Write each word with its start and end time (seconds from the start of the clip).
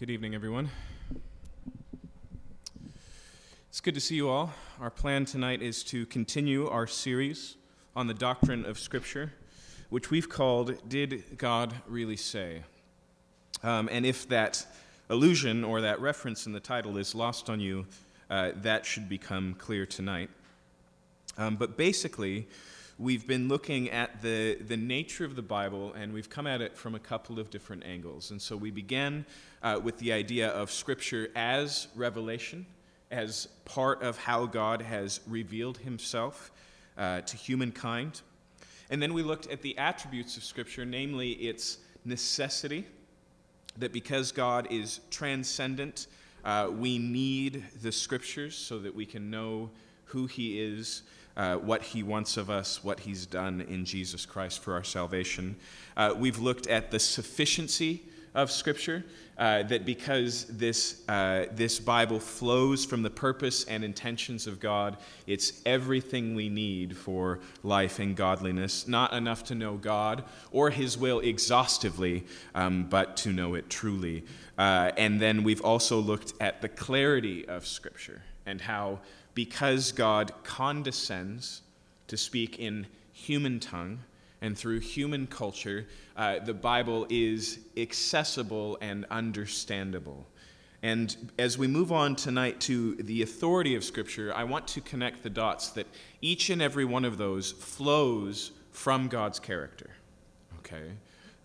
Good 0.00 0.08
evening, 0.08 0.34
everyone. 0.34 0.70
It's 3.68 3.82
good 3.82 3.92
to 3.92 4.00
see 4.00 4.14
you 4.14 4.30
all. 4.30 4.50
Our 4.80 4.88
plan 4.88 5.26
tonight 5.26 5.60
is 5.60 5.84
to 5.84 6.06
continue 6.06 6.66
our 6.68 6.86
series 6.86 7.56
on 7.94 8.06
the 8.06 8.14
doctrine 8.14 8.64
of 8.64 8.78
Scripture, 8.78 9.34
which 9.90 10.10
we've 10.10 10.30
called 10.30 10.88
Did 10.88 11.36
God 11.36 11.74
Really 11.86 12.16
Say? 12.16 12.62
Um, 13.62 13.90
and 13.92 14.06
if 14.06 14.26
that 14.28 14.66
allusion 15.10 15.64
or 15.64 15.82
that 15.82 16.00
reference 16.00 16.46
in 16.46 16.54
the 16.54 16.60
title 16.60 16.96
is 16.96 17.14
lost 17.14 17.50
on 17.50 17.60
you, 17.60 17.84
uh, 18.30 18.52
that 18.56 18.86
should 18.86 19.06
become 19.06 19.52
clear 19.52 19.84
tonight. 19.84 20.30
Um, 21.36 21.56
but 21.56 21.76
basically, 21.76 22.48
we've 23.00 23.26
been 23.26 23.48
looking 23.48 23.88
at 23.88 24.20
the, 24.20 24.56
the 24.56 24.76
nature 24.76 25.24
of 25.24 25.34
the 25.34 25.42
Bible, 25.42 25.94
and 25.94 26.12
we've 26.12 26.28
come 26.28 26.46
at 26.46 26.60
it 26.60 26.76
from 26.76 26.94
a 26.94 26.98
couple 26.98 27.40
of 27.40 27.48
different 27.48 27.82
angles. 27.86 28.30
And 28.30 28.40
so 28.40 28.54
we 28.58 28.70
began 28.70 29.24
uh, 29.62 29.80
with 29.82 29.96
the 29.98 30.12
idea 30.12 30.50
of 30.50 30.70
Scripture 30.70 31.30
as 31.34 31.88
revelation, 31.96 32.66
as 33.10 33.48
part 33.64 34.02
of 34.02 34.18
how 34.18 34.44
God 34.44 34.82
has 34.82 35.20
revealed 35.26 35.78
himself 35.78 36.52
uh, 36.98 37.22
to 37.22 37.36
humankind. 37.38 38.20
And 38.90 39.00
then 39.00 39.14
we 39.14 39.22
looked 39.22 39.46
at 39.46 39.62
the 39.62 39.78
attributes 39.78 40.36
of 40.36 40.44
Scripture, 40.44 40.84
namely 40.84 41.30
its 41.30 41.78
necessity, 42.04 42.84
that 43.78 43.94
because 43.94 44.30
God 44.30 44.68
is 44.70 45.00
transcendent, 45.10 46.06
uh, 46.44 46.68
we 46.70 46.98
need 46.98 47.64
the 47.80 47.92
Scriptures 47.92 48.54
so 48.54 48.78
that 48.78 48.94
we 48.94 49.06
can 49.06 49.30
know 49.30 49.70
who 50.04 50.26
He 50.26 50.60
is 50.60 51.02
uh, 51.40 51.56
what 51.56 51.82
he 51.82 52.02
wants 52.02 52.36
of 52.36 52.50
us, 52.50 52.84
what 52.84 53.00
he's 53.00 53.24
done 53.24 53.62
in 53.62 53.82
Jesus 53.82 54.26
Christ 54.26 54.62
for 54.62 54.74
our 54.74 54.84
salvation. 54.84 55.56
Uh, 55.96 56.12
we've 56.14 56.38
looked 56.38 56.66
at 56.66 56.90
the 56.90 56.98
sufficiency 56.98 58.02
of 58.34 58.50
Scripture, 58.50 59.06
uh, 59.38 59.62
that 59.62 59.86
because 59.86 60.44
this, 60.44 61.00
uh, 61.08 61.46
this 61.52 61.80
Bible 61.80 62.20
flows 62.20 62.84
from 62.84 63.02
the 63.02 63.08
purpose 63.08 63.64
and 63.64 63.82
intentions 63.82 64.46
of 64.46 64.60
God, 64.60 64.98
it's 65.26 65.62
everything 65.64 66.34
we 66.34 66.50
need 66.50 66.94
for 66.94 67.40
life 67.62 68.00
and 68.00 68.14
godliness. 68.14 68.86
Not 68.86 69.14
enough 69.14 69.42
to 69.44 69.54
know 69.54 69.78
God 69.78 70.24
or 70.52 70.68
His 70.68 70.98
will 70.98 71.20
exhaustively, 71.20 72.26
um, 72.54 72.84
but 72.90 73.16
to 73.16 73.32
know 73.32 73.54
it 73.54 73.70
truly. 73.70 74.24
Uh, 74.58 74.90
and 74.98 75.18
then 75.18 75.42
we've 75.42 75.62
also 75.62 76.00
looked 76.00 76.34
at 76.38 76.60
the 76.60 76.68
clarity 76.68 77.48
of 77.48 77.66
Scripture 77.66 78.20
and 78.44 78.60
how 78.60 78.98
because 79.44 79.90
God 79.90 80.34
condescends 80.44 81.62
to 82.08 82.18
speak 82.18 82.58
in 82.58 82.86
human 83.10 83.58
tongue 83.58 84.00
and 84.42 84.56
through 84.56 84.80
human 84.80 85.26
culture, 85.26 85.86
uh, 86.14 86.40
the 86.40 86.52
Bible 86.52 87.06
is 87.08 87.60
accessible 87.74 88.76
and 88.82 89.06
understandable. 89.10 90.26
And 90.82 91.30
as 91.38 91.56
we 91.56 91.66
move 91.68 91.90
on 91.90 92.16
tonight 92.16 92.60
to 92.62 92.96
the 92.96 93.22
authority 93.22 93.74
of 93.76 93.82
Scripture, 93.82 94.30
I 94.36 94.44
want 94.44 94.68
to 94.68 94.82
connect 94.82 95.22
the 95.22 95.30
dots 95.30 95.70
that 95.70 95.86
each 96.20 96.50
and 96.50 96.60
every 96.60 96.84
one 96.84 97.06
of 97.06 97.16
those 97.16 97.52
flows 97.52 98.50
from 98.72 99.08
God's 99.08 99.40
character. 99.40 99.88
Okay? 100.58 100.90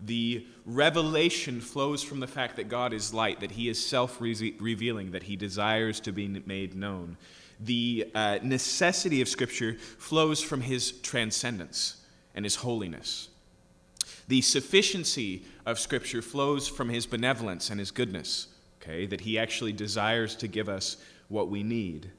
The 0.04 0.46
revelation 0.66 1.62
flows 1.62 2.02
from 2.02 2.20
the 2.20 2.26
fact 2.26 2.56
that 2.56 2.68
God 2.68 2.92
is 2.92 3.14
light, 3.14 3.40
that 3.40 3.52
He 3.52 3.70
is 3.70 3.82
self 3.82 4.20
revealing, 4.20 5.12
that 5.12 5.22
He 5.22 5.36
desires 5.36 5.98
to 6.00 6.12
be 6.12 6.28
made 6.28 6.74
known 6.74 7.16
the 7.60 8.10
uh, 8.14 8.38
necessity 8.42 9.20
of 9.20 9.28
Scripture 9.28 9.74
flows 9.98 10.42
from 10.42 10.60
his 10.60 10.92
transcendence 10.92 11.96
and 12.34 12.44
his 12.44 12.56
holiness. 12.56 13.28
The 14.28 14.42
sufficiency 14.42 15.44
of 15.64 15.78
Scripture 15.78 16.22
flows 16.22 16.68
from 16.68 16.88
his 16.88 17.06
benevolence 17.06 17.70
and 17.70 17.78
his 17.78 17.90
goodness, 17.90 18.48
okay, 18.82 19.06
that 19.06 19.22
he 19.22 19.38
actually 19.38 19.72
desires 19.72 20.34
to 20.36 20.48
give 20.48 20.68
us 20.68 20.96
what 21.28 21.48
we 21.48 21.62
need. 21.62 22.10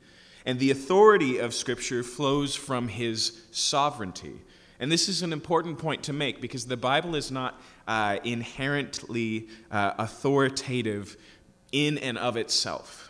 And 0.46 0.60
the 0.60 0.72
authority 0.72 1.38
of 1.38 1.54
Scripture 1.54 2.04
flows 2.04 2.56
from 2.56 2.88
his 2.88 3.42
sovereignty. 3.52 4.42
And 4.80 4.92
this 4.92 5.10
is 5.10 5.22
an 5.22 5.34
important 5.34 5.80
point 5.80 6.04
to 6.04 6.14
make 6.14 6.40
because 6.40 6.66
the 6.66 6.78
Bible 6.78 7.16
is 7.16 7.32
not 7.32 7.62
uh, 7.88 8.18
inherently 8.24 9.50
uh, 9.72 9.94
authoritative 9.98 11.18
in 11.72 11.98
and 11.98 12.18
of 12.18 12.38
itself. 12.38 13.07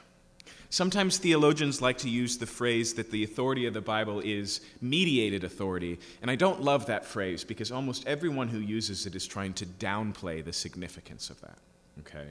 Sometimes 0.69 1.17
theologians 1.17 1.81
like 1.81 1.97
to 1.99 2.09
use 2.09 2.37
the 2.37 2.45
phrase 2.45 2.93
that 2.95 3.09
the 3.09 3.23
authority 3.23 3.65
of 3.65 3.73
the 3.73 3.81
Bible 3.81 4.19
is 4.19 4.59
mediated 4.81 5.43
authority, 5.45 5.97
and 6.21 6.29
I 6.29 6.35
don't 6.35 6.61
love 6.61 6.87
that 6.87 7.05
phrase 7.05 7.43
because 7.43 7.71
almost 7.71 8.05
everyone 8.05 8.49
who 8.49 8.59
uses 8.59 9.05
it 9.05 9.15
is 9.15 9.25
trying 9.25 9.53
to 9.53 9.65
downplay 9.65 10.43
the 10.43 10.51
significance 10.51 11.29
of 11.29 11.39
that. 11.41 11.57
Okay? 12.01 12.27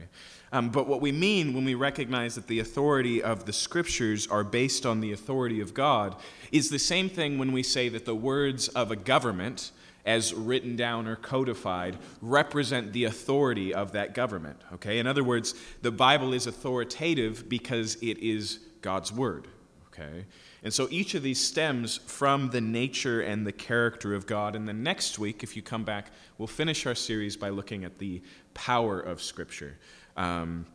Um, 0.51 0.69
but 0.69 0.87
what 0.87 1.01
we 1.01 1.11
mean 1.11 1.53
when 1.53 1.65
we 1.65 1.75
recognize 1.75 2.35
that 2.35 2.47
the 2.47 2.59
authority 2.59 3.21
of 3.21 3.45
the 3.45 3.53
scriptures 3.53 4.27
are 4.27 4.43
based 4.43 4.85
on 4.85 5.01
the 5.01 5.11
authority 5.11 5.59
of 5.59 5.73
God 5.73 6.15
is 6.51 6.69
the 6.69 6.79
same 6.79 7.09
thing 7.09 7.37
when 7.37 7.51
we 7.51 7.63
say 7.63 7.89
that 7.89 8.05
the 8.05 8.15
words 8.15 8.67
of 8.69 8.91
a 8.91 8.95
government 8.95 9.71
as 10.07 10.33
written 10.33 10.77
down 10.77 11.05
or 11.05 11.17
codified 11.17 11.97
represent 12.21 12.93
the 12.93 13.03
authority 13.03 13.73
of 13.73 13.91
that 13.91 14.15
government. 14.15 14.59
Okay? 14.73 14.97
In 14.97 15.05
other 15.05 15.23
words, 15.23 15.53
the 15.81 15.91
Bible 15.91 16.33
is 16.33 16.47
authoritative 16.47 17.47
because 17.47 17.95
it 17.95 18.17
is 18.19 18.59
God's 18.81 19.11
word. 19.11 19.49
Okay? 19.87 20.25
And 20.63 20.73
so 20.73 20.87
each 20.89 21.13
of 21.13 21.23
these 21.23 21.39
stems 21.39 21.97
from 21.97 22.49
the 22.49 22.61
nature 22.61 23.21
and 23.21 23.45
the 23.45 23.51
character 23.51 24.15
of 24.15 24.25
God. 24.25 24.55
And 24.55 24.67
then 24.67 24.81
next 24.81 25.19
week, 25.19 25.43
if 25.43 25.55
you 25.55 25.61
come 25.61 25.83
back, 25.83 26.11
we'll 26.37 26.47
finish 26.47 26.85
our 26.85 26.95
series 26.95 27.35
by 27.35 27.49
looking 27.49 27.83
at 27.83 27.99
the 27.99 28.21
power 28.53 28.99
of 28.99 29.21
Scripture. 29.21 29.77
Um, 30.15 30.65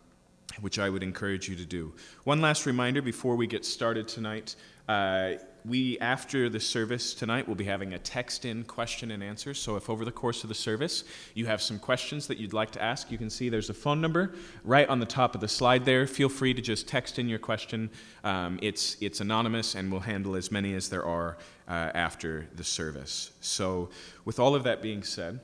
which 0.60 0.78
I 0.78 0.90
would 0.90 1.02
encourage 1.02 1.48
you 1.48 1.56
to 1.56 1.64
do. 1.64 1.94
One 2.24 2.42
last 2.42 2.66
reminder 2.66 3.00
before 3.00 3.36
we 3.36 3.46
get 3.46 3.64
started 3.64 4.06
tonight. 4.06 4.54
Uh, 4.86 5.34
we, 5.64 5.98
after 6.00 6.48
the 6.48 6.58
service 6.58 7.14
tonight, 7.14 7.46
will 7.46 7.54
be 7.54 7.64
having 7.64 7.94
a 7.94 7.98
text 7.98 8.44
in 8.44 8.64
question 8.64 9.10
and 9.10 9.22
answer. 9.22 9.54
So, 9.54 9.76
if 9.76 9.88
over 9.88 10.04
the 10.04 10.12
course 10.12 10.42
of 10.42 10.48
the 10.48 10.54
service 10.54 11.04
you 11.34 11.46
have 11.46 11.62
some 11.62 11.78
questions 11.78 12.26
that 12.26 12.38
you'd 12.38 12.52
like 12.52 12.70
to 12.72 12.82
ask, 12.82 13.10
you 13.10 13.18
can 13.18 13.30
see 13.30 13.48
there's 13.48 13.70
a 13.70 13.74
phone 13.74 14.00
number 14.00 14.34
right 14.64 14.88
on 14.88 14.98
the 14.98 15.06
top 15.06 15.34
of 15.34 15.40
the 15.40 15.48
slide 15.48 15.84
there. 15.84 16.06
Feel 16.06 16.28
free 16.28 16.52
to 16.54 16.60
just 16.60 16.88
text 16.88 17.18
in 17.18 17.28
your 17.28 17.38
question. 17.38 17.90
Um, 18.24 18.58
it's, 18.62 18.96
it's 19.00 19.20
anonymous, 19.20 19.74
and 19.74 19.90
we'll 19.90 20.00
handle 20.00 20.34
as 20.34 20.50
many 20.50 20.74
as 20.74 20.88
there 20.88 21.04
are 21.04 21.38
uh, 21.68 21.90
after 21.94 22.48
the 22.54 22.64
service. 22.64 23.30
So, 23.40 23.90
with 24.24 24.40
all 24.40 24.54
of 24.54 24.64
that 24.64 24.82
being 24.82 25.02
said, 25.02 25.40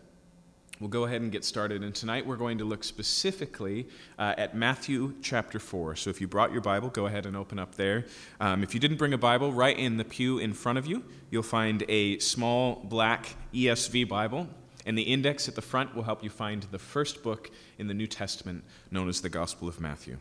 We'll 0.80 0.90
go 0.90 1.06
ahead 1.06 1.22
and 1.22 1.32
get 1.32 1.44
started. 1.44 1.82
And 1.82 1.92
tonight 1.92 2.24
we're 2.24 2.36
going 2.36 2.58
to 2.58 2.64
look 2.64 2.84
specifically 2.84 3.88
uh, 4.16 4.34
at 4.38 4.54
Matthew 4.54 5.14
chapter 5.22 5.58
4. 5.58 5.96
So 5.96 6.08
if 6.08 6.20
you 6.20 6.28
brought 6.28 6.52
your 6.52 6.60
Bible, 6.60 6.88
go 6.88 7.06
ahead 7.06 7.26
and 7.26 7.36
open 7.36 7.58
up 7.58 7.74
there. 7.74 8.06
Um, 8.38 8.62
if 8.62 8.74
you 8.74 8.80
didn't 8.80 8.96
bring 8.96 9.12
a 9.12 9.18
Bible, 9.18 9.52
right 9.52 9.76
in 9.76 9.96
the 9.96 10.04
pew 10.04 10.38
in 10.38 10.52
front 10.52 10.78
of 10.78 10.86
you, 10.86 11.04
you'll 11.30 11.42
find 11.42 11.84
a 11.88 12.20
small 12.20 12.76
black 12.84 13.34
ESV 13.52 14.08
Bible. 14.08 14.46
And 14.86 14.96
the 14.96 15.02
index 15.02 15.48
at 15.48 15.56
the 15.56 15.62
front 15.62 15.96
will 15.96 16.04
help 16.04 16.22
you 16.22 16.30
find 16.30 16.62
the 16.70 16.78
first 16.78 17.24
book 17.24 17.50
in 17.78 17.88
the 17.88 17.94
New 17.94 18.06
Testament 18.06 18.62
known 18.90 19.08
as 19.08 19.20
the 19.20 19.28
Gospel 19.28 19.66
of 19.66 19.80
Matthew. 19.80 20.18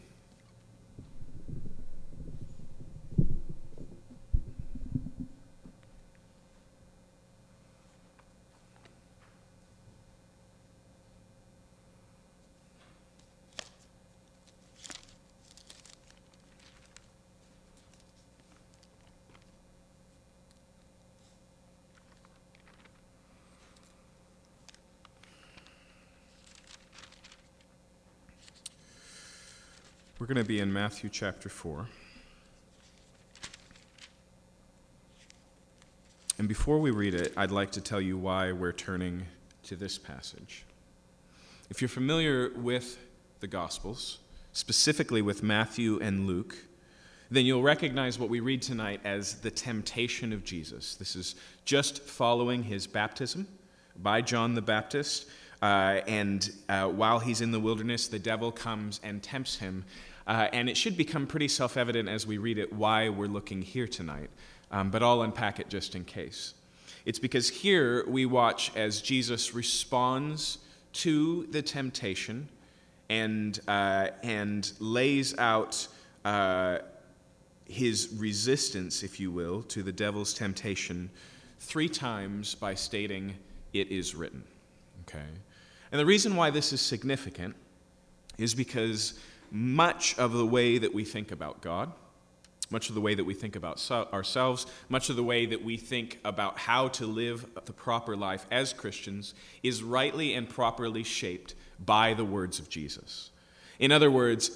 Going 30.38 30.46
to 30.46 30.54
be 30.54 30.60
in 30.60 30.72
Matthew 30.72 31.10
chapter 31.10 31.50
4. 31.50 31.88
And 36.38 36.48
before 36.48 36.78
we 36.78 36.92
read 36.92 37.16
it, 37.16 37.34
I'd 37.36 37.50
like 37.50 37.72
to 37.72 37.82
tell 37.82 38.00
you 38.00 38.20
why 38.20 38.52
we're 38.52 38.72
turning 38.72 39.26
to 39.64 39.76
this 39.76 39.98
passage. 39.98 40.64
If 41.72 41.82
you're 41.82 41.90
familiar 41.90 42.52
with 42.56 43.00
the 43.40 43.48
Gospels, 43.48 44.20
specifically 44.54 45.24
with 45.24 45.42
Matthew 45.42 45.98
and 46.04 46.28
Luke, 46.28 46.56
then 47.32 47.48
you'll 47.48 47.64
recognize 47.64 48.20
what 48.20 48.30
we 48.30 48.40
read 48.40 48.62
tonight 48.62 49.02
as 49.04 49.40
the 49.40 49.50
temptation 49.50 50.32
of 50.32 50.44
Jesus. 50.44 50.94
This 50.98 51.16
is 51.16 51.34
just 51.66 52.04
following 52.04 52.62
his 52.62 52.86
baptism 52.86 53.48
by 54.04 54.22
John 54.22 54.54
the 54.54 54.62
Baptist. 54.62 55.30
Uh, 55.64 56.02
and 56.06 56.52
uh, 56.70 56.90
while 56.90 57.18
he's 57.18 57.42
in 57.42 57.50
the 57.50 57.60
wilderness, 57.60 58.08
the 58.08 58.20
devil 58.20 58.52
comes 58.52 59.02
and 59.04 59.24
tempts 59.24 59.58
him. 59.58 59.84
Uh, 60.28 60.50
and 60.52 60.70
it 60.70 60.76
should 60.76 60.98
become 60.98 61.26
pretty 61.26 61.48
self 61.48 61.78
evident 61.78 62.10
as 62.10 62.28
we 62.28 62.38
read 62.38 62.58
it 62.58 62.72
why 62.74 63.10
we're 63.10 63.28
looking 63.28 63.62
here 63.62 63.88
tonight. 63.88 64.30
Um, 64.70 64.92
but 64.92 65.02
I'll 65.02 65.22
unpack 65.22 65.60
it 65.60 65.70
just 65.70 65.96
in 65.96 66.04
case. 66.04 66.54
It's 67.06 67.20
because 67.20 67.48
here 67.48 68.06
we 68.06 68.26
watch 68.26 68.76
as 68.76 69.02
Jesus 69.02 69.54
responds 69.54 70.58
to 70.94 71.48
the 71.52 71.62
temptation 71.62 72.50
and, 73.10 73.58
uh, 73.70 74.10
and 74.24 74.70
lays 74.80 75.38
out 75.38 75.88
uh, 76.26 76.80
his 77.66 78.14
resistance, 78.18 79.04
if 79.04 79.22
you 79.22 79.32
will, 79.32 79.62
to 79.64 79.84
the 79.84 79.92
devil's 79.94 80.34
temptation 80.34 81.10
three 81.60 81.88
times 81.88 82.56
by 82.56 82.74
stating, 82.74 83.34
It 83.72 83.90
is 83.90 84.14
written. 84.14 84.44
Okay? 85.08 85.26
And 85.94 86.00
the 86.00 86.06
reason 86.06 86.36
why 86.36 86.50
this 86.50 86.74
is 86.74 86.82
significant 86.82 87.56
is 88.38 88.54
because 88.54 89.18
much 89.52 90.18
of 90.18 90.34
the 90.34 90.46
way 90.46 90.78
that 90.78 90.94
we 90.94 91.04
think 91.04 91.32
about 91.32 91.62
God, 91.62 91.92
much 92.70 92.90
of 92.90 92.96
the 92.96 93.02
way 93.02 93.16
that 93.16 93.24
we 93.24 93.34
think 93.34 93.56
about 93.56 93.80
so- 93.80 94.08
ourselves, 94.12 94.66
much 94.90 95.10
of 95.10 95.16
the 95.16 95.24
way 95.24 95.46
that 95.46 95.64
we 95.64 95.78
think 95.78 96.20
about 96.26 96.58
how 96.58 96.88
to 96.90 97.06
live 97.06 97.46
the 97.66 97.74
proper 97.74 98.16
life 98.16 98.46
as 98.52 98.74
Christians 98.74 99.34
is 99.64 99.84
rightly 99.84 100.34
and 100.34 100.50
properly 100.50 101.04
shaped 101.04 101.56
by 101.80 102.14
the 102.14 102.26
words 102.26 102.60
of 102.60 102.70
Jesus. 102.70 103.32
In 103.80 103.92
other 103.92 104.12
words, 104.12 104.52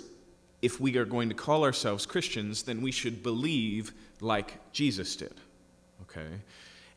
if 0.62 0.80
we 0.80 0.98
are 0.98 1.06
going 1.06 1.30
to 1.30 1.36
call 1.36 1.64
ourselves 1.64 2.06
Christians, 2.06 2.64
then 2.64 2.82
we 2.82 2.92
should 2.92 3.24
believe 3.24 3.94
like 4.20 4.72
Jesus 4.72 5.16
did. 5.16 5.34
Okay? 6.04 6.28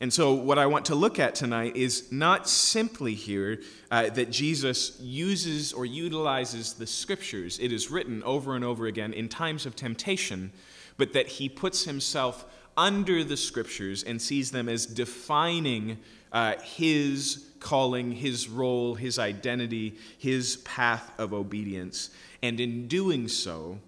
And 0.01 0.11
so, 0.11 0.33
what 0.33 0.59
I 0.59 0.65
want 0.65 0.85
to 0.85 0.95
look 0.95 1.19
at 1.19 1.35
tonight 1.35 1.75
is 1.75 2.11
not 2.11 2.49
simply 2.49 3.13
here 3.13 3.61
uh, 3.89 4.09
that 4.09 4.29
Jesus 4.29 4.99
uses 4.99 5.71
or 5.71 5.85
utilizes 5.85 6.73
the 6.73 6.87
scriptures, 6.87 7.59
it 7.59 7.71
is 7.71 7.89
written 7.89 8.21
over 8.23 8.55
and 8.55 8.65
over 8.65 8.87
again 8.87 9.13
in 9.13 9.29
times 9.29 9.65
of 9.65 9.75
temptation, 9.75 10.51
but 10.97 11.13
that 11.13 11.27
he 11.27 11.47
puts 11.47 11.85
himself 11.85 12.45
under 12.77 13.23
the 13.23 13.37
scriptures 13.37 14.03
and 14.03 14.21
sees 14.21 14.51
them 14.51 14.67
as 14.67 14.85
defining 14.85 15.97
uh, 16.33 16.55
his 16.61 17.45
calling, 17.61 18.11
his 18.11 18.49
role, 18.49 18.95
his 18.95 19.17
identity, 19.17 19.95
his 20.17 20.57
path 20.57 21.09
of 21.17 21.33
obedience. 21.33 22.09
And 22.43 22.59
in 22.59 22.87
doing 22.87 23.29
so, 23.29 23.79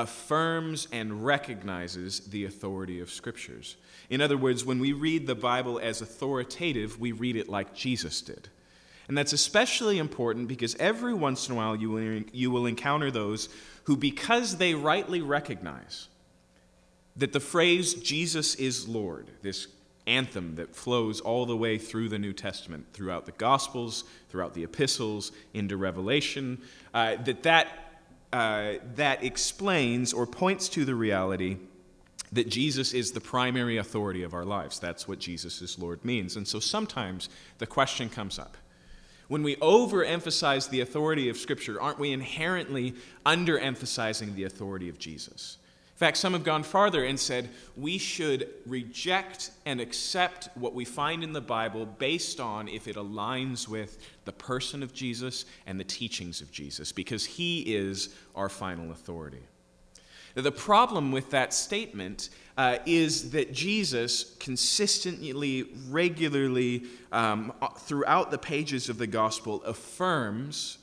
affirms 0.00 0.88
and 0.92 1.24
recognizes 1.24 2.20
the 2.20 2.44
authority 2.44 3.00
of 3.00 3.10
scriptures. 3.10 3.76
In 4.08 4.20
other 4.20 4.36
words, 4.36 4.64
when 4.64 4.78
we 4.78 4.92
read 4.92 5.26
the 5.26 5.34
Bible 5.34 5.78
as 5.78 6.00
authoritative, 6.00 6.98
we 6.98 7.12
read 7.12 7.36
it 7.36 7.48
like 7.48 7.74
Jesus 7.74 8.20
did. 8.22 8.48
And 9.08 9.18
that's 9.18 9.32
especially 9.32 9.98
important 9.98 10.48
because 10.48 10.76
every 10.76 11.14
once 11.14 11.48
in 11.48 11.54
a 11.54 11.56
while 11.56 11.76
you 11.76 11.90
will, 11.90 12.22
you 12.32 12.50
will 12.50 12.66
encounter 12.66 13.10
those 13.10 13.48
who, 13.84 13.96
because 13.96 14.56
they 14.56 14.74
rightly 14.74 15.20
recognize 15.20 16.08
that 17.16 17.32
the 17.32 17.40
phrase 17.40 17.94
Jesus 17.94 18.54
is 18.54 18.88
Lord, 18.88 19.28
this 19.42 19.66
anthem 20.06 20.54
that 20.56 20.74
flows 20.74 21.20
all 21.20 21.44
the 21.44 21.56
way 21.56 21.76
through 21.76 22.08
the 22.08 22.18
New 22.18 22.32
Testament, 22.32 22.86
throughout 22.92 23.26
the 23.26 23.32
Gospels, 23.32 24.04
throughout 24.28 24.54
the 24.54 24.64
epistles, 24.64 25.32
into 25.54 25.76
Revelation, 25.76 26.58
uh, 26.94 27.16
that 27.24 27.42
that, 27.42 27.68
uh, 28.32 28.74
that 28.94 29.24
explains 29.24 30.12
or 30.12 30.26
points 30.26 30.68
to 30.70 30.84
the 30.84 30.94
reality 30.94 31.56
that 32.32 32.48
Jesus 32.48 32.94
is 32.94 33.12
the 33.12 33.20
primary 33.20 33.76
authority 33.76 34.22
of 34.22 34.34
our 34.34 34.44
lives. 34.44 34.78
That's 34.78 35.08
what 35.08 35.18
Jesus 35.18 35.60
is 35.62 35.78
Lord 35.78 36.04
means. 36.04 36.36
And 36.36 36.46
so 36.46 36.60
sometimes 36.60 37.28
the 37.58 37.66
question 37.66 38.08
comes 38.08 38.38
up. 38.38 38.56
When 39.26 39.42
we 39.42 39.56
overemphasize 39.56 40.70
the 40.70 40.80
authority 40.80 41.28
of 41.28 41.36
Scripture, 41.36 41.80
aren't 41.80 41.98
we 41.98 42.12
inherently 42.12 42.94
underemphasizing 43.24 44.34
the 44.34 44.44
authority 44.44 44.88
of 44.88 44.98
Jesus? 44.98 45.58
Fact, 46.00 46.16
some 46.16 46.32
have 46.32 46.44
gone 46.44 46.62
farther 46.62 47.04
and 47.04 47.20
said 47.20 47.50
we 47.76 47.98
should 47.98 48.48
reject 48.64 49.50
and 49.66 49.82
accept 49.82 50.48
what 50.54 50.72
we 50.72 50.86
find 50.86 51.22
in 51.22 51.34
the 51.34 51.42
Bible 51.42 51.84
based 51.84 52.40
on 52.40 52.68
if 52.68 52.88
it 52.88 52.96
aligns 52.96 53.68
with 53.68 53.98
the 54.24 54.32
person 54.32 54.82
of 54.82 54.94
Jesus 54.94 55.44
and 55.66 55.78
the 55.78 55.84
teachings 55.84 56.40
of 56.40 56.50
Jesus, 56.50 56.90
because 56.90 57.26
he 57.26 57.76
is 57.76 58.14
our 58.34 58.48
final 58.48 58.92
authority. 58.92 59.42
The 60.34 60.50
problem 60.50 61.12
with 61.12 61.28
that 61.32 61.52
statement 61.52 62.30
uh, 62.56 62.78
is 62.86 63.32
that 63.32 63.52
Jesus 63.52 64.36
consistently, 64.40 65.66
regularly, 65.90 66.84
um, 67.12 67.52
throughout 67.80 68.30
the 68.30 68.38
pages 68.38 68.88
of 68.88 68.96
the 68.96 69.06
gospel, 69.06 69.62
affirms 69.64 70.78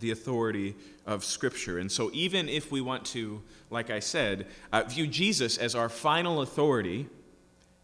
the 0.00 0.10
authority 0.10 0.74
of 1.08 1.24
Scripture. 1.24 1.78
And 1.78 1.90
so, 1.90 2.10
even 2.12 2.48
if 2.48 2.70
we 2.70 2.80
want 2.82 3.04
to, 3.06 3.42
like 3.70 3.90
I 3.90 3.98
said, 3.98 4.46
uh, 4.72 4.84
view 4.84 5.06
Jesus 5.06 5.56
as 5.56 5.74
our 5.74 5.88
final 5.88 6.42
authority, 6.42 7.06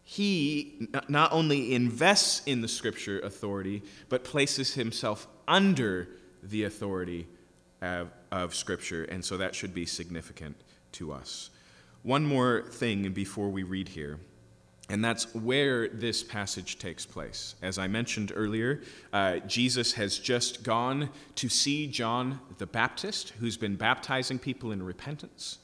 he 0.03 0.87
not 1.09 1.33
only 1.33 1.73
invests 1.73 2.43
in 2.45 2.61
the 2.61 2.67
Scripture 2.67 3.19
authority, 3.19 3.81
but 4.07 4.23
places 4.23 4.75
himself 4.75 5.27
under 5.47 6.07
the 6.43 6.63
authority 6.65 7.27
of, 7.81 8.11
of 8.31 8.53
Scripture. 8.53 9.05
And 9.05 9.25
so, 9.25 9.37
that 9.37 9.55
should 9.55 9.73
be 9.73 9.87
significant 9.87 10.55
to 10.93 11.11
us. 11.11 11.49
One 12.03 12.23
more 12.25 12.61
thing 12.69 13.11
before 13.11 13.49
we 13.49 13.63
read 13.63 13.89
here. 13.89 14.19
And 14.89 15.03
that's 15.03 15.33
where 15.33 15.87
this 15.87 16.23
passage 16.23 16.77
takes 16.77 17.05
place. 17.05 17.55
As 17.61 17.79
I 17.79 17.87
mentioned 17.87 18.31
earlier, 18.35 18.81
uh, 19.11 19.37
Jesus 19.39 19.93
has 19.93 20.19
just 20.19 20.63
gone 20.63 21.09
to 21.35 21.49
see 21.49 21.87
John 21.87 22.39
the 22.59 22.67
Baptist, 22.67 23.31
who's 23.39 23.57
been 23.57 23.75
baptizing 23.75 24.37
people 24.37 24.71
in 24.71 24.83
repentance. 24.83 25.57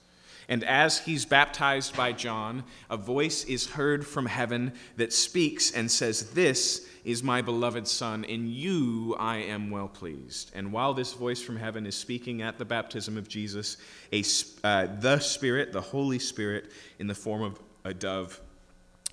And 0.50 0.64
as 0.64 0.98
he's 1.00 1.24
baptized 1.24 1.96
by 1.96 2.12
John, 2.14 2.64
a 2.90 2.98
voice 2.98 3.46
is 3.46 3.68
heard 3.68 4.06
from 4.06 4.26
heaven 4.26 4.74
that 4.98 5.14
speaks 5.14 5.72
and 5.72 5.90
says, 5.90 6.32
This 6.32 6.88
is 7.06 7.24
my 7.24 7.42
beloved 7.42 7.88
Son, 7.88 8.24
in 8.24 8.48
you 8.48 9.16
I 9.20 9.38
am 9.38 9.70
well 9.70 9.88
pleased. 9.88 10.52
And 10.54 10.74
while 10.74 10.94
this 10.94 11.14
voice 11.14 11.42
from 11.42 11.58
heaven 11.58 11.86
is 11.86 11.96
speaking 11.96 12.42
at 12.42 12.58
the 12.58 12.66
baptism 12.66 13.18
of 13.18 13.30
Jesus, 13.30 13.78
a, 14.12 14.24
uh, 14.64 14.88
the 15.00 15.20
Spirit, 15.20 15.72
the 15.72 15.82
Holy 15.82 16.20
Spirit, 16.20 16.72
in 17.00 17.08
the 17.08 17.16
form 17.16 17.44
of 17.44 17.60
a 17.86 17.94
dove, 17.94 18.42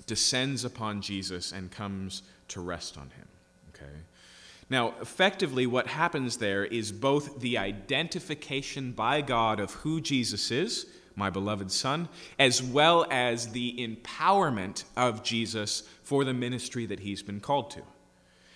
descends 0.09 0.65
upon 0.65 1.01
Jesus 1.01 1.51
and 1.53 1.71
comes 1.71 2.23
to 2.47 2.59
rest 2.59 2.97
on 2.97 3.11
him. 3.11 3.27
Okay? 3.69 3.93
Now, 4.67 4.95
effectively, 4.99 5.67
what 5.67 5.85
happens 5.85 6.37
there 6.37 6.65
is 6.65 6.91
both 6.91 7.39
the 7.39 7.59
identification 7.59 8.91
by 8.91 9.21
God 9.21 9.59
of 9.59 9.71
who 9.75 10.01
Jesus 10.01 10.49
is, 10.49 10.87
my 11.15 11.29
beloved 11.29 11.71
Son, 11.71 12.09
as 12.39 12.61
well 12.61 13.05
as 13.11 13.49
the 13.49 13.75
empowerment 13.77 14.83
of 14.97 15.23
Jesus 15.23 15.83
for 16.01 16.25
the 16.25 16.33
ministry 16.33 16.87
that 16.87 17.01
he's 17.01 17.21
been 17.21 17.39
called 17.39 17.69
to. 17.71 17.81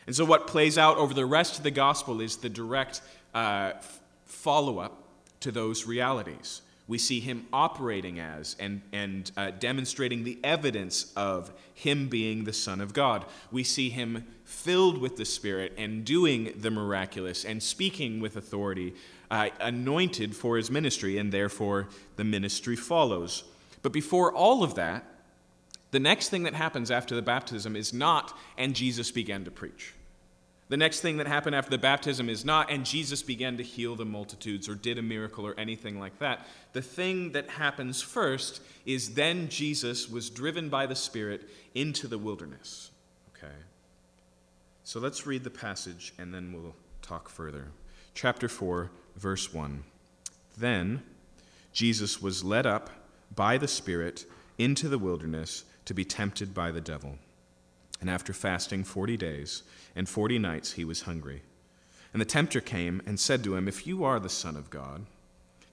And 0.07 0.15
so, 0.15 0.25
what 0.25 0.47
plays 0.47 0.79
out 0.79 0.97
over 0.97 1.13
the 1.13 1.25
rest 1.25 1.59
of 1.59 1.63
the 1.63 1.71
gospel 1.71 2.19
is 2.19 2.37
the 2.37 2.49
direct 2.49 3.01
uh, 3.35 3.73
follow 4.25 4.79
up 4.79 5.03
to 5.41 5.51
those 5.51 5.85
realities 5.85 6.62
we 6.87 6.97
see 6.97 7.19
him 7.19 7.47
operating 7.53 8.19
as 8.19 8.55
and, 8.59 8.81
and 8.91 9.31
uh, 9.37 9.51
demonstrating 9.51 10.23
the 10.23 10.37
evidence 10.43 11.13
of 11.15 11.51
him 11.73 12.09
being 12.09 12.43
the 12.43 12.53
Son 12.53 12.81
of 12.81 12.93
God. 12.93 13.25
We 13.51 13.63
see 13.63 13.89
him 13.89 14.25
filled 14.43 14.97
with 14.97 15.15
the 15.15 15.25
Spirit 15.25 15.73
and 15.77 16.03
doing 16.03 16.53
the 16.57 16.71
miraculous 16.71 17.45
and 17.45 17.63
speaking 17.63 18.19
with 18.19 18.35
authority, 18.35 18.93
uh, 19.31 19.49
anointed 19.59 20.35
for 20.35 20.57
his 20.57 20.69
ministry, 20.69 21.17
and 21.17 21.31
therefore 21.31 21.87
the 22.17 22.25
ministry 22.25 22.75
follows. 22.75 23.45
But 23.81 23.93
before 23.93 24.33
all 24.33 24.63
of 24.63 24.75
that, 24.75 25.05
the 25.91 25.99
next 25.99 26.29
thing 26.29 26.43
that 26.43 26.53
happens 26.53 26.91
after 26.91 27.15
the 27.15 27.21
baptism 27.21 27.75
is 27.75 27.93
not, 27.93 28.37
and 28.57 28.75
Jesus 28.75 29.11
began 29.11 29.45
to 29.45 29.51
preach. 29.51 29.93
The 30.69 30.77
next 30.77 31.01
thing 31.01 31.17
that 31.17 31.27
happened 31.27 31.55
after 31.55 31.69
the 31.69 31.77
baptism 31.77 32.29
is 32.29 32.45
not, 32.45 32.71
and 32.71 32.85
Jesus 32.85 33.21
began 33.21 33.57
to 33.57 33.63
heal 33.63 33.95
the 33.95 34.05
multitudes 34.05 34.69
or 34.69 34.75
did 34.75 34.97
a 34.97 35.01
miracle 35.01 35.45
or 35.45 35.53
anything 35.59 35.99
like 35.99 36.17
that. 36.19 36.47
The 36.71 36.81
thing 36.81 37.33
that 37.33 37.49
happens 37.49 38.01
first 38.01 38.61
is 38.85 39.13
then 39.13 39.49
Jesus 39.49 40.09
was 40.09 40.29
driven 40.29 40.69
by 40.69 40.85
the 40.85 40.95
Spirit 40.95 41.49
into 41.75 42.07
the 42.07 42.17
wilderness. 42.17 42.91
Okay? 43.37 43.53
So 44.83 44.99
let's 44.99 45.27
read 45.27 45.43
the 45.43 45.49
passage 45.49 46.13
and 46.17 46.33
then 46.33 46.53
we'll 46.53 46.75
talk 47.01 47.29
further. 47.29 47.67
Chapter 48.15 48.47
4, 48.47 48.89
verse 49.17 49.53
1. 49.53 49.83
Then 50.57 51.03
Jesus 51.73 52.21
was 52.21 52.43
led 52.43 52.65
up 52.65 52.89
by 53.35 53.57
the 53.57 53.67
Spirit 53.67 54.25
into 54.57 54.87
the 54.87 54.99
wilderness 54.99 55.65
to 55.85 55.93
be 55.93 56.05
tempted 56.05 56.53
by 56.53 56.71
the 56.71 56.81
devil. 56.81 57.17
And 57.99 58.09
after 58.09 58.33
fasting 58.33 58.83
forty 58.83 59.17
days 59.17 59.63
and 59.95 60.07
forty 60.07 60.39
nights, 60.39 60.73
he 60.73 60.85
was 60.85 61.01
hungry. 61.01 61.43
And 62.11 62.21
the 62.21 62.25
tempter 62.25 62.61
came 62.61 63.01
and 63.05 63.19
said 63.19 63.43
to 63.43 63.55
him, 63.55 63.67
If 63.67 63.87
you 63.87 64.03
are 64.03 64.19
the 64.19 64.29
Son 64.29 64.55
of 64.55 64.69
God, 64.69 65.05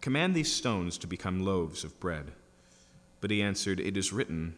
command 0.00 0.34
these 0.34 0.52
stones 0.52 0.96
to 0.98 1.06
become 1.06 1.44
loaves 1.44 1.84
of 1.84 2.00
bread. 2.00 2.32
But 3.20 3.30
he 3.30 3.42
answered, 3.42 3.80
It 3.80 3.96
is 3.96 4.12
written, 4.12 4.54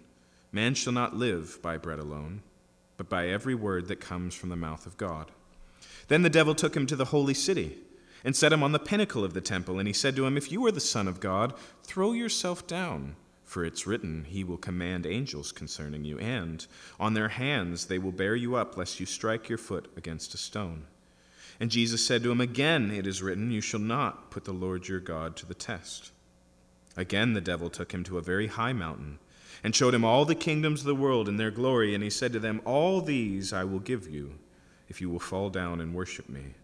Man 0.52 0.74
shall 0.74 0.92
not 0.92 1.16
live 1.16 1.60
by 1.62 1.78
bread 1.78 1.98
alone, 1.98 2.42
but 2.96 3.08
by 3.08 3.28
every 3.28 3.54
word 3.54 3.88
that 3.88 4.00
comes 4.00 4.34
from 4.34 4.48
the 4.48 4.56
mouth 4.56 4.86
of 4.86 4.96
God. 4.96 5.32
Then 6.08 6.22
the 6.22 6.30
devil 6.30 6.54
took 6.54 6.76
him 6.76 6.86
to 6.86 6.96
the 6.96 7.06
holy 7.06 7.34
city 7.34 7.78
and 8.24 8.36
set 8.36 8.52
him 8.52 8.62
on 8.62 8.72
the 8.72 8.78
pinnacle 8.78 9.24
of 9.24 9.34
the 9.34 9.40
temple. 9.40 9.78
And 9.78 9.88
he 9.88 9.94
said 9.94 10.14
to 10.16 10.26
him, 10.26 10.36
If 10.36 10.52
you 10.52 10.64
are 10.66 10.72
the 10.72 10.80
Son 10.80 11.08
of 11.08 11.20
God, 11.20 11.54
throw 11.82 12.12
yourself 12.12 12.66
down. 12.66 13.16
For 13.52 13.66
it's 13.66 13.86
written, 13.86 14.24
He 14.24 14.44
will 14.44 14.56
command 14.56 15.04
angels 15.04 15.52
concerning 15.52 16.06
you, 16.06 16.18
and 16.18 16.66
on 16.98 17.12
their 17.12 17.28
hands 17.28 17.84
they 17.84 17.98
will 17.98 18.10
bear 18.10 18.34
you 18.34 18.54
up, 18.54 18.78
lest 18.78 18.98
you 18.98 19.04
strike 19.04 19.50
your 19.50 19.58
foot 19.58 19.92
against 19.94 20.32
a 20.32 20.38
stone. 20.38 20.84
And 21.60 21.70
Jesus 21.70 22.02
said 22.02 22.22
to 22.22 22.30
him, 22.30 22.40
Again 22.40 22.90
it 22.90 23.06
is 23.06 23.20
written, 23.20 23.50
You 23.50 23.60
shall 23.60 23.78
not 23.78 24.30
put 24.30 24.46
the 24.46 24.54
Lord 24.54 24.88
your 24.88 25.00
God 25.00 25.36
to 25.36 25.44
the 25.44 25.52
test. 25.52 26.12
Again 26.96 27.34
the 27.34 27.42
devil 27.42 27.68
took 27.68 27.92
him 27.92 28.02
to 28.04 28.16
a 28.16 28.22
very 28.22 28.46
high 28.46 28.72
mountain 28.72 29.18
and 29.62 29.76
showed 29.76 29.94
him 29.94 30.02
all 30.02 30.24
the 30.24 30.34
kingdoms 30.34 30.80
of 30.80 30.86
the 30.86 30.94
world 30.94 31.28
and 31.28 31.38
their 31.38 31.50
glory. 31.50 31.94
And 31.94 32.02
he 32.02 32.08
said 32.08 32.32
to 32.32 32.40
them, 32.40 32.62
All 32.64 33.02
these 33.02 33.52
I 33.52 33.64
will 33.64 33.80
give 33.80 34.08
you 34.08 34.38
if 34.88 35.02
you 35.02 35.10
will 35.10 35.20
fall 35.20 35.50
down 35.50 35.78
and 35.78 35.94
worship 35.94 36.30
me. 36.30 36.54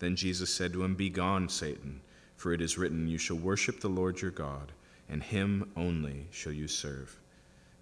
Then 0.00 0.16
Jesus 0.16 0.52
said 0.52 0.72
to 0.72 0.82
him, 0.82 0.96
Begone, 0.96 1.48
Satan, 1.48 2.00
for 2.34 2.52
it 2.52 2.60
is 2.60 2.76
written, 2.76 3.06
You 3.06 3.16
shall 3.16 3.36
worship 3.36 3.78
the 3.78 3.88
Lord 3.88 4.20
your 4.20 4.32
God, 4.32 4.72
and 5.08 5.22
him 5.22 5.70
only 5.76 6.26
shall 6.30 6.52
you 6.52 6.68
serve. 6.68 7.18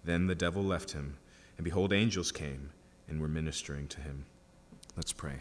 Then 0.03 0.27
the 0.27 0.35
devil 0.35 0.63
left 0.63 0.91
him, 0.91 1.17
and 1.57 1.63
behold, 1.63 1.91
angels 1.91 2.31
came 2.31 2.69
and 3.07 3.19
were 3.19 3.27
ministering 3.27 3.87
to 3.87 4.01
him. 4.01 4.25
Let's 4.95 5.13
pray. 5.13 5.35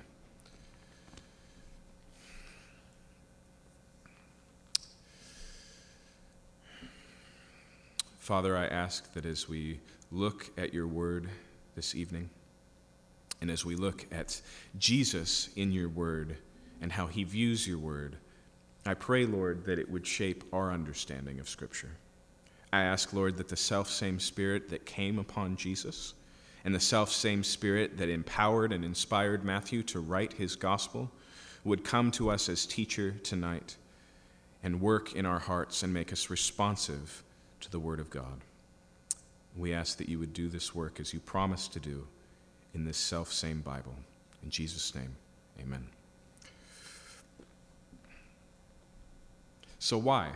Father, 8.19 8.57
I 8.57 8.65
ask 8.65 9.13
that 9.13 9.27
as 9.27 9.49
we 9.51 9.81
look 10.11 10.51
at 10.57 10.73
your 10.73 10.87
word 10.87 11.29
this 11.75 11.95
evening, 11.95 12.31
and 13.43 13.51
as 13.51 13.67
we 13.67 13.77
look 13.77 14.07
at 14.11 14.41
Jesus 14.79 15.51
in 15.57 15.73
your 15.73 15.91
word 15.91 16.39
and 16.81 16.93
how 16.93 17.07
he 17.07 17.25
views 17.25 17.69
your 17.69 17.77
word, 17.77 18.17
I 18.87 18.95
pray, 18.95 19.25
Lord, 19.25 19.65
that 19.65 19.79
it 19.79 19.91
would 19.91 20.07
shape 20.07 20.45
our 20.53 20.71
understanding 20.71 21.41
of 21.41 21.49
Scripture. 21.49 21.93
I 22.73 22.83
ask, 22.83 23.13
Lord, 23.13 23.37
that 23.39 23.49
the 23.49 23.57
self 23.57 23.89
same 23.89 24.21
Spirit 24.21 24.69
that 24.71 24.85
came 24.85 25.19
upon 25.19 25.57
Jesus 25.57 26.15
and 26.65 26.75
the 26.75 26.81
self 26.81 27.11
same 27.11 27.43
Spirit 27.43 27.97
that 27.99 28.09
empowered 28.09 28.73
and 28.73 28.85
inspired 28.85 29.45
Matthew 29.45 29.83
to 29.85 30.01
write 30.01 30.35
his 30.35 30.57
gospel 30.57 31.11
would 31.65 31.85
come 31.85 32.11
to 32.11 32.31
us 32.31 32.49
as 32.49 32.67
teacher 32.67 33.13
tonight 33.23 33.77
and 34.63 34.81
work 34.81 35.15
in 35.15 35.25
our 35.25 35.39
hearts 35.39 35.83
and 35.83 35.93
make 35.93 36.13
us 36.13 36.31
responsive 36.31 37.23
to 37.61 37.71
the 37.71 37.79
Word 37.79 38.01
of 38.01 38.11
God. 38.11 38.41
We 39.57 39.73
ask 39.73 39.97
that 39.99 40.09
you 40.09 40.19
would 40.19 40.33
do 40.33 40.49
this 40.49 40.75
work 40.75 41.01
as 41.01 41.15
you 41.15 41.21
promised 41.21 41.73
to 41.75 41.81
do 41.81 42.07
in 42.75 42.85
this 42.85 42.99
self 42.99 43.33
same 43.33 43.61
Bible. 43.61 43.95
In 44.43 44.51
Jesus' 44.51 44.95
name, 44.95 45.17
amen. 45.61 45.87
So, 49.85 49.99
why? 49.99 50.31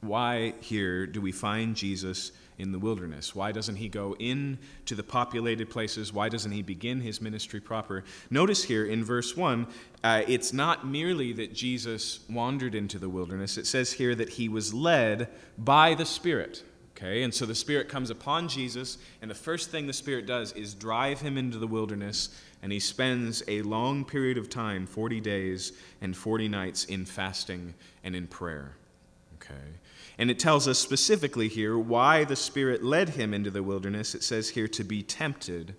Why 0.00 0.54
here 0.60 1.06
do 1.06 1.20
we 1.20 1.30
find 1.30 1.76
Jesus 1.76 2.32
in 2.56 2.72
the 2.72 2.78
wilderness? 2.78 3.34
Why 3.34 3.52
doesn't 3.52 3.76
he 3.76 3.86
go 3.86 4.16
into 4.18 4.94
the 4.94 5.02
populated 5.02 5.68
places? 5.68 6.10
Why 6.10 6.30
doesn't 6.30 6.52
he 6.52 6.62
begin 6.62 7.02
his 7.02 7.20
ministry 7.20 7.60
proper? 7.60 8.02
Notice 8.30 8.64
here 8.64 8.86
in 8.86 9.04
verse 9.04 9.36
1, 9.36 9.66
uh, 10.02 10.22
it's 10.26 10.54
not 10.54 10.86
merely 10.86 11.34
that 11.34 11.52
Jesus 11.52 12.20
wandered 12.30 12.74
into 12.74 12.98
the 12.98 13.10
wilderness, 13.10 13.58
it 13.58 13.66
says 13.66 13.92
here 13.92 14.14
that 14.14 14.30
he 14.30 14.48
was 14.48 14.72
led 14.72 15.28
by 15.58 15.92
the 15.92 16.06
Spirit. 16.06 16.62
Okay, 16.96 17.22
and 17.24 17.34
so 17.34 17.44
the 17.44 17.54
Spirit 17.54 17.90
comes 17.90 18.08
upon 18.08 18.48
Jesus, 18.48 18.96
and 19.20 19.30
the 19.30 19.34
first 19.34 19.70
thing 19.70 19.86
the 19.86 19.92
Spirit 19.92 20.26
does 20.26 20.52
is 20.54 20.72
drive 20.74 21.20
him 21.20 21.36
into 21.36 21.58
the 21.58 21.66
wilderness, 21.66 22.30
and 22.62 22.72
he 22.72 22.80
spends 22.80 23.42
a 23.48 23.62
long 23.62 24.04
period 24.04 24.38
of 24.38 24.50
time 24.50 24.86
40 24.86 25.20
days 25.20 25.72
and 26.00 26.16
40 26.16 26.48
nights 26.48 26.84
in 26.84 27.04
fasting 27.04 27.74
and 28.02 28.16
in 28.16 28.26
prayer. 28.26 28.76
Okay, 29.34 29.54
and 30.18 30.30
it 30.30 30.38
tells 30.38 30.66
us 30.66 30.78
specifically 30.78 31.48
here 31.48 31.78
why 31.78 32.24
the 32.24 32.36
Spirit 32.36 32.82
led 32.82 33.10
him 33.10 33.32
into 33.32 33.50
the 33.50 33.62
wilderness. 33.62 34.14
It 34.14 34.22
says 34.22 34.50
here 34.50 34.68
to 34.68 34.84
be 34.84 35.02
tempted 35.02 35.74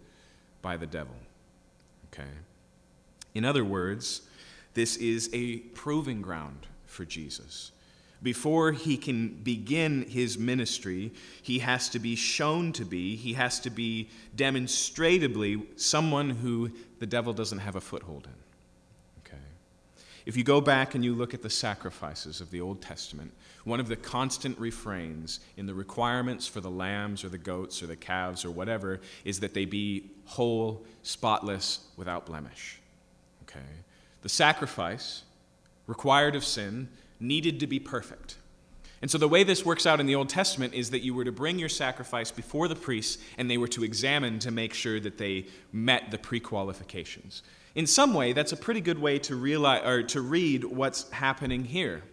by 0.62 0.78
the 0.78 0.88
devil. 0.88 1.16
Okay, 2.12 2.30
in 3.36 3.46
other 3.46 3.66
words, 3.66 4.22
this 4.74 4.96
is 4.98 5.30
a 5.34 5.58
proving 5.58 6.22
ground 6.22 6.68
for 6.86 7.06
Jesus. 7.06 7.72
Before 8.22 8.74
he 8.74 8.98
can 8.98 9.30
begin 9.30 10.06
his 10.10 10.38
ministry, 10.38 11.14
he 11.42 11.60
has 11.60 11.88
to 11.90 12.00
be 12.00 12.16
shown 12.16 12.74
to 12.74 12.84
be, 12.84 13.16
he 13.16 13.34
has 13.34 13.60
to 13.62 13.70
be 13.70 14.10
demonstratably 14.36 15.66
someone 15.80 16.30
who 16.30 16.72
the 17.00 17.06
devil 17.06 17.32
doesn't 17.32 17.60
have 17.60 17.78
a 17.78 17.82
foothold 17.82 18.26
in. 18.26 18.34
Okay. 19.26 19.44
If 20.26 20.36
you 20.36 20.44
go 20.44 20.60
back 20.60 20.96
and 20.96 21.06
you 21.06 21.16
look 21.16 21.34
at 21.34 21.42
the 21.42 21.50
sacrifices 21.50 22.42
of 22.42 22.52
the 22.52 22.60
Old 22.60 22.82
Testament, 22.82 23.32
one 23.64 23.80
of 23.80 23.88
the 23.88 23.96
constant 23.96 24.60
refrains 24.60 25.40
in 25.56 25.66
the 25.66 25.74
requirements 25.74 26.46
for 26.46 26.60
the 26.60 26.70
lambs 26.70 27.24
or 27.24 27.30
the 27.30 27.38
goats 27.38 27.82
or 27.82 27.88
the 27.88 27.96
calves 27.96 28.44
or 28.44 28.52
whatever 28.52 29.00
is 29.24 29.40
that 29.40 29.54
they 29.54 29.64
be 29.64 30.12
whole, 30.26 30.86
spotless, 31.04 31.88
without 31.96 32.26
blemish. 32.26 32.80
Okay. 33.44 33.66
The 34.24 34.30
sacrifice 34.30 35.24
required 35.88 36.36
of 36.36 36.44
sin 36.44 36.90
needed 37.20 37.60
to 37.60 37.68
be 37.68 37.80
perfect. 37.80 38.38
And 39.02 39.10
so 39.10 39.18
the 39.18 39.30
way 39.30 39.44
this 39.44 39.66
works 39.66 39.86
out 39.86 40.00
in 40.00 40.06
the 40.06 40.16
Old 40.16 40.30
Testament 40.30 40.74
is 40.74 40.90
that 40.92 41.00
you 41.00 41.14
were 41.14 41.24
to 41.24 41.32
bring 41.32 41.58
your 41.58 41.70
sacrifice 41.70 42.32
before 42.32 42.68
the 42.68 42.76
priests 42.76 43.18
and 43.38 43.50
they 43.50 43.58
were 43.58 43.68
to 43.70 43.84
examine 43.84 44.40
to 44.40 44.52
make 44.52 44.74
sure 44.74 45.00
that 45.00 45.18
they 45.18 45.46
met 45.72 46.12
the 46.12 46.18
pre-qualifications. 46.18 47.44
In 47.76 47.88
some 47.88 48.14
way, 48.14 48.34
that's 48.34 48.52
a 48.52 48.58
pretty 48.58 48.82
good 48.82 49.00
way 49.00 49.20
to 49.20 49.36
realize 49.36 49.86
or 49.86 50.04
to 50.04 50.22
read 50.22 50.66
what's 50.66 51.10
happening 51.12 51.64
here. 51.64 52.04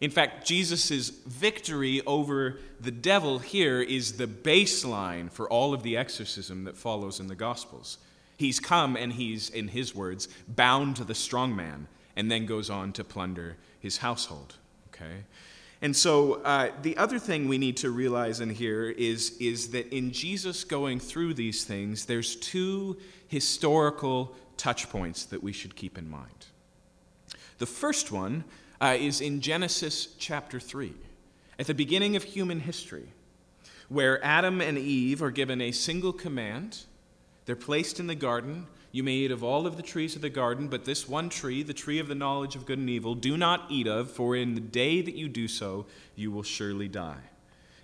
In 0.00 0.10
fact, 0.10 0.46
Jesus' 0.46 1.10
victory 1.10 2.00
over 2.06 2.58
the 2.80 2.90
devil 2.90 3.38
here 3.38 3.80
is 3.80 4.16
the 4.16 4.26
baseline 4.26 5.30
for 5.30 5.48
all 5.48 5.74
of 5.74 5.82
the 5.82 5.96
exorcism 5.96 6.64
that 6.64 6.76
follows 6.76 7.20
in 7.20 7.28
the 7.28 7.36
Gospels. 7.36 7.98
He's 8.36 8.58
come 8.58 8.96
and 8.96 9.12
he's, 9.12 9.48
in 9.50 9.68
his 9.68 9.94
words, 9.94 10.28
bound 10.48 10.96
to 10.96 11.04
the 11.04 11.14
strong 11.14 11.54
man 11.54 11.86
and 12.16 12.30
then 12.30 12.46
goes 12.46 12.68
on 12.68 12.92
to 12.94 13.04
plunder 13.04 13.56
his 13.82 13.98
household. 13.98 14.54
Okay? 14.88 15.24
And 15.82 15.94
so 15.96 16.34
uh, 16.44 16.70
the 16.82 16.96
other 16.96 17.18
thing 17.18 17.48
we 17.48 17.58
need 17.58 17.76
to 17.78 17.90
realize 17.90 18.40
in 18.40 18.50
here 18.50 18.88
is, 18.88 19.36
is 19.40 19.72
that 19.72 19.92
in 19.92 20.12
Jesus 20.12 20.62
going 20.62 21.00
through 21.00 21.34
these 21.34 21.64
things, 21.64 22.06
there's 22.06 22.36
two 22.36 22.96
historical 23.26 24.36
touch 24.56 24.88
points 24.88 25.24
that 25.24 25.42
we 25.42 25.52
should 25.52 25.74
keep 25.74 25.98
in 25.98 26.08
mind. 26.08 26.46
The 27.58 27.66
first 27.66 28.12
one 28.12 28.44
uh, 28.80 28.96
is 28.98 29.20
in 29.20 29.40
Genesis 29.40 30.14
chapter 30.18 30.60
3, 30.60 30.92
at 31.58 31.66
the 31.66 31.74
beginning 31.74 32.14
of 32.14 32.22
human 32.22 32.60
history, 32.60 33.08
where 33.88 34.24
Adam 34.24 34.60
and 34.60 34.78
Eve 34.78 35.20
are 35.20 35.32
given 35.32 35.60
a 35.60 35.72
single 35.72 36.12
command. 36.12 36.84
They're 37.44 37.56
placed 37.56 37.98
in 37.98 38.06
the 38.06 38.14
garden 38.14 38.68
you 38.92 39.02
may 39.02 39.12
eat 39.14 39.30
of 39.30 39.42
all 39.42 39.66
of 39.66 39.78
the 39.78 39.82
trees 39.82 40.14
of 40.14 40.22
the 40.22 40.28
garden, 40.28 40.68
but 40.68 40.84
this 40.84 41.08
one 41.08 41.30
tree, 41.30 41.62
the 41.62 41.72
tree 41.72 41.98
of 41.98 42.08
the 42.08 42.14
knowledge 42.14 42.54
of 42.54 42.66
good 42.66 42.78
and 42.78 42.90
evil, 42.90 43.14
do 43.14 43.38
not 43.38 43.64
eat 43.70 43.86
of, 43.88 44.10
for 44.10 44.36
in 44.36 44.54
the 44.54 44.60
day 44.60 45.00
that 45.00 45.14
you 45.14 45.28
do 45.28 45.48
so, 45.48 45.86
you 46.14 46.30
will 46.30 46.42
surely 46.42 46.88
die. 46.88 47.22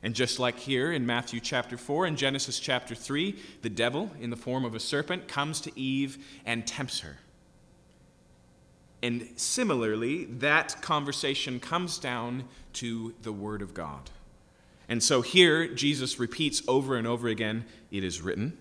And 0.03 0.15
just 0.15 0.38
like 0.38 0.59
here 0.59 0.93
in 0.93 1.07
Matthew 1.07 1.41
chapter 1.41 1.79
4 1.79 2.05
and 2.05 2.17
Genesis 2.17 2.61
chapter 2.61 2.95
3, 2.95 3.37
the 3.62 3.71
devil, 3.71 4.11
in 4.21 4.29
the 4.29 4.37
form 4.37 4.67
of 4.67 4.75
a 4.75 4.81
serpent, 4.81 5.27
comes 5.27 5.62
to 5.62 5.81
Eve 5.81 6.25
and 6.45 6.67
tempts 6.67 7.00
her. 7.00 7.17
And 9.03 9.29
similarly, 9.37 10.27
that 10.27 10.83
conversation 10.83 11.59
comes 11.59 11.99
down 11.99 12.45
to 12.75 13.15
the 13.23 13.33
Word 13.33 13.62
of 13.62 13.73
God. 13.73 14.11
And 14.88 15.03
so 15.03 15.23
here, 15.23 15.69
Jesus 15.69 16.19
repeats 16.19 16.62
over 16.69 16.97
and 16.97 17.07
over 17.07 17.29
again, 17.29 17.65
It 17.91 18.05
is 18.05 18.21
written. 18.21 18.59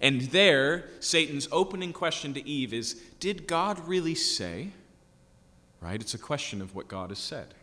And 0.00 0.22
there, 0.22 0.84
Satan's 1.00 1.48
opening 1.50 1.92
question 1.92 2.34
to 2.34 2.48
Eve 2.48 2.72
is 2.72 2.94
Did 3.18 3.46
God 3.46 3.86
really 3.88 4.14
say? 4.14 4.70
Right? 5.80 6.00
It's 6.00 6.14
a 6.14 6.18
question 6.18 6.60
of 6.60 6.74
what 6.74 6.88
God 6.88 7.10
has 7.10 7.18
said. 7.18 7.54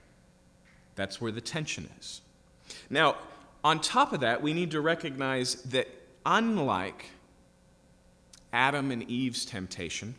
That's 0.96 1.22
where 1.22 1.32
the 1.32 1.42
tension 1.42 1.90
is. 2.00 2.22
Now, 2.90 3.18
on 3.64 3.80
top 3.80 4.14
of 4.14 4.22
that, 4.22 4.42
we 4.42 4.54
need 4.54 4.72
to 4.72 4.82
recognize 4.82 5.56
that 5.64 5.88
unlike 6.26 7.06
Adam 8.52 8.92
and 8.92 9.04
Eve's 9.04 9.46
temptation, 9.46 10.16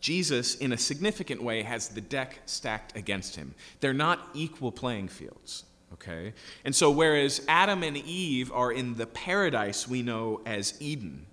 Jesus, 0.00 0.54
in 0.54 0.72
a 0.72 0.78
significant 0.78 1.42
way, 1.42 1.62
has 1.62 1.88
the 1.88 2.00
deck 2.00 2.40
stacked 2.46 2.96
against 2.96 3.34
him. 3.34 3.54
They're 3.80 3.92
not 3.92 4.28
equal 4.32 4.70
playing 4.70 5.08
fields. 5.08 5.64
Okay? 5.94 6.34
And 6.64 6.74
so, 6.74 6.90
whereas 6.90 7.42
Adam 7.48 7.82
and 7.82 7.96
Eve 7.96 8.52
are 8.52 8.72
in 8.72 8.96
the 8.96 9.06
paradise 9.06 9.88
we 9.88 10.02
know 10.02 10.40
as 10.44 10.74
Eden, 10.80 11.26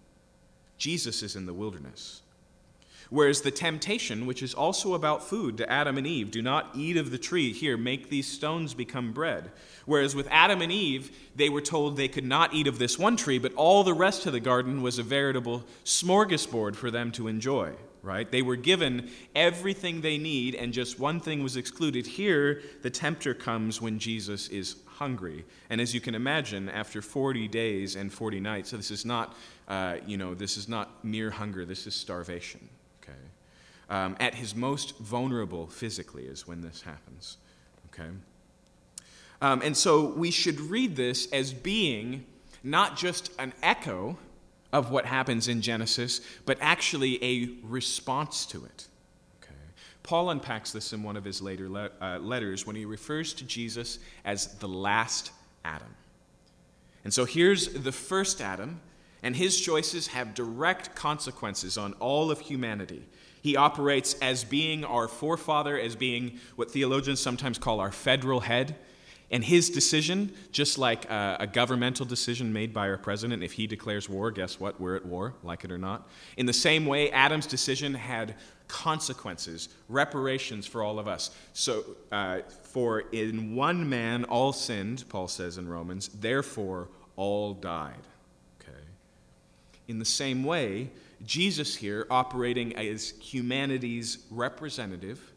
Jesus 0.78 1.24
is 1.24 1.36
in 1.36 1.46
the 1.46 1.54
wilderness. 1.54 2.22
Whereas 3.10 3.42
the 3.42 3.52
temptation, 3.52 4.26
which 4.26 4.42
is 4.42 4.54
also 4.54 4.96
about 4.96 5.28
food 5.28 5.58
to 5.58 5.72
Adam 5.72 5.98
and 5.98 6.08
Eve, 6.08 6.32
do 6.32 6.42
not 6.42 6.72
eat 6.76 6.98
of 6.98 7.12
the 7.12 7.18
tree, 7.18 7.54
here, 7.54 7.78
make 7.78 8.10
these 8.10 8.28
stones 8.28 8.74
become 8.74 9.14
bread. 9.14 9.52
Whereas 9.86 10.16
with 10.16 10.28
Adam 10.32 10.62
and 10.62 10.72
Eve, 10.72 11.16
they 11.36 11.50
were 11.50 11.62
told 11.62 11.96
they 11.96 12.08
could 12.08 12.26
not 12.26 12.54
eat 12.54 12.66
of 12.66 12.80
this 12.80 12.98
one 12.98 13.16
tree, 13.16 13.38
but 13.38 13.54
all 13.54 13.84
the 13.84 13.94
rest 13.94 14.26
of 14.26 14.34
the 14.34 14.40
garden 14.40 14.82
was 14.82 14.98
a 14.98 15.04
veritable 15.04 15.64
smorgasbord 15.84 16.76
for 16.76 16.90
them 16.90 17.12
to 17.14 17.28
enjoy 17.28 17.74
right? 18.06 18.30
They 18.30 18.44
were 18.44 18.56
given 18.56 19.10
everything 19.36 20.02
they 20.02 20.18
need, 20.18 20.56
and 20.56 20.72
just 20.72 21.00
one 21.00 21.20
thing 21.20 21.42
was 21.42 21.58
excluded. 21.58 22.06
Here, 22.06 22.62
the 22.84 22.90
tempter 22.90 23.34
comes 23.34 23.82
when 23.82 23.98
Jesus 23.98 24.48
is 24.48 24.76
hungry. 24.86 25.44
And 25.70 25.82
as 25.82 25.94
you 25.94 26.00
can 26.00 26.16
imagine, 26.16 26.70
after 26.70 27.02
40 27.02 27.48
days 27.48 27.96
and 27.96 28.14
40 28.14 28.40
nights, 28.40 28.70
so 28.70 28.78
this 28.78 28.92
is 28.92 29.06
not, 29.06 29.36
uh, 29.68 29.98
you 30.06 30.18
know, 30.18 30.36
this 30.36 30.56
is 30.56 30.70
not 30.70 31.04
mere 31.04 31.32
hunger, 31.32 31.66
this 31.66 31.88
is 31.88 31.96
starvation, 31.96 32.70
okay? 33.04 33.18
um, 33.90 34.16
at 34.20 34.36
his 34.36 34.56
most 34.56 34.98
vulnerable 35.00 35.68
physically, 35.68 36.26
is 36.26 36.48
when 36.48 36.62
this 36.62 36.82
happens. 36.84 37.38
Okay? 37.88 38.10
Um, 39.42 39.62
and 39.64 39.76
so 39.76 40.06
we 40.06 40.32
should 40.32 40.60
read 40.60 40.96
this 40.96 41.32
as 41.32 41.54
being 41.54 42.26
not 42.64 42.98
just 42.98 43.32
an 43.40 43.54
echo 43.62 44.18
of 44.75 44.91
what 44.91 45.05
happens 45.05 45.48
in 45.48 45.62
Genesis, 45.62 46.20
but 46.46 46.58
actually 46.60 47.24
a 47.24 47.50
response 47.63 48.46
to 48.48 48.65
it. 48.65 48.88
Okay. 49.41 49.55
Paul 50.03 50.32
unpacks 50.32 50.74
this 50.74 50.91
in 50.91 51.01
one 51.01 51.15
of 51.15 51.24
his 51.24 51.41
later 51.41 51.70
le- 51.70 51.91
uh, 52.01 52.20
letters 52.20 52.67
when 52.67 52.75
he 52.75 52.84
refers 52.84 53.34
to 53.36 53.46
Jesus 53.46 54.00
as 54.25 54.48
the 54.55 54.67
last 54.67 55.32
Adam. 55.63 55.96
And 57.05 57.13
so 57.13 57.24
here's 57.24 57.70
the 57.70 57.94
first 57.94 58.41
Adam, 58.41 58.82
and 59.24 59.34
his 59.34 59.62
choices 59.62 60.08
have 60.08 60.34
direct 60.34 60.94
consequences 60.94 61.77
on 61.77 61.94
all 61.94 62.29
of 62.29 62.41
humanity. 62.41 63.08
He 63.41 63.55
operates 63.55 64.15
as 64.22 64.44
being 64.44 64.84
our 64.84 65.08
forefather, 65.08 65.79
as 65.79 65.96
being 65.96 66.38
what 66.58 66.70
theologians 66.70 67.22
sometimes 67.22 67.58
call 67.58 67.79
our 67.79 67.94
federal 67.94 68.41
head. 68.41 68.75
And 69.32 69.44
his 69.44 69.70
decision, 69.70 70.34
just 70.51 70.77
like 70.77 71.10
a, 71.10 71.38
a, 71.41 71.48
governmental 71.48 72.05
decision 72.05 72.53
made 72.53 72.74
by 72.74 72.89
our 72.89 72.98
president, 72.98 73.44
if 73.44 73.53
he 73.53 73.65
declares 73.65 74.08
war, 74.08 74.29
guess 74.29 74.60
what? 74.60 74.79
We're 74.79 74.96
at 74.96 75.05
war, 75.05 75.34
like 75.44 75.63
it 75.63 75.72
or 75.72 75.79
not. 75.79 76.08
In 76.38 76.46
the 76.46 76.53
same 76.53 76.86
way, 76.86 77.10
Adam's 77.10 77.48
decision 77.48 77.96
had 77.96 78.36
consequences, 78.67 79.70
reparations 79.89 80.67
for 80.67 80.84
all 80.84 81.00
of 81.00 81.08
us. 81.08 81.32
So, 81.53 81.84
uh, 82.12 82.41
for 82.63 83.00
in 83.12 83.55
one 83.55 83.89
man 83.89 84.25
all 84.25 84.53
sinned, 84.53 85.05
Paul 85.10 85.27
says 85.27 85.58
in 85.58 85.67
Romans, 85.67 86.10
therefore 86.10 86.89
all 87.15 87.53
died. 87.53 87.94
Okay. 88.62 88.77
In 89.88 90.00
the 90.00 90.05
same 90.05 90.44
way, 90.44 90.91
Jesus 91.25 91.75
here, 91.75 92.05
operating 92.10 92.75
as 92.75 93.13
humanity's 93.22 94.20
representative, 94.29 95.32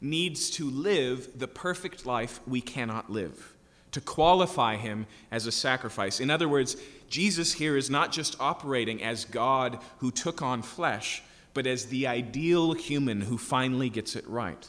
needs 0.00 0.50
to 0.50 0.68
live 0.68 1.38
the 1.38 1.48
perfect 1.48 2.06
life 2.06 2.40
we 2.46 2.60
cannot 2.60 3.10
live, 3.10 3.54
to 3.92 4.00
qualify 4.00 4.76
him 4.76 5.06
as 5.30 5.46
a 5.46 5.52
sacrifice. 5.52 6.20
In 6.20 6.30
other 6.30 6.48
words, 6.48 6.76
Jesus 7.08 7.52
here 7.54 7.76
is 7.76 7.88
not 7.88 8.12
just 8.12 8.40
operating 8.40 9.02
as 9.02 9.24
God 9.24 9.78
who 9.98 10.10
took 10.10 10.42
on 10.42 10.62
flesh, 10.62 11.22
but 11.54 11.66
as 11.66 11.86
the 11.86 12.06
ideal 12.06 12.72
human 12.72 13.22
who 13.22 13.38
finally 13.38 13.88
gets 13.88 14.16
it 14.16 14.28
right. 14.28 14.68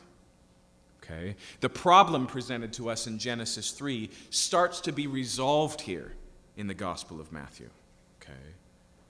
Okay? 1.03 1.35
The 1.61 1.69
problem 1.69 2.27
presented 2.27 2.73
to 2.73 2.89
us 2.89 3.07
in 3.07 3.17
Genesis 3.17 3.71
3 3.71 4.09
starts 4.29 4.81
to 4.81 4.91
be 4.91 5.07
resolved 5.07 5.81
here 5.81 6.13
in 6.55 6.67
the 6.67 6.73
Gospel 6.73 7.19
of 7.19 7.31
Matthew. 7.31 7.69
Okay? 8.21 8.33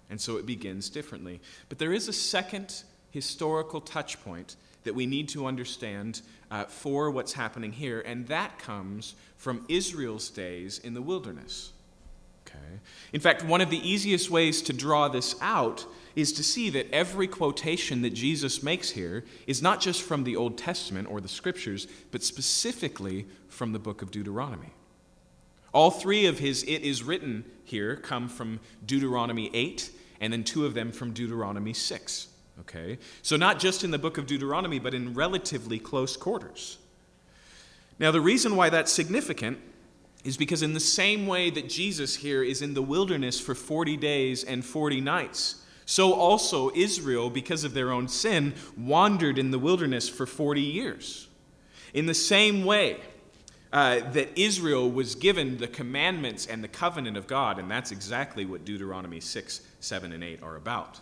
And 0.10 0.20
so 0.20 0.38
it 0.38 0.46
begins 0.46 0.90
differently. 0.90 1.42
But 1.70 1.80
there 1.80 1.94
is 1.94 2.08
a 2.08 2.14
second 2.14 2.84
historical 3.12 3.82
touch 3.82 4.24
point 4.24 4.56
that 4.88 4.96
we 4.96 5.06
need 5.06 5.30
to 5.30 5.46
understand 5.46 6.22
uh, 6.50 6.64
for 6.64 7.12
what's 7.12 7.34
happening 7.34 7.72
here, 7.72 8.02
and 8.02 8.26
that 8.28 8.58
comes 8.58 9.16
from 9.36 9.66
Israel's 9.70 10.30
days 10.30 10.80
in 10.80 10.94
the 10.94 11.02
wilderness. 11.02 11.74
Okay? 12.48 12.80
In 13.14 13.20
fact, 13.20 13.44
one 13.44 13.62
of 13.62 13.70
the 13.70 13.88
easiest 13.88 14.32
ways 14.32 14.62
to 14.64 14.74
draw 14.74 15.08
this 15.10 15.36
out 15.42 15.86
is 16.16 16.32
to 16.34 16.44
see 16.44 16.70
that 16.72 16.90
every 16.92 17.28
quotation 17.28 18.02
that 18.02 18.14
Jesus 18.14 18.64
makes 18.64 18.92
here 18.92 19.24
is 19.46 19.62
not 19.62 19.82
just 19.82 20.02
from 20.02 20.24
the 20.24 20.36
Old 20.36 20.58
Testament 20.58 21.10
or 21.12 21.22
the 21.22 21.28
Scriptures, 21.28 21.88
but 22.12 22.24
specifically 22.24 23.28
from 23.50 23.74
the 23.74 23.80
book 23.80 24.02
of 24.02 24.10
Deuteronomy. 24.10 24.74
All 25.74 25.92
three 25.92 26.26
of 26.26 26.40
his 26.40 26.64
it 26.64 26.82
is 26.82 27.04
written 27.04 27.44
here 27.66 27.98
come 27.98 28.30
from 28.30 28.62
Deuteronomy 28.86 29.52
8, 29.54 29.92
and 30.22 30.32
then 30.32 30.44
two 30.44 30.66
of 30.66 30.74
them 30.74 30.92
from 30.92 31.12
Deuteronomy 31.12 31.74
6. 31.74 32.28
Okay? 32.62 32.98
So, 33.22 33.38
not 33.38 33.60
just 33.60 33.84
in 33.84 33.92
the 33.92 34.00
book 34.00 34.18
of 34.18 34.26
Deuteronomy, 34.26 34.80
but 34.80 34.94
in 34.94 35.14
relatively 35.14 35.80
close 35.80 36.18
quarters. 36.18 36.78
Now, 38.00 38.12
the 38.12 38.22
reason 38.22 38.56
why 38.56 38.70
that's 38.70 38.92
significant 38.92 39.60
is 40.24 40.38
because, 40.38 40.62
in 40.62 40.74
the 40.74 40.80
same 40.80 41.28
way 41.28 41.50
that 41.50 41.70
Jesus 41.70 42.16
here 42.16 42.44
is 42.44 42.62
in 42.62 42.74
the 42.74 42.82
wilderness 42.82 43.40
for 43.40 43.56
40 43.56 43.98
days 43.98 44.44
and 44.44 44.66
40 44.66 45.02
nights, 45.02 45.64
so 45.86 46.14
also 46.14 46.72
Israel, 46.76 47.30
because 47.30 47.64
of 47.64 47.74
their 47.74 47.92
own 47.92 48.08
sin, 48.08 48.54
wandered 48.78 49.40
in 49.40 49.52
the 49.52 49.60
wilderness 49.60 50.10
for 50.10 50.26
40 50.26 50.62
years. 50.62 51.28
In 51.94 52.08
the 52.08 52.14
same 52.14 52.66
way, 52.66 52.98
uh, 53.72 54.00
that 54.12 54.38
Israel 54.38 54.90
was 54.90 55.16
given 55.16 55.58
the 55.58 55.68
commandments 55.68 56.46
and 56.46 56.64
the 56.64 56.68
covenant 56.68 57.16
of 57.16 57.28
God, 57.28 57.58
and 57.60 57.70
that's 57.72 57.92
exactly 57.92 58.46
what 58.46 58.66
Deuteronomy 58.66 59.20
6, 59.20 59.62
7, 59.80 60.12
and 60.12 60.24
8 60.24 60.44
are 60.44 60.56
about. 60.56 61.00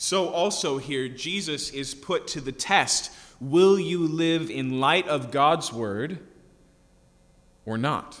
So, 0.00 0.28
also 0.28 0.78
here, 0.78 1.08
Jesus 1.08 1.70
is 1.70 1.92
put 1.92 2.28
to 2.28 2.40
the 2.40 2.52
test 2.52 3.10
will 3.40 3.78
you 3.78 4.06
live 4.06 4.50
in 4.50 4.80
light 4.80 5.06
of 5.08 5.30
God's 5.30 5.72
word 5.72 6.18
or 7.66 7.76
not? 7.76 8.20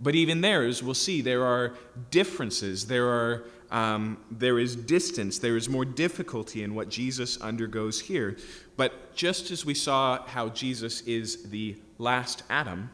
But 0.00 0.14
even 0.14 0.40
there, 0.40 0.64
as 0.64 0.82
we'll 0.82 0.94
see, 0.94 1.20
there 1.22 1.44
are 1.44 1.74
differences. 2.10 2.86
There, 2.86 3.06
are, 3.06 3.44
um, 3.70 4.18
there 4.30 4.58
is 4.58 4.76
distance. 4.76 5.38
There 5.38 5.56
is 5.56 5.68
more 5.68 5.84
difficulty 5.84 6.62
in 6.62 6.74
what 6.74 6.88
Jesus 6.88 7.40
undergoes 7.40 8.00
here. 8.00 8.36
But 8.76 9.14
just 9.14 9.50
as 9.50 9.64
we 9.64 9.74
saw 9.74 10.22
how 10.26 10.50
Jesus 10.50 11.00
is 11.02 11.44
the 11.44 11.76
last 11.98 12.42
Adam, 12.50 12.90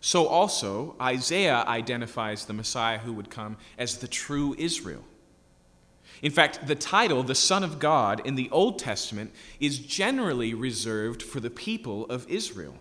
so 0.00 0.26
also 0.26 0.94
Isaiah 1.00 1.64
identifies 1.66 2.44
the 2.44 2.52
Messiah 2.52 2.98
who 2.98 3.12
would 3.14 3.30
come 3.30 3.56
as 3.78 3.98
the 3.98 4.08
true 4.08 4.54
Israel. 4.58 5.04
In 6.22 6.32
fact, 6.32 6.66
the 6.66 6.74
title, 6.74 7.22
the 7.22 7.34
Son 7.34 7.62
of 7.62 7.78
God, 7.78 8.22
in 8.24 8.34
the 8.34 8.48
Old 8.50 8.78
Testament 8.78 9.32
is 9.60 9.78
generally 9.78 10.54
reserved 10.54 11.22
for 11.22 11.40
the 11.40 11.50
people 11.50 12.06
of 12.06 12.28
Israel. 12.28 12.74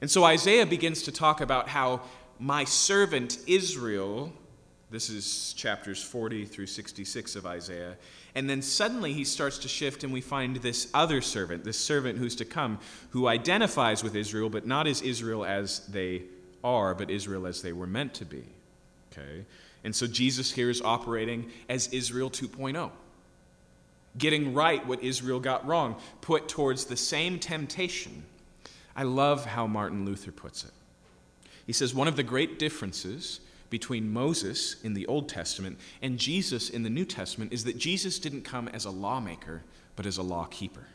And 0.00 0.10
so 0.10 0.24
Isaiah 0.24 0.66
begins 0.66 1.02
to 1.04 1.12
talk 1.12 1.40
about 1.40 1.68
how 1.68 2.02
my 2.38 2.64
servant 2.64 3.38
Israel, 3.46 4.32
this 4.90 5.08
is 5.08 5.54
chapters 5.54 6.02
40 6.02 6.44
through 6.44 6.66
66 6.66 7.36
of 7.36 7.46
Isaiah, 7.46 7.96
and 8.34 8.50
then 8.50 8.62
suddenly 8.62 9.12
he 9.12 9.24
starts 9.24 9.58
to 9.58 9.68
shift, 9.68 10.04
and 10.04 10.12
we 10.12 10.20
find 10.20 10.56
this 10.56 10.90
other 10.92 11.20
servant, 11.20 11.64
this 11.64 11.78
servant 11.78 12.18
who's 12.18 12.34
to 12.36 12.44
come, 12.44 12.78
who 13.10 13.28
identifies 13.28 14.02
with 14.02 14.16
Israel, 14.16 14.50
but 14.50 14.66
not 14.66 14.86
as 14.86 15.02
Israel 15.02 15.44
as 15.44 15.86
they 15.86 16.22
are, 16.64 16.94
but 16.94 17.10
Israel 17.10 17.46
as 17.46 17.62
they 17.62 17.72
were 17.72 17.86
meant 17.86 18.14
to 18.14 18.24
be. 18.24 18.44
Okay? 19.12 19.44
And 19.84 19.94
so 19.94 20.06
Jesus 20.06 20.52
here 20.52 20.70
is 20.70 20.80
operating 20.80 21.50
as 21.68 21.88
Israel 21.88 22.30
2.0, 22.30 22.90
getting 24.16 24.54
right 24.54 24.86
what 24.86 25.02
Israel 25.02 25.40
got 25.40 25.66
wrong, 25.66 25.96
put 26.20 26.48
towards 26.48 26.84
the 26.84 26.96
same 26.96 27.38
temptation. 27.38 28.24
I 28.94 29.02
love 29.04 29.44
how 29.44 29.66
Martin 29.66 30.04
Luther 30.04 30.32
puts 30.32 30.64
it. 30.64 30.70
He 31.66 31.72
says 31.72 31.94
one 31.94 32.08
of 32.08 32.16
the 32.16 32.22
great 32.22 32.58
differences 32.58 33.40
between 33.70 34.12
Moses 34.12 34.76
in 34.82 34.94
the 34.94 35.06
Old 35.06 35.28
Testament 35.28 35.78
and 36.02 36.18
Jesus 36.18 36.68
in 36.68 36.82
the 36.82 36.90
New 36.90 37.04
Testament 37.06 37.52
is 37.52 37.64
that 37.64 37.78
Jesus 37.78 38.18
didn't 38.18 38.42
come 38.42 38.68
as 38.68 38.84
a 38.84 38.90
lawmaker, 38.90 39.62
but 39.96 40.04
as 40.04 40.18
a 40.18 40.22
law 40.22 40.44
keeper. 40.44 40.86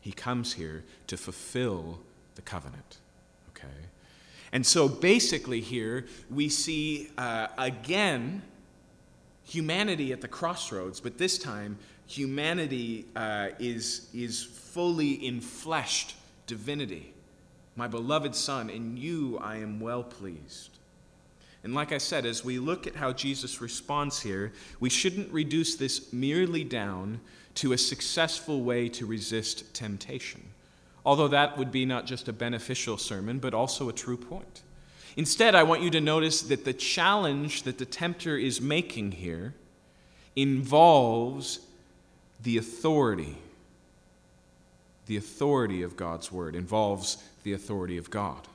He 0.00 0.12
comes 0.12 0.52
here 0.52 0.84
to 1.06 1.16
fulfill 1.16 2.00
the 2.34 2.42
covenant. 2.42 2.98
And 4.52 4.64
so 4.64 4.88
basically, 4.88 5.60
here 5.60 6.06
we 6.30 6.48
see 6.48 7.10
uh, 7.18 7.48
again 7.58 8.42
humanity 9.44 10.12
at 10.12 10.20
the 10.20 10.28
crossroads, 10.28 11.00
but 11.00 11.18
this 11.18 11.38
time 11.38 11.78
humanity 12.06 13.06
uh, 13.14 13.48
is, 13.58 14.08
is 14.14 14.42
fully 14.42 15.18
infleshed 15.18 16.14
divinity. 16.46 17.12
My 17.76 17.88
beloved 17.88 18.34
Son, 18.34 18.70
in 18.70 18.96
you 18.96 19.38
I 19.38 19.56
am 19.56 19.80
well 19.80 20.02
pleased. 20.02 20.70
And 21.62 21.74
like 21.74 21.92
I 21.92 21.98
said, 21.98 22.24
as 22.26 22.44
we 22.44 22.58
look 22.58 22.86
at 22.86 22.94
how 22.94 23.12
Jesus 23.12 23.60
responds 23.60 24.22
here, 24.22 24.52
we 24.78 24.88
shouldn't 24.88 25.32
reduce 25.32 25.74
this 25.74 26.12
merely 26.12 26.62
down 26.62 27.20
to 27.56 27.72
a 27.72 27.78
successful 27.78 28.62
way 28.62 28.88
to 28.90 29.04
resist 29.04 29.74
temptation, 29.74 30.42
although 31.06 31.28
that 31.28 31.56
would 31.56 31.70
be 31.70 31.86
not 31.86 32.04
just 32.04 32.26
a 32.26 32.32
beneficial 32.32 32.98
sermon, 32.98 33.38
but 33.38 33.54
also 33.54 33.88
a 33.88 33.92
true 33.92 34.16
point. 34.16 34.62
Instead, 35.16 35.54
I 35.54 35.62
want 35.62 35.80
you 35.80 35.90
to 35.90 36.00
notice 36.00 36.42
that 36.42 36.64
the 36.64 36.72
challenge 36.74 37.62
that 37.62 37.78
the 37.78 37.86
tempter 37.86 38.36
is 38.36 38.60
making 38.60 39.12
here 39.12 39.54
involves 40.34 41.60
the 42.42 42.58
authority. 42.58 43.38
The 45.06 45.16
authority 45.16 45.82
of 45.82 45.96
God's 45.96 46.32
word 46.32 46.56
involves 46.56 47.18
the 47.44 47.52
authority 47.52 47.96
of 47.96 48.10
God. 48.10 48.48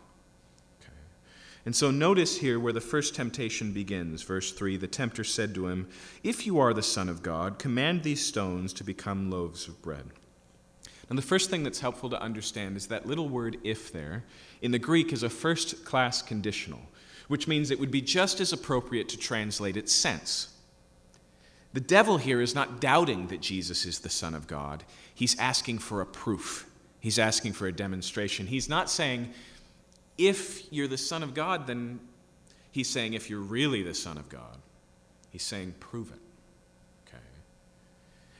And 1.65 1.75
so 1.75 1.89
notice 1.89 2.37
here 2.37 2.59
where 2.59 2.73
the 2.73 2.81
first 2.81 3.15
temptation 3.15 3.71
begins. 3.71 4.23
Verse 4.23 4.51
3 4.51 4.75
The 4.77 4.87
tempter 4.87 5.23
said 5.23 5.55
to 5.55 5.67
him, 5.67 5.87
If 6.21 6.45
you 6.45 6.59
are 6.59 6.73
the 6.73 6.83
Son 6.83 7.07
of 7.07 7.23
God, 7.23 7.59
command 7.59 8.03
these 8.03 8.25
stones 8.25 8.73
to 8.73 8.83
become 8.83 9.31
loaves 9.31 9.67
of 9.67 9.81
bread. 9.81 10.05
And 11.11 11.17
the 11.17 11.23
first 11.23 11.49
thing 11.49 11.63
that's 11.63 11.81
helpful 11.81 12.09
to 12.11 12.21
understand 12.21 12.77
is 12.77 12.87
that 12.87 13.05
little 13.05 13.27
word 13.27 13.57
if 13.65 13.91
there 13.91 14.23
in 14.61 14.71
the 14.71 14.79
Greek 14.79 15.11
is 15.11 15.23
a 15.23 15.29
first 15.29 15.83
class 15.83 16.21
conditional, 16.21 16.79
which 17.27 17.49
means 17.49 17.69
it 17.69 17.81
would 17.81 17.91
be 17.91 17.99
just 17.99 18.39
as 18.39 18.53
appropriate 18.53 19.09
to 19.09 19.17
translate 19.17 19.75
its 19.75 19.91
sense. 19.91 20.55
The 21.73 21.81
devil 21.81 22.17
here 22.17 22.39
is 22.39 22.55
not 22.55 22.79
doubting 22.79 23.27
that 23.27 23.41
Jesus 23.41 23.85
is 23.85 23.99
the 23.99 24.09
Son 24.09 24.33
of 24.33 24.47
God. 24.47 24.85
He's 25.13 25.37
asking 25.37 25.79
for 25.79 25.99
a 25.99 26.05
proof, 26.05 26.65
he's 27.01 27.19
asking 27.19 27.51
for 27.51 27.67
a 27.67 27.73
demonstration. 27.73 28.47
He's 28.47 28.69
not 28.69 28.89
saying, 28.89 29.33
if 30.17 30.71
you're 30.71 30.87
the 30.87 30.97
Son 30.97 31.23
of 31.23 31.33
God, 31.33 31.67
then 31.67 31.99
he's 32.71 32.87
saying, 32.87 33.15
if 33.15 33.29
you're 33.29 33.41
really 33.41 33.83
the 33.83 33.93
Son 33.93 34.17
of 34.17 34.29
God. 34.29 34.59
He's 35.29 35.43
saying, 35.43 35.73
prove 35.81 36.09
it. 36.13 36.20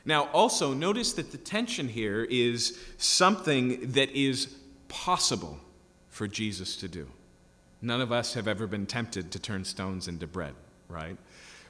Now, 0.04 0.24
also, 0.32 0.74
notice 0.74 1.12
that 1.12 1.30
the 1.30 1.38
tension 1.38 1.88
here 1.88 2.24
is 2.24 2.78
something 2.98 3.92
that 3.92 4.10
is 4.10 4.54
possible 4.88 5.58
for 6.08 6.26
Jesus 6.26 6.76
to 6.76 6.88
do. 6.88 7.08
None 7.80 8.00
of 8.00 8.12
us 8.12 8.34
have 8.34 8.48
ever 8.48 8.66
been 8.66 8.86
tempted 8.86 9.30
to 9.32 9.38
turn 9.38 9.64
stones 9.64 10.08
into 10.08 10.26
bread, 10.26 10.54
right? 10.88 11.16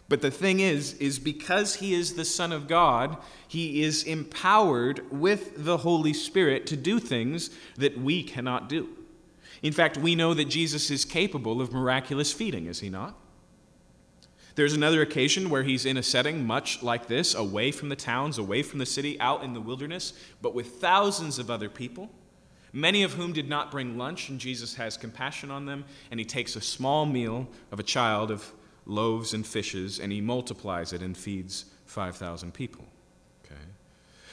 But 0.08 0.20
the 0.20 0.30
thing 0.30 0.60
is, 0.60 0.94
is 0.94 1.18
because 1.18 1.76
he 1.76 1.94
is 1.94 2.14
the 2.14 2.24
Son 2.24 2.52
of 2.52 2.68
God, 2.68 3.16
he 3.48 3.82
is 3.82 4.02
empowered 4.02 5.10
with 5.10 5.64
the 5.64 5.78
Holy 5.78 6.12
Spirit 6.12 6.66
to 6.66 6.76
do 6.76 6.98
things 6.98 7.50
that 7.76 7.98
we 7.98 8.22
cannot 8.22 8.68
do. 8.68 8.88
In 9.62 9.72
fact, 9.72 9.96
we 9.96 10.14
know 10.14 10.34
that 10.34 10.46
Jesus 10.46 10.90
is 10.90 11.04
capable 11.04 11.62
of 11.62 11.72
miraculous 11.72 12.32
feeding, 12.32 12.66
is 12.66 12.80
he 12.80 12.90
not? 12.90 13.16
There's 14.54 14.74
another 14.74 15.00
occasion 15.00 15.48
where 15.48 15.62
he's 15.62 15.86
in 15.86 15.96
a 15.96 16.02
setting 16.02 16.46
much 16.46 16.82
like 16.82 17.06
this, 17.06 17.34
away 17.34 17.72
from 17.72 17.88
the 17.88 17.96
towns, 17.96 18.38
away 18.38 18.62
from 18.62 18.78
the 18.78 18.86
city, 18.86 19.18
out 19.18 19.42
in 19.42 19.54
the 19.54 19.60
wilderness, 19.60 20.12
but 20.42 20.54
with 20.54 20.80
thousands 20.80 21.38
of 21.38 21.50
other 21.50 21.70
people, 21.70 22.10
many 22.72 23.02
of 23.02 23.14
whom 23.14 23.32
did 23.32 23.48
not 23.48 23.70
bring 23.70 23.96
lunch, 23.96 24.28
and 24.28 24.38
Jesus 24.38 24.74
has 24.74 24.96
compassion 24.96 25.50
on 25.50 25.64
them, 25.64 25.84
and 26.10 26.20
he 26.20 26.26
takes 26.26 26.54
a 26.54 26.60
small 26.60 27.06
meal 27.06 27.48
of 27.70 27.80
a 27.80 27.82
child 27.82 28.30
of 28.30 28.52
loaves 28.84 29.32
and 29.32 29.46
fishes, 29.46 29.98
and 29.98 30.12
he 30.12 30.20
multiplies 30.20 30.92
it 30.92 31.02
and 31.02 31.16
feeds 31.16 31.66
5,000 31.86 32.52
people. 32.52 32.84
Okay? 33.44 33.60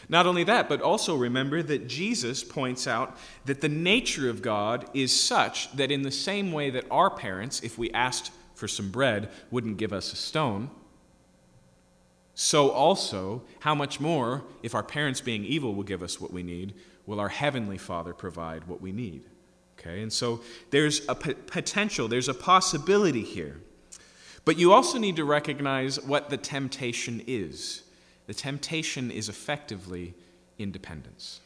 Not 0.10 0.25
only 0.25 0.43
that, 0.45 0.67
but 0.67 0.82
also 0.82 1.15
remember 1.15 1.62
that 1.63 1.88
Jesus 1.88 2.43
points 2.43 2.88
out 2.88 3.17
that 3.45 3.62
the 3.62 3.69
nature 3.69 4.29
of 4.29 4.41
God 4.41 4.89
is 4.93 5.17
such 5.17 5.71
that, 5.77 5.91
in 5.91 6.01
the 6.01 6.12
same 6.12 6.51
way 6.51 6.69
that 6.71 6.86
our 6.89 7.10
parents, 7.10 7.62
if 7.62 7.77
we 7.77 7.91
asked 7.91 8.32
for 8.60 8.67
some 8.67 8.91
bread, 8.91 9.30
wouldn't 9.50 9.78
give 9.78 9.93
us 9.93 10.13
a 10.13 10.15
stone, 10.15 10.69
so 12.41 12.72
also, 12.72 13.41
how 13.60 13.76
much 13.76 14.00
more, 14.00 14.45
if 14.63 14.74
our 14.74 14.82
parents 14.82 15.19
being 15.19 15.43
evil 15.43 15.76
will 15.76 15.84
give 15.84 16.02
us 16.02 16.22
what 16.22 16.32
we 16.32 16.41
need, 16.41 16.74
will 17.06 17.19
our 17.19 17.28
Heavenly 17.28 17.78
Father 17.78 18.13
provide 18.13 18.65
what 18.65 18.80
we 18.80 18.93
need? 18.93 19.24
Okay, 19.78 20.02
and 20.02 20.12
so 20.12 20.39
there's 20.69 21.06
a 21.10 21.15
p- 21.15 21.34
potential, 21.34 22.08
there's 22.08 22.30
a 22.30 22.34
possibility 22.34 23.24
here. 23.24 23.60
But 24.45 24.58
you 24.58 24.72
also 24.72 24.98
need 24.98 25.17
to 25.17 25.26
recognize 25.26 26.02
what 26.02 26.30
the 26.30 26.38
temptation 26.38 27.22
is. 27.28 27.84
The 28.28 28.34
temptation 28.34 29.12
is 29.12 29.28
effectively 29.28 30.13
independence. 30.58 31.41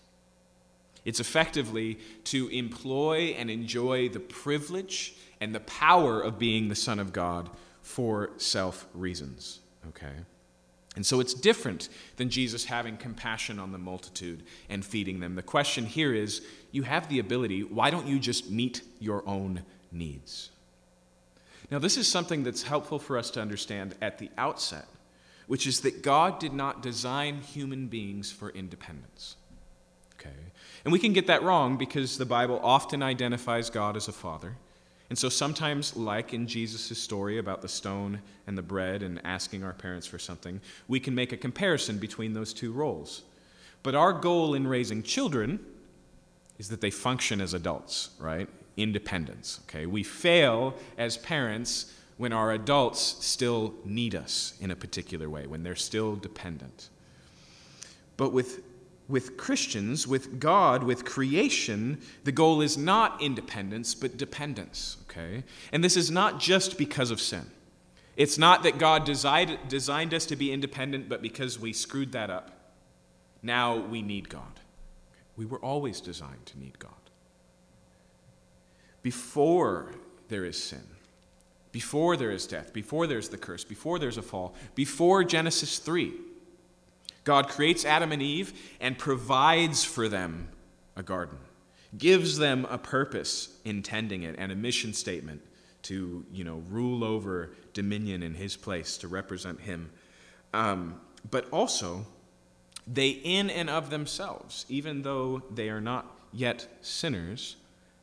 It's 1.05 1.19
effectively 1.19 1.99
to 2.25 2.47
employ 2.49 3.35
and 3.37 3.49
enjoy 3.49 4.09
the 4.09 4.19
privilege 4.19 5.15
and 5.41 5.53
the 5.53 5.59
power 5.61 6.21
of 6.21 6.39
being 6.39 6.69
the 6.69 6.75
Son 6.75 6.99
of 6.99 7.11
God 7.11 7.49
for 7.81 8.31
self 8.37 8.87
reasons. 8.93 9.59
Okay? 9.89 10.13
And 10.95 11.05
so 11.05 11.19
it's 11.19 11.33
different 11.33 11.89
than 12.17 12.29
Jesus 12.29 12.65
having 12.65 12.97
compassion 12.97 13.59
on 13.59 13.71
the 13.71 13.77
multitude 13.77 14.43
and 14.69 14.85
feeding 14.85 15.19
them. 15.19 15.35
The 15.35 15.41
question 15.41 15.85
here 15.85 16.13
is 16.13 16.41
you 16.71 16.83
have 16.83 17.09
the 17.09 17.19
ability, 17.19 17.63
why 17.63 17.89
don't 17.89 18.07
you 18.07 18.19
just 18.19 18.51
meet 18.51 18.81
your 18.99 19.27
own 19.27 19.63
needs? 19.91 20.51
Now, 21.71 21.79
this 21.79 21.97
is 21.97 22.07
something 22.07 22.43
that's 22.43 22.63
helpful 22.63 22.99
for 22.99 23.17
us 23.17 23.31
to 23.31 23.41
understand 23.41 23.95
at 24.01 24.19
the 24.19 24.29
outset, 24.37 24.85
which 25.47 25.65
is 25.65 25.81
that 25.81 26.03
God 26.03 26.39
did 26.39 26.53
not 26.53 26.83
design 26.83 27.41
human 27.41 27.87
beings 27.87 28.31
for 28.31 28.49
independence. 28.51 29.35
Okay? 30.15 30.35
And 30.83 30.91
we 30.91 30.99
can 30.99 31.13
get 31.13 31.27
that 31.27 31.43
wrong 31.43 31.77
because 31.77 32.17
the 32.17 32.25
Bible 32.25 32.59
often 32.63 33.01
identifies 33.01 33.69
God 33.69 33.95
as 33.95 34.07
a 34.07 34.11
father. 34.11 34.55
And 35.09 35.17
so 35.17 35.29
sometimes, 35.29 35.95
like 35.95 36.33
in 36.33 36.47
Jesus' 36.47 36.97
story 36.97 37.37
about 37.37 37.61
the 37.61 37.67
stone 37.67 38.21
and 38.47 38.57
the 38.57 38.63
bread 38.63 39.03
and 39.03 39.21
asking 39.23 39.63
our 39.63 39.73
parents 39.73 40.07
for 40.07 40.19
something, 40.19 40.59
we 40.87 40.99
can 40.99 41.13
make 41.13 41.31
a 41.31 41.37
comparison 41.37 41.97
between 41.97 42.33
those 42.33 42.53
two 42.53 42.71
roles. 42.71 43.23
But 43.83 43.95
our 43.95 44.13
goal 44.13 44.53
in 44.55 44.65
raising 44.65 45.03
children 45.03 45.59
is 46.57 46.69
that 46.69 46.81
they 46.81 46.91
function 46.91 47.41
as 47.41 47.53
adults, 47.53 48.09
right? 48.19 48.49
independence. 48.77 49.59
Okay? 49.67 49.85
We 49.85 50.03
fail 50.03 50.75
as 50.97 51.17
parents 51.17 51.93
when 52.17 52.33
our 52.33 52.51
adults 52.51 53.01
still 53.25 53.73
need 53.85 54.15
us 54.15 54.53
in 54.59 54.71
a 54.71 54.75
particular 54.75 55.29
way, 55.29 55.47
when 55.47 55.63
they're 55.63 55.75
still 55.75 56.15
dependent. 56.15 56.89
But 58.17 58.31
with, 58.31 58.61
with 59.07 59.37
Christians, 59.37 60.07
with 60.07 60.39
God, 60.39 60.83
with 60.83 61.05
creation, 61.05 62.01
the 62.23 62.31
goal 62.31 62.61
is 62.61 62.77
not 62.77 63.21
independence, 63.21 63.93
but 63.95 64.17
dependence. 64.17 64.97
Okay? 65.09 65.43
And 65.71 65.83
this 65.83 65.97
is 65.97 66.09
not 66.09 66.39
just 66.39 66.77
because 66.77 67.11
of 67.11 67.19
sin. 67.19 67.49
It's 68.15 68.37
not 68.37 68.63
that 68.63 68.77
God 68.77 69.05
designed, 69.05 69.57
designed 69.67 70.13
us 70.13 70.25
to 70.27 70.35
be 70.35 70.51
independent, 70.51 71.09
but 71.09 71.21
because 71.21 71.59
we 71.59 71.73
screwed 71.73 72.11
that 72.11 72.29
up, 72.29 72.51
now 73.41 73.77
we 73.77 74.01
need 74.01 74.29
God. 74.29 74.59
We 75.35 75.45
were 75.45 75.59
always 75.59 75.99
designed 75.99 76.45
to 76.47 76.59
need 76.59 76.79
God 76.79 76.93
before 79.03 79.91
there 80.29 80.45
is 80.45 80.61
sin, 80.61 80.83
before 81.71 82.17
there 82.17 82.31
is 82.31 82.47
death, 82.47 82.73
before 82.73 83.05
there's 83.05 83.29
the 83.29 83.37
curse, 83.37 83.63
before 83.63 83.99
there's 83.99 84.17
a 84.17 84.21
fall, 84.21 84.55
before 84.73 85.23
Genesis 85.23 85.77
3. 85.77 86.13
God 87.23 87.47
creates 87.47 87.85
Adam 87.85 88.11
and 88.11 88.21
Eve 88.21 88.53
and 88.79 88.97
provides 88.97 89.83
for 89.83 90.09
them 90.09 90.49
a 90.95 91.03
garden, 91.03 91.37
gives 91.97 92.37
them 92.37 92.65
a 92.69 92.77
purpose 92.77 93.57
intending 93.63 94.23
it 94.23 94.35
and 94.37 94.51
a 94.51 94.55
mission 94.55 94.93
statement 94.93 95.41
to, 95.83 96.25
you 96.31 96.43
know, 96.43 96.63
rule 96.69 97.03
over 97.03 97.51
dominion 97.73 98.23
in 98.23 98.33
his 98.33 98.55
place, 98.55 98.97
to 98.97 99.07
represent 99.07 99.59
him. 99.59 99.89
Um, 100.53 100.99
but 101.29 101.49
also, 101.51 102.05
they 102.87 103.09
in 103.09 103.49
and 103.49 103.69
of 103.69 103.89
themselves, 103.89 104.65
even 104.69 105.01
though 105.01 105.41
they 105.53 105.69
are 105.69 105.81
not 105.81 106.05
yet 106.31 106.67
sinners, 106.81 107.55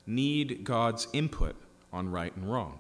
need 0.07 0.65
God's 0.65 1.07
input 1.13 1.57
on 1.93 2.11
right 2.11 2.35
and 2.35 2.51
wrong. 2.51 2.79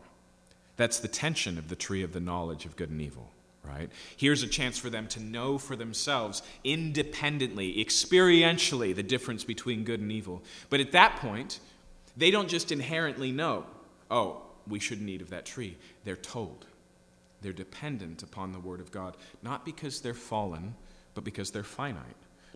That's 0.77 0.99
the 0.99 1.09
tension 1.09 1.59
of 1.59 1.69
the 1.69 1.77
tree 1.77 2.03
of 2.03 2.13
the 2.13 2.21
knowledge 2.21 2.65
of 2.65 2.77
good 2.77 2.91
and 2.91 3.01
evil, 3.01 3.30
right? 3.71 3.91
Here's 4.17 4.43
a 4.43 4.47
chance 4.47 4.79
for 4.79 4.91
them 4.91 5.07
to 5.09 5.21
know 5.21 5.59
for 5.59 5.77
themselves, 5.77 6.43
independently, 6.65 7.83
experientially, 7.85 8.95
the 8.95 9.03
difference 9.03 9.45
between 9.45 9.85
good 9.85 10.01
and 10.01 10.11
evil. 10.11 10.43
But 10.69 10.81
at 10.81 10.93
that 10.93 11.17
point, 11.17 11.61
they 12.17 12.31
don't 12.31 12.49
just 12.49 12.73
inherently 12.73 13.33
know, 13.33 13.67
oh, 14.11 14.43
we 14.67 14.81
shouldn't 14.81 15.09
eat 15.09 15.23
of 15.23 15.31
that 15.31 15.47
tree. 15.47 15.77
They're 16.05 16.17
told. 16.17 16.67
They're 17.43 17.53
dependent 17.53 18.23
upon 18.23 18.53
the 18.53 18.61
Word 18.61 18.81
of 18.81 18.91
God, 18.91 19.17
not 19.43 19.65
because 19.65 20.01
they're 20.01 20.15
fallen, 20.15 20.75
but 21.15 21.25
because 21.25 21.51
they're 21.51 21.63
finite. 21.63 22.05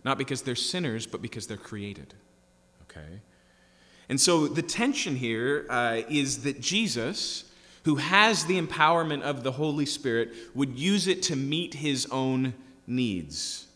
Not 0.03 0.17
because 0.17 0.43
they're 0.43 0.55
sinners, 0.55 1.07
but 1.07 1.21
because 1.21 1.47
they're 1.47 1.57
created. 1.57 2.13
Okay? 2.83 3.21
And 4.07 4.21
so 4.21 4.47
the 4.47 4.61
tension 4.61 5.15
here 5.15 5.65
uh, 5.69 6.01
is 6.07 6.43
that 6.43 6.61
Jesus, 6.61 7.45
who 7.85 7.95
has 7.95 8.45
the 8.45 8.59
empowerment 8.59 9.21
of 9.21 9.43
the 9.43 9.51
Holy 9.51 9.85
Spirit, 9.85 10.33
would 10.55 10.77
use 10.77 11.07
it 11.07 11.21
to 11.21 11.35
meet 11.35 11.75
his 11.75 12.07
own 12.07 12.53
needs, 12.87 13.67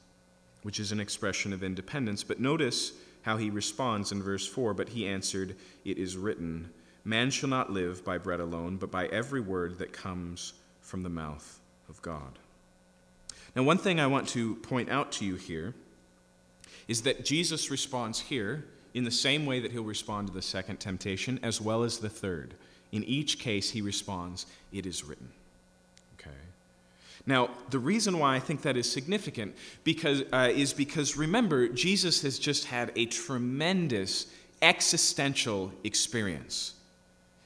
which 0.64 0.80
is 0.80 0.92
an 0.92 1.00
expression 1.00 1.54
of 1.54 1.64
independence. 1.64 2.24
But 2.24 2.40
notice 2.40 2.94
how 3.22 3.38
he 3.38 3.52
responds 3.52 4.12
in 4.12 4.24
verse 4.24 4.48
4 4.48 4.74
But 4.74 4.90
he 4.90 5.06
answered, 5.06 5.56
It 5.86 6.00
is 6.00 6.18
written, 6.18 6.72
Man 7.06 7.30
shall 7.30 7.50
not 7.50 7.72
live 7.72 8.04
by 8.04 8.18
bread 8.18 8.40
alone, 8.40 8.78
but 8.78 8.90
by 8.90 9.06
every 9.08 9.42
word 9.42 9.78
that 9.78 9.94
comes 9.94 10.54
from 10.82 11.04
the 11.04 11.10
mouth 11.10 11.60
of 11.88 12.02
God. 12.02 12.40
Now, 13.56 13.62
one 13.62 13.78
thing 13.78 14.00
I 14.00 14.08
want 14.08 14.28
to 14.30 14.56
point 14.56 14.90
out 14.90 15.12
to 15.14 15.26
you 15.26 15.36
here 15.36 15.76
is 16.88 17.04
that 17.04 17.26
Jesus 17.26 17.70
responds 17.70 18.20
here 18.20 18.66
in 18.96 19.04
the 19.04 19.12
same 19.12 19.46
way 19.46 19.60
that 19.60 19.72
he'll 19.72 19.84
respond 19.84 20.28
to 20.28 20.34
the 20.34 20.42
second 20.42 20.80
temptation 20.80 21.40
as 21.44 21.62
well 21.62 21.84
as 21.84 22.00
the 22.00 22.10
third. 22.10 22.56
In 22.92 23.04
each 23.04 23.40
case, 23.40 23.70
he 23.72 23.82
responds, 23.82 24.46
It 24.72 24.86
is 24.86 25.04
written. 25.04 25.30
Okay. 26.20 26.36
Now, 27.26 27.50
the 27.70 27.80
reason 27.80 28.20
why 28.20 28.36
I 28.36 28.40
think 28.40 28.64
that 28.64 28.78
is 28.78 28.92
significant 28.92 29.56
because, 29.84 30.24
uh, 30.34 30.52
is 30.54 30.74
because 30.74 31.18
remember, 31.18 31.68
Jesus 31.68 32.22
has 32.24 32.40
just 32.40 32.66
had 32.66 32.92
a 32.96 33.06
tremendous 33.06 34.28
existential 34.62 35.72
experience. 35.84 36.74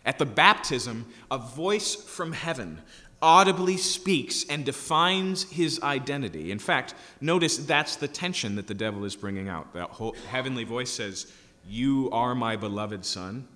At 0.05 0.19
the 0.19 0.25
baptism, 0.25 1.05
a 1.31 1.37
voice 1.37 1.95
from 1.95 2.33
heaven 2.33 2.81
audibly 3.21 3.77
speaks 3.77 4.45
and 4.49 4.65
defines 4.65 5.49
his 5.49 5.81
identity. 5.81 6.51
In 6.51 6.59
fact, 6.59 6.93
notice 7.21 7.57
that's 7.57 7.95
the 7.95 8.07
tension 8.07 8.55
that 8.57 8.67
the 8.67 8.73
devil 8.73 9.05
is 9.05 9.15
bringing 9.15 9.47
out. 9.47 9.73
That 9.73 9.91
whole 9.91 10.13
heavenly 10.29 10.65
voice 10.65 10.91
says, 10.91 11.31
You 11.67 12.09
are 12.11 12.35
my 12.35 12.57
beloved 12.57 13.05
Son. 13.05 13.47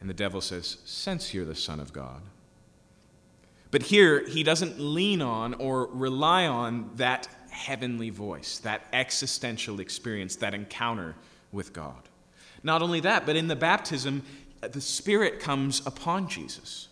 And 0.00 0.08
the 0.08 0.14
devil 0.14 0.40
says, 0.40 0.78
Since 0.84 1.34
you're 1.34 1.44
the 1.44 1.54
Son 1.54 1.80
of 1.80 1.92
God. 1.92 2.22
But 3.70 3.82
here, 3.82 4.26
he 4.26 4.42
doesn't 4.42 4.80
lean 4.80 5.22
on 5.22 5.54
or 5.54 5.86
rely 5.86 6.46
on 6.46 6.90
that 6.96 7.28
heavenly 7.50 8.10
voice, 8.10 8.58
that 8.58 8.82
existential 8.92 9.80
experience, 9.80 10.36
that 10.36 10.54
encounter 10.54 11.14
with 11.52 11.72
God. 11.72 12.08
Not 12.62 12.82
only 12.82 13.00
that, 13.00 13.26
but 13.26 13.36
in 13.36 13.48
the 13.48 13.56
baptism, 13.56 14.22
the 14.60 14.80
Spirit 14.80 15.40
comes 15.40 15.86
upon 15.86 16.28
Jesus. 16.28 16.88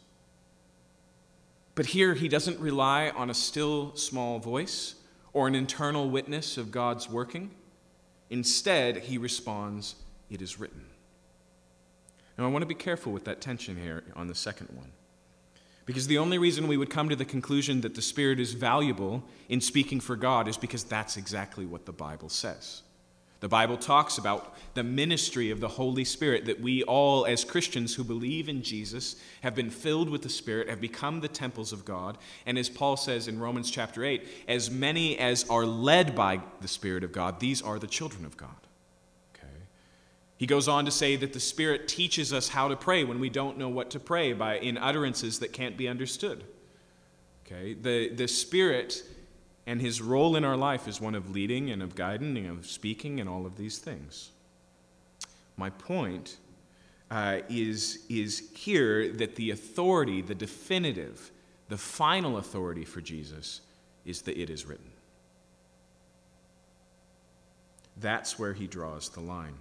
But 1.75 1.87
here, 1.87 2.15
he 2.15 2.29
doesn't 2.29 2.59
rely 2.59 3.11
on 3.11 3.31
a 3.31 3.35
still 3.35 3.95
small 3.95 4.39
voice 4.39 4.95
or 5.33 5.47
an 5.47 5.55
internal 5.55 6.11
witness 6.11 6.57
of 6.57 6.71
God's 6.71 7.09
working. 7.09 7.51
Instead, 8.31 8.97
he 8.99 9.19
responds, 9.19 9.95
It 10.31 10.43
is 10.43 10.59
written. 10.59 10.88
Now, 12.39 12.45
I 12.45 12.49
want 12.49 12.63
to 12.63 12.67
be 12.67 12.75
careful 12.75 13.13
with 13.13 13.25
that 13.25 13.41
tension 13.41 13.77
here 13.77 14.05
on 14.15 14.29
the 14.29 14.35
second 14.35 14.69
one. 14.77 14.93
Because 15.87 16.07
the 16.07 16.19
only 16.19 16.39
reason 16.39 16.69
we 16.69 16.77
would 16.77 16.91
come 16.91 17.09
to 17.09 17.17
the 17.17 17.25
conclusion 17.25 17.81
that 17.81 17.95
the 17.95 18.03
Spirit 18.03 18.39
is 18.39 18.53
valuable 18.53 19.25
in 19.49 19.61
speaking 19.61 20.01
for 20.01 20.15
God 20.15 20.47
is 20.47 20.57
because 20.57 20.85
that's 20.85 21.17
exactly 21.17 21.67
what 21.67 21.85
the 21.85 21.93
Bible 21.93 22.29
says. 22.29 22.83
The 23.41 23.49
Bible 23.49 23.77
talks 23.77 24.19
about 24.19 24.57
the 24.75 24.83
ministry 24.83 25.51
of 25.51 25.61
the 25.61 25.69
Holy 25.69 26.05
Spirit, 26.05 26.45
that 26.47 26.61
we 26.61 26.83
all, 26.83 27.25
as 27.25 27.45
Christians 27.45 27.95
who 27.95 28.05
believe 28.05 28.49
in 28.49 28.63
Jesus, 28.63 29.17
have 29.43 29.55
been 29.55 29.71
filled 29.71 30.11
with 30.11 30.23
the 30.23 30.29
Spirit, 30.29 30.69
have 30.69 30.81
become 30.81 31.21
the 31.21 31.29
temples 31.29 31.73
of 31.73 31.85
God. 31.85 32.19
And 32.47 32.59
as 32.59 32.69
Paul 32.69 32.97
says 32.97 33.27
in 33.27 33.41
Romans 33.41 33.71
chapter 33.71 34.05
8, 34.05 34.27
as 34.47 34.71
many 34.71 35.19
as 35.19 35.49
are 35.49 35.65
led 35.65 36.15
by 36.15 36.41
the 36.61 36.69
Spirit 36.69 37.03
of 37.03 37.13
God, 37.13 37.41
these 37.41 37.63
are 37.63 37.79
the 37.79 37.87
children 37.87 38.25
of 38.25 38.37
God. 38.37 38.68
He 40.39 40.47
goes 40.47 40.69
on 40.69 40.85
to 40.85 40.91
say 40.93 41.17
that 41.17 41.33
the 41.33 41.41
Spirit 41.41 41.89
teaches 41.89 42.33
us 42.33 42.49
how 42.49 42.69
to 42.69 42.77
pray 42.77 43.03
when 43.03 43.19
we 43.19 43.29
don't 43.29 43.59
know 43.59 43.69
what 43.69 43.91
to 43.91 44.01
pray 44.01 44.33
by 44.33 44.59
in 44.59 44.79
utterances 44.79 45.41
that 45.41 45.53
can't 45.53 45.77
be 45.77 45.89
understood. 45.89 46.45
Okay. 47.45 47.75
The, 47.75 48.11
the 48.11 48.29
Spirit 48.29 49.03
and 49.67 49.81
his 49.81 50.01
role 50.01 50.37
in 50.37 50.45
our 50.45 50.57
life 50.57 50.87
is 50.87 51.01
one 51.01 51.17
of 51.17 51.31
leading 51.31 51.71
and 51.71 51.83
of 51.83 51.97
guiding 51.97 52.37
and 52.39 52.59
of 52.59 52.67
speaking 52.67 53.19
and 53.19 53.29
all 53.29 53.47
of 53.47 53.57
these 53.57 53.79
things. 53.79 54.31
My 55.57 55.71
point 55.71 56.37
uh, 57.11 57.39
is, 57.49 58.05
is 58.09 58.51
here 58.55 59.13
that 59.13 59.35
the 59.35 59.51
authority, 59.51 60.23
the 60.23 60.37
definitive, 60.37 61.33
the 61.69 61.77
final 61.77 62.37
authority 62.37 62.85
for 62.85 63.01
Jesus 63.01 63.61
is 64.07 64.23
that 64.23 64.41
it 64.41 64.51
is 64.51 64.67
written. 64.67 64.91
That's 67.97 68.39
where 68.39 68.53
he 68.53 68.69
draws 68.69 69.09
the 69.09 69.21
line. 69.21 69.57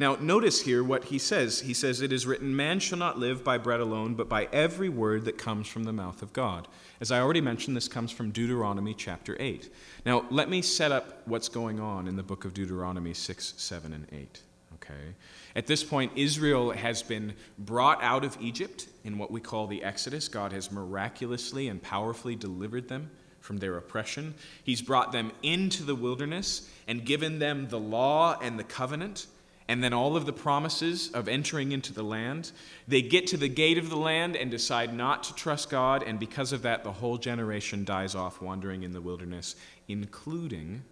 Now, 0.00 0.16
notice 0.20 0.60
here 0.62 0.84
what 0.84 1.06
he 1.06 1.18
says. 1.18 1.60
He 1.60 1.74
says, 1.74 2.00
It 2.00 2.12
is 2.12 2.26
written, 2.26 2.54
Man 2.54 2.78
shall 2.78 2.98
not 2.98 3.18
live 3.18 3.42
by 3.42 3.58
bread 3.58 3.80
alone, 3.80 4.14
but 4.14 4.28
by 4.28 4.48
every 4.52 4.88
word 4.88 5.24
that 5.24 5.38
comes 5.38 5.66
from 5.66 5.84
the 5.84 5.92
mouth 5.92 6.22
of 6.22 6.32
God. 6.32 6.68
As 7.00 7.10
I 7.10 7.20
already 7.20 7.40
mentioned, 7.40 7.76
this 7.76 7.88
comes 7.88 8.12
from 8.12 8.30
Deuteronomy 8.30 8.94
chapter 8.94 9.36
8. 9.40 9.72
Now, 10.06 10.24
let 10.30 10.48
me 10.48 10.62
set 10.62 10.92
up 10.92 11.22
what's 11.26 11.48
going 11.48 11.80
on 11.80 12.06
in 12.06 12.14
the 12.14 12.22
book 12.22 12.44
of 12.44 12.54
Deuteronomy 12.54 13.12
6, 13.12 13.54
7, 13.56 13.92
and 13.92 14.06
8. 14.12 14.42
Okay? 14.74 15.14
At 15.56 15.66
this 15.66 15.82
point, 15.82 16.12
Israel 16.14 16.70
has 16.70 17.02
been 17.02 17.34
brought 17.58 18.00
out 18.00 18.24
of 18.24 18.38
Egypt 18.40 18.86
in 19.02 19.18
what 19.18 19.32
we 19.32 19.40
call 19.40 19.66
the 19.66 19.82
Exodus. 19.82 20.28
God 20.28 20.52
has 20.52 20.70
miraculously 20.70 21.66
and 21.66 21.82
powerfully 21.82 22.36
delivered 22.36 22.88
them 22.88 23.10
from 23.40 23.56
their 23.56 23.76
oppression. 23.76 24.34
He's 24.62 24.82
brought 24.82 25.10
them 25.10 25.32
into 25.42 25.82
the 25.82 25.96
wilderness 25.96 26.70
and 26.86 27.04
given 27.04 27.40
them 27.40 27.68
the 27.68 27.80
law 27.80 28.38
and 28.40 28.58
the 28.58 28.64
covenant 28.64 29.26
and 29.68 29.84
then 29.84 29.92
all 29.92 30.16
of 30.16 30.24
the 30.24 30.32
promises 30.32 31.10
of 31.10 31.28
entering 31.28 31.72
into 31.72 31.92
the 31.92 32.02
land. 32.02 32.52
They 32.88 33.02
get 33.02 33.26
to 33.28 33.36
the 33.36 33.48
gate 33.48 33.76
of 33.76 33.90
the 33.90 33.96
land 33.96 34.34
and 34.34 34.50
decide 34.50 34.94
not 34.94 35.22
to 35.24 35.34
trust 35.34 35.68
God, 35.68 36.02
and 36.02 36.18
because 36.18 36.52
of 36.52 36.62
that, 36.62 36.84
the 36.84 36.92
whole 36.92 37.18
generation 37.18 37.84
dies 37.84 38.14
off 38.14 38.40
wandering 38.40 38.82
in 38.82 38.92
the 38.92 39.00
wilderness, 39.02 39.56
including 39.86 40.82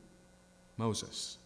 Moses. 0.77 1.39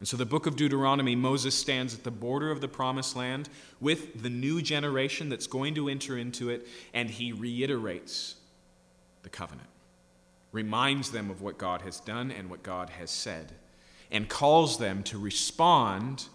And 0.00 0.08
so, 0.08 0.16
the 0.16 0.26
book 0.26 0.46
of 0.46 0.56
Deuteronomy, 0.56 1.16
Moses 1.16 1.54
stands 1.54 1.94
at 1.94 2.04
the 2.04 2.10
border 2.10 2.50
of 2.50 2.60
the 2.60 2.68
promised 2.68 3.16
land 3.16 3.48
with 3.80 4.22
the 4.22 4.28
new 4.28 4.60
generation 4.60 5.28
that's 5.28 5.46
going 5.46 5.74
to 5.76 5.88
enter 5.88 6.18
into 6.18 6.50
it, 6.50 6.66
and 6.92 7.08
he 7.08 7.32
reiterates 7.32 8.34
the 9.22 9.30
covenant, 9.30 9.68
reminds 10.52 11.12
them 11.12 11.30
of 11.30 11.40
what 11.40 11.58
God 11.58 11.82
has 11.82 12.00
done 12.00 12.30
and 12.30 12.50
what 12.50 12.62
God 12.62 12.90
has 12.90 13.10
said, 13.10 13.52
and 14.10 14.28
calls 14.28 14.78
them 14.78 15.02
to 15.04 15.18
respond 15.18 16.26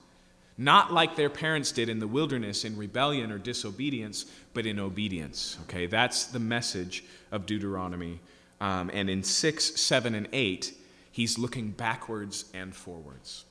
not 0.62 0.93
like 0.93 1.15
their 1.15 1.30
parents 1.30 1.71
did 1.71 1.89
in 1.89 2.00
the 2.00 2.08
wilderness 2.08 2.63
in 2.63 2.78
rebellion 2.78 3.32
or 3.32 3.38
disobedience, 3.38 4.26
but 4.54 4.65
in 4.65 4.80
obedience. 4.80 5.58
Okay, 5.63 5.88
that's 5.88 6.26
the 6.26 6.39
message 6.39 7.04
of 7.32 7.45
Deuteronomy. 7.45 8.19
Um, 8.60 8.91
and 8.93 9.10
in 9.10 9.24
6, 9.24 9.82
7, 9.82 10.13
and 10.13 10.28
8, 10.32 10.74
he's 11.12 11.39
looking 11.39 11.71
backwards 11.71 12.45
and 12.54 12.76
forwards. 12.76 13.45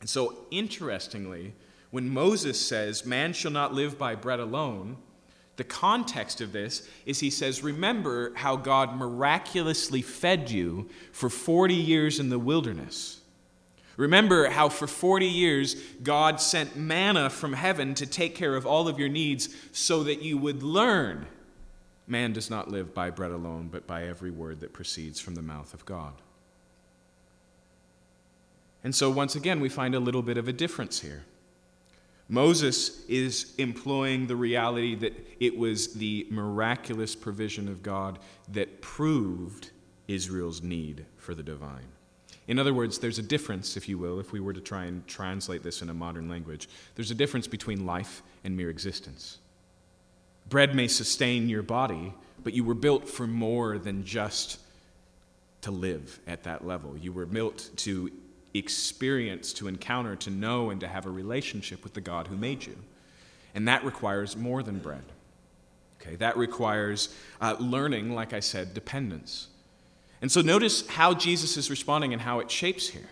And 0.00 0.08
so, 0.08 0.46
interestingly, 0.50 1.52
when 1.90 2.08
Moses 2.08 2.58
says, 2.58 3.04
Man 3.04 3.32
shall 3.32 3.50
not 3.50 3.74
live 3.74 3.98
by 3.98 4.14
bread 4.14 4.40
alone, 4.40 4.96
the 5.56 5.64
context 5.64 6.40
of 6.40 6.52
this 6.52 6.88
is 7.04 7.20
he 7.20 7.30
says, 7.30 7.62
Remember 7.62 8.32
how 8.34 8.56
God 8.56 8.96
miraculously 8.96 10.02
fed 10.02 10.50
you 10.50 10.88
for 11.12 11.28
40 11.28 11.74
years 11.74 12.18
in 12.18 12.28
the 12.28 12.38
wilderness. 12.38 13.15
Remember 13.96 14.50
how 14.50 14.68
for 14.68 14.86
40 14.86 15.26
years 15.26 15.74
God 16.02 16.40
sent 16.40 16.76
manna 16.76 17.30
from 17.30 17.54
heaven 17.54 17.94
to 17.94 18.06
take 18.06 18.34
care 18.34 18.54
of 18.54 18.66
all 18.66 18.88
of 18.88 18.98
your 18.98 19.08
needs 19.08 19.48
so 19.72 20.02
that 20.02 20.22
you 20.22 20.36
would 20.36 20.62
learn 20.62 21.26
man 22.06 22.32
does 22.32 22.50
not 22.50 22.70
live 22.70 22.94
by 22.94 23.10
bread 23.10 23.30
alone, 23.30 23.68
but 23.70 23.86
by 23.86 24.04
every 24.04 24.30
word 24.30 24.60
that 24.60 24.72
proceeds 24.72 25.20
from 25.20 25.34
the 25.34 25.42
mouth 25.42 25.74
of 25.74 25.84
God. 25.84 26.14
And 28.84 28.94
so, 28.94 29.10
once 29.10 29.34
again, 29.34 29.60
we 29.60 29.68
find 29.68 29.94
a 29.94 30.00
little 30.00 30.22
bit 30.22 30.38
of 30.38 30.46
a 30.46 30.52
difference 30.52 31.00
here. 31.00 31.24
Moses 32.28 33.04
is 33.06 33.54
employing 33.58 34.26
the 34.26 34.36
reality 34.36 34.94
that 34.96 35.12
it 35.40 35.56
was 35.56 35.94
the 35.94 36.26
miraculous 36.30 37.14
provision 37.14 37.68
of 37.68 37.82
God 37.82 38.18
that 38.48 38.80
proved 38.80 39.70
Israel's 40.08 40.62
need 40.62 41.04
for 41.16 41.34
the 41.34 41.42
divine. 41.42 41.88
In 42.48 42.58
other 42.58 42.72
words, 42.72 42.98
there's 42.98 43.18
a 43.18 43.22
difference, 43.22 43.76
if 43.76 43.88
you 43.88 43.98
will, 43.98 44.20
if 44.20 44.32
we 44.32 44.40
were 44.40 44.52
to 44.52 44.60
try 44.60 44.84
and 44.84 45.06
translate 45.06 45.62
this 45.62 45.82
in 45.82 45.90
a 45.90 45.94
modern 45.94 46.28
language. 46.28 46.68
There's 46.94 47.10
a 47.10 47.14
difference 47.14 47.48
between 47.48 47.86
life 47.86 48.22
and 48.44 48.56
mere 48.56 48.70
existence. 48.70 49.38
Bread 50.48 50.74
may 50.74 50.86
sustain 50.86 51.48
your 51.48 51.62
body, 51.62 52.14
but 52.44 52.52
you 52.52 52.62
were 52.62 52.74
built 52.74 53.08
for 53.08 53.26
more 53.26 53.78
than 53.78 54.04
just 54.04 54.60
to 55.62 55.72
live 55.72 56.20
at 56.28 56.44
that 56.44 56.64
level. 56.64 56.96
You 56.96 57.12
were 57.12 57.26
built 57.26 57.70
to 57.78 58.12
experience, 58.54 59.52
to 59.54 59.66
encounter, 59.66 60.14
to 60.16 60.30
know, 60.30 60.70
and 60.70 60.80
to 60.80 60.86
have 60.86 61.06
a 61.06 61.10
relationship 61.10 61.82
with 61.82 61.94
the 61.94 62.00
God 62.00 62.28
who 62.28 62.36
made 62.36 62.64
you. 62.64 62.76
And 63.54 63.66
that 63.66 63.84
requires 63.84 64.36
more 64.36 64.62
than 64.62 64.78
bread. 64.78 65.02
Okay, 66.00 66.14
that 66.16 66.36
requires 66.36 67.14
uh, 67.40 67.56
learning, 67.58 68.14
like 68.14 68.32
I 68.32 68.40
said, 68.40 68.74
dependence. 68.74 69.48
And 70.20 70.32
so 70.32 70.40
notice 70.40 70.86
how 70.86 71.14
Jesus 71.14 71.56
is 71.56 71.70
responding 71.70 72.12
and 72.12 72.22
how 72.22 72.40
it 72.40 72.50
shapes 72.50 72.88
here. 72.88 73.08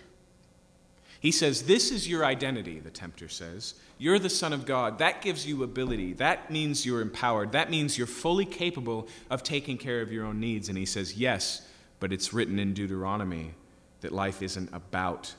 He 1.21 1.31
says, 1.31 1.63
This 1.63 1.91
is 1.91 2.09
your 2.09 2.25
identity, 2.25 2.81
the 2.81 2.91
tempter 2.91 3.29
says. 3.29 3.75
You're 3.97 4.19
the 4.19 4.31
Son 4.31 4.53
of 4.53 4.67
God. 4.67 4.99
That 4.99 5.23
gives 5.23 5.47
you 5.47 5.63
ability. 5.63 6.15
That 6.15 6.51
means 6.51 6.85
you're 6.85 7.01
empowered. 7.01 7.53
That 7.53 7.71
means 7.71 7.97
you're 7.97 8.07
fully 8.07 8.45
capable 8.45 9.09
of 9.31 9.43
taking 9.43 9.79
care 9.79 10.01
of 10.01 10.13
your 10.13 10.27
own 10.27 10.41
needs. 10.41 10.69
And 10.69 10.77
he 10.77 10.87
says, 10.87 11.17
Yes, 11.17 11.67
but 12.01 12.13
it's 12.13 12.33
written 12.33 12.59
in 12.59 12.75
Deuteronomy 12.75 13.55
that 14.01 14.13
life 14.13 14.43
isn't 14.43 14.69
about 14.75 15.33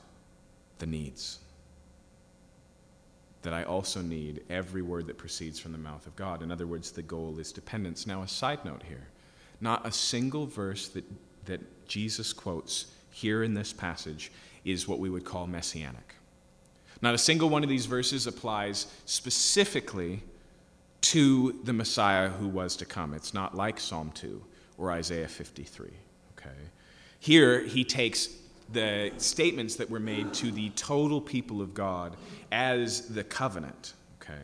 the 0.78 0.86
needs. 0.86 1.38
That 3.42 3.52
I 3.52 3.62
also 3.62 4.02
need 4.02 4.42
every 4.50 4.82
word 4.82 5.06
that 5.06 5.18
proceeds 5.18 5.60
from 5.60 5.70
the 5.70 5.78
mouth 5.78 6.04
of 6.06 6.16
God. 6.16 6.42
In 6.42 6.50
other 6.50 6.66
words, 6.66 6.90
the 6.90 7.02
goal 7.02 7.38
is 7.38 7.52
dependence. 7.52 8.06
Now, 8.06 8.22
a 8.22 8.28
side 8.28 8.64
note 8.64 8.82
here 8.82 9.06
not 9.60 9.86
a 9.86 9.92
single 9.92 10.46
verse 10.46 10.88
that 10.88 11.04
that 11.46 11.88
Jesus 11.88 12.32
quotes 12.32 12.86
here 13.10 13.42
in 13.42 13.54
this 13.54 13.72
passage 13.72 14.30
is 14.64 14.86
what 14.86 14.98
we 14.98 15.08
would 15.08 15.24
call 15.24 15.46
messianic. 15.46 16.14
Not 17.02 17.14
a 17.14 17.18
single 17.18 17.48
one 17.48 17.62
of 17.62 17.68
these 17.68 17.86
verses 17.86 18.26
applies 18.26 18.86
specifically 19.04 20.22
to 21.02 21.60
the 21.64 21.72
Messiah 21.72 22.28
who 22.28 22.48
was 22.48 22.76
to 22.76 22.84
come. 22.84 23.14
It's 23.14 23.34
not 23.34 23.54
like 23.54 23.78
Psalm 23.78 24.10
2 24.12 24.42
or 24.78 24.90
Isaiah 24.90 25.28
53. 25.28 25.88
Okay? 26.36 26.50
Here, 27.20 27.60
he 27.60 27.84
takes 27.84 28.28
the 28.72 29.12
statements 29.18 29.76
that 29.76 29.88
were 29.88 30.00
made 30.00 30.34
to 30.34 30.50
the 30.50 30.70
total 30.70 31.20
people 31.20 31.60
of 31.60 31.74
God 31.74 32.16
as 32.50 33.08
the 33.08 33.22
covenant. 33.22 33.92
Okay? 34.20 34.42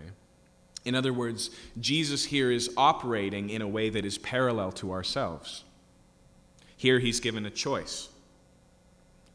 In 0.85 0.95
other 0.95 1.13
words, 1.13 1.51
Jesus 1.81 2.25
here 2.25 2.51
is 2.51 2.71
operating 2.77 3.51
in 3.51 3.63
a 3.63 3.69
way 3.69 3.89
that 3.91 4.05
is 4.05 4.19
parallel 4.19 4.73
to 4.73 4.93
ourselves. 4.93 5.65
Here 6.83 6.99
he's 6.99 7.21
given 7.21 7.47
a 7.47 7.51
choice 7.51 8.09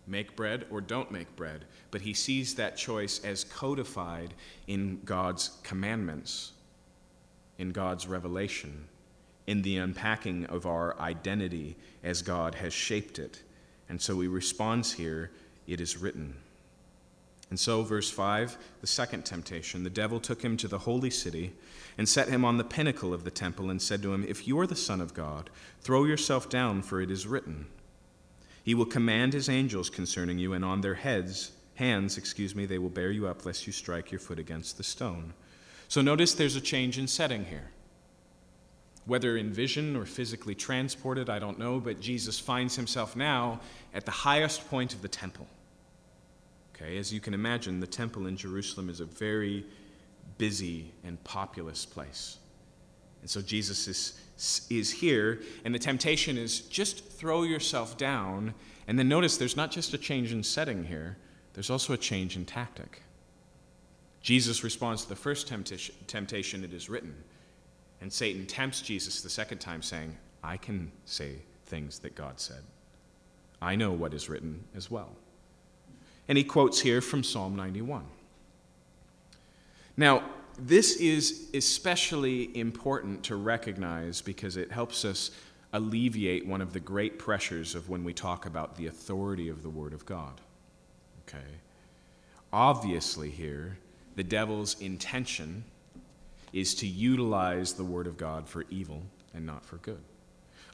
make 0.06 0.36
bread 0.36 0.66
or 0.70 0.82
don't 0.82 1.12
make 1.12 1.34
bread. 1.38 1.64
But 1.92 2.02
he 2.02 2.14
sees 2.14 2.56
that 2.56 2.76
choice 2.76 3.24
as 3.24 3.46
codified 3.46 4.34
in 4.68 5.00
God's 5.06 5.52
commandments, 5.64 6.52
in 7.58 7.72
God's 7.72 8.06
revelation, 8.06 8.90
in 9.48 9.62
the 9.62 9.78
unpacking 9.78 10.46
of 10.48 10.66
our 10.66 11.00
identity 11.00 11.78
as 12.04 12.22
God 12.22 12.56
has 12.56 12.74
shaped 12.74 13.18
it. 13.18 13.42
And 13.88 14.02
so 14.02 14.20
he 14.20 14.28
responds 14.28 14.92
here, 14.92 15.32
it 15.68 15.80
is 15.80 15.96
written. 15.96 16.36
And 17.50 17.60
so, 17.60 17.84
verse 17.84 18.10
5, 18.10 18.58
the 18.82 18.88
second 18.88 19.26
temptation 19.26 19.84
the 19.84 19.90
devil 19.90 20.20
took 20.20 20.42
him 20.42 20.58
to 20.58 20.68
the 20.68 20.80
holy 20.80 21.10
city 21.10 21.54
and 21.98 22.08
set 22.08 22.28
him 22.28 22.44
on 22.44 22.58
the 22.58 22.64
pinnacle 22.64 23.14
of 23.14 23.24
the 23.24 23.32
temple 23.32 23.70
and 23.70 23.82
said 23.82 24.02
to 24.02 24.14
him, 24.14 24.26
If 24.28 24.48
you 24.48 24.60
are 24.60 24.68
the 24.68 24.76
Son 24.76 25.00
of 25.00 25.14
God, 25.14 25.50
throw 25.82 26.04
yourself 26.04 26.50
down, 26.50 26.82
for 26.82 27.02
it 27.02 27.10
is 27.10 27.26
written. 27.26 27.68
He 28.64 28.76
will 28.76 28.86
command 28.86 29.32
his 29.32 29.48
angels 29.48 29.90
concerning 29.90 30.40
you, 30.40 30.52
and 30.52 30.66
on 30.66 30.82
their 30.82 30.96
heads, 30.96 31.52
hands, 31.76 32.18
excuse 32.18 32.54
me, 32.54 32.66
they 32.66 32.80
will 32.80 32.90
bear 32.90 33.12
you 33.12 33.28
up, 33.28 33.46
lest 33.46 33.66
you 33.66 33.72
strike 33.72 34.12
your 34.12 34.20
foot 34.20 34.40
against 34.40 34.78
the 34.78 34.84
stone. 34.84 35.34
So 35.88 36.02
notice 36.02 36.34
there's 36.34 36.58
a 36.58 36.62
change 36.62 36.98
in 36.98 37.08
setting 37.08 37.46
here. 37.46 37.72
Whether 39.06 39.38
in 39.38 39.54
vision 39.54 39.96
or 39.96 40.06
physically 40.06 40.54
transported, 40.54 41.30
I 41.30 41.40
don't 41.40 41.58
know, 41.58 41.80
but 41.80 42.02
Jesus 42.02 42.42
finds 42.42 42.76
himself 42.76 43.16
now 43.16 43.62
at 43.94 44.04
the 44.04 44.12
highest 44.12 44.70
point 44.70 44.94
of 44.94 45.02
the 45.02 45.08
temple. 45.08 45.48
Okay, 46.80 46.98
as 46.98 47.12
you 47.12 47.20
can 47.20 47.34
imagine, 47.34 47.80
the 47.80 47.88
temple 47.88 48.28
in 48.28 48.38
Jerusalem 48.38 48.90
is 48.90 49.00
a 49.00 49.06
very 49.06 49.66
busy 50.38 50.92
and 51.04 51.22
populous 51.24 51.86
place. 51.86 52.38
And 53.22 53.30
so 53.30 53.42
Jesus 53.42 53.88
is, 53.88 54.22
is 54.70 54.92
here, 54.92 55.42
and 55.66 55.74
the 55.74 55.80
temptation 55.80 56.38
is 56.38 56.62
just 56.62 57.04
throw 57.04 57.44
yourself 57.44 57.98
down. 57.98 58.54
And 58.88 58.98
then 58.98 59.10
notice 59.10 59.38
there's 59.38 59.58
not 59.58 59.72
just 59.72 59.94
a 59.94 59.98
change 59.98 60.32
in 60.32 60.44
setting 60.44 60.84
here, 60.84 61.18
there's 61.54 61.72
also 61.72 61.94
a 61.94 61.98
change 61.98 62.36
in 62.36 62.46
tactic. 62.46 63.02
Jesus 64.22 64.64
responds 64.64 65.04
to 65.04 65.10
the 65.10 65.16
first 65.16 65.48
temptation, 65.48 65.96
temptation 66.06 66.64
it 66.64 66.74
is 66.74 66.90
written. 66.90 67.16
And 68.02 68.14
Satan 68.14 68.46
tempts 68.46 68.82
Jesus 68.82 69.22
the 69.22 69.30
second 69.30 69.58
time, 69.58 69.82
saying, 69.82 70.16
I 70.44 70.58
can 70.58 70.92
say 71.06 71.38
things 71.66 71.98
that 72.00 72.14
God 72.14 72.40
said. 72.40 72.62
I 73.60 73.76
know 73.76 73.92
what 73.92 74.14
is 74.14 74.30
written 74.30 74.64
as 74.76 74.92
well. 74.92 75.10
And 76.28 76.38
he 76.38 76.44
quotes 76.44 76.80
here 76.82 77.02
from 77.02 77.24
Psalm 77.24 77.56
91. 77.56 78.04
Now, 79.96 80.24
this 80.60 80.98
is 80.98 81.50
especially 81.54 82.56
important 82.58 83.24
to 83.24 83.36
recognize 83.36 84.22
because 84.22 84.58
it 84.58 84.72
helps 84.72 85.06
us 85.06 85.32
alleviate 85.74 86.46
one 86.46 86.62
of 86.62 86.74
the 86.74 86.80
great 86.80 87.20
pressures 87.20 87.76
of 87.76 87.90
when 87.90 88.04
we 88.04 88.14
talk 88.14 88.46
about 88.46 88.76
the 88.76 88.88
authority 88.88 89.50
of 89.50 89.64
the 89.64 89.70
Word 89.70 89.94
of 89.94 90.06
God. 90.06 90.42
Okay? 91.28 91.46
Obviously, 92.52 93.30
here, 93.30 93.78
the 94.16 94.24
devil's 94.24 94.80
intention 94.80 95.64
is 96.54 96.74
to 96.76 96.88
utilize 96.88 97.74
the 97.74 97.84
Word 97.84 98.08
of 98.08 98.18
God 98.18 98.48
for 98.48 98.66
evil 98.70 99.04
and 99.34 99.46
not 99.46 99.66
for 99.66 99.78
good. 99.78 100.02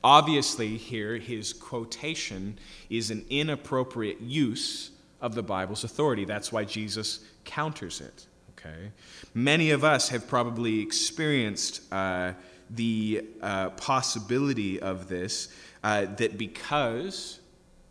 Obviously, 0.03 0.77
here, 0.77 1.17
his 1.17 1.53
quotation 1.53 2.57
is 2.89 3.09
an 3.09 3.25
inappropriate 3.29 4.21
use 4.21 4.91
of 5.23 5.33
the 5.33 5.41
Bible's 5.41 5.83
authority. 5.83 6.25
That's 6.25 6.51
why 6.51 6.65
Jesus 6.65 7.21
counters 7.45 8.01
it. 8.01 8.27
Okay? 8.51 8.91
Many 9.33 9.71
of 9.71 9.83
us 9.83 10.09
have 10.09 10.27
probably 10.27 10.81
experienced 10.81 11.81
uh, 11.91 12.33
the 12.69 13.25
uh, 13.41 13.69
possibility 13.71 14.79
of 14.79 15.07
this 15.07 15.47
uh, 15.83 16.05
that 16.17 16.37
because 16.37 17.39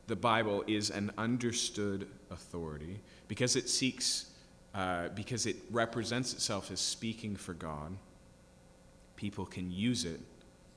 the 0.07 0.16
Bible 0.16 0.62
is 0.66 0.90
an 0.90 1.11
understood 1.16 2.07
authority, 2.31 3.01
because 3.29 3.57
it 3.57 3.68
seeks 3.68 4.27
uh, 4.75 5.09
because 5.09 5.45
it 5.45 5.57
represents 5.71 6.33
itself 6.33 6.71
as 6.71 6.81
speaking 6.81 7.37
for 7.37 7.53
God, 7.53 7.95
people 9.16 9.45
can 9.45 9.71
use 9.71 10.07
it 10.07 10.21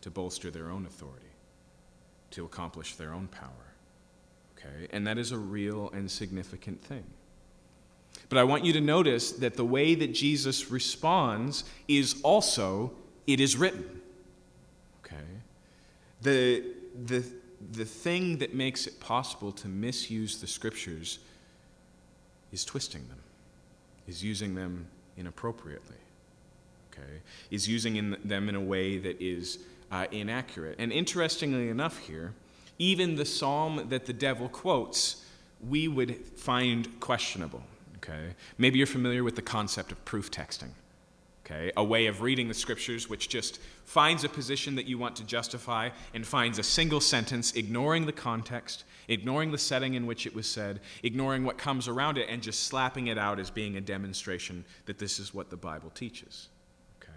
to 0.02 0.12
bolster 0.12 0.52
their 0.52 0.70
own 0.70 0.86
authority, 0.86 1.32
to 2.32 2.44
accomplish 2.44 2.96
their 2.96 3.13
own 3.13 3.28
power. 3.28 3.64
Okay? 4.65 4.88
And 4.91 5.06
that 5.08 5.17
is 5.17 5.32
a 5.32 5.38
real 5.38 5.89
and 5.93 6.10
significant 6.10 6.82
thing. 6.82 7.04
But 8.30 8.39
I 8.39 8.43
want 8.43 8.65
you 8.65 8.73
to 8.73 8.82
notice 8.82 9.32
that 9.34 9.56
the 9.56 9.65
way 9.65 9.93
that 9.95 10.13
Jesus 10.13 10.71
responds 10.71 11.63
is 11.88 12.19
also, 12.23 12.91
it 13.28 13.39
is 13.39 13.56
written. 13.56 14.01
Okay? 15.06 15.15
The, 16.21 16.63
the, 17.06 17.23
the 17.71 17.86
thing 17.86 18.39
that 18.39 18.56
makes 18.56 18.88
it 18.88 18.99
possible 18.99 19.51
to 19.51 19.67
misuse 19.67 20.39
the 20.39 20.47
scriptures 20.47 21.19
is 22.51 22.65
twisting 22.65 23.08
them 23.10 23.19
is 24.08 24.23
using 24.23 24.56
them 24.56 24.88
inappropriately, 25.17 25.97
okay? 26.91 27.21
Is 27.51 27.67
using 27.67 27.95
in 27.95 28.17
them 28.23 28.49
in 28.49 28.56
a 28.56 28.62
way 28.62 28.97
that 28.97 29.21
is 29.21 29.60
uh, 29.91 30.08
inaccurate. 30.12 30.75
And 30.80 30.91
interestingly 30.91 31.69
enough, 31.69 31.97
here, 31.99 32.34
even 32.77 33.15
the 33.15 33.25
psalm 33.25 33.88
that 33.89 34.05
the 34.05 34.13
devil 34.13 34.49
quotes, 34.49 35.25
we 35.67 35.88
would 35.88 36.15
find 36.35 36.99
questionable, 36.99 37.63
okay? 37.97 38.33
Maybe 38.57 38.77
you're 38.77 38.88
familiar 38.88 39.23
with 39.23 39.35
the 39.35 39.41
concept 39.41 39.91
of 39.91 40.03
proof 40.05 40.31
texting. 40.31 40.69
Okay, 41.45 41.71
a 41.77 41.83
way 41.83 42.07
of 42.07 42.23
reading 42.23 42.47
the 42.47 42.55
scriptures 42.55 43.07
which 43.07 43.29
just 43.29 43.59
finds 43.85 44.23
a 44.23 44.29
position 44.29 44.73
that 44.77 44.88
you 44.88 44.97
want 44.97 45.15
to 45.17 45.23
justify 45.23 45.91
and 46.15 46.25
finds 46.25 46.57
a 46.57 46.63
single 46.63 46.99
sentence, 46.99 47.53
ignoring 47.53 48.07
the 48.07 48.11
context, 48.11 48.83
ignoring 49.07 49.51
the 49.51 49.57
setting 49.59 49.93
in 49.93 50.07
which 50.07 50.25
it 50.25 50.33
was 50.33 50.47
said, 50.47 50.79
ignoring 51.03 51.43
what 51.43 51.59
comes 51.59 51.88
around 51.88 52.17
it, 52.17 52.27
and 52.29 52.41
just 52.41 52.63
slapping 52.63 53.07
it 53.07 53.19
out 53.19 53.39
as 53.39 53.51
being 53.51 53.77
a 53.77 53.81
demonstration 53.81 54.65
that 54.88 54.97
this 54.97 55.19
is 55.19 55.35
what 55.35 55.51
the 55.51 55.55
Bible 55.55 55.91
teaches. 55.91 56.49
Okay? 56.99 57.11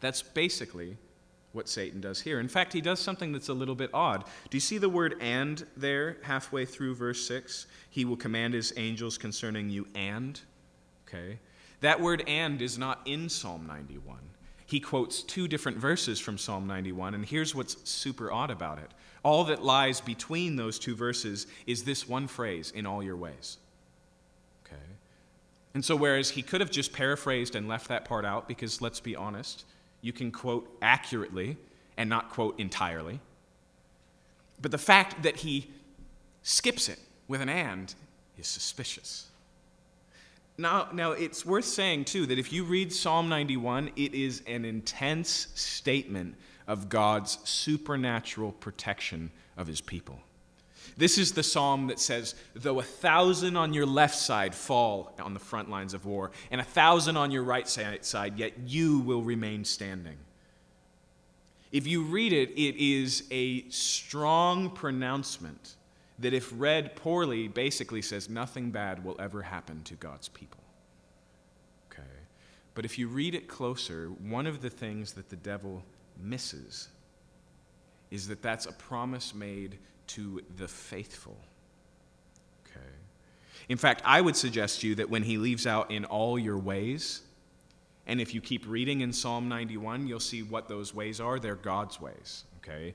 That's 0.00 0.20
basically 0.20 0.98
what 1.52 1.68
Satan 1.68 2.00
does 2.00 2.20
here. 2.20 2.40
In 2.40 2.48
fact, 2.48 2.72
he 2.72 2.80
does 2.80 3.00
something 3.00 3.32
that's 3.32 3.48
a 3.48 3.54
little 3.54 3.74
bit 3.74 3.90
odd. 3.94 4.24
Do 4.50 4.56
you 4.56 4.60
see 4.60 4.78
the 4.78 4.88
word 4.88 5.16
and 5.20 5.64
there 5.76 6.18
halfway 6.22 6.64
through 6.64 6.94
verse 6.94 7.26
6? 7.26 7.66
He 7.90 8.04
will 8.04 8.16
command 8.16 8.54
his 8.54 8.72
angels 8.76 9.18
concerning 9.18 9.70
you 9.70 9.86
and. 9.94 10.40
Okay? 11.08 11.38
That 11.80 12.00
word 12.00 12.22
and 12.26 12.60
is 12.60 12.76
not 12.76 13.00
in 13.06 13.28
Psalm 13.28 13.66
91 13.66 14.18
he 14.68 14.80
quotes 14.80 15.22
two 15.22 15.48
different 15.48 15.78
verses 15.78 16.20
from 16.20 16.36
Psalm 16.36 16.66
91, 16.66 17.14
and 17.14 17.24
here's 17.24 17.54
what's 17.54 17.88
super 17.88 18.30
odd 18.30 18.50
about 18.50 18.76
it. 18.76 18.90
All 19.22 19.44
that 19.44 19.64
lies 19.64 20.02
between 20.02 20.56
those 20.56 20.78
two 20.78 20.94
verses 20.94 21.46
is 21.66 21.84
this 21.84 22.06
one 22.06 22.26
phrase, 22.28 22.70
in 22.72 22.84
all 22.84 23.02
your 23.02 23.16
ways. 23.16 23.56
Okay? 24.66 24.82
And 25.72 25.82
so, 25.82 25.96
whereas 25.96 26.28
he 26.28 26.42
could 26.42 26.60
have 26.60 26.70
just 26.70 26.92
paraphrased 26.92 27.54
and 27.54 27.66
left 27.66 27.88
that 27.88 28.04
part 28.04 28.26
out, 28.26 28.46
because 28.46 28.82
let's 28.82 29.00
be 29.00 29.16
honest, 29.16 29.64
you 30.00 30.12
can 30.12 30.30
quote 30.30 30.68
accurately 30.80 31.56
and 31.96 32.08
not 32.08 32.30
quote 32.30 32.58
entirely. 32.58 33.20
But 34.60 34.70
the 34.70 34.78
fact 34.78 35.22
that 35.22 35.36
he 35.36 35.68
skips 36.42 36.88
it 36.88 36.98
with 37.26 37.40
an 37.40 37.48
and 37.48 37.94
is 38.38 38.46
suspicious. 38.46 39.26
Now, 40.56 40.88
now, 40.92 41.12
it's 41.12 41.46
worth 41.46 41.64
saying, 41.64 42.06
too, 42.06 42.26
that 42.26 42.38
if 42.38 42.52
you 42.52 42.64
read 42.64 42.92
Psalm 42.92 43.28
91, 43.28 43.92
it 43.94 44.12
is 44.12 44.42
an 44.48 44.64
intense 44.64 45.48
statement 45.54 46.34
of 46.66 46.88
God's 46.88 47.38
supernatural 47.44 48.52
protection 48.52 49.30
of 49.56 49.68
his 49.68 49.80
people. 49.80 50.18
This 50.98 51.16
is 51.16 51.30
the 51.30 51.44
psalm 51.44 51.86
that 51.86 52.00
says, 52.00 52.34
Though 52.54 52.80
a 52.80 52.82
thousand 52.82 53.56
on 53.56 53.72
your 53.72 53.86
left 53.86 54.16
side 54.16 54.52
fall 54.52 55.14
on 55.20 55.32
the 55.32 55.40
front 55.40 55.70
lines 55.70 55.94
of 55.94 56.04
war, 56.04 56.32
and 56.50 56.60
a 56.60 56.64
thousand 56.64 57.16
on 57.16 57.30
your 57.30 57.44
right 57.44 57.68
side, 57.68 58.36
yet 58.36 58.54
you 58.66 58.98
will 58.98 59.22
remain 59.22 59.64
standing. 59.64 60.16
If 61.70 61.86
you 61.86 62.02
read 62.02 62.32
it, 62.32 62.50
it 62.50 62.76
is 62.82 63.22
a 63.30 63.68
strong 63.68 64.70
pronouncement 64.70 65.76
that, 66.18 66.34
if 66.34 66.50
read 66.56 66.96
poorly, 66.96 67.46
basically 67.46 68.02
says 68.02 68.28
nothing 68.28 68.72
bad 68.72 69.04
will 69.04 69.16
ever 69.20 69.42
happen 69.42 69.84
to 69.84 69.94
God's 69.94 70.26
people. 70.26 70.64
Okay? 71.92 72.02
But 72.74 72.84
if 72.84 72.98
you 72.98 73.06
read 73.06 73.36
it 73.36 73.46
closer, 73.46 74.08
one 74.08 74.48
of 74.48 74.62
the 74.62 74.70
things 74.70 75.12
that 75.12 75.28
the 75.28 75.36
devil 75.36 75.84
misses 76.20 76.88
is 78.10 78.26
that 78.26 78.42
that's 78.42 78.66
a 78.66 78.72
promise 78.72 79.32
made 79.32 79.78
to 80.08 80.42
the 80.56 80.68
faithful. 80.68 81.36
Okay? 82.66 82.86
In 83.68 83.78
fact, 83.78 84.02
I 84.04 84.20
would 84.20 84.36
suggest 84.36 84.80
to 84.80 84.88
you 84.88 84.94
that 84.96 85.10
when 85.10 85.22
he 85.22 85.38
leaves 85.38 85.66
out 85.66 85.90
in 85.90 86.04
all 86.04 86.38
your 86.38 86.58
ways, 86.58 87.22
and 88.06 88.20
if 88.20 88.34
you 88.34 88.40
keep 88.40 88.66
reading 88.66 89.02
in 89.02 89.12
Psalm 89.12 89.48
91, 89.48 90.06
you'll 90.06 90.20
see 90.20 90.42
what 90.42 90.68
those 90.68 90.94
ways 90.94 91.20
are. 91.20 91.38
They're 91.38 91.54
God's 91.54 92.00
ways. 92.00 92.44
Okay? 92.58 92.94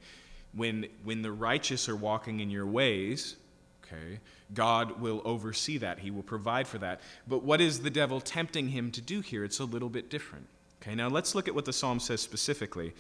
when, 0.55 0.85
when 1.03 1.21
the 1.21 1.31
righteous 1.31 1.89
are 1.89 1.95
walking 1.95 2.39
in 2.39 2.49
your 2.49 2.65
ways, 2.65 3.35
okay, 3.83 4.19
God 4.53 5.01
will 5.01 5.21
oversee 5.25 5.77
that. 5.79 5.99
He 5.99 6.11
will 6.11 6.23
provide 6.23 6.67
for 6.67 6.77
that. 6.79 7.01
But 7.27 7.43
what 7.43 7.59
is 7.59 7.79
the 7.79 7.89
devil 7.89 8.21
tempting 8.21 8.69
him 8.69 8.91
to 8.91 9.01
do 9.01 9.21
here? 9.21 9.43
It's 9.43 9.59
a 9.59 9.65
little 9.65 9.89
bit 9.89 10.09
different. 10.09 10.47
Okay, 10.81 10.95
now 10.95 11.07
let's 11.07 11.33
look 11.33 11.47
at 11.47 11.55
what 11.55 11.65
the 11.65 11.73
psalm 11.73 11.99
says 11.99 12.21
specifically. 12.21 12.93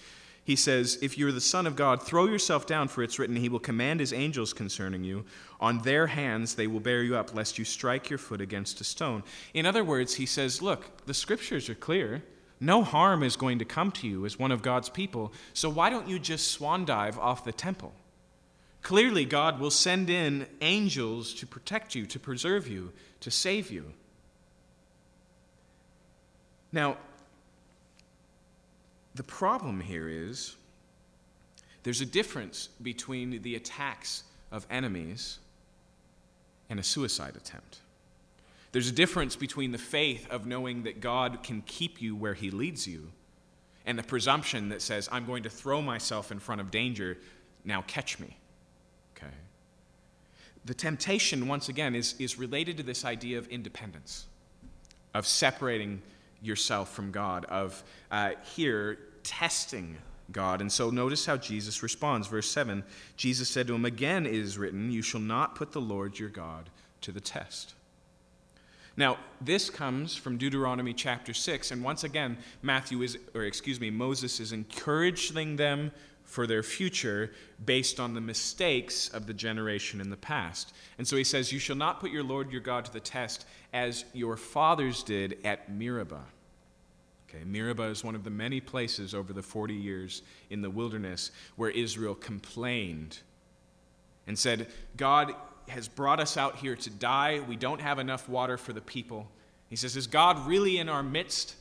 He 0.43 0.55
says, 0.55 0.97
If 1.01 1.17
you're 1.17 1.31
the 1.31 1.41
Son 1.41 1.65
of 1.65 1.75
God, 1.75 2.03
throw 2.03 2.25
yourself 2.25 2.65
down, 2.65 2.87
for 2.89 3.01
it's 3.01 3.17
written, 3.17 3.35
He 3.35 3.49
will 3.49 3.59
command 3.59 3.99
His 3.99 4.11
angels 4.11 4.53
concerning 4.53 5.03
you. 5.03 5.25
On 5.59 5.79
their 5.79 6.07
hands 6.07 6.55
they 6.55 6.67
will 6.67 6.81
bear 6.81 7.03
you 7.03 7.15
up, 7.15 7.33
lest 7.33 7.57
you 7.57 7.63
strike 7.63 8.09
your 8.09 8.19
foot 8.19 8.41
against 8.41 8.81
a 8.81 8.83
stone. 8.83 9.23
In 9.53 9.65
other 9.65 9.83
words, 9.83 10.15
he 10.15 10.25
says, 10.25 10.61
Look, 10.61 11.05
the 11.05 11.13
scriptures 11.13 11.69
are 11.69 11.75
clear. 11.75 12.23
No 12.59 12.83
harm 12.83 13.23
is 13.23 13.35
going 13.35 13.59
to 13.59 13.65
come 13.65 13.91
to 13.93 14.07
you 14.07 14.25
as 14.25 14.39
one 14.39 14.51
of 14.51 14.61
God's 14.61 14.89
people, 14.89 15.33
so 15.53 15.69
why 15.69 15.89
don't 15.89 16.07
you 16.07 16.19
just 16.19 16.51
swan 16.51 16.85
dive 16.85 17.17
off 17.19 17.43
the 17.43 17.51
temple? 17.51 17.93
Clearly, 18.81 19.25
God 19.25 19.59
will 19.59 19.71
send 19.71 20.09
in 20.09 20.45
angels 20.61 21.33
to 21.35 21.47
protect 21.47 21.95
you, 21.95 22.05
to 22.05 22.19
preserve 22.19 22.67
you, 22.67 22.91
to 23.21 23.31
save 23.31 23.71
you. 23.71 23.93
Now, 26.73 26.97
the 29.15 29.23
problem 29.23 29.81
here 29.81 30.09
is 30.09 30.55
there's 31.83 32.01
a 32.01 32.05
difference 32.05 32.69
between 32.81 33.41
the 33.41 33.55
attacks 33.55 34.23
of 34.51 34.65
enemies 34.69 35.39
and 36.69 36.79
a 36.79 36.83
suicide 36.83 37.35
attempt. 37.35 37.79
There's 38.71 38.89
a 38.89 38.93
difference 38.93 39.35
between 39.35 39.71
the 39.71 39.77
faith 39.77 40.27
of 40.31 40.47
knowing 40.47 40.83
that 40.83 40.99
God 40.99 41.43
can 41.43 41.61
keep 41.61 42.01
you 42.01 42.15
where 42.15 42.33
He 42.33 42.49
leads 42.49 42.87
you 42.87 43.11
and 43.85 43.99
the 43.99 44.03
presumption 44.03 44.69
that 44.69 44.81
says, 44.81 45.09
I'm 45.11 45.25
going 45.25 45.43
to 45.43 45.49
throw 45.49 45.81
myself 45.81 46.31
in 46.31 46.39
front 46.39 46.61
of 46.61 46.71
danger, 46.71 47.17
now 47.65 47.83
catch 47.85 48.19
me. 48.19 48.37
Okay? 49.15 49.33
The 50.65 50.73
temptation, 50.73 51.47
once 51.47 51.69
again, 51.69 51.93
is, 51.93 52.15
is 52.17 52.39
related 52.39 52.77
to 52.77 52.83
this 52.83 53.03
idea 53.03 53.37
of 53.37 53.47
independence, 53.47 54.25
of 55.13 55.27
separating 55.27 56.01
yourself 56.43 56.93
from 56.93 57.11
God, 57.11 57.45
of 57.45 57.83
uh, 58.11 58.31
here 58.55 58.99
testing 59.23 59.97
God. 60.31 60.61
And 60.61 60.71
so 60.71 60.89
notice 60.89 61.25
how 61.25 61.37
Jesus 61.37 61.81
responds. 61.81 62.27
Verse 62.27 62.49
7 62.49 62.83
Jesus 63.17 63.49
said 63.49 63.67
to 63.67 63.75
him, 63.75 63.85
Again 63.85 64.25
it 64.25 64.33
is 64.33 64.57
written, 64.57 64.91
You 64.91 65.01
shall 65.01 65.21
not 65.21 65.55
put 65.55 65.71
the 65.71 65.81
Lord 65.81 66.19
your 66.19 66.29
God 66.29 66.69
to 67.01 67.11
the 67.11 67.21
test. 67.21 67.73
Now, 68.95 69.17
this 69.41 69.71
comes 69.71 70.15
from 70.15 70.37
Deuteronomy 70.37 70.93
chapter 70.93 71.33
6, 71.33 71.71
and 71.71 71.83
once 71.83 72.03
again, 72.03 72.37
Matthew 72.61 73.01
is, 73.01 73.17
or 73.33 73.43
excuse 73.43 73.79
me, 73.79 73.89
Moses 73.89 74.39
is 74.39 74.51
encouraging 74.51 75.55
them 75.55 75.91
for 76.23 76.45
their 76.45 76.61
future 76.61 77.31
based 77.65 77.99
on 77.99 78.13
the 78.13 78.21
mistakes 78.21 79.09
of 79.09 79.25
the 79.25 79.33
generation 79.33 79.99
in 79.99 80.09
the 80.09 80.17
past. 80.17 80.73
And 80.97 81.07
so 81.07 81.15
he 81.15 81.23
says, 81.23 81.51
You 81.51 81.59
shall 81.59 81.75
not 81.75 81.99
put 81.99 82.11
your 82.11 82.23
Lord 82.23 82.51
your 82.51 82.61
God 82.61 82.85
to 82.85 82.93
the 82.93 82.99
test 82.99 83.45
as 83.73 84.05
your 84.13 84.37
fathers 84.37 85.01
did 85.03 85.37
at 85.43 85.71
Meribah. 85.71 86.25
Okay, 87.33 87.43
Meribah 87.45 87.83
is 87.83 88.03
one 88.03 88.15
of 88.15 88.23
the 88.23 88.29
many 88.29 88.59
places 88.59 89.15
over 89.15 89.33
the 89.33 89.41
40 89.41 89.73
years 89.73 90.21
in 90.49 90.61
the 90.61 90.69
wilderness 90.69 91.31
where 91.55 91.69
Israel 91.71 92.13
complained 92.13 93.19
and 94.27 94.37
said, 94.37 94.67
God 94.97 95.33
has 95.69 95.87
brought 95.87 96.19
us 96.19 96.37
out 96.37 96.57
here 96.57 96.75
to 96.75 96.89
die. 96.89 97.41
We 97.47 97.55
don't 97.55 97.81
have 97.81 97.97
enough 97.97 98.29
water 98.29 98.57
for 98.57 98.73
the 98.73 98.81
people. 98.81 99.27
He 99.69 99.75
says, 99.75 99.95
Is 99.95 100.07
God 100.07 100.45
really 100.45 100.77
in 100.77 100.89
our 100.89 101.01
midst? 101.01 101.55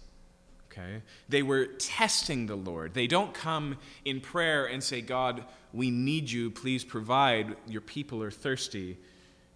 Okay. 0.71 1.03
They 1.29 1.43
were 1.43 1.67
testing 1.67 2.47
the 2.47 2.57
Lord. 2.57 2.95
They 2.95 3.07
don't 3.07 3.35
come 3.35 3.77
in 4.05 4.21
prayer 4.21 4.67
and 4.67 4.83
say, 4.83 5.03
God, 5.03 5.45
we 5.73 5.91
need 5.91 6.31
you. 6.31 6.51
Please 6.51 6.83
provide. 6.83 7.57
Your 7.67 7.83
people 7.83 8.23
are 8.23 8.31
thirsty. 8.31 8.99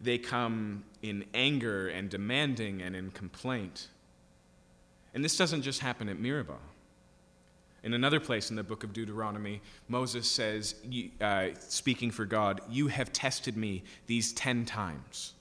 They 0.01 0.19
come 0.19 0.85
in 1.03 1.25
anger 1.33 1.89
and 1.89 2.11
demanding 2.11 2.83
and 2.83 2.95
in 2.95 3.11
complaint. 3.13 3.89
And 5.17 5.25
this 5.25 5.39
doesn't 5.39 5.63
just 5.63 5.81
happen 5.81 6.11
at 6.11 6.21
Meribah. 6.21 6.59
In 7.83 7.95
another 7.95 8.21
place 8.21 8.51
in 8.51 8.57
the 8.57 8.63
book 8.63 8.85
of 8.85 8.93
Deuteronomy, 8.93 9.63
Moses 9.89 10.31
says, 10.31 10.75
uh, 11.23 11.49
speaking 11.59 12.11
for 12.11 12.27
God, 12.27 12.61
You 12.69 12.89
have 12.89 13.15
tested 13.15 13.57
me 13.57 13.83
these 14.07 14.35
ten 14.35 14.67
times. 14.67 15.33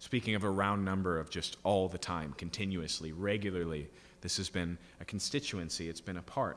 Speaking 0.00 0.34
of 0.34 0.42
a 0.42 0.50
round 0.50 0.84
number 0.84 1.16
of 1.16 1.30
just 1.30 1.58
all 1.62 1.86
the 1.86 1.96
time, 1.96 2.34
continuously, 2.38 3.12
regularly. 3.12 3.88
This 4.20 4.36
has 4.36 4.48
been 4.48 4.76
a 5.00 5.04
constituency, 5.04 5.88
it's 5.88 6.00
been 6.00 6.16
a 6.16 6.22
part. 6.22 6.56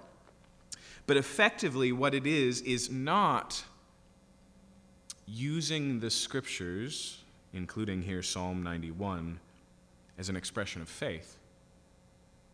But 1.05 1.15
effectively, 1.15 1.91
what 1.91 2.15
it 2.15 2.25
is, 2.25 2.61
is 2.61 2.89
not 2.89 3.63
using 5.27 5.99
the 5.99 6.09
scriptures, 6.09 7.19
including 7.53 8.01
here 8.01 8.23
Psalm 8.23 8.63
91, 8.63 9.39
as 10.17 10.29
an 10.29 10.35
expression 10.35 10.81
of 10.81 10.89
faith 10.89 11.37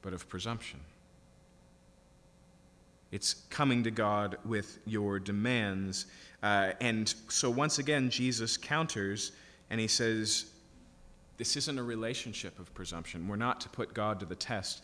but 0.01 0.13
of 0.13 0.27
presumption. 0.29 0.79
It's 3.11 3.33
coming 3.49 3.83
to 3.83 3.91
God 3.91 4.37
with 4.45 4.79
your 4.85 5.19
demands. 5.19 6.05
Uh, 6.43 6.73
and 6.79 7.13
so, 7.27 7.49
once 7.49 7.79
again, 7.79 8.09
Jesus 8.09 8.55
counters 8.55 9.31
and 9.69 9.79
he 9.79 9.87
says, 9.87 10.45
This 11.37 11.57
isn't 11.57 11.77
a 11.77 11.83
relationship 11.83 12.59
of 12.59 12.73
presumption. 12.73 13.27
We're 13.27 13.35
not 13.35 13.61
to 13.61 13.69
put 13.69 13.93
God 13.93 14.19
to 14.19 14.25
the 14.25 14.35
test. 14.35 14.83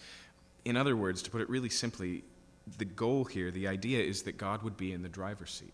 In 0.65 0.75
other 0.75 0.95
words, 0.95 1.21
to 1.23 1.29
put 1.29 1.41
it 1.41 1.49
really 1.49 1.69
simply, 1.69 2.23
the 2.79 2.85
goal 2.85 3.25
here, 3.25 3.51
the 3.51 3.67
idea 3.67 4.03
is 4.03 4.23
that 4.23 4.37
God 4.37 4.63
would 4.63 4.75
be 4.75 4.91
in 4.91 5.03
the 5.03 5.09
driver's 5.09 5.51
seat. 5.51 5.73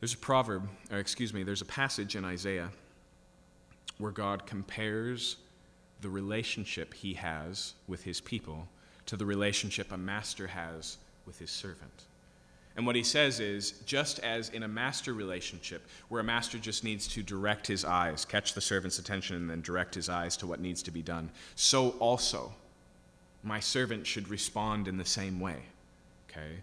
There's 0.00 0.14
a 0.14 0.18
proverb, 0.18 0.68
or 0.92 0.98
excuse 0.98 1.34
me, 1.34 1.42
there's 1.42 1.62
a 1.62 1.66
passage 1.66 2.14
in 2.14 2.24
Isaiah 2.24 2.70
where 3.98 4.12
God 4.12 4.46
compares 4.46 5.38
the 6.00 6.08
relationship 6.08 6.94
he 6.94 7.14
has 7.14 7.74
with 7.86 8.04
his 8.04 8.20
people 8.20 8.68
to 9.06 9.16
the 9.16 9.26
relationship 9.26 9.90
a 9.90 9.96
master 9.96 10.46
has 10.46 10.98
with 11.26 11.38
his 11.38 11.50
servant. 11.50 12.04
And 12.76 12.86
what 12.86 12.94
he 12.94 13.02
says 13.02 13.40
is 13.40 13.72
just 13.86 14.20
as 14.20 14.50
in 14.50 14.62
a 14.62 14.68
master 14.68 15.12
relationship, 15.12 15.88
where 16.08 16.20
a 16.20 16.24
master 16.24 16.58
just 16.58 16.84
needs 16.84 17.08
to 17.08 17.24
direct 17.24 17.66
his 17.66 17.84
eyes, 17.84 18.24
catch 18.24 18.54
the 18.54 18.60
servant's 18.60 19.00
attention, 19.00 19.34
and 19.34 19.50
then 19.50 19.62
direct 19.62 19.96
his 19.96 20.08
eyes 20.08 20.36
to 20.36 20.46
what 20.46 20.60
needs 20.60 20.82
to 20.84 20.92
be 20.92 21.02
done, 21.02 21.30
so 21.56 21.90
also 21.98 22.52
my 23.42 23.58
servant 23.58 24.06
should 24.06 24.28
respond 24.28 24.86
in 24.86 24.96
the 24.96 25.04
same 25.04 25.40
way. 25.40 25.62
Okay? 26.30 26.62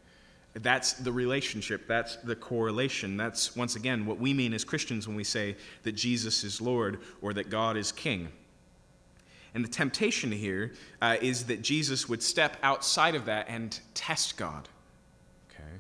That's 0.53 0.93
the 0.93 1.11
relationship. 1.11 1.85
That's 1.85 2.15
the 2.17 2.35
correlation. 2.35 3.17
That's, 3.17 3.55
once 3.55 3.75
again, 3.75 4.05
what 4.05 4.19
we 4.19 4.33
mean 4.33 4.53
as 4.53 4.63
Christians 4.63 5.07
when 5.07 5.17
we 5.17 5.25
say 5.25 5.57
that 5.83 5.93
Jesus 5.93 6.45
is 6.45 6.61
Lord 6.61 6.99
or 7.21 7.33
that 7.33 7.49
God 7.49 7.75
is 7.75 7.91
King. 7.91 8.29
And 9.55 9.63
the 9.63 9.69
temptation 9.69 10.33
here 10.33 10.73
uh, 11.01 11.15
is 11.21 11.45
that 11.45 11.61
Jesus 11.61 12.09
would 12.09 12.21
step 12.21 12.57
outside 12.61 13.15
of 13.15 13.25
that 13.25 13.45
and 13.47 13.79
test 13.93 14.35
God. 14.35 14.67
Okay? 15.49 15.79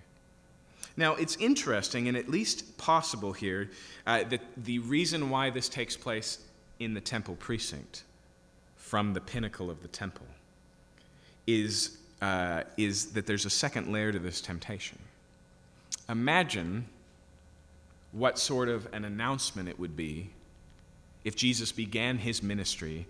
Now, 0.95 1.15
it's 1.15 1.35
interesting 1.35 2.07
and 2.07 2.15
at 2.15 2.29
least 2.29 2.77
possible 2.77 3.33
here 3.33 3.69
uh, 4.07 4.23
that 4.23 4.41
the 4.55 4.79
reason 4.79 5.29
why 5.29 5.49
this 5.49 5.67
takes 5.67 5.97
place 5.97 6.39
in 6.79 6.93
the 6.93 7.01
temple 7.01 7.35
precinct, 7.35 8.03
from 8.77 9.13
the 9.13 9.19
pinnacle 9.19 9.69
of 9.69 9.81
the 9.81 9.89
temple, 9.89 10.27
is, 11.45 11.97
uh, 12.21 12.63
is 12.77 13.07
that 13.07 13.27
there's 13.27 13.45
a 13.45 13.49
second 13.49 13.91
layer 13.91 14.13
to 14.13 14.19
this 14.19 14.39
temptation. 14.39 14.99
Imagine 16.07 16.85
what 18.13 18.39
sort 18.39 18.69
of 18.69 18.87
an 18.93 19.03
announcement 19.03 19.67
it 19.67 19.77
would 19.77 19.97
be 19.97 20.29
if 21.25 21.35
Jesus 21.35 21.73
began 21.73 22.19
his 22.19 22.41
ministry 22.41 23.05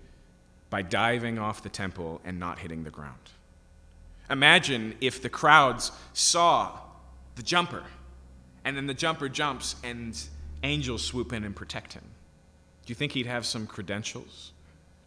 by 0.75 0.81
diving 0.81 1.39
off 1.39 1.63
the 1.63 1.69
temple 1.69 2.19
and 2.25 2.37
not 2.37 2.59
hitting 2.59 2.83
the 2.83 2.89
ground. 2.89 3.31
Imagine 4.29 4.93
if 4.99 5.21
the 5.21 5.29
crowds 5.29 5.93
saw 6.11 6.77
the 7.37 7.43
jumper, 7.43 7.81
and 8.65 8.75
then 8.75 8.85
the 8.85 8.93
jumper 8.93 9.29
jumps 9.29 9.77
and 9.85 10.21
angels 10.63 11.01
swoop 11.01 11.31
in 11.31 11.45
and 11.45 11.55
protect 11.55 11.93
him. 11.93 12.03
Do 12.85 12.91
you 12.91 12.95
think 12.95 13.13
he'd 13.13 13.25
have 13.25 13.45
some 13.45 13.65
credentials? 13.67 14.51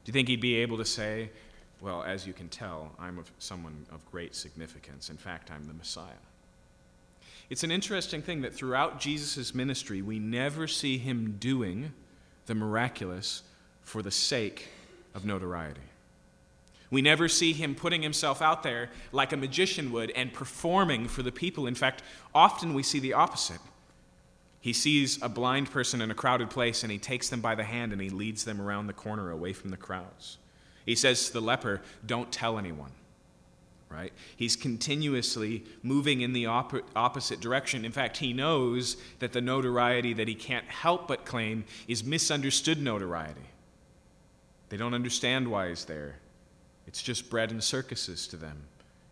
Do 0.04 0.08
you 0.08 0.14
think 0.14 0.28
he'd 0.28 0.40
be 0.40 0.54
able 0.54 0.78
to 0.78 0.86
say, 0.86 1.28
Well, 1.82 2.02
as 2.02 2.26
you 2.26 2.32
can 2.32 2.48
tell, 2.48 2.90
I'm 2.98 3.18
of 3.18 3.30
someone 3.38 3.84
of 3.92 4.00
great 4.10 4.34
significance. 4.34 5.10
In 5.10 5.18
fact, 5.18 5.50
I'm 5.50 5.66
the 5.66 5.74
Messiah. 5.74 6.24
It's 7.50 7.62
an 7.62 7.70
interesting 7.70 8.22
thing 8.22 8.40
that 8.40 8.54
throughout 8.54 9.00
Jesus' 9.00 9.54
ministry, 9.54 10.00
we 10.00 10.18
never 10.18 10.66
see 10.66 10.96
him 10.96 11.36
doing 11.38 11.92
the 12.46 12.54
miraculous 12.54 13.42
for 13.82 14.00
the 14.00 14.10
sake 14.10 14.68
of 15.18 15.24
notoriety. 15.24 15.80
We 16.90 17.02
never 17.02 17.28
see 17.28 17.52
him 17.52 17.74
putting 17.74 18.02
himself 18.02 18.40
out 18.40 18.62
there 18.62 18.88
like 19.12 19.32
a 19.32 19.36
magician 19.36 19.92
would 19.92 20.10
and 20.12 20.32
performing 20.32 21.08
for 21.08 21.22
the 21.22 21.32
people. 21.32 21.66
In 21.66 21.74
fact, 21.74 22.02
often 22.34 22.72
we 22.72 22.82
see 22.82 23.00
the 23.00 23.12
opposite. 23.12 23.60
He 24.60 24.72
sees 24.72 25.20
a 25.20 25.28
blind 25.28 25.70
person 25.70 26.00
in 26.00 26.10
a 26.10 26.14
crowded 26.14 26.50
place 26.50 26.82
and 26.84 26.90
he 26.90 26.98
takes 26.98 27.28
them 27.28 27.40
by 27.40 27.56
the 27.56 27.64
hand 27.64 27.92
and 27.92 28.00
he 28.00 28.08
leads 28.08 28.44
them 28.44 28.60
around 28.60 28.86
the 28.86 28.92
corner 28.92 29.30
away 29.30 29.52
from 29.52 29.70
the 29.70 29.76
crowds. 29.76 30.38
He 30.86 30.94
says 30.94 31.26
to 31.26 31.32
the 31.34 31.40
leper, 31.40 31.82
Don't 32.06 32.32
tell 32.32 32.58
anyone. 32.58 32.92
Right? 33.90 34.12
He's 34.36 34.54
continuously 34.54 35.64
moving 35.82 36.20
in 36.20 36.32
the 36.32 36.46
op- 36.46 36.74
opposite 36.94 37.40
direction. 37.40 37.84
In 37.84 37.92
fact, 37.92 38.18
he 38.18 38.32
knows 38.32 38.98
that 39.18 39.32
the 39.32 39.40
notoriety 39.40 40.12
that 40.14 40.28
he 40.28 40.34
can't 40.34 40.66
help 40.66 41.08
but 41.08 41.24
claim 41.24 41.64
is 41.86 42.04
misunderstood 42.04 42.82
notoriety. 42.82 43.48
They 44.68 44.76
don't 44.76 44.94
understand 44.94 45.48
why 45.48 45.68
he's 45.68 45.84
there. 45.84 46.16
It's 46.86 47.02
just 47.02 47.30
bread 47.30 47.50
and 47.50 47.62
circuses 47.62 48.26
to 48.28 48.36
them. 48.36 48.64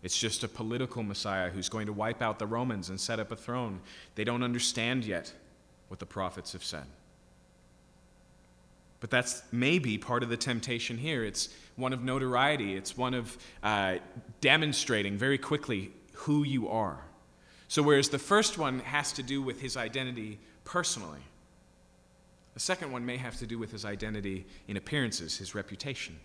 It's 0.03 0.19
just 0.19 0.45
a 0.45 0.49
political 0.49 1.03
Messiah 1.03 1.51
who's 1.51 1.69
going 1.69 1.87
to 1.87 1.93
wipe 1.93 2.23
out 2.23 2.39
the 2.39 2.47
Romans 2.47 2.91
and 2.91 3.01
set 3.01 3.19
up 3.19 3.33
a 3.33 3.37
throne. 3.37 3.81
They 4.15 4.25
don't 4.25 4.43
understand 4.43 5.05
yet 5.05 5.33
what 5.89 6.01
the 6.01 6.07
prophets 6.07 6.53
have 6.53 6.65
said. 6.65 6.85
But 9.01 9.11
that's 9.11 9.43
maybe 9.53 9.99
part 9.99 10.23
of 10.23 10.29
the 10.29 10.37
temptation 10.37 10.97
here. 10.97 11.25
It's 11.25 11.49
one 11.77 11.93
of 11.93 12.03
notoriety, 12.03 12.75
it's 12.77 12.97
one 12.97 13.15
of 13.15 13.37
uh, 13.63 13.97
demonstrating 14.41 15.19
very 15.19 15.39
quickly 15.39 15.93
who 16.13 16.45
you 16.45 16.69
are. 16.69 16.99
So, 17.69 17.83
whereas 17.83 18.09
the 18.09 18.19
first 18.19 18.59
one 18.59 18.79
has 18.81 19.13
to 19.15 19.23
do 19.23 19.43
with 19.43 19.61
his 19.61 19.77
identity 19.77 20.39
personally, 20.65 21.21
the 22.57 22.61
second 22.61 22.91
one 22.91 23.05
may 23.05 23.19
have 23.19 23.37
to 23.37 23.47
do 23.47 23.59
with 23.59 23.71
his 23.71 23.85
identity 23.85 24.47
in 24.67 24.79
appearances, 24.79 25.37
his 25.37 25.55
reputation. 25.55 26.19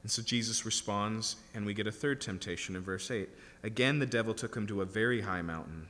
And 0.00 0.10
so 0.10 0.22
Jesus 0.22 0.64
responds, 0.64 1.36
and 1.52 1.66
we 1.66 1.74
get 1.74 1.86
a 1.86 1.92
third 1.92 2.22
temptation 2.22 2.74
in 2.74 2.80
verse 2.80 3.10
8. 3.10 3.28
Again, 3.64 3.98
the 3.98 4.06
devil 4.06 4.32
took 4.32 4.56
him 4.56 4.66
to 4.68 4.80
a 4.80 4.86
very 4.86 5.20
high 5.20 5.42
mountain 5.42 5.88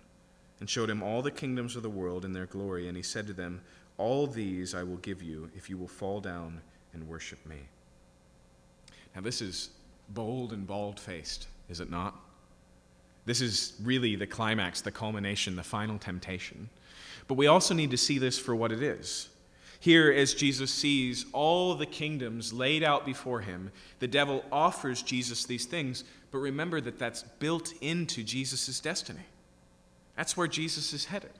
and 0.59 0.69
showed 0.69 0.91
him 0.91 1.01
all 1.01 1.23
the 1.23 1.31
kingdoms 1.31 1.77
of 1.77 1.85
the 1.85 1.89
world 1.89 2.25
and 2.25 2.35
their 2.35 2.47
glory. 2.47 2.89
And 2.89 2.97
he 2.97 3.05
said 3.05 3.29
to 3.29 3.33
them, 3.33 3.61
All 3.99 4.27
these 4.27 4.75
I 4.75 4.83
will 4.83 4.97
give 4.97 5.23
you 5.23 5.49
if 5.55 5.71
you 5.71 5.79
will 5.79 5.87
fall 5.87 6.21
down 6.21 6.61
and 6.93 7.07
worship 7.07 7.47
me. 7.47 7.69
Now, 9.15 9.21
this 9.21 9.41
is 9.41 9.71
bold 10.09 10.53
and 10.53 10.67
bald 10.67 10.99
faced, 10.99 11.47
is 11.69 11.79
it 11.79 11.89
not? 11.89 12.17
This 13.27 13.41
is 13.41 13.75
really 13.81 14.17
the 14.17 14.27
climax, 14.27 14.81
the 14.81 14.91
culmination, 14.91 15.55
the 15.55 15.63
final 15.63 16.01
temptation. 16.01 16.69
But 17.29 17.35
we 17.35 17.47
also 17.47 17.75
need 17.75 17.91
to 17.91 17.97
see 17.97 18.19
this 18.19 18.39
for 18.39 18.55
what 18.55 18.73
it 18.73 18.83
is. 18.83 19.29
Here, 19.81 20.11
as 20.11 20.35
Jesus 20.35 20.71
sees 20.71 21.27
all 21.33 21.75
the 21.75 21.87
kingdoms 21.87 22.53
laid 22.53 22.83
out 22.83 23.05
before 23.05 23.41
him, 23.41 23.71
the 23.99 24.09
devil 24.09 24.45
offers 24.51 25.03
Jesus 25.03 25.45
these 25.45 25.67
things, 25.67 26.05
but 26.31 26.39
remember 26.39 26.81
that 26.81 26.99
that's 26.99 27.23
built 27.39 27.73
into 27.81 28.23
Jesus' 28.23 28.81
destiny. 28.81 29.27
That's 30.17 30.37
where 30.37 30.49
Jesus 30.49 30.93
is 30.93 31.05
headed. 31.07 31.31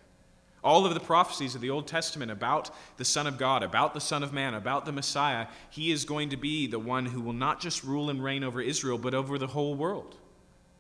All 0.63 0.85
of 0.85 0.95
the 0.95 1.01
prophecies 1.01 1.55
of 1.55 1.61
the 1.61 1.71
Old 1.71 1.87
Testament 1.87 2.31
about 2.31 2.71
the 2.97 3.05
Son 3.05 3.27
of 3.27 3.39
God, 3.39 3.63
about 3.63 3.95
the 3.95 4.01
Son 4.01 4.23
of 4.23 4.33
Man, 4.33 4.55
about 4.55 4.85
the 4.85 4.93
Messiah, 4.93 5.47
he 5.71 5.91
is 5.91 6.05
going 6.05 6.31
to 6.31 6.37
be 6.37 6.67
the 6.67 6.79
one 6.79 7.07
who 7.07 7.21
will 7.21 7.33
not 7.33 7.61
just 7.61 7.85
rule 7.85 8.11
and 8.11 8.23
reign 8.23 8.43
over 8.43 8.61
Israel, 8.61 8.99
but 8.99 9.15
over 9.15 9.39
the 9.39 9.47
whole 9.47 9.75
world. 9.75 10.17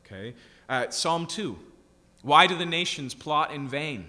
Okay? 0.04 0.34
Uh, 0.68 0.90
Psalm 0.90 1.26
2 1.26 1.56
Why 2.22 2.46
do 2.46 2.56
the 2.56 2.66
nations 2.66 3.14
plot 3.14 3.52
in 3.52 3.68
vain? 3.68 4.06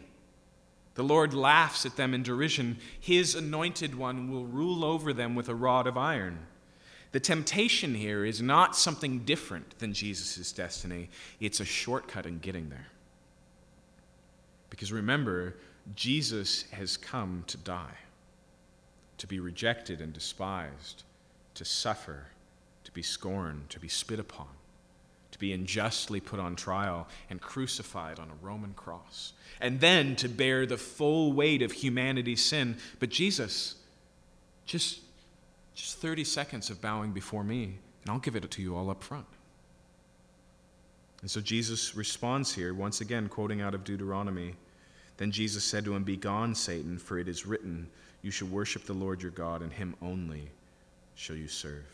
The 0.98 1.04
Lord 1.04 1.36
laughs 1.36 1.86
at 1.86 1.96
them 1.96 2.16
in 2.16 2.24
derision. 2.24 2.80
His 3.00 3.36
anointed 3.36 3.94
one 3.94 4.32
will 4.32 4.48
rule 4.48 4.84
over 4.84 5.14
them 5.14 5.36
with 5.36 5.48
a 5.48 5.54
rod 5.54 5.86
of 5.86 5.96
iron. 5.96 6.40
The 7.12 7.20
temptation 7.20 7.94
here 7.94 8.26
is 8.26 8.42
not 8.42 8.76
something 8.76 9.20
different 9.20 9.78
than 9.78 9.94
Jesus' 9.94 10.52
destiny, 10.52 11.10
it's 11.40 11.60
a 11.60 11.66
shortcut 11.66 12.26
in 12.26 12.40
getting 12.40 12.70
there. 12.70 12.88
Because 14.72 14.92
remember, 14.92 15.58
Jesus 15.96 16.64
has 16.72 16.98
come 16.98 17.44
to 17.46 17.58
die, 17.58 17.98
to 19.20 19.28
be 19.28 19.40
rejected 19.40 20.02
and 20.02 20.12
despised, 20.12 21.04
to 21.54 21.64
suffer, 21.64 22.26
to 22.86 22.92
be 22.92 23.04
scorned, 23.04 23.70
to 23.70 23.80
be 23.80 23.88
spit 23.88 24.20
upon 24.20 24.57
to 25.38 25.40
be 25.40 25.54
unjustly 25.54 26.20
put 26.20 26.40
on 26.40 26.56
trial 26.56 27.08
and 27.30 27.40
crucified 27.40 28.20
on 28.20 28.30
a 28.30 28.46
Roman 28.46 28.74
cross, 28.74 29.34
and 29.62 29.80
then 29.80 30.16
to 30.18 30.28
bear 30.28 30.66
the 30.66 30.78
full 30.78 31.34
weight 31.34 31.62
of 31.62 31.72
humanity's 31.72 32.44
sin. 32.44 32.78
But 33.00 33.10
Jesus, 33.10 33.76
just, 34.66 35.00
just 35.76 36.00
30 36.00 36.24
seconds 36.24 36.70
of 36.70 36.82
bowing 36.82 37.12
before 37.12 37.44
me, 37.44 37.78
and 38.04 38.12
I'll 38.12 38.20
give 38.20 38.36
it 38.36 38.50
to 38.50 38.62
you 38.62 38.76
all 38.76 38.90
up 38.90 39.04
front. 39.04 39.26
And 41.22 41.32
so 41.32 41.42
Jesus 41.42 41.96
responds 41.96 42.54
here, 42.54 42.74
once 42.74 43.02
again, 43.02 43.28
quoting 43.28 43.62
out 43.62 43.74
of 43.74 43.84
Deuteronomy. 43.84 44.56
Then 45.18 45.32
Jesus 45.32 45.64
said 45.64 45.84
to 45.86 45.96
him, 45.96 46.04
Begone, 46.04 46.54
Satan, 46.54 47.00
for 47.00 47.18
it 47.18 47.28
is 47.28 47.46
written, 47.46 47.90
You 48.22 48.30
shall 48.30 48.48
worship 48.48 48.86
the 48.86 48.94
Lord 48.94 49.22
your 49.22 49.32
God, 49.32 49.62
and 49.62 49.74
him 49.74 49.96
only 50.02 50.50
shall 51.16 51.36
you 51.36 51.48
serve. 51.48 51.86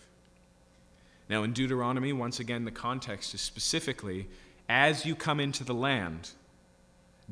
Now, 1.29 1.43
in 1.43 1.53
Deuteronomy, 1.53 2.13
once 2.13 2.39
again, 2.39 2.65
the 2.65 2.71
context 2.71 3.33
is 3.33 3.41
specifically 3.41 4.27
as 4.69 5.05
you 5.05 5.15
come 5.15 5.39
into 5.39 5.63
the 5.63 5.73
land, 5.73 6.31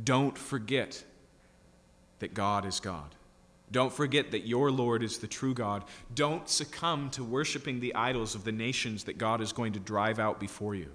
don't 0.02 0.38
forget 0.38 1.04
that 2.20 2.34
God 2.34 2.66
is 2.66 2.80
God. 2.80 3.16
Don't 3.72 3.94
forget 3.94 4.32
that 4.32 4.46
your 4.46 4.70
Lord 4.70 5.02
is 5.02 5.18
the 5.18 5.28
true 5.28 5.54
God. 5.54 5.86
Don't 6.14 6.48
succumb 6.50 7.10
to 7.12 7.24
worshiping 7.24 7.80
the 7.80 7.96
idols 7.96 8.36
of 8.36 8.44
the 8.44 8.52
nations 8.52 9.06
that 9.06 9.18
God 9.18 9.40
is 9.40 9.54
going 9.54 9.74
to 9.74 9.80
drive 9.80 10.20
out 10.20 10.40
before 10.40 10.76
you. 10.76 10.90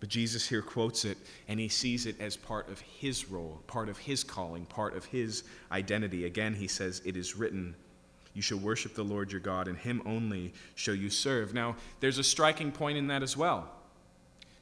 But 0.00 0.08
Jesus 0.08 0.48
here 0.48 0.62
quotes 0.62 1.04
it, 1.04 1.18
and 1.46 1.60
he 1.60 1.68
sees 1.68 2.06
it 2.06 2.20
as 2.20 2.36
part 2.36 2.68
of 2.68 2.80
his 2.80 3.30
role, 3.30 3.62
part 3.66 3.88
of 3.88 3.98
his 3.98 4.24
calling, 4.24 4.64
part 4.64 4.96
of 4.96 5.04
his 5.04 5.44
identity. 5.70 6.24
Again, 6.24 6.54
he 6.54 6.68
says, 6.68 7.02
It 7.04 7.16
is 7.16 7.36
written, 7.36 7.76
you 8.34 8.42
shall 8.42 8.58
worship 8.58 8.94
the 8.94 9.04
Lord 9.04 9.30
your 9.30 9.40
God, 9.40 9.68
and 9.68 9.78
him 9.78 10.02
only 10.04 10.52
shall 10.74 10.94
you 10.94 11.08
serve. 11.08 11.54
Now, 11.54 11.76
there's 12.00 12.18
a 12.18 12.24
striking 12.24 12.72
point 12.72 12.98
in 12.98 13.06
that 13.06 13.22
as 13.22 13.36
well. 13.36 13.70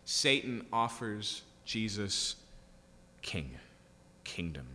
Satan 0.04 0.66
offers 0.72 1.42
Jesus 1.64 2.36
king, 3.22 3.50
kingdom, 4.24 4.66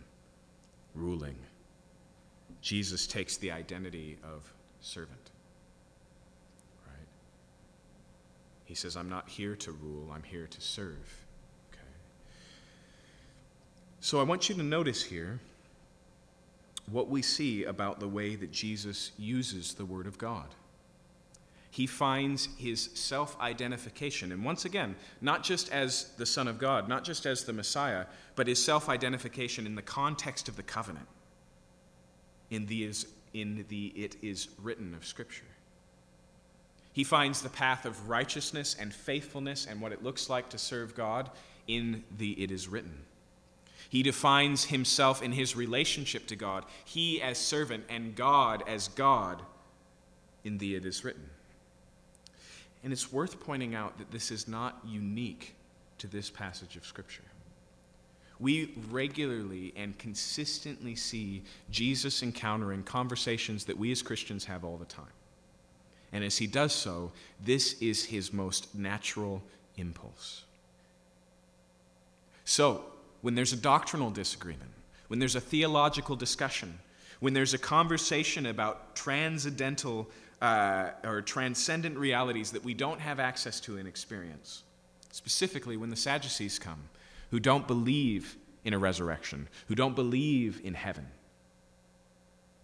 ruling. 0.94 1.36
Jesus 2.60 3.06
takes 3.06 3.36
the 3.36 3.52
identity 3.52 4.18
of 4.24 4.52
servant. 4.80 5.30
Right? 6.86 7.06
He 8.64 8.74
says, 8.74 8.96
I'm 8.96 9.08
not 9.08 9.28
here 9.28 9.54
to 9.56 9.70
rule, 9.70 10.10
I'm 10.12 10.24
here 10.24 10.48
to 10.48 10.60
serve. 10.60 11.24
Okay. 11.72 11.80
So 14.00 14.18
I 14.18 14.24
want 14.24 14.48
you 14.48 14.56
to 14.56 14.62
notice 14.62 15.04
here 15.04 15.38
what 16.92 17.08
we 17.08 17.22
see 17.22 17.64
about 17.64 18.00
the 18.00 18.08
way 18.08 18.34
that 18.34 18.52
Jesus 18.52 19.12
uses 19.18 19.74
the 19.74 19.84
Word 19.84 20.06
of 20.06 20.18
God. 20.18 20.54
He 21.70 21.86
finds 21.86 22.48
his 22.58 22.90
self 22.94 23.38
identification, 23.40 24.32
and 24.32 24.44
once 24.44 24.64
again, 24.64 24.96
not 25.20 25.44
just 25.44 25.70
as 25.70 26.12
the 26.16 26.26
Son 26.26 26.48
of 26.48 26.58
God, 26.58 26.88
not 26.88 27.04
just 27.04 27.26
as 27.26 27.44
the 27.44 27.52
Messiah, 27.52 28.06
but 28.36 28.46
his 28.46 28.62
self 28.62 28.88
identification 28.88 29.66
in 29.66 29.74
the 29.74 29.82
context 29.82 30.48
of 30.48 30.56
the 30.56 30.62
covenant, 30.62 31.06
in 32.50 32.66
the, 32.66 32.90
in 33.34 33.64
the 33.68 33.86
it 33.88 34.16
is 34.22 34.48
written 34.60 34.94
of 34.94 35.04
Scripture. 35.06 35.44
He 36.92 37.04
finds 37.04 37.42
the 37.42 37.50
path 37.50 37.84
of 37.84 38.08
righteousness 38.08 38.74
and 38.78 38.92
faithfulness 38.92 39.66
and 39.66 39.80
what 39.80 39.92
it 39.92 40.02
looks 40.02 40.28
like 40.28 40.48
to 40.50 40.58
serve 40.58 40.96
God 40.96 41.30
in 41.68 42.02
the 42.16 42.32
it 42.42 42.50
is 42.50 42.66
written. 42.66 43.04
He 43.88 44.02
defines 44.02 44.66
himself 44.66 45.22
in 45.22 45.32
his 45.32 45.56
relationship 45.56 46.26
to 46.26 46.36
God, 46.36 46.64
he 46.84 47.22
as 47.22 47.38
servant 47.38 47.84
and 47.88 48.14
God 48.14 48.62
as 48.66 48.88
God. 48.88 49.42
In 50.44 50.58
thee 50.58 50.74
it 50.74 50.84
is 50.84 51.04
written. 51.04 51.28
And 52.84 52.92
it's 52.92 53.12
worth 53.12 53.40
pointing 53.40 53.74
out 53.74 53.98
that 53.98 54.10
this 54.10 54.30
is 54.30 54.46
not 54.46 54.78
unique 54.86 55.54
to 55.98 56.06
this 56.06 56.30
passage 56.30 56.76
of 56.76 56.86
Scripture. 56.86 57.24
We 58.38 58.74
regularly 58.90 59.72
and 59.76 59.98
consistently 59.98 60.94
see 60.94 61.42
Jesus 61.70 62.22
encountering 62.22 62.84
conversations 62.84 63.64
that 63.64 63.76
we 63.76 63.90
as 63.90 64.00
Christians 64.00 64.44
have 64.44 64.64
all 64.64 64.76
the 64.76 64.84
time. 64.84 65.06
And 66.12 66.22
as 66.22 66.38
he 66.38 66.46
does 66.46 66.72
so, 66.72 67.12
this 67.44 67.74
is 67.82 68.04
his 68.04 68.32
most 68.32 68.74
natural 68.74 69.42
impulse. 69.76 70.44
So, 72.44 72.84
when 73.20 73.34
there's 73.34 73.52
a 73.52 73.56
doctrinal 73.56 74.10
disagreement, 74.10 74.70
when 75.08 75.18
there's 75.18 75.36
a 75.36 75.40
theological 75.40 76.16
discussion, 76.16 76.78
when 77.20 77.34
there's 77.34 77.54
a 77.54 77.58
conversation 77.58 78.46
about 78.46 78.94
transcendental 78.94 80.08
uh, 80.40 80.90
or 81.04 81.20
transcendent 81.20 81.96
realities 81.96 82.52
that 82.52 82.64
we 82.64 82.74
don't 82.74 83.00
have 83.00 83.18
access 83.18 83.58
to 83.60 83.76
in 83.76 83.86
experience, 83.86 84.62
specifically 85.10 85.76
when 85.76 85.90
the 85.90 85.96
Sadducees 85.96 86.58
come, 86.58 86.88
who 87.30 87.40
don't 87.40 87.66
believe 87.66 88.36
in 88.64 88.72
a 88.72 88.78
resurrection, 88.78 89.48
who 89.66 89.74
don't 89.74 89.96
believe 89.96 90.60
in 90.62 90.74
heaven. 90.74 91.06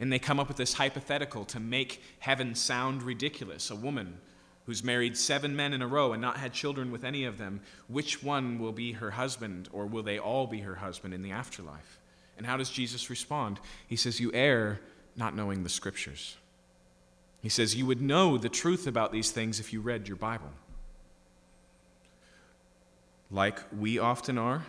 And 0.00 0.12
they 0.12 0.18
come 0.18 0.38
up 0.38 0.48
with 0.48 0.56
this 0.56 0.74
hypothetical 0.74 1.44
to 1.46 1.60
make 1.60 2.02
heaven 2.18 2.54
sound 2.54 3.02
ridiculous. 3.02 3.70
A 3.70 3.76
woman 3.76 4.18
who's 4.66 4.82
married 4.82 5.16
seven 5.16 5.54
men 5.54 5.72
in 5.72 5.82
a 5.82 5.86
row 5.86 6.12
and 6.12 6.22
not 6.22 6.38
had 6.38 6.52
children 6.52 6.90
with 6.90 7.04
any 7.04 7.24
of 7.24 7.38
them, 7.38 7.60
which 7.86 8.22
one 8.22 8.58
will 8.58 8.72
be 8.72 8.92
her 8.92 9.12
husband, 9.12 9.68
or 9.72 9.86
will 9.86 10.02
they 10.02 10.18
all 10.18 10.46
be 10.46 10.60
her 10.60 10.76
husband 10.76 11.12
in 11.12 11.22
the 11.22 11.30
afterlife? 11.30 12.00
And 12.36 12.46
how 12.46 12.56
does 12.56 12.70
Jesus 12.70 13.10
respond? 13.10 13.60
He 13.86 13.96
says, 13.96 14.20
You 14.20 14.32
err 14.32 14.80
not 15.16 15.36
knowing 15.36 15.62
the 15.62 15.68
scriptures. 15.68 16.36
He 17.42 17.48
says, 17.48 17.76
You 17.76 17.86
would 17.86 18.00
know 18.00 18.38
the 18.38 18.48
truth 18.48 18.86
about 18.86 19.12
these 19.12 19.30
things 19.30 19.60
if 19.60 19.72
you 19.72 19.80
read 19.80 20.08
your 20.08 20.16
Bible. 20.16 20.50
Like 23.30 23.58
we 23.76 23.98
often 23.98 24.38
are, 24.38 24.64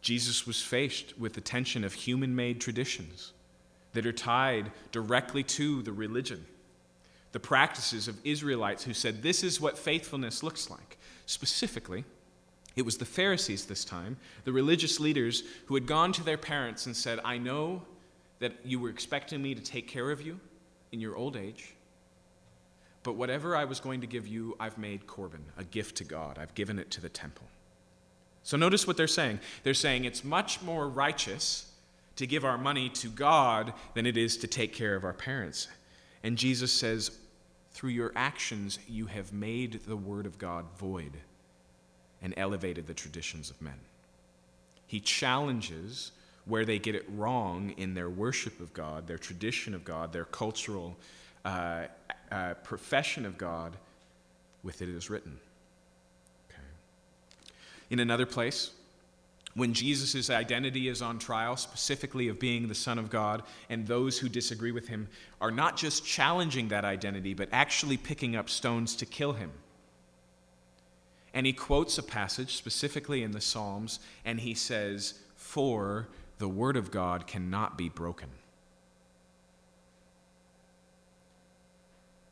Jesus 0.00 0.46
was 0.46 0.62
faced 0.62 1.18
with 1.18 1.34
the 1.34 1.40
tension 1.40 1.84
of 1.84 1.92
human 1.92 2.34
made 2.34 2.60
traditions 2.60 3.32
that 3.92 4.06
are 4.06 4.12
tied 4.12 4.70
directly 4.92 5.42
to 5.42 5.82
the 5.82 5.92
religion 5.92 6.44
the 7.34 7.40
practices 7.40 8.06
of 8.06 8.16
Israelites 8.22 8.84
who 8.84 8.94
said, 8.94 9.20
This 9.20 9.42
is 9.42 9.60
what 9.60 9.76
faithfulness 9.76 10.44
looks 10.44 10.70
like. 10.70 10.96
Specifically, 11.26 12.04
it 12.76 12.82
was 12.82 12.96
the 12.96 13.04
Pharisees 13.04 13.66
this 13.66 13.84
time, 13.84 14.16
the 14.44 14.52
religious 14.52 15.00
leaders 15.00 15.42
who 15.66 15.74
had 15.74 15.84
gone 15.84 16.12
to 16.12 16.22
their 16.22 16.38
parents 16.38 16.86
and 16.86 16.96
said, 16.96 17.18
I 17.24 17.38
know 17.38 17.82
that 18.38 18.52
you 18.64 18.78
were 18.78 18.88
expecting 18.88 19.42
me 19.42 19.52
to 19.52 19.60
take 19.60 19.88
care 19.88 20.12
of 20.12 20.22
you 20.22 20.38
in 20.92 21.00
your 21.00 21.16
old 21.16 21.36
age. 21.36 21.74
But 23.02 23.14
whatever 23.14 23.56
I 23.56 23.64
was 23.64 23.80
going 23.80 24.00
to 24.02 24.06
give 24.06 24.28
you, 24.28 24.56
I've 24.60 24.78
made 24.78 25.08
Corban, 25.08 25.44
a 25.58 25.64
gift 25.64 25.96
to 25.96 26.04
God. 26.04 26.38
I've 26.38 26.54
given 26.54 26.78
it 26.78 26.92
to 26.92 27.00
the 27.00 27.08
temple. 27.08 27.48
So 28.44 28.56
notice 28.56 28.86
what 28.86 28.96
they're 28.96 29.08
saying. 29.08 29.40
They're 29.64 29.74
saying 29.74 30.04
it's 30.04 30.22
much 30.22 30.62
more 30.62 30.88
righteous 30.88 31.68
to 32.14 32.28
give 32.28 32.44
our 32.44 32.58
money 32.58 32.90
to 32.90 33.08
God 33.08 33.72
than 33.94 34.06
it 34.06 34.16
is 34.16 34.36
to 34.36 34.46
take 34.46 34.72
care 34.72 34.94
of 34.94 35.02
our 35.02 35.12
parents. 35.12 35.66
And 36.22 36.38
Jesus 36.38 36.72
says, 36.72 37.18
through 37.74 37.90
your 37.90 38.12
actions, 38.14 38.78
you 38.88 39.06
have 39.06 39.32
made 39.32 39.80
the 39.86 39.96
word 39.96 40.26
of 40.26 40.38
God 40.38 40.64
void 40.78 41.12
and 42.22 42.32
elevated 42.36 42.86
the 42.86 42.94
traditions 42.94 43.50
of 43.50 43.60
men. 43.60 43.78
He 44.86 45.00
challenges 45.00 46.12
where 46.46 46.64
they 46.64 46.78
get 46.78 46.94
it 46.94 47.04
wrong 47.08 47.74
in 47.76 47.94
their 47.94 48.08
worship 48.08 48.60
of 48.60 48.72
God, 48.72 49.06
their 49.06 49.18
tradition 49.18 49.74
of 49.74 49.84
God, 49.84 50.12
their 50.12 50.24
cultural 50.24 50.96
uh, 51.44 51.86
uh, 52.30 52.54
profession 52.62 53.26
of 53.26 53.36
God, 53.36 53.76
with 54.62 54.80
it 54.80 54.88
is 54.88 55.10
written. 55.10 55.38
Okay. 56.48 56.62
In 57.90 57.98
another 57.98 58.26
place, 58.26 58.70
when 59.54 59.72
Jesus' 59.72 60.30
identity 60.30 60.88
is 60.88 61.00
on 61.00 61.18
trial, 61.18 61.56
specifically 61.56 62.28
of 62.28 62.40
being 62.40 62.66
the 62.66 62.74
Son 62.74 62.98
of 62.98 63.08
God, 63.08 63.42
and 63.68 63.86
those 63.86 64.18
who 64.18 64.28
disagree 64.28 64.72
with 64.72 64.88
him 64.88 65.08
are 65.40 65.52
not 65.52 65.76
just 65.76 66.04
challenging 66.04 66.68
that 66.68 66.84
identity, 66.84 67.34
but 67.34 67.48
actually 67.52 67.96
picking 67.96 68.34
up 68.34 68.50
stones 68.50 68.96
to 68.96 69.06
kill 69.06 69.32
him. 69.34 69.52
And 71.32 71.46
he 71.46 71.52
quotes 71.52 71.98
a 71.98 72.02
passage 72.02 72.56
specifically 72.56 73.22
in 73.22 73.30
the 73.30 73.40
Psalms, 73.40 74.00
and 74.24 74.40
he 74.40 74.54
says, 74.54 75.14
For 75.36 76.08
the 76.38 76.48
word 76.48 76.76
of 76.76 76.90
God 76.90 77.26
cannot 77.26 77.78
be 77.78 77.88
broken. 77.88 78.30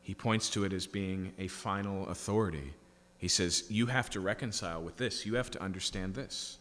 He 0.03 0.15
points 0.15 0.51
to 0.51 0.65
it 0.65 0.73
as 0.73 0.89
being 0.89 1.33
a 1.39 1.47
final 1.47 2.09
authority. 2.09 2.75
He 3.19 3.29
says, 3.29 3.65
You 3.69 3.87
have 3.87 4.11
to 4.11 4.21
reconcile 4.21 4.83
with 4.83 4.97
this, 4.97 5.25
you 5.25 5.37
have 5.37 5.53
to 5.53 5.63
understand 5.63 6.15
this. 6.15 6.59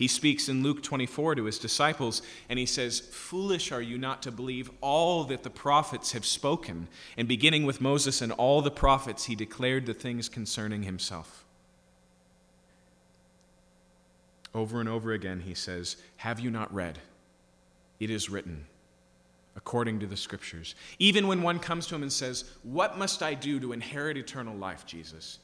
He 0.00 0.08
speaks 0.08 0.48
in 0.48 0.62
Luke 0.62 0.82
24 0.82 1.34
to 1.34 1.44
his 1.44 1.58
disciples, 1.58 2.22
and 2.48 2.58
he 2.58 2.64
says, 2.64 3.00
Foolish 3.00 3.70
are 3.70 3.82
you 3.82 3.98
not 3.98 4.22
to 4.22 4.32
believe 4.32 4.70
all 4.80 5.24
that 5.24 5.42
the 5.42 5.50
prophets 5.50 6.12
have 6.12 6.24
spoken. 6.24 6.88
And 7.18 7.28
beginning 7.28 7.66
with 7.66 7.82
Moses 7.82 8.22
and 8.22 8.32
all 8.32 8.62
the 8.62 8.70
prophets, 8.70 9.26
he 9.26 9.34
declared 9.34 9.84
the 9.84 9.92
things 9.92 10.30
concerning 10.30 10.84
himself. 10.84 11.44
Over 14.54 14.80
and 14.80 14.88
over 14.88 15.12
again, 15.12 15.40
he 15.40 15.52
says, 15.52 15.98
Have 16.16 16.40
you 16.40 16.50
not 16.50 16.72
read? 16.72 16.98
It 17.98 18.08
is 18.08 18.30
written, 18.30 18.64
according 19.54 20.00
to 20.00 20.06
the 20.06 20.16
scriptures. 20.16 20.76
Even 20.98 21.28
when 21.28 21.42
one 21.42 21.58
comes 21.58 21.86
to 21.88 21.94
him 21.94 22.00
and 22.00 22.12
says, 22.12 22.50
What 22.62 22.96
must 22.96 23.22
I 23.22 23.34
do 23.34 23.60
to 23.60 23.74
inherit 23.74 24.16
eternal 24.16 24.56
life, 24.56 24.86
Jesus? 24.86 25.40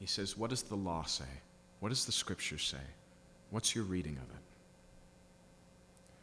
He 0.00 0.06
says, 0.06 0.36
What 0.36 0.50
does 0.50 0.62
the 0.62 0.74
law 0.74 1.04
say? 1.04 1.42
What 1.78 1.90
does 1.90 2.06
the 2.06 2.10
scripture 2.10 2.58
say? 2.58 2.82
What's 3.54 3.72
your 3.72 3.84
reading 3.84 4.16
of 4.16 4.28
it? 4.30 4.42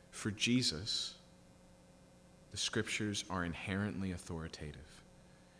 For 0.09 0.31
Jesus, 0.31 1.13
the 2.51 2.57
scriptures 2.57 3.23
are 3.29 3.45
inherently 3.45 4.11
authoritative. 4.11 5.01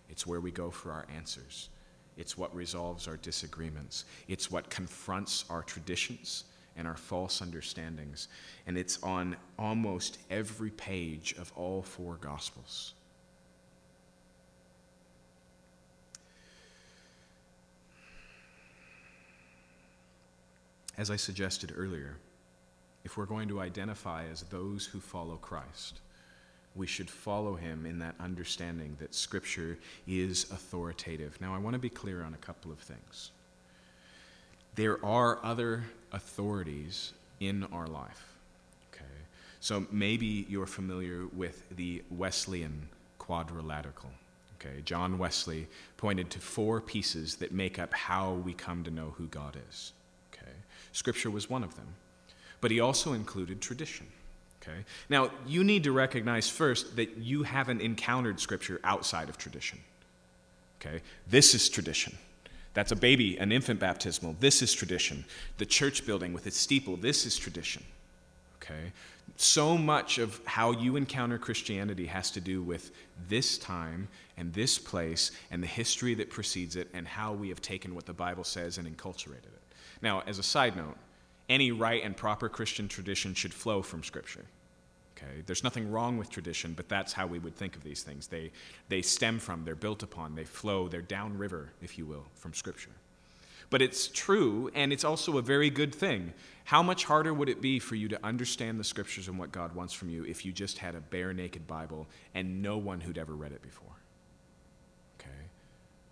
It's 0.10 0.28
where 0.28 0.42
we 0.42 0.52
go 0.52 0.70
for 0.70 0.92
our 0.92 1.06
answers. 1.16 1.70
It's 2.18 2.38
what 2.38 2.54
resolves 2.54 3.08
our 3.08 3.16
disagreements. 3.16 4.04
It's 4.28 4.52
what 4.52 4.70
confronts 4.70 5.46
our 5.50 5.62
traditions 5.62 6.44
and 6.76 6.86
our 6.86 6.98
false 6.98 7.42
understandings. 7.42 8.28
And 8.68 8.78
it's 8.78 9.02
on 9.02 9.38
almost 9.58 10.18
every 10.30 10.72
page 10.72 11.36
of 11.40 11.54
all 11.56 11.84
four 11.84 12.18
Gospels. 12.20 12.96
As 20.98 21.10
I 21.10 21.16
suggested 21.16 21.74
earlier, 21.76 22.18
if 23.04 23.18
we're 23.18 23.26
going 23.26 23.48
to 23.50 23.60
identify 23.60 24.26
as 24.32 24.44
those 24.44 24.86
who 24.86 25.00
follow 25.00 25.38
Christ, 25.38 26.02
we 26.76 26.88
should 26.88 27.10
follow 27.10 27.56
him 27.56 27.86
in 27.86 28.00
that 28.00 28.16
understanding 28.20 28.96
that 29.00 29.14
Scripture 29.14 29.78
is 30.08 30.50
authoritative. 30.52 31.40
Now, 31.42 31.54
I 31.54 31.58
want 31.58 31.74
to 31.74 31.80
be 31.80 31.90
clear 31.90 32.24
on 32.24 32.34
a 32.34 32.38
couple 32.38 32.72
of 32.72 32.80
things. 32.80 33.32
There 34.76 35.04
are 35.04 35.40
other 35.44 35.84
authorities 36.14 37.14
in 37.40 37.66
our 37.74 37.88
life. 37.88 38.36
Okay? 38.94 39.04
So 39.60 39.86
maybe 39.92 40.46
you're 40.48 40.68
familiar 40.68 41.26
with 41.34 41.64
the 41.76 42.04
Wesleyan 42.10 42.88
quadrilateral. 43.18 44.12
Okay? 44.56 44.82
John 44.86 45.18
Wesley 45.18 45.68
pointed 45.98 46.30
to 46.30 46.40
four 46.40 46.80
pieces 46.80 47.36
that 47.38 47.52
make 47.52 47.80
up 47.80 47.94
how 47.94 48.34
we 48.34 48.54
come 48.54 48.84
to 48.86 48.92
know 48.92 49.14
who 49.18 49.28
God 49.28 49.58
is. 49.70 49.92
Scripture 50.92 51.30
was 51.30 51.50
one 51.50 51.64
of 51.64 51.76
them. 51.76 51.88
But 52.60 52.72
he 52.72 52.80
also 52.80 53.14
included 53.14 53.62
tradition. 53.62 54.08
Okay? 54.62 54.86
Now, 55.10 55.32
you 55.48 55.64
need 55.64 55.84
to 55.86 55.92
recognize 55.92 56.48
first 56.48 56.96
that 56.96 57.18
you 57.18 57.44
haven't 57.44 57.82
encountered 57.82 58.40
Scripture 58.40 58.80
outside 58.84 59.30
of 59.30 59.38
tradition. 59.38 59.80
Okay? 60.80 61.02
This 61.28 61.56
is 61.56 61.70
tradition. 61.70 62.18
That's 62.74 62.92
a 62.92 62.96
baby, 62.96 63.38
an 63.38 63.52
infant 63.52 63.80
baptismal. 63.80 64.36
This 64.40 64.62
is 64.62 64.74
tradition. 64.74 65.26
The 65.58 65.66
church 65.66 66.06
building 66.06 66.34
with 66.34 66.48
its 66.48 66.58
steeple, 66.58 66.98
this 66.98 67.26
is 67.26 67.38
tradition. 67.38 67.84
Okay? 68.62 68.92
So 69.38 69.78
much 69.78 70.20
of 70.20 70.40
how 70.46 70.72
you 70.72 70.96
encounter 70.96 71.38
Christianity 71.38 72.06
has 72.06 72.32
to 72.32 72.42
do 72.42 72.62
with 72.62 72.92
this 73.28 73.58
time 73.58 74.08
and 74.38 74.54
this 74.54 74.78
place 74.78 75.32
and 75.50 75.62
the 75.62 75.68
history 75.68 76.14
that 76.16 76.30
precedes 76.30 76.76
it 76.76 76.88
and 76.94 77.08
how 77.08 77.34
we 77.34 77.50
have 77.50 77.62
taken 77.62 77.96
what 77.96 78.06
the 78.06 78.14
Bible 78.14 78.44
says 78.44 78.78
and 78.78 78.88
enculturated 78.88 79.46
it. 79.46 79.61
Now, 80.02 80.24
as 80.26 80.40
a 80.40 80.44
side 80.44 80.76
note, 80.76 80.98
any 81.50 81.72
right 81.72 82.04
and 82.04 82.16
proper 82.16 82.50
Christian 82.50 82.88
tradition 82.88 83.34
should 83.34 83.54
flow 83.54 83.82
from 83.82 84.04
Scripture. 84.04 84.46
Okay? 85.18 85.44
There's 85.46 85.64
nothing 85.64 85.92
wrong 85.92 86.18
with 86.18 86.30
tradition, 86.30 86.74
but 86.74 86.90
that's 86.90 87.14
how 87.14 87.28
we 87.28 87.40
would 87.40 87.56
think 87.56 87.76
of 87.76 87.84
these 87.84 88.04
things. 88.04 88.28
They, 88.28 88.52
they 88.90 89.02
stem 89.02 89.40
from, 89.40 89.64
they're 89.64 89.76
built 89.76 90.04
upon, 90.04 90.36
they 90.36 90.46
flow, 90.46 90.88
they're 90.88 91.02
downriver, 91.02 91.74
if 91.82 91.98
you 91.98 92.06
will, 92.06 92.26
from 92.36 92.54
Scripture. 92.54 92.92
But 93.70 93.82
it's 93.82 94.08
true, 94.08 94.70
and 94.74 94.92
it's 94.92 95.04
also 95.04 95.38
a 95.38 95.42
very 95.42 95.70
good 95.70 95.94
thing. 95.96 96.34
How 96.66 96.84
much 96.84 97.06
harder 97.06 97.34
would 97.34 97.50
it 97.50 97.62
be 97.62 97.80
for 97.80 97.96
you 97.96 98.08
to 98.10 98.26
understand 98.26 98.80
the 98.80 98.84
Scriptures 98.84 99.28
and 99.28 99.38
what 99.38 99.52
God 99.52 99.74
wants 99.76 99.94
from 99.94 100.10
you 100.10 100.26
if 100.26 100.46
you 100.46 100.52
just 100.52 100.78
had 100.78 100.96
a 100.96 101.00
bare 101.00 101.34
naked 101.34 101.68
Bible 101.68 102.08
and 102.34 102.62
no 102.62 102.78
one 102.78 103.00
who'd 103.00 103.18
ever 103.18 103.34
read 103.34 103.52
it 103.52 103.62
before? 103.62 103.96
Okay? 105.20 105.30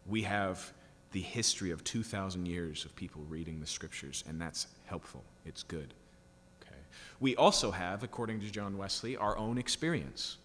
We 0.06 0.24
have 0.24 0.74
the 1.12 1.22
history 1.22 1.72
of 1.72 1.84
2,000 1.84 2.46
years 2.46 2.86
of 2.86 2.96
people 2.96 3.24
reading 3.28 3.60
the 3.60 3.68
scriptures, 3.68 4.24
and 4.28 4.40
that's 4.40 4.68
helpful. 4.86 5.24
It's 5.46 5.64
good. 5.64 5.94
Okay. 6.62 6.76
We 7.20 7.36
also 7.36 7.72
have, 7.72 8.04
according 8.04 8.42
to 8.42 8.52
John 8.52 8.78
Wesley, 8.78 9.18
our 9.18 9.38
own 9.38 9.58
experience. 9.58 10.38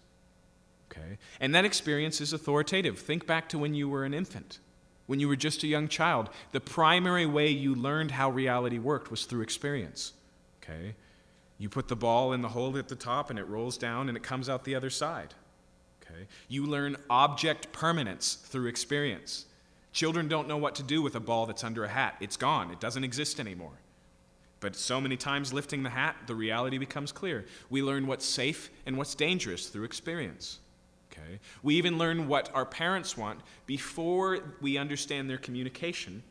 Okay? 0.91 1.17
And 1.39 1.53
that 1.55 1.65
experience 1.65 2.21
is 2.21 2.33
authoritative. 2.33 2.99
Think 2.99 3.27
back 3.27 3.49
to 3.49 3.57
when 3.57 3.73
you 3.73 3.89
were 3.89 4.05
an 4.05 4.13
infant, 4.13 4.59
when 5.07 5.19
you 5.19 5.27
were 5.27 5.35
just 5.35 5.63
a 5.63 5.67
young 5.67 5.87
child. 5.87 6.29
The 6.51 6.61
primary 6.61 7.25
way 7.25 7.49
you 7.49 7.75
learned 7.75 8.11
how 8.11 8.29
reality 8.29 8.79
worked 8.79 9.11
was 9.11 9.25
through 9.25 9.41
experience. 9.41 10.13
Okay? 10.63 10.95
You 11.57 11.69
put 11.69 11.87
the 11.87 11.95
ball 11.95 12.33
in 12.33 12.41
the 12.41 12.49
hole 12.49 12.77
at 12.77 12.87
the 12.87 12.95
top 12.95 13.29
and 13.29 13.39
it 13.39 13.47
rolls 13.47 13.77
down 13.77 14.09
and 14.09 14.17
it 14.17 14.23
comes 14.23 14.49
out 14.49 14.63
the 14.63 14.75
other 14.75 14.89
side. 14.89 15.33
Okay? 16.01 16.27
You 16.47 16.65
learn 16.65 16.97
object 17.09 17.71
permanence 17.71 18.35
through 18.35 18.67
experience. 18.67 19.45
Children 19.95 20.27
don't 20.27 20.49
know 20.49 20.57
what 20.57 20.75
to 20.75 20.83
do 20.83 21.01
with 21.01 21.15
a 21.15 21.21
ball 21.21 21.45
that's 21.45 21.63
under 21.63 21.85
a 21.85 21.87
hat. 21.87 22.17
It's 22.19 22.35
gone, 22.35 22.69
it 22.69 22.81
doesn't 22.81 23.05
exist 23.05 23.39
anymore. 23.39 23.79
But 24.59 24.75
so 24.75 24.99
many 24.99 25.15
times 25.15 25.53
lifting 25.53 25.83
the 25.83 25.89
hat, 25.89 26.17
the 26.27 26.35
reality 26.35 26.77
becomes 26.77 27.13
clear. 27.13 27.45
We 27.69 27.81
learn 27.81 28.05
what's 28.05 28.25
safe 28.25 28.71
and 28.85 28.97
what's 28.97 29.15
dangerous 29.15 29.69
through 29.69 29.85
experience. 29.85 30.59
Okay? 31.09 31.39
We 31.63 31.75
even 31.75 31.97
learn 31.97 32.27
what 32.27 32.51
our 32.53 32.65
parents 32.65 33.15
want 33.15 33.39
before 33.67 34.39
we 34.59 34.77
understand 34.77 35.29
their 35.29 35.37
communication 35.37 36.23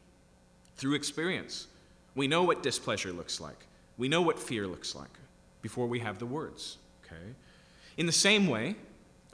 through 0.77 0.97
experience. 0.97 1.67
We 2.15 2.29
know 2.29 2.43
what 2.43 2.63
displeasure 2.63 3.15
looks 3.15 3.41
like. 3.41 3.65
We 3.97 4.09
know 4.09 4.21
what 4.21 4.39
fear 4.39 4.67
looks 4.67 4.95
like 4.95 5.19
before 5.63 5.87
we 5.87 6.01
have 6.01 6.19
the 6.19 6.27
words. 6.27 6.77
Okay? 7.07 7.33
In 7.97 8.05
the 8.05 8.13
same 8.13 8.47
way, 8.47 8.77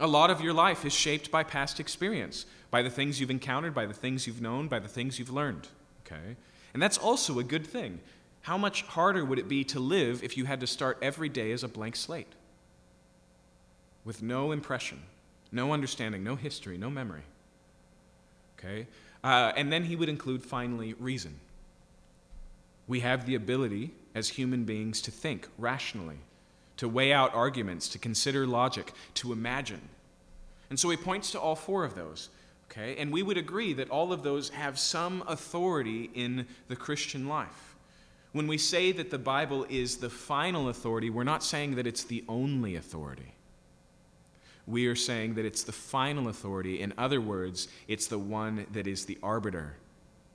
a 0.00 0.06
lot 0.06 0.30
of 0.30 0.40
your 0.40 0.54
life 0.54 0.84
is 0.84 0.92
shaped 0.92 1.30
by 1.30 1.44
past 1.44 1.78
experience 1.78 2.46
by 2.70 2.82
the 2.82 2.90
things 2.90 3.20
you've 3.20 3.30
encountered, 3.30 3.74
by 3.74 3.86
the 3.86 3.94
things 3.94 4.26
you've 4.26 4.40
known, 4.40 4.66
by 4.68 4.78
the 4.78 4.88
things 4.88 5.18
you've 5.18 5.32
learned. 5.32 5.68
Okay? 6.06 6.36
And 6.72 6.82
that's 6.82 6.98
also 6.98 7.38
a 7.38 7.44
good 7.44 7.66
thing. 7.66 8.00
How 8.42 8.56
much 8.56 8.82
harder 8.82 9.24
would 9.24 9.38
it 9.38 9.48
be 9.48 9.64
to 9.64 9.80
live 9.80 10.24
if 10.24 10.36
you 10.36 10.46
had 10.46 10.60
to 10.60 10.66
start 10.66 10.98
every 11.02 11.28
day 11.28 11.52
as 11.52 11.62
a 11.62 11.68
blank 11.68 11.96
slate? 11.96 12.32
With 14.04 14.22
no 14.22 14.52
impression, 14.52 15.02
no 15.52 15.72
understanding, 15.72 16.24
no 16.24 16.36
history, 16.36 16.78
no 16.78 16.88
memory. 16.88 17.22
Okay? 18.58 18.86
Uh, 19.22 19.52
and 19.56 19.70
then 19.70 19.84
he 19.84 19.96
would 19.96 20.08
include, 20.08 20.42
finally, 20.42 20.94
reason. 20.94 21.38
We 22.86 23.00
have 23.00 23.26
the 23.26 23.34
ability 23.34 23.90
as 24.14 24.30
human 24.30 24.64
beings 24.64 25.02
to 25.02 25.10
think 25.10 25.48
rationally, 25.58 26.18
to 26.80 26.88
weigh 26.88 27.12
out 27.12 27.34
arguments, 27.34 27.90
to 27.90 27.98
consider 27.98 28.46
logic, 28.46 28.94
to 29.12 29.34
imagine. 29.34 29.82
And 30.70 30.80
so 30.80 30.88
he 30.88 30.96
points 30.96 31.30
to 31.32 31.38
all 31.38 31.54
four 31.54 31.84
of 31.84 31.94
those. 31.94 32.30
Okay? 32.70 32.96
And 32.96 33.12
we 33.12 33.22
would 33.22 33.36
agree 33.36 33.74
that 33.74 33.90
all 33.90 34.14
of 34.14 34.22
those 34.22 34.48
have 34.48 34.78
some 34.78 35.22
authority 35.28 36.08
in 36.14 36.46
the 36.68 36.76
Christian 36.76 37.28
life. 37.28 37.76
When 38.32 38.46
we 38.46 38.56
say 38.56 38.92
that 38.92 39.10
the 39.10 39.18
Bible 39.18 39.66
is 39.68 39.98
the 39.98 40.08
final 40.08 40.70
authority, 40.70 41.10
we're 41.10 41.22
not 41.22 41.44
saying 41.44 41.74
that 41.74 41.86
it's 41.86 42.04
the 42.04 42.24
only 42.30 42.76
authority. 42.76 43.34
We 44.66 44.86
are 44.86 44.96
saying 44.96 45.34
that 45.34 45.44
it's 45.44 45.64
the 45.64 45.72
final 45.72 46.28
authority. 46.28 46.80
In 46.80 46.94
other 46.96 47.20
words, 47.20 47.68
it's 47.88 48.06
the 48.06 48.18
one 48.18 48.64
that 48.72 48.86
is 48.86 49.04
the 49.04 49.18
arbiter, 49.22 49.76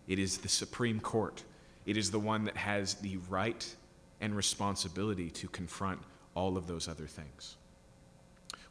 it 0.07 0.19
is 0.19 0.37
the 0.37 0.49
Supreme 0.49 0.99
Court, 0.99 1.43
it 1.87 1.97
is 1.97 2.11
the 2.11 2.19
one 2.19 2.43
that 2.43 2.57
has 2.57 2.93
the 2.95 3.17
right 3.29 3.75
and 4.21 4.37
responsibility 4.37 5.31
to 5.31 5.47
confront 5.47 6.01
all 6.35 6.57
of 6.57 6.67
those 6.67 6.87
other 6.87 7.07
things. 7.07 7.55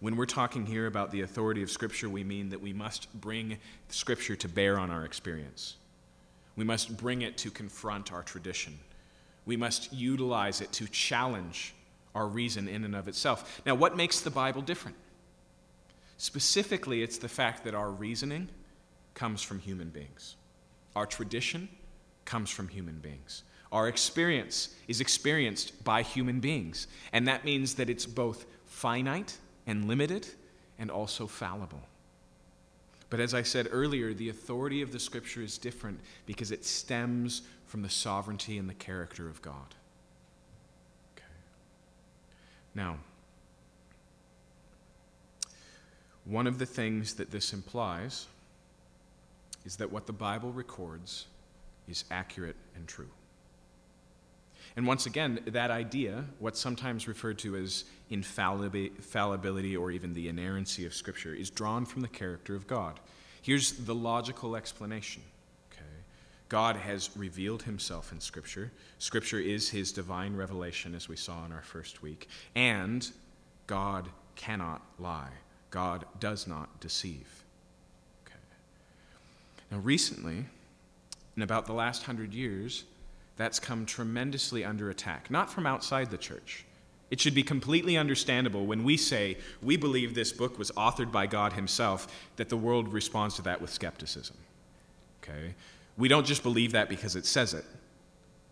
When 0.01 0.17
we're 0.17 0.27
talking 0.27 0.67
here 0.67 0.87
about 0.87 1.11
the 1.11 1.23
authority 1.23 1.63
of 1.63 1.71
Scripture, 1.71 2.09
we 2.09 2.25
mean 2.25 2.51
that 2.51 2.61
we 2.61 2.73
must 2.73 3.13
bring 3.21 3.59
Scripture 3.89 4.37
to 4.37 4.49
bear 4.49 4.79
on 4.79 4.91
our 4.91 5.05
experience. 5.05 5.77
We 6.57 6.65
must 6.65 6.97
bring 6.97 7.23
it 7.23 7.37
to 7.39 7.51
confront 7.51 8.13
our 8.13 8.23
tradition. 8.23 8.79
We 9.47 9.57
must 9.57 9.93
utilize 9.93 10.61
it 10.61 10.73
to 10.73 10.87
challenge 10.89 11.75
our 12.15 12.27
reason 12.27 12.69
in 12.69 12.85
and 12.85 12.95
of 12.95 13.09
itself. 13.09 13.63
Now, 13.67 13.75
what 13.75 13.97
makes 13.97 14.21
the 14.21 14.31
Bible 14.31 14.63
different? 14.63 14.97
Specifically, 16.17 17.03
it's 17.03 17.19
the 17.19 17.29
fact 17.29 17.65
that 17.65 17.75
our 17.75 17.91
reasoning 17.91 18.49
comes 19.15 19.43
from 19.43 19.59
human 19.59 19.89
beings, 19.89 20.37
our 20.95 21.07
tradition 21.07 21.69
comes 22.25 22.51
from 22.51 22.69
human 22.69 22.99
beings. 22.99 23.43
Our 23.73 23.89
experience 23.89 24.75
is 24.87 25.01
experienced 25.01 25.83
by 25.85 26.03
human 26.03 26.41
beings, 26.41 26.87
and 27.13 27.27
that 27.27 27.45
means 27.45 27.75
that 27.75 27.91
it's 27.91 28.07
both 28.07 28.47
finite 28.67 29.37
and 29.67 29.87
limited 29.89 30.29
and 30.79 30.91
also 30.91 31.27
fallible. 31.27 31.83
But 33.11 33.21
as 33.21 33.35
I 33.35 33.43
said 33.43 33.69
earlier, 33.71 34.13
the 34.13 34.29
authority 34.29 34.83
of 34.83 34.93
the 34.93 34.99
Scripture 34.99 35.43
is 35.43 35.59
different 35.59 36.01
because 36.27 36.51
it 36.51 36.65
stems 36.65 37.43
from 37.67 37.83
the 37.83 37.91
sovereignty 37.91 38.59
and 38.59 38.69
the 38.69 38.75
character 38.75 39.29
of 39.29 39.41
God. 39.43 39.75
Okay. 41.17 41.25
Now, 42.75 42.99
one 46.25 46.47
of 46.47 46.59
the 46.59 46.67
things 46.67 47.15
that 47.15 47.31
this 47.31 47.53
implies 47.53 48.27
is 49.65 49.77
that 49.77 49.93
what 49.93 50.07
the 50.07 50.13
Bible 50.13 50.53
records 50.53 51.27
is 51.89 52.05
accurate 52.11 52.57
and 52.75 52.89
true. 52.89 53.11
And 54.77 54.87
once 54.87 55.07
again, 55.07 55.41
that 55.47 55.71
idea, 55.71 56.25
what's 56.41 56.59
sometimes 56.59 57.07
referred 57.07 57.39
to 57.41 57.57
as 57.57 57.85
infallibility 58.11 59.77
or 59.77 59.91
even 59.93 60.15
the 60.15 60.29
inerrancy 60.29 60.85
of 60.85 60.95
Scripture, 60.95 61.33
is 61.33 61.49
drawn 61.49 61.85
from 61.85 62.03
the 62.03 62.09
character 62.09 62.57
of 62.57 62.67
God. 62.67 62.99
Here's 63.41 63.73
the 63.73 63.95
logical 63.95 64.57
explanation. 64.57 65.23
Okay? 65.71 65.85
God 66.49 66.75
has 66.75 67.11
revealed 67.17 67.63
himself 67.63 68.11
in 68.11 68.21
Scripture. 68.21 68.73
Scripture 68.99 69.39
is 69.39 69.71
his 69.71 69.93
divine 69.93 70.35
revelation, 70.35 70.95
as 70.95 71.09
we 71.09 71.17
saw 71.17 71.45
in 71.45 71.53
our 71.53 71.63
first 71.63 72.03
week. 72.03 72.29
And 72.57 73.09
God 73.69 74.09
cannot 74.35 74.83
lie, 74.99 75.31
God 75.71 76.05
does 76.19 76.49
not 76.49 76.81
deceive. 76.81 77.45
Okay. 78.27 78.35
Now, 79.71 79.79
recently, 79.79 80.47
in 81.37 81.43
about 81.43 81.67
the 81.67 81.73
last 81.73 82.03
hundred 82.03 82.35
years, 82.35 82.85
that's 83.37 83.59
come 83.59 83.87
tremendously 83.87 84.65
under 84.65 84.91
attack, 84.91 85.31
not 85.31 85.51
from 85.51 85.67
outside 85.67 86.11
the 86.11 86.19
church. 86.19 86.65
It 87.11 87.21
should 87.21 87.35
be 87.35 87.43
completely 87.43 87.97
understandable 87.97 88.67
when 88.67 88.83
we 88.83 88.97
say 88.97 89.37
we 89.63 89.77
believe 89.77 90.15
this 90.15 90.33
book 90.33 90.59
was 90.59 90.71
authored 90.73 91.13
by 91.13 91.27
God 91.27 91.53
Himself, 91.53 92.09
that 92.37 92.49
the 92.49 92.57
world 92.57 92.93
responds 92.93 93.37
to 93.37 93.43
that 93.43 93.61
with 93.61 93.71
skepticism. 93.71 94.37
Okay? 95.23 95.55
We 95.97 96.09
don't 96.09 96.27
just 96.27 96.43
believe 96.43 96.73
that 96.73 96.89
because 96.89 97.17
it 97.17 97.27
says 97.27 97.55
it. 97.55 97.65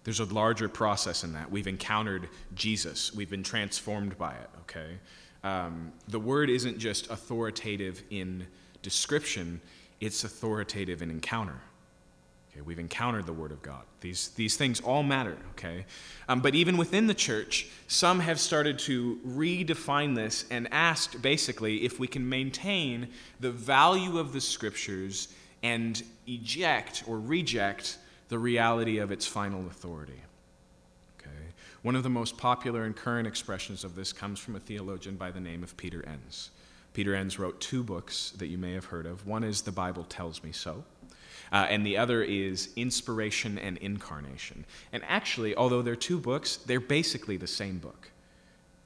There's 0.04 0.20
a 0.20 0.24
larger 0.24 0.68
process 0.68 1.24
in 1.24 1.32
that. 1.34 1.50
We've 1.50 1.66
encountered 1.66 2.28
Jesus, 2.54 3.14
we've 3.14 3.30
been 3.30 3.42
transformed 3.42 4.18
by 4.18 4.32
it, 4.34 4.50
okay? 4.62 4.98
Um, 5.44 5.92
the 6.08 6.18
word 6.18 6.50
isn't 6.50 6.78
just 6.78 7.10
authoritative 7.10 8.02
in 8.10 8.46
description, 8.82 9.60
it's 10.00 10.24
authoritative 10.24 11.02
in 11.02 11.10
encounter. 11.10 11.60
Okay, 12.52 12.60
we've 12.60 12.78
encountered 12.78 13.24
the 13.24 13.32
Word 13.32 13.50
of 13.50 13.62
God. 13.62 13.82
These, 14.00 14.28
these 14.30 14.56
things 14.56 14.80
all 14.80 15.02
matter, 15.02 15.38
okay? 15.52 15.86
Um, 16.28 16.40
but 16.40 16.54
even 16.54 16.76
within 16.76 17.06
the 17.06 17.14
church, 17.14 17.68
some 17.88 18.20
have 18.20 18.38
started 18.38 18.78
to 18.80 19.18
redefine 19.26 20.14
this 20.14 20.44
and 20.50 20.68
asked 20.70 21.22
basically 21.22 21.84
if 21.84 21.98
we 21.98 22.06
can 22.06 22.28
maintain 22.28 23.08
the 23.40 23.50
value 23.50 24.18
of 24.18 24.34
the 24.34 24.40
Scriptures 24.40 25.28
and 25.62 26.02
eject 26.26 27.04
or 27.06 27.18
reject 27.18 27.96
the 28.28 28.38
reality 28.38 28.98
of 28.98 29.12
its 29.12 29.26
final 29.26 29.66
authority. 29.66 30.20
Okay? 31.18 31.30
One 31.80 31.96
of 31.96 32.02
the 32.02 32.10
most 32.10 32.36
popular 32.36 32.84
and 32.84 32.94
current 32.94 33.26
expressions 33.26 33.82
of 33.82 33.94
this 33.94 34.12
comes 34.12 34.38
from 34.38 34.56
a 34.56 34.60
theologian 34.60 35.16
by 35.16 35.30
the 35.30 35.40
name 35.40 35.62
of 35.62 35.74
Peter 35.78 36.04
Enns. 36.06 36.50
Peter 36.92 37.14
Enns 37.14 37.38
wrote 37.38 37.62
two 37.62 37.82
books 37.82 38.32
that 38.36 38.48
you 38.48 38.58
may 38.58 38.74
have 38.74 38.84
heard 38.84 39.06
of. 39.06 39.26
One 39.26 39.42
is 39.42 39.62
The 39.62 39.72
Bible 39.72 40.04
Tells 40.04 40.44
Me 40.44 40.52
So 40.52 40.84
uh, 41.52 41.66
and 41.68 41.84
the 41.84 41.98
other 41.98 42.22
is 42.22 42.70
Inspiration 42.76 43.58
and 43.58 43.76
Incarnation. 43.78 44.64
And 44.92 45.02
actually, 45.06 45.54
although 45.54 45.82
they're 45.82 45.94
two 45.94 46.18
books, 46.18 46.56
they're 46.56 46.80
basically 46.80 47.36
the 47.36 47.46
same 47.46 47.78
book. 47.78 48.10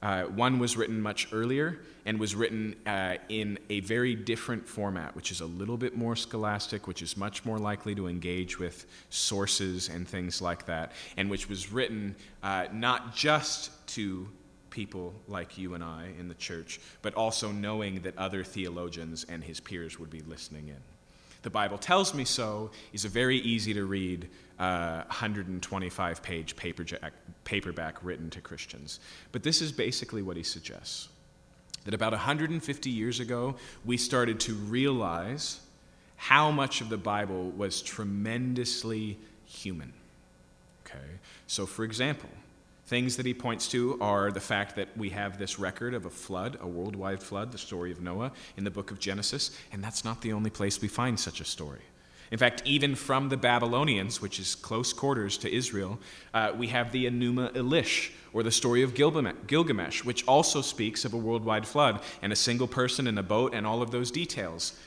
Uh, 0.03 0.25
one 0.25 0.59
was 0.59 0.77
written 0.77 1.01
much 1.01 1.29
earlier 1.33 1.81
and 2.05 2.21
was 2.21 2.35
written 2.35 2.77
uh, 2.87 3.17
in 3.29 3.59
a 3.71 3.81
very 3.81 4.15
different 4.15 4.69
format, 4.69 5.17
which 5.17 5.31
is 5.31 5.41
a 5.41 5.47
little 5.47 5.77
bit 5.77 5.97
more 5.97 6.15
scholastic, 6.15 6.87
which 6.87 7.03
is 7.03 7.17
much 7.17 7.45
more 7.45 7.59
likely 7.59 7.95
to 7.95 8.07
engage 8.07 8.59
with 8.59 8.87
sources 9.11 9.89
and 9.89 10.07
things 10.07 10.43
like 10.43 10.67
that, 10.67 10.93
and 11.17 11.31
which 11.31 11.49
was 11.49 11.73
written 11.73 12.15
uh, 12.43 12.67
not 12.73 13.15
just 13.15 13.71
to 13.89 14.29
people 14.71 15.15
like 15.27 15.57
you 15.57 15.75
and 15.75 15.83
I 15.83 16.11
in 16.19 16.29
the 16.29 16.35
church, 16.35 16.79
but 17.01 17.15
also 17.15 17.51
knowing 17.51 18.03
that 18.03 18.17
other 18.19 18.45
theologians 18.45 19.25
and 19.29 19.43
his 19.43 19.59
peers 19.59 19.99
would 19.99 20.11
be 20.11 20.21
listening 20.21 20.69
in. 20.69 20.96
The 21.47 21.51
Bible 21.51 21.79
Tells 21.79 22.13
Me 22.13 22.25
So 22.25 22.73
is 22.93 23.05
a 23.05 23.09
very 23.09 23.37
easy 23.37 23.73
to 23.75 23.85
read 23.85 24.29
uh, 24.59 25.05
125 25.07 26.21
page 26.21 26.57
paperback, 26.57 27.13
paperback 27.45 28.03
written 28.03 28.29
to 28.31 28.41
Christians. 28.41 28.99
But 29.31 29.45
this 29.45 29.63
is 29.63 29.71
basically 29.71 30.23
what 30.23 30.37
he 30.37 30.43
suggests 30.43 31.07
that 31.85 31.95
about 31.95 32.11
150 32.11 32.91
years 32.91 33.21
ago, 33.21 33.55
we 33.85 33.97
started 33.97 34.41
to 34.41 34.55
realize 34.55 35.61
how 36.17 36.51
much 36.51 36.81
of 36.81 36.89
the 36.89 36.97
Bible 36.97 37.51
was 37.53 37.81
tremendously 37.81 39.17
human. 39.45 39.93
Okay? 40.85 40.99
So, 41.47 41.65
for 41.65 41.85
example, 41.85 42.31
Things 42.87 43.17
that 43.17 43.27
he 43.27 43.35
points 43.35 43.67
to 43.69 43.99
are 44.01 44.31
the 44.31 44.41
fact 44.41 44.77
that 44.77 44.97
we 44.97 45.11
have 45.11 45.39
this 45.39 45.59
record 45.59 45.93
of 45.93 46.07
a 46.07 46.11
flood, 46.11 46.57
a 46.61 46.69
worldwide 46.69 47.21
flood, 47.21 47.51
the 47.51 47.59
story 47.59 47.91
of 47.91 48.01
Noah 48.01 48.31
in 48.57 48.63
the 48.63 48.71
book 48.71 48.93
of 48.93 49.01
Genesis, 49.01 49.51
and 49.73 49.83
that's 49.83 50.05
not 50.05 50.23
the 50.23 50.33
only 50.33 50.51
place 50.51 50.81
we 50.81 50.87
find 50.87 51.19
such 51.19 51.41
a 51.41 51.45
story. 51.45 51.81
In 52.31 52.39
fact, 52.39 52.63
even 52.65 52.95
from 52.95 53.29
the 53.29 53.37
Babylonians, 53.37 54.23
which 54.23 54.39
is 54.39 54.55
close 54.55 54.93
quarters 54.93 55.37
to 55.39 55.53
Israel, 55.53 55.99
uh, 56.33 56.53
we 56.57 56.69
have 56.69 56.93
the 56.93 57.07
Enuma 57.07 57.53
Elish, 57.55 58.11
or 58.33 58.45
the 58.45 58.53
story 58.53 58.83
of 58.83 58.95
Gilgamesh, 58.95 60.05
which 60.05 60.25
also 60.29 60.61
speaks 60.61 61.05
of 61.05 61.13
a 61.13 61.17
worldwide 61.17 61.67
flood 61.67 62.01
and 62.23 62.33
a 62.33 62.37
single 62.37 62.69
person 62.69 63.09
in 63.09 63.19
a 63.19 63.23
boat 63.23 63.53
and 63.53 63.67
all 63.67 63.83
of 63.83 63.91
those 63.91 64.13
details. 64.13 64.79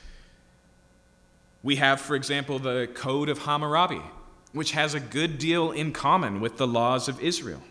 We 1.64 1.78
have, 1.78 2.00
for 2.00 2.16
example, 2.16 2.60
the 2.60 2.90
Code 2.94 3.28
of 3.28 3.40
Hammurabi, 3.40 4.02
which 4.54 4.72
has 4.72 4.94
a 4.94 5.00
good 5.02 5.38
deal 5.38 5.72
in 5.72 5.92
common 5.92 6.40
with 6.40 6.58
the 6.58 6.68
laws 6.68 7.10
of 7.10 7.20
Israel. 7.22 7.62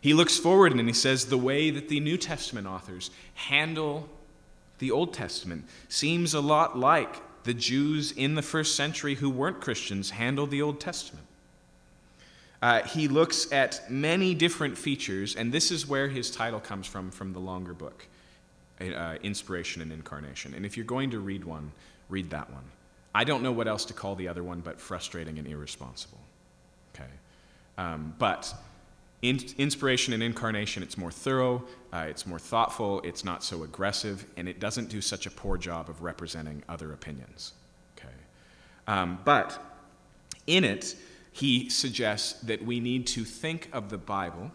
He 0.00 0.14
looks 0.14 0.38
forward 0.38 0.72
and 0.72 0.88
he 0.88 0.94
says 0.94 1.26
the 1.26 1.36
way 1.36 1.70
that 1.70 1.88
the 1.88 2.00
New 2.00 2.16
Testament 2.16 2.66
authors 2.66 3.10
handle 3.34 4.08
the 4.78 4.90
Old 4.90 5.12
Testament 5.12 5.66
seems 5.88 6.32
a 6.34 6.40
lot 6.40 6.78
like 6.78 7.22
the 7.44 7.54
Jews 7.54 8.12
in 8.12 8.34
the 8.34 8.42
first 8.42 8.74
century 8.74 9.14
who 9.14 9.30
weren't 9.30 9.60
Christians 9.60 10.10
handled 10.10 10.50
the 10.50 10.62
Old 10.62 10.80
Testament. 10.80 11.26
Uh, 12.62 12.82
he 12.82 13.08
looks 13.08 13.50
at 13.52 13.90
many 13.90 14.34
different 14.34 14.76
features, 14.76 15.34
and 15.34 15.50
this 15.50 15.70
is 15.70 15.86
where 15.86 16.08
his 16.08 16.30
title 16.30 16.60
comes 16.60 16.86
from 16.86 17.10
from 17.10 17.32
the 17.32 17.38
longer 17.38 17.72
book, 17.72 18.06
uh, 18.80 19.16
Inspiration 19.22 19.80
and 19.80 19.92
Incarnation. 19.92 20.52
And 20.54 20.66
if 20.66 20.76
you're 20.76 20.84
going 20.84 21.10
to 21.10 21.20
read 21.20 21.44
one, 21.44 21.72
read 22.10 22.30
that 22.30 22.50
one. 22.50 22.64
I 23.14 23.24
don't 23.24 23.42
know 23.42 23.52
what 23.52 23.66
else 23.66 23.86
to 23.86 23.94
call 23.94 24.14
the 24.14 24.28
other 24.28 24.42
one 24.42 24.60
but 24.60 24.78
frustrating 24.78 25.38
and 25.38 25.48
irresponsible. 25.48 26.20
Okay? 26.94 27.10
Um, 27.78 28.14
but 28.18 28.52
in, 29.22 29.40
inspiration 29.58 30.14
and 30.14 30.22
incarnation, 30.22 30.82
it's 30.82 30.96
more 30.96 31.10
thorough, 31.10 31.62
uh, 31.92 32.06
it's 32.08 32.26
more 32.26 32.38
thoughtful, 32.38 33.00
it's 33.02 33.24
not 33.24 33.44
so 33.44 33.62
aggressive, 33.64 34.24
and 34.36 34.48
it 34.48 34.60
doesn't 34.60 34.88
do 34.88 35.00
such 35.00 35.26
a 35.26 35.30
poor 35.30 35.58
job 35.58 35.90
of 35.90 36.02
representing 36.02 36.62
other 36.68 36.92
opinions. 36.92 37.52
Okay? 37.98 38.14
Um, 38.86 39.18
but 39.24 39.58
in 40.46 40.64
it, 40.64 40.96
he 41.32 41.68
suggests 41.68 42.40
that 42.40 42.64
we 42.64 42.80
need 42.80 43.06
to 43.08 43.24
think 43.24 43.68
of 43.72 43.90
the 43.90 43.98
Bible 43.98 44.50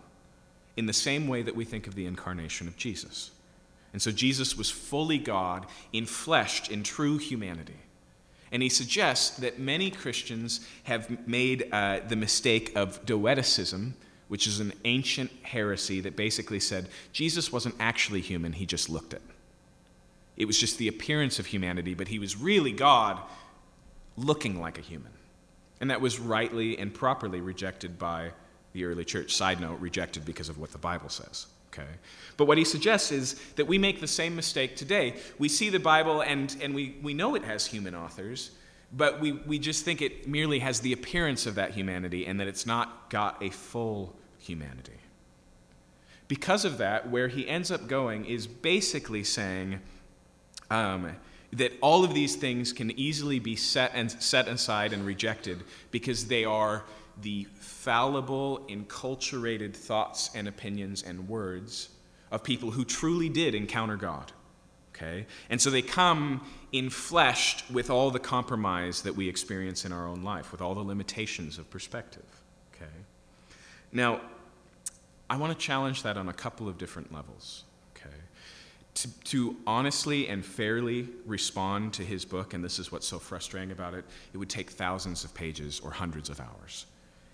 in 0.75 0.87
the 0.87 0.93
same 0.93 1.27
way 1.27 1.41
that 1.41 1.55
we 1.55 1.63
think 1.63 1.87
of 1.87 1.95
the 1.95 2.05
incarnation 2.05 2.67
of 2.67 2.75
Jesus. 2.75 3.31
And 3.93 4.01
so 4.01 4.11
Jesus 4.11 4.57
was 4.57 4.69
fully 4.69 5.17
God, 5.17 5.67
enfleshed 5.93 6.69
in 6.69 6.83
true 6.83 7.17
humanity. 7.17 7.77
And 8.51 8.61
he 8.61 8.69
suggests 8.69 9.37
that 9.37 9.59
many 9.59 9.89
Christians 9.89 10.67
have 10.83 11.27
made 11.27 11.69
uh, 11.71 12.01
the 12.07 12.15
mistake 12.15 12.75
of 12.75 13.05
docetism, 13.05 13.95
which 14.35 14.47
is 14.47 14.59
an 14.59 14.73
ancient 14.83 15.31
heresy 15.43 16.01
that 16.01 16.17
basically 16.17 16.59
said 16.59 16.89
Jesus 17.13 17.53
wasn't 17.53 17.73
actually 17.79 18.19
human, 18.19 18.51
he 18.51 18.65
just 18.65 18.89
looked 18.89 19.13
it. 19.13 19.21
It 20.35 20.43
was 20.43 20.59
just 20.59 20.77
the 20.77 20.89
appearance 20.89 21.39
of 21.39 21.45
humanity, 21.45 21.93
but 21.93 22.09
he 22.09 22.19
was 22.19 22.35
really 22.35 22.73
God 22.73 23.17
looking 24.17 24.59
like 24.59 24.77
a 24.77 24.81
human. 24.81 25.13
And 25.79 25.89
that 25.89 26.01
was 26.01 26.19
rightly 26.19 26.77
and 26.77 26.93
properly 26.93 27.39
rejected 27.39 27.97
by 27.97 28.31
the 28.73 28.83
early 28.83 29.05
church. 29.05 29.33
Side 29.33 29.61
note, 29.61 29.79
rejected 29.79 30.25
because 30.25 30.49
of 30.49 30.57
what 30.57 30.73
the 30.73 30.79
Bible 30.79 31.07
says. 31.07 31.47
Okay. 31.71 31.87
But 32.35 32.43
what 32.43 32.57
he 32.57 32.65
suggests 32.65 33.13
is 33.13 33.39
that 33.55 33.67
we 33.67 33.77
make 33.77 34.01
the 34.01 34.05
same 34.05 34.35
mistake 34.35 34.75
today. 34.75 35.15
We 35.39 35.47
see 35.47 35.69
the 35.69 35.79
Bible 35.79 36.19
and, 36.19 36.53
and 36.61 36.75
we, 36.75 36.97
we 37.01 37.13
know 37.13 37.35
it 37.35 37.45
has 37.45 37.65
human 37.65 37.95
authors, 37.95 38.51
but 38.91 39.21
we, 39.21 39.31
we 39.31 39.59
just 39.59 39.85
think 39.85 40.01
it 40.01 40.27
merely 40.27 40.59
has 40.59 40.81
the 40.81 40.91
appearance 40.91 41.45
of 41.45 41.55
that 41.55 41.71
humanity 41.71 42.27
and 42.27 42.37
that 42.41 42.49
it's 42.49 42.65
not 42.65 43.09
got 43.09 43.41
a 43.41 43.49
full 43.49 44.13
humanity. 44.45 44.99
Because 46.27 46.65
of 46.65 46.77
that, 46.79 47.09
where 47.09 47.27
he 47.27 47.47
ends 47.47 47.71
up 47.71 47.87
going 47.87 48.25
is 48.25 48.47
basically 48.47 49.23
saying 49.23 49.79
um, 50.71 51.15
that 51.53 51.73
all 51.81 52.03
of 52.03 52.13
these 52.13 52.35
things 52.35 52.73
can 52.73 52.91
easily 52.99 53.39
be 53.39 53.55
set 53.55 53.91
and 53.93 54.11
set 54.11 54.47
aside 54.47 54.91
and 54.91 55.05
rejected 55.05 55.63
because 55.91 56.27
they 56.27 56.43
are 56.43 56.83
the 57.21 57.47
fallible, 57.55 58.65
enculturated 58.69 59.73
thoughts 59.73 60.31
and 60.35 60.47
opinions 60.47 61.03
and 61.03 61.29
words 61.29 61.89
of 62.31 62.43
people 62.43 62.71
who 62.71 62.83
truly 62.83 63.29
did 63.29 63.55
encounter 63.55 63.95
God. 63.95 64.31
Okay? 64.95 65.25
And 65.49 65.61
so 65.61 65.69
they 65.69 65.81
come 65.81 66.45
infleshed 66.73 67.69
with 67.71 67.89
all 67.89 68.11
the 68.11 68.19
compromise 68.19 69.01
that 69.03 69.15
we 69.15 69.29
experience 69.29 69.85
in 69.85 69.91
our 69.91 70.07
own 70.07 70.23
life, 70.23 70.51
with 70.51 70.61
all 70.61 70.73
the 70.73 70.81
limitations 70.81 71.57
of 71.57 71.69
perspective. 71.69 72.25
Okay? 72.73 72.91
Now, 73.91 74.21
I 75.29 75.37
want 75.37 75.57
to 75.57 75.57
challenge 75.57 76.03
that 76.03 76.17
on 76.17 76.29
a 76.29 76.33
couple 76.33 76.69
of 76.69 76.77
different 76.77 77.13
levels. 77.13 77.63
Okay? 77.95 78.15
To, 78.95 79.19
to 79.25 79.55
honestly 79.65 80.27
and 80.27 80.45
fairly 80.45 81.09
respond 81.25 81.93
to 81.93 82.03
his 82.03 82.25
book, 82.25 82.53
and 82.53 82.63
this 82.63 82.79
is 82.79 82.91
what's 82.91 83.07
so 83.07 83.19
frustrating 83.19 83.71
about 83.71 83.93
it, 83.93 84.05
it 84.33 84.37
would 84.37 84.49
take 84.49 84.69
thousands 84.69 85.23
of 85.23 85.33
pages 85.33 85.79
or 85.83 85.91
hundreds 85.91 86.29
of 86.29 86.39
hours. 86.39 86.85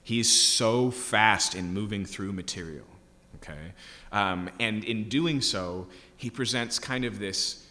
He's 0.04 0.32
so 0.32 0.90
fast 0.90 1.56
in 1.56 1.74
moving 1.74 2.06
through 2.06 2.34
material. 2.34 2.86
Okay? 3.36 3.74
Um, 4.12 4.50
and 4.60 4.84
in 4.84 5.10
doing 5.10 5.42
so, 5.42 5.88
he 6.18 6.30
presents 6.30 6.80
kind 6.80 7.06
of 7.06 7.20
this, 7.20 7.68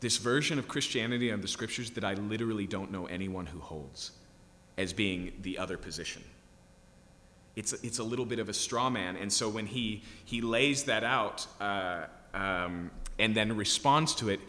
this 0.00 0.16
version 0.16 0.58
of 0.58 0.68
Christianity 0.68 1.30
and 1.30 1.42
the 1.42 1.48
scriptures 1.48 1.90
that 1.90 2.04
I 2.04 2.14
literally 2.14 2.66
don't 2.66 2.90
know 2.90 3.06
anyone 3.06 3.46
who 3.46 3.58
holds 3.60 4.12
as 4.78 4.92
being 4.92 5.32
the 5.42 5.58
other 5.58 5.76
position. 5.76 6.22
It's, 7.56 7.72
it's 7.72 7.98
a 7.98 8.04
little 8.04 8.24
bit 8.24 8.38
of 8.38 8.48
a 8.48 8.54
straw 8.54 8.90
man. 8.90 9.16
And 9.16 9.32
so 9.32 9.48
when 9.48 9.66
he, 9.66 10.02
he 10.24 10.40
lays 10.40 10.84
that 10.84 11.04
out 11.04 11.46
uh, 11.60 12.06
um, 12.32 12.90
and 13.18 13.34
then 13.34 13.56
responds 13.56 14.14
to 14.16 14.28
it, 14.28 14.40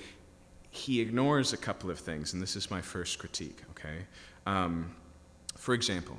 he 0.70 1.02
ignores 1.02 1.52
a 1.54 1.58
couple 1.58 1.90
of 1.90 2.00
things. 2.00 2.34
And 2.34 2.42
this 2.42 2.56
is 2.56 2.72
my 2.72 2.82
first 2.82 3.20
critique, 3.20 3.62
okay? 3.72 4.06
Um, 4.46 4.96
for 5.58 5.74
example, 5.74 6.18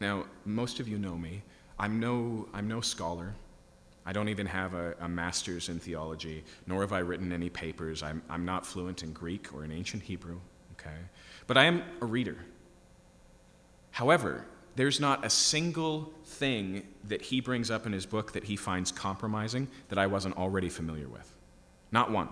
now, 0.00 0.26
most 0.44 0.80
of 0.80 0.88
you 0.88 0.98
know 0.98 1.16
me. 1.16 1.42
I'm 1.78 1.98
no, 1.98 2.48
I'm 2.54 2.68
no 2.68 2.80
scholar. 2.80 3.34
I 4.06 4.12
don't 4.12 4.28
even 4.28 4.46
have 4.46 4.74
a, 4.74 4.94
a, 5.00 5.08
master's 5.08 5.68
in 5.68 5.78
theology, 5.78 6.44
nor 6.66 6.80
have 6.80 6.92
I 6.92 7.00
written 7.00 7.32
any 7.32 7.50
papers. 7.50 8.02
I'm, 8.02 8.22
I'm 8.30 8.44
not 8.44 8.64
fluent 8.64 9.02
in 9.02 9.12
Greek 9.12 9.52
or 9.52 9.64
in 9.64 9.72
ancient 9.72 10.02
Hebrew, 10.02 10.40
okay? 10.72 10.96
But 11.46 11.58
I 11.58 11.64
am 11.64 11.82
a 12.00 12.06
reader. 12.06 12.36
However, 13.90 14.46
there's 14.78 15.00
not 15.00 15.24
a 15.24 15.30
single 15.30 16.12
thing 16.24 16.84
that 17.08 17.20
he 17.20 17.40
brings 17.40 17.68
up 17.68 17.84
in 17.84 17.92
his 17.92 18.06
book 18.06 18.30
that 18.34 18.44
he 18.44 18.54
finds 18.54 18.92
compromising 18.92 19.66
that 19.88 19.98
I 19.98 20.06
wasn't 20.06 20.36
already 20.36 20.68
familiar 20.68 21.08
with. 21.08 21.34
Not 21.90 22.12
one. 22.12 22.28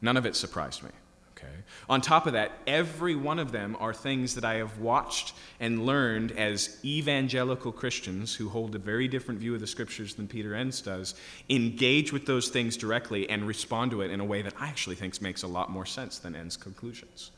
None 0.00 0.16
of 0.16 0.24
it 0.24 0.36
surprised 0.36 0.84
me. 0.84 0.90
Okay. 1.36 1.52
On 1.88 2.00
top 2.00 2.28
of 2.28 2.34
that, 2.34 2.52
every 2.68 3.16
one 3.16 3.40
of 3.40 3.50
them 3.50 3.76
are 3.80 3.92
things 3.92 4.36
that 4.36 4.44
I 4.44 4.54
have 4.54 4.78
watched 4.78 5.34
and 5.58 5.86
learned 5.86 6.30
as 6.38 6.78
evangelical 6.84 7.72
Christians 7.72 8.32
who 8.32 8.48
hold 8.48 8.76
a 8.76 8.78
very 8.78 9.08
different 9.08 9.40
view 9.40 9.54
of 9.54 9.60
the 9.60 9.66
scriptures 9.66 10.14
than 10.14 10.28
Peter 10.28 10.54
Enns 10.54 10.80
does, 10.80 11.16
engage 11.50 12.12
with 12.12 12.26
those 12.26 12.48
things 12.48 12.76
directly 12.76 13.28
and 13.28 13.44
respond 13.44 13.90
to 13.90 14.02
it 14.02 14.12
in 14.12 14.20
a 14.20 14.24
way 14.24 14.40
that 14.42 14.54
I 14.60 14.68
actually 14.68 14.94
think 14.94 15.20
makes 15.20 15.42
a 15.42 15.48
lot 15.48 15.68
more 15.68 15.86
sense 15.86 16.20
than 16.20 16.36
Enns' 16.36 16.56
conclusions. 16.56 17.32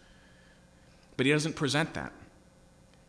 But 1.16 1.24
he 1.24 1.32
doesn't 1.32 1.56
present 1.56 1.94
that. 1.94 2.12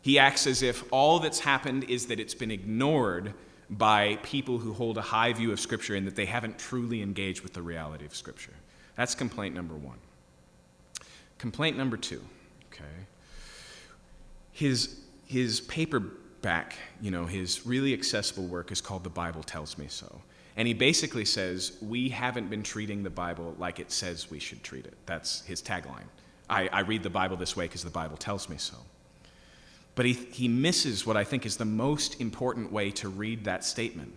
He 0.02 0.18
acts 0.18 0.46
as 0.46 0.62
if 0.62 0.84
all 0.92 1.20
that's 1.20 1.40
happened 1.40 1.84
is 1.84 2.06
that 2.06 2.18
it's 2.20 2.34
been 2.34 2.50
ignored 2.50 3.32
by 3.70 4.18
people 4.22 4.58
who 4.58 4.74
hold 4.74 4.98
a 4.98 5.02
high 5.02 5.32
view 5.32 5.52
of 5.52 5.60
Scripture 5.60 5.94
and 5.94 6.06
that 6.06 6.16
they 6.16 6.26
haven't 6.26 6.58
truly 6.58 7.00
engaged 7.00 7.42
with 7.42 7.54
the 7.54 7.62
reality 7.62 8.04
of 8.04 8.14
Scripture. 8.14 8.52
That's 8.96 9.14
complaint 9.14 9.54
number 9.54 9.74
one. 9.74 9.98
Complaint 11.38 11.78
number 11.78 11.96
two, 11.96 12.22
okay? 12.72 12.84
His, 14.50 15.00
his 15.26 15.60
paperback, 15.62 16.76
you 17.00 17.10
know, 17.10 17.24
his 17.24 17.64
really 17.64 17.94
accessible 17.94 18.44
work 18.44 18.70
is 18.70 18.80
called 18.80 19.04
The 19.04 19.10
Bible 19.10 19.42
Tells 19.42 19.78
Me 19.78 19.86
So. 19.88 20.20
And 20.56 20.68
he 20.68 20.74
basically 20.74 21.24
says, 21.24 21.78
We 21.80 22.10
haven't 22.10 22.50
been 22.50 22.62
treating 22.62 23.02
the 23.02 23.10
Bible 23.10 23.56
like 23.58 23.80
it 23.80 23.90
says 23.90 24.30
we 24.30 24.38
should 24.38 24.62
treat 24.62 24.84
it. 24.84 24.94
That's 25.06 25.40
his 25.46 25.62
tagline. 25.62 26.04
I, 26.50 26.68
I 26.68 26.80
read 26.80 27.02
the 27.02 27.10
Bible 27.10 27.36
this 27.36 27.56
way 27.56 27.64
because 27.64 27.82
the 27.82 27.90
Bible 27.90 28.18
tells 28.18 28.48
me 28.48 28.58
so. 28.58 28.76
But 29.94 30.06
he, 30.06 30.14
he 30.14 30.48
misses 30.48 31.06
what 31.06 31.16
I 31.16 31.24
think 31.24 31.44
is 31.44 31.56
the 31.56 31.64
most 31.64 32.20
important 32.20 32.72
way 32.72 32.90
to 32.92 33.08
read 33.08 33.44
that 33.44 33.64
statement. 33.64 34.12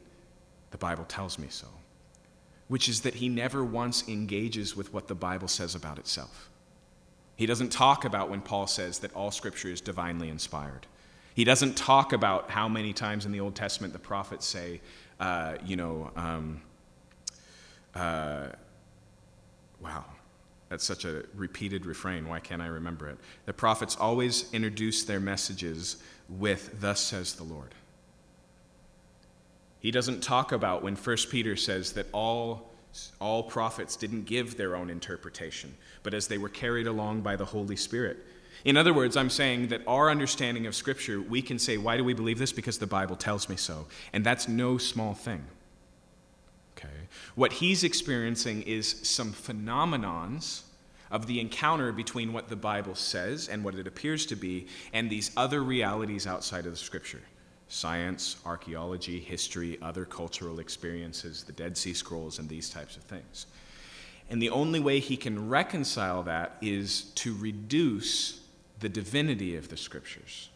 The 0.72 0.78
Bible 0.78 1.06
tells 1.06 1.38
me 1.38 1.48
so. 1.50 1.68
Which 2.68 2.90
is 2.90 3.02
that 3.02 3.16
he 3.16 3.30
never 3.30 3.64
once 3.64 4.08
engages 4.08 4.76
with 4.76 4.94
what 4.94 5.08
the 5.08 5.16
Bible 5.16 5.48
says 5.48 5.76
about 5.76 6.00
itself. 6.00 6.50
He 7.36 7.46
doesn't 7.46 7.72
talk 7.72 8.06
about 8.06 8.30
when 8.30 8.42
Paul 8.42 8.68
says 8.68 9.00
that 9.00 9.14
all 9.14 9.30
scripture 9.32 9.70
is 9.70 9.82
divinely 9.82 10.30
inspired. 10.30 10.88
He 11.36 11.44
doesn't 11.44 11.76
talk 11.76 12.14
about 12.14 12.50
how 12.50 12.70
many 12.70 12.94
times 12.94 13.26
in 13.26 13.34
the 13.34 13.42
Old 13.42 13.56
Testament 13.56 13.92
the 13.92 14.00
prophets 14.00 14.46
say, 14.46 14.80
uh, 15.20 15.56
you 15.66 15.76
know, 15.76 16.12
um, 16.16 16.62
uh, 17.94 18.48
wow, 19.82 20.06
that's 20.70 20.84
such 20.84 21.06
a 21.06 21.24
repeated 21.36 21.86
refrain. 21.86 22.28
Why 22.28 22.40
can't 22.40 22.62
I 22.62 22.68
remember 22.68 23.08
it? 23.08 23.18
The 23.46 23.54
prophets 23.54 23.96
always 24.00 24.52
introduce 24.52 25.04
their 25.04 25.20
messages 25.20 25.98
with, 26.28 26.82
Thus 26.82 27.00
says 27.00 27.34
the 27.34 27.44
Lord. 27.44 27.76
He 29.80 29.92
doesn't 29.92 30.24
talk 30.24 30.52
about 30.52 30.82
when 30.82 30.96
1 30.96 31.18
Peter 31.30 31.56
says 31.56 31.94
that 31.94 32.08
all 32.12 32.72
all 33.20 33.44
prophets 33.44 33.96
didn't 33.96 34.26
give 34.26 34.58
their 34.58 34.76
own 34.76 34.90
interpretation, 34.90 35.76
but 36.04 36.14
as 36.14 36.28
they 36.28 36.38
were 36.38 36.50
carried 36.50 36.88
along 36.88 37.22
by 37.22 37.36
the 37.36 37.46
Holy 37.46 37.76
Spirit. 37.76 38.18
In 38.64 38.78
other 38.78 38.94
words, 38.94 39.18
I'm 39.18 39.30
saying 39.30 39.68
that 39.68 39.82
our 39.86 40.10
understanding 40.10 40.66
of 40.66 40.76
Scripture, 40.76 41.22
we 41.22 41.42
can 41.42 41.60
say, 41.60 41.78
why 41.78 41.98
do 41.98 42.04
we 42.04 42.14
believe 42.14 42.40
this? 42.40 42.54
Because 42.54 42.78
the 42.78 42.88
Bible 42.88 43.16
tells 43.16 43.50
me 43.50 43.58
so. 43.58 43.86
And 44.14 44.26
that's 44.26 44.48
no 44.48 44.78
small 44.78 45.14
thing. 45.14 45.46
Okay? 46.78 47.08
What 47.36 47.54
he's 47.54 47.84
experiencing 47.84 48.64
is 48.64 48.88
some 49.04 49.34
phenomenons 49.34 50.62
of 51.12 51.28
the 51.28 51.40
encounter 51.40 51.92
between 51.92 52.34
what 52.34 52.50
the 52.50 52.56
Bible 52.56 52.96
says 52.96 53.48
and 53.48 53.64
what 53.64 53.76
it 53.76 53.88
appears 53.88 54.26
to 54.28 54.36
be 54.36 54.68
and 54.92 55.10
these 55.10 55.32
other 55.38 55.64
realities 55.64 56.28
outside 56.28 56.66
of 56.66 56.72
the 56.72 56.78
Scripture 56.78 57.22
science, 57.68 58.36
archaeology, 58.46 59.20
history, 59.20 59.80
other 59.82 60.06
cultural 60.06 60.60
experiences, 60.60 61.44
the 61.44 61.52
Dead 61.52 61.76
Sea 61.76 61.96
Scrolls, 61.96 62.38
and 62.38 62.48
these 62.48 62.70
types 62.70 62.96
of 62.96 63.02
things. 63.04 63.48
And 64.30 64.40
the 64.40 64.52
only 64.52 64.80
way 64.80 65.00
he 65.00 65.18
can 65.18 65.50
reconcile 65.50 66.22
that 66.24 66.58
is 66.62 67.06
to 67.16 67.36
reduce 67.36 68.40
the 68.80 68.90
divinity 68.90 69.56
of 69.56 69.70
the 69.70 69.78
scriptures. 69.78 70.50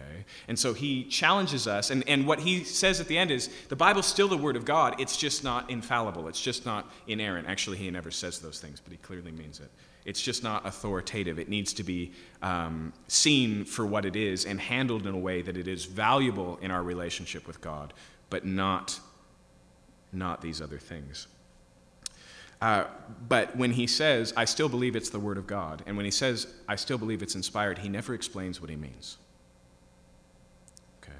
Okay? 0.00 0.24
And 0.48 0.58
so 0.58 0.72
he 0.72 1.04
challenges 1.04 1.66
us, 1.66 1.90
and, 1.90 2.02
and 2.08 2.26
what 2.26 2.40
he 2.40 2.64
says 2.64 3.00
at 3.00 3.08
the 3.08 3.18
end 3.18 3.30
is 3.30 3.50
the 3.68 3.76
Bible's 3.76 4.06
still 4.06 4.28
the 4.28 4.36
Word 4.36 4.56
of 4.56 4.64
God, 4.64 5.00
it's 5.00 5.16
just 5.16 5.44
not 5.44 5.70
infallible, 5.70 6.28
it's 6.28 6.40
just 6.40 6.66
not 6.66 6.90
inerrant. 7.06 7.48
Actually, 7.48 7.76
he 7.78 7.90
never 7.90 8.10
says 8.10 8.38
those 8.38 8.60
things, 8.60 8.80
but 8.80 8.92
he 8.92 8.98
clearly 8.98 9.32
means 9.32 9.60
it. 9.60 9.70
It's 10.04 10.22
just 10.22 10.42
not 10.42 10.66
authoritative. 10.66 11.38
It 11.38 11.48
needs 11.48 11.74
to 11.74 11.82
be 11.82 12.12
um, 12.42 12.92
seen 13.08 13.64
for 13.64 13.84
what 13.84 14.06
it 14.06 14.16
is 14.16 14.46
and 14.46 14.58
handled 14.58 15.06
in 15.06 15.14
a 15.14 15.18
way 15.18 15.42
that 15.42 15.56
it 15.56 15.68
is 15.68 15.84
valuable 15.84 16.58
in 16.62 16.70
our 16.70 16.82
relationship 16.82 17.46
with 17.46 17.60
God, 17.60 17.92
but 18.30 18.46
not, 18.46 18.98
not 20.12 20.40
these 20.40 20.62
other 20.62 20.78
things. 20.78 21.26
Uh, 22.60 22.84
but 23.28 23.56
when 23.56 23.72
he 23.72 23.86
says, 23.86 24.34
I 24.36 24.44
still 24.44 24.68
believe 24.68 24.94
it's 24.94 25.10
the 25.10 25.18
Word 25.18 25.38
of 25.38 25.46
God, 25.46 25.82
and 25.86 25.96
when 25.96 26.04
he 26.04 26.10
says, 26.10 26.46
I 26.68 26.76
still 26.76 26.98
believe 26.98 27.22
it's 27.22 27.34
inspired, 27.34 27.78
he 27.78 27.88
never 27.88 28.14
explains 28.14 28.60
what 28.60 28.68
he 28.68 28.76
means. 28.76 29.16
Okay? 31.02 31.12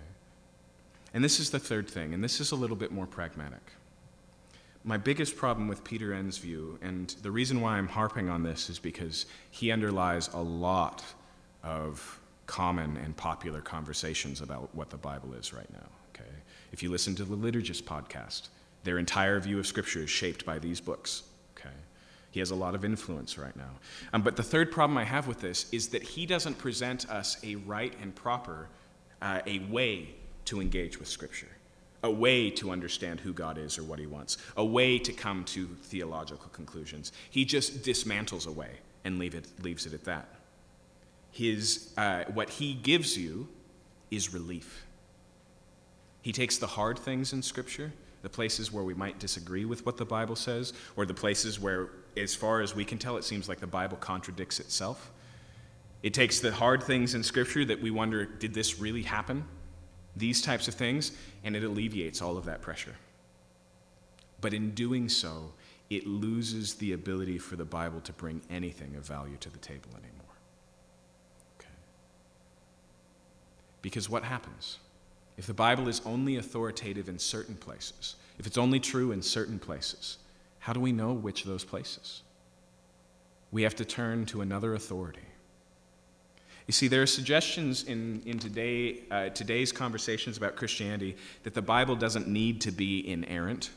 And 1.13 1.25
this 1.25 1.41
is 1.41 1.51
the 1.51 1.59
third 1.59 1.89
thing, 1.89 2.15
and 2.15 2.23
this 2.23 2.41
is 2.41 2.53
a 2.53 2.57
little 2.57 2.77
bit 2.77 2.93
more 2.93 3.07
pragmatic. 3.07 3.73
My 4.85 4.97
biggest 4.97 5.37
problem 5.37 5.69
with 5.69 5.85
Peter 5.85 6.15
Enns' 6.15 6.39
view, 6.39 6.79
and 6.81 7.11
the 7.23 7.31
reason 7.31 7.61
why 7.61 7.77
I'm 7.77 7.89
harping 7.89 8.29
on 8.29 8.43
this 8.43 8.71
is 8.71 8.79
because 8.79 9.27
he 9.51 9.71
underlies 9.71 10.29
a 10.29 10.41
lot 10.41 11.05
of 11.63 12.21
common 12.47 12.97
and 12.97 13.17
popular 13.17 13.61
conversations 13.61 14.41
about 14.41 14.75
what 14.75 14.89
the 14.91 14.97
Bible 14.97 15.35
is 15.35 15.53
right 15.53 15.71
now. 15.73 15.89
Okay? 16.15 16.31
If 16.73 16.83
you 16.83 16.91
listen 16.91 17.15
to 17.17 17.25
the 17.25 17.37
Liturgist 17.37 17.83
podcast, 17.83 18.49
their 18.85 18.99
entire 18.99 19.39
view 19.39 19.59
of 19.59 19.67
Scripture 19.67 20.01
is 20.01 20.11
shaped 20.11 20.47
by 20.47 20.59
these 20.59 20.81
books. 20.81 21.25
Okay? 21.57 21.75
He 22.31 22.41
has 22.41 22.51
a 22.51 22.55
lot 22.55 22.75
of 22.75 22.85
influence 22.85 23.37
right 23.37 23.55
now. 23.57 23.71
Um, 24.13 24.23
but 24.23 24.37
the 24.37 24.43
third 24.43 24.73
problem 24.73 24.97
I 24.97 25.05
have 25.05 25.27
with 25.27 25.41
this 25.41 25.67
is 25.73 25.89
that 25.89 26.03
he 26.03 26.25
doesn't 26.25 26.57
present 26.57 27.11
us 27.11 27.37
a 27.45 27.57
right 27.57 27.93
and 28.01 28.15
proper, 28.15 28.69
uh, 29.21 29.41
a 29.47 29.59
way 29.71 30.15
to 30.47 30.61
engage 30.61 30.99
with 30.99 31.09
Scripture, 31.09 31.49
a 32.03 32.11
way 32.11 32.51
to 32.51 32.71
understand 32.71 33.21
who 33.21 33.33
God 33.33 33.59
is 33.59 33.79
or 33.79 33.85
what 33.85 33.99
He 33.99 34.07
wants, 34.07 34.39
a 34.57 34.65
way 34.65 34.99
to 34.99 35.13
come 35.13 35.45
to 35.45 35.67
theological 35.85 36.49
conclusions. 36.53 37.13
He 37.31 37.45
just 37.45 37.83
dismantles 37.83 38.47
a 38.47 38.53
way 38.53 38.71
and 39.05 39.19
leave 39.19 39.35
it, 39.35 39.47
leaves 39.63 39.87
it 39.87 39.95
at 39.95 40.05
that. 40.05 40.29
His, 41.33 41.93
uh, 41.97 42.25
what 42.35 42.51
He 42.51 42.75
gives 42.75 43.17
you 43.17 43.49
is 44.11 44.35
relief. 44.35 44.85
He 46.23 46.33
takes 46.33 46.59
the 46.59 46.67
hard 46.67 46.99
things 46.99 47.33
in 47.33 47.43
Scripture, 47.43 47.93
the 48.23 48.29
places 48.29 48.71
where 48.71 48.85
we 48.85 48.93
might 48.93 49.19
disagree 49.19 49.65
with 49.65 49.87
what 49.87 49.97
the 49.97 50.05
Bible 50.05 50.37
says, 50.37 50.73
or 50.97 51.07
the 51.07 51.15
places 51.15 51.59
where, 51.59 51.89
as 52.17 52.35
far 52.35 52.61
as 52.61 52.75
we 52.75 52.85
can 52.85 52.99
tell, 52.99 53.17
it 53.17 53.25
seems 53.25 53.49
like 53.49 53.61
the 53.61 53.67
Bible 53.67 53.97
contradicts 53.97 54.61
itself. 54.61 55.11
It 56.03 56.13
takes 56.13 56.41
the 56.41 56.53
hard 56.53 56.83
things 56.83 57.15
in 57.15 57.23
Scripture 57.23 57.65
that 57.67 57.81
we 57.81 57.91
wonder, 57.91 58.25
did 58.25 58.53
this 58.53 58.79
really 58.79 59.03
happen? 59.03 59.45
These 60.17 60.43
types 60.43 60.69
of 60.69 60.75
things, 60.75 61.13
and 61.45 61.55
it 61.57 61.65
alleviates 61.65 62.21
all 62.21 62.37
of 62.37 62.45
that 62.45 62.61
pressure. 62.61 62.95
But 64.41 64.55
in 64.55 64.71
doing 64.71 65.09
so, 65.09 65.53
it 65.89 66.07
loses 66.07 66.75
the 66.75 66.93
ability 66.93 67.39
for 67.39 67.57
the 67.57 67.65
Bible 67.65 68.01
to 68.03 68.13
bring 68.13 68.41
anything 68.51 68.95
of 68.97 69.07
value 69.07 69.37
to 69.39 69.51
the 69.51 69.59
table 69.59 69.91
anymore. 69.93 70.37
Okay. 71.59 71.69
Because 73.83 74.09
what 74.09 74.23
happens? 74.23 74.79
If 75.37 75.47
the 75.47 75.55
Bible 75.55 75.89
is 75.89 76.01
only 76.05 76.37
authoritative 76.37 77.09
in 77.09 77.19
certain 77.19 77.55
places, 77.55 78.17
if 78.39 78.47
it's 78.47 78.59
only 78.59 78.79
true 78.79 79.13
in 79.13 79.23
certain 79.23 79.59
places, 79.59 80.19
how 80.59 80.73
do 80.73 80.81
we 80.81 80.93
know 80.93 81.13
which 81.13 81.43
of 81.43 81.49
those 81.49 81.65
places? 81.65 82.23
We 83.51 83.63
have 83.63 83.75
to 83.77 83.85
turn 83.85 84.27
to 84.27 84.43
another 84.43 84.75
authority 84.75 85.30
you 86.71 86.73
see, 86.73 86.87
there 86.87 87.03
are 87.03 87.07
suggestions 87.07 87.83
in, 87.83 88.23
in 88.25 88.39
today, 88.39 89.01
uh, 89.11 89.29
today's 89.31 89.73
conversations 89.73 90.37
about 90.37 90.55
Christianity 90.55 91.17
that 91.43 91.53
the 91.53 91.61
Bible 91.61 91.97
doesn't 91.97 92.29
need 92.29 92.61
to 92.61 92.71
be 92.71 93.11
inerrant 93.11 93.71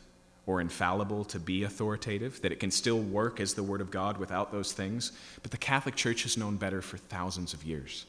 or 0.45 0.61
infallible 0.61 1.25
to 1.25 1.39
be 1.39 1.63
authoritative, 1.63 2.39
that 2.43 2.51
it 2.51 2.59
can 2.59 2.69
still 2.69 2.99
work 2.99 3.39
as 3.39 3.55
the 3.55 3.63
Word 3.63 3.81
of 3.81 3.89
God 3.89 4.19
without 4.19 4.51
those 4.51 4.73
things. 4.73 5.11
But 5.41 5.49
the 5.49 5.57
Catholic 5.57 5.95
Church 5.95 6.21
has 6.21 6.37
known 6.37 6.57
better 6.57 6.83
for 6.83 6.99
thousands 6.99 7.55
of 7.55 7.63
years. 7.63 8.05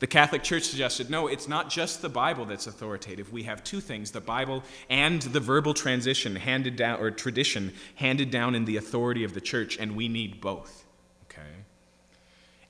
The 0.00 0.06
Catholic 0.06 0.42
Church 0.42 0.64
suggested 0.64 1.08
no, 1.08 1.26
it's 1.26 1.48
not 1.48 1.70
just 1.70 2.02
the 2.02 2.10
Bible 2.10 2.44
that's 2.44 2.66
authoritative. 2.66 3.32
We 3.32 3.44
have 3.44 3.64
two 3.64 3.80
things 3.80 4.10
the 4.10 4.20
Bible 4.20 4.62
and 4.90 5.22
the 5.22 5.40
verbal 5.40 5.72
transition 5.72 6.36
handed 6.36 6.76
down, 6.76 7.00
or 7.00 7.10
tradition 7.10 7.72
handed 7.94 8.30
down 8.30 8.54
in 8.54 8.66
the 8.66 8.76
authority 8.76 9.24
of 9.24 9.32
the 9.32 9.40
church, 9.40 9.78
and 9.78 9.96
we 9.96 10.08
need 10.08 10.42
both. 10.42 10.84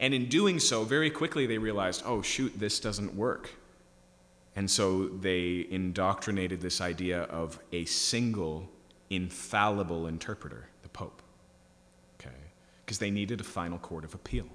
And 0.00 0.14
in 0.14 0.26
doing 0.26 0.58
so, 0.58 0.82
very 0.82 1.10
quickly 1.10 1.46
they 1.46 1.58
realized, 1.58 2.02
oh, 2.06 2.22
shoot, 2.22 2.58
this 2.58 2.80
doesn't 2.80 3.14
work. 3.14 3.50
And 4.56 4.68
so 4.68 5.06
they 5.08 5.66
indoctrinated 5.70 6.60
this 6.60 6.80
idea 6.80 7.22
of 7.24 7.60
a 7.70 7.84
single, 7.84 8.68
infallible 9.10 10.06
interpreter, 10.06 10.68
the 10.82 10.88
Pope. 10.88 11.22
Okay? 12.18 12.34
Because 12.84 12.98
they 12.98 13.10
needed 13.10 13.40
a 13.40 13.44
final 13.44 13.78
court 13.78 14.04
of 14.04 14.14
appeal, 14.14 14.46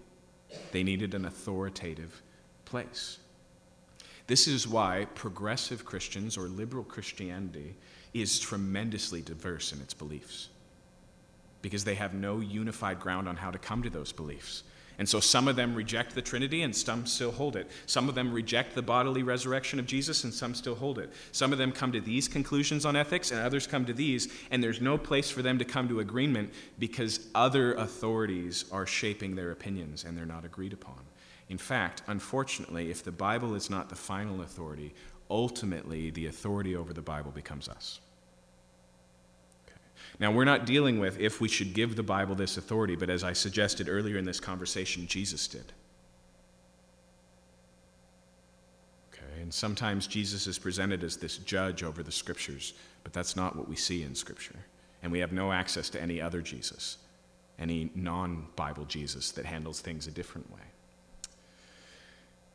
they 0.71 0.83
needed 0.83 1.13
an 1.13 1.25
authoritative 1.25 2.23
place. 2.65 3.19
This 4.27 4.47
is 4.47 4.67
why 4.67 5.05
progressive 5.13 5.85
Christians 5.85 6.35
or 6.35 6.47
liberal 6.47 6.83
Christianity 6.83 7.75
is 8.15 8.39
tremendously 8.39 9.21
diverse 9.21 9.71
in 9.71 9.79
its 9.81 9.93
beliefs. 9.93 10.49
Because 11.61 11.83
they 11.83 11.95
have 11.95 12.15
no 12.15 12.39
unified 12.39 12.99
ground 12.99 13.29
on 13.29 13.35
how 13.35 13.51
to 13.51 13.59
come 13.59 13.83
to 13.83 13.89
those 13.89 14.11
beliefs. 14.11 14.63
And 14.97 15.07
so 15.07 15.19
some 15.19 15.47
of 15.47 15.55
them 15.55 15.75
reject 15.75 16.15
the 16.15 16.21
Trinity 16.21 16.61
and 16.61 16.75
some 16.75 17.05
still 17.05 17.31
hold 17.31 17.55
it. 17.55 17.69
Some 17.85 18.07
of 18.07 18.15
them 18.15 18.31
reject 18.31 18.75
the 18.75 18.81
bodily 18.81 19.23
resurrection 19.23 19.79
of 19.79 19.85
Jesus 19.85 20.23
and 20.23 20.33
some 20.33 20.53
still 20.53 20.75
hold 20.75 20.99
it. 20.99 21.11
Some 21.31 21.51
of 21.51 21.57
them 21.57 21.71
come 21.71 21.91
to 21.91 21.99
these 21.99 22.27
conclusions 22.27 22.85
on 22.85 22.95
ethics 22.95 23.31
and 23.31 23.39
others 23.41 23.67
come 23.67 23.85
to 23.85 23.93
these, 23.93 24.29
and 24.51 24.63
there's 24.63 24.81
no 24.81 24.97
place 24.97 25.29
for 25.29 25.41
them 25.41 25.57
to 25.59 25.65
come 25.65 25.87
to 25.89 25.99
agreement 25.99 26.53
because 26.79 27.27
other 27.35 27.73
authorities 27.73 28.65
are 28.71 28.85
shaping 28.85 29.35
their 29.35 29.51
opinions 29.51 30.03
and 30.03 30.17
they're 30.17 30.25
not 30.25 30.45
agreed 30.45 30.73
upon. 30.73 30.99
In 31.49 31.57
fact, 31.57 32.01
unfortunately, 32.07 32.89
if 32.89 33.03
the 33.03 33.11
Bible 33.11 33.53
is 33.53 33.69
not 33.69 33.89
the 33.89 33.95
final 33.95 34.41
authority, 34.41 34.93
ultimately 35.29 36.09
the 36.09 36.27
authority 36.27 36.75
over 36.75 36.93
the 36.93 37.01
Bible 37.01 37.31
becomes 37.31 37.67
us. 37.69 37.99
Now, 40.19 40.31
we're 40.31 40.45
not 40.45 40.65
dealing 40.65 40.99
with 40.99 41.19
if 41.19 41.41
we 41.41 41.49
should 41.49 41.73
give 41.73 41.95
the 41.95 42.03
Bible 42.03 42.35
this 42.35 42.57
authority, 42.57 42.95
but 42.95 43.09
as 43.09 43.23
I 43.23 43.33
suggested 43.33 43.89
earlier 43.89 44.17
in 44.17 44.25
this 44.25 44.39
conversation, 44.39 45.07
Jesus 45.07 45.47
did. 45.47 45.73
Okay, 49.13 49.41
and 49.41 49.53
sometimes 49.53 50.07
Jesus 50.07 50.47
is 50.47 50.57
presented 50.57 51.03
as 51.03 51.17
this 51.17 51.37
judge 51.39 51.83
over 51.83 52.01
the 52.01 52.11
scriptures, 52.11 52.73
but 53.03 53.11
that's 53.11 53.35
not 53.35 53.55
what 53.55 53.67
we 53.67 53.75
see 53.75 54.03
in 54.03 54.15
Scripture. 54.15 54.55
And 55.03 55.11
we 55.11 55.19
have 55.19 55.33
no 55.33 55.51
access 55.51 55.89
to 55.91 56.01
any 56.01 56.21
other 56.21 56.41
Jesus, 56.41 56.97
any 57.59 57.91
non 57.93 58.47
Bible 58.55 58.85
Jesus 58.85 59.31
that 59.31 59.45
handles 59.45 59.81
things 59.81 60.07
a 60.07 60.11
different 60.11 60.51
way. 60.51 60.61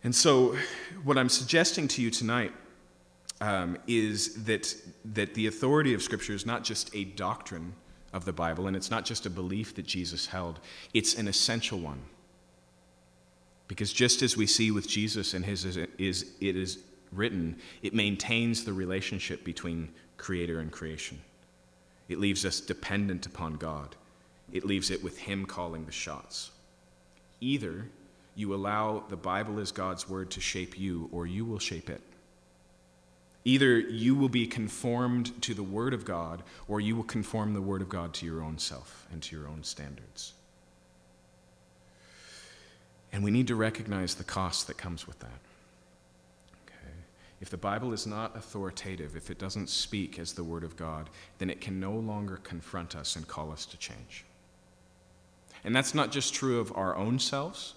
And 0.03 0.15
so, 0.15 0.57
what 1.05 1.19
I'm 1.19 1.29
suggesting 1.29 1.87
to 1.89 2.03
you 2.03 2.11
tonight 2.11 2.53
um, 3.41 3.79
is 3.87 4.45
that, 4.45 4.75
that 5.05 5.35
the 5.35 5.47
authority 5.47 5.95
of 5.95 6.03
Scripture 6.03 6.35
is 6.35 6.45
not 6.45 6.65
just 6.65 6.95
a 6.95 7.05
doctrine 7.05 7.73
of 8.13 8.25
the 8.25 8.33
Bible, 8.33 8.67
and 8.67 8.77
it's 8.77 8.91
not 8.91 9.05
just 9.05 9.27
a 9.27 9.31
belief 9.31 9.75
that 9.77 9.87
Jesus 9.87 10.27
held, 10.27 10.61
it's 10.93 11.15
an 11.15 11.29
essential 11.29 11.79
one. 11.79 12.01
Because 13.69 13.93
just 13.93 14.23
as 14.23 14.37
we 14.37 14.47
see 14.47 14.73
with 14.73 14.89
Jesus 14.89 15.33
and 15.33 15.45
his, 15.45 15.65
is, 15.65 16.27
it 16.41 16.57
is 16.57 16.79
written, 17.13 17.57
it 17.83 17.95
maintains 17.95 18.65
the 18.65 18.73
relationship 18.73 19.45
between 19.45 19.89
creator 20.17 20.59
and 20.59 20.73
creation. 20.73 21.21
It 22.09 22.19
leaves 22.19 22.45
us 22.45 22.61
dependent 22.61 23.27
upon 23.27 23.55
God. 23.55 23.95
It 24.53 24.65
leaves 24.65 24.91
it 24.91 25.03
with 25.03 25.17
Him 25.19 25.47
calling 25.47 25.87
the 25.87 25.93
shots. 25.93 26.51
Either 27.41 27.87
you 28.35 28.55
allow 28.55 29.05
the 29.09 29.17
Bible 29.17 29.61
as 29.61 29.71
God's 29.71 30.09
word 30.09 30.31
to 30.33 30.41
shape 30.41 30.79
you, 30.79 31.09
or 31.13 31.27
you 31.27 31.45
will 31.45 31.59
shape 31.61 31.89
it. 31.89 32.01
Either 33.45 33.79
you 33.79 34.15
will 34.15 34.29
be 34.29 34.47
conformed 34.47 35.41
to 35.43 35.55
the 35.55 35.63
Word 35.63 35.95
of 35.95 36.05
God, 36.05 36.43
or 36.69 36.81
you 36.81 36.95
will 36.95 37.05
conform 37.05 37.55
the 37.55 37.63
Word 37.63 37.81
of 37.81 37.89
God 37.89 38.13
to 38.15 38.27
your 38.27 38.43
own 38.43 38.59
self 38.59 39.07
and 39.11 39.23
to 39.23 39.37
your 39.37 39.49
own 39.49 39.65
standards. 39.65 40.35
And 43.13 43.25
we 43.25 43.31
need 43.31 43.49
to 43.49 43.55
recognize 43.55 44.15
the 44.15 44.25
cost 44.25 44.67
that 44.67 44.77
comes 44.77 45.07
with 45.07 45.19
that. 45.21 45.41
Okay? 46.67 46.93
If 47.41 47.49
the 47.49 47.57
Bible 47.57 47.93
is 47.93 48.07
not 48.07 48.37
authoritative, 48.37 49.17
if 49.17 49.31
it 49.31 49.39
doesn't 49.39 49.71
speak 49.71 50.19
as 50.19 50.35
the 50.35 50.45
Word 50.45 50.63
of 50.63 50.77
God, 50.77 51.09
then 51.39 51.49
it 51.49 51.63
can 51.63 51.81
no 51.81 51.93
longer 51.93 52.37
confront 52.37 52.95
us 52.95 53.17
and 53.17 53.27
call 53.27 53.51
us 53.51 53.65
to 53.67 53.79
change. 53.79 54.25
And 55.65 55.75
that's 55.75 55.95
not 55.95 56.13
just 56.13 56.35
true 56.35 56.61
of 56.61 56.77
our 56.77 56.95
own 56.95 57.19
selves, 57.19 57.75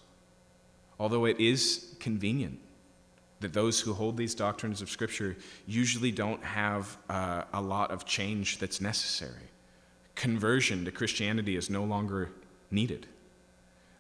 although 1.00 1.26
it 1.26 1.40
is 1.40 1.96
convenient 2.00 2.60
that 3.44 3.54
those 3.54 3.80
who 3.80 3.94
hold 3.94 4.18
these 4.18 4.34
doctrines 4.34 4.82
of 4.82 4.90
Scripture 4.90 5.38
usually 5.68 6.12
don't 6.12 6.44
have 6.44 6.98
uh, 7.10 7.44
a 7.54 7.62
lot 7.62 7.92
of 7.92 8.06
change 8.06 8.58
that's 8.58 8.82
necessary. 8.82 9.50
Conversion 10.16 10.86
to 10.86 10.92
Christianity 10.92 11.56
is 11.56 11.70
no 11.70 11.84
longer 11.84 12.30
needed. 12.72 13.08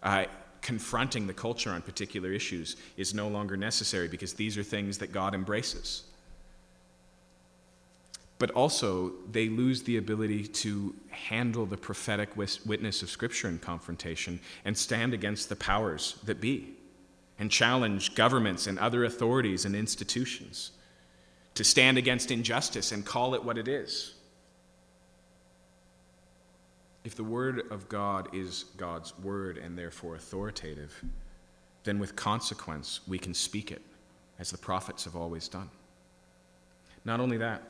Uh, 0.01 0.25
confronting 0.61 1.27
the 1.27 1.33
culture 1.33 1.71
on 1.71 1.81
particular 1.81 2.31
issues 2.31 2.77
is 2.97 3.13
no 3.13 3.27
longer 3.27 3.57
necessary 3.57 4.07
because 4.07 4.33
these 4.33 4.57
are 4.57 4.63
things 4.63 4.97
that 4.97 5.11
God 5.11 5.35
embraces. 5.35 6.03
But 8.39 8.51
also, 8.51 9.11
they 9.31 9.47
lose 9.47 9.83
the 9.83 9.97
ability 9.97 10.47
to 10.47 10.95
handle 11.09 11.65
the 11.65 11.77
prophetic 11.77 12.35
witness 12.35 13.01
of 13.01 13.09
Scripture 13.09 13.47
in 13.47 13.59
confrontation 13.59 14.39
and 14.65 14.77
stand 14.77 15.13
against 15.13 15.49
the 15.49 15.55
powers 15.55 16.17
that 16.25 16.41
be 16.41 16.73
and 17.43 17.51
challenge 17.51 18.15
governments 18.15 18.67
and 18.67 18.79
other 18.79 19.03
authorities 19.03 19.65
and 19.65 19.75
institutions, 19.75 20.71
to 21.55 21.61
stand 21.65 21.97
against 21.97 22.31
injustice 22.31 22.93
and 22.93 23.05
call 23.05 23.35
it 23.35 23.43
what 23.43 23.57
it 23.57 23.67
is. 23.67 24.13
If 27.03 27.17
the 27.17 27.23
Word 27.25 27.63
of 27.69 27.89
God 27.89 28.33
is 28.33 28.63
God's 28.77 29.13
Word 29.19 29.57
and 29.57 29.77
therefore 29.77 30.15
authoritative, 30.15 31.03
then 31.83 31.99
with 31.99 32.15
consequence 32.15 33.01
we 33.09 33.19
can 33.19 33.33
speak 33.33 33.73
it, 33.73 33.81
as 34.39 34.49
the 34.49 34.57
prophets 34.57 35.03
have 35.03 35.17
always 35.17 35.49
done. 35.49 35.69
Not 37.03 37.19
only 37.19 37.35
that, 37.39 37.61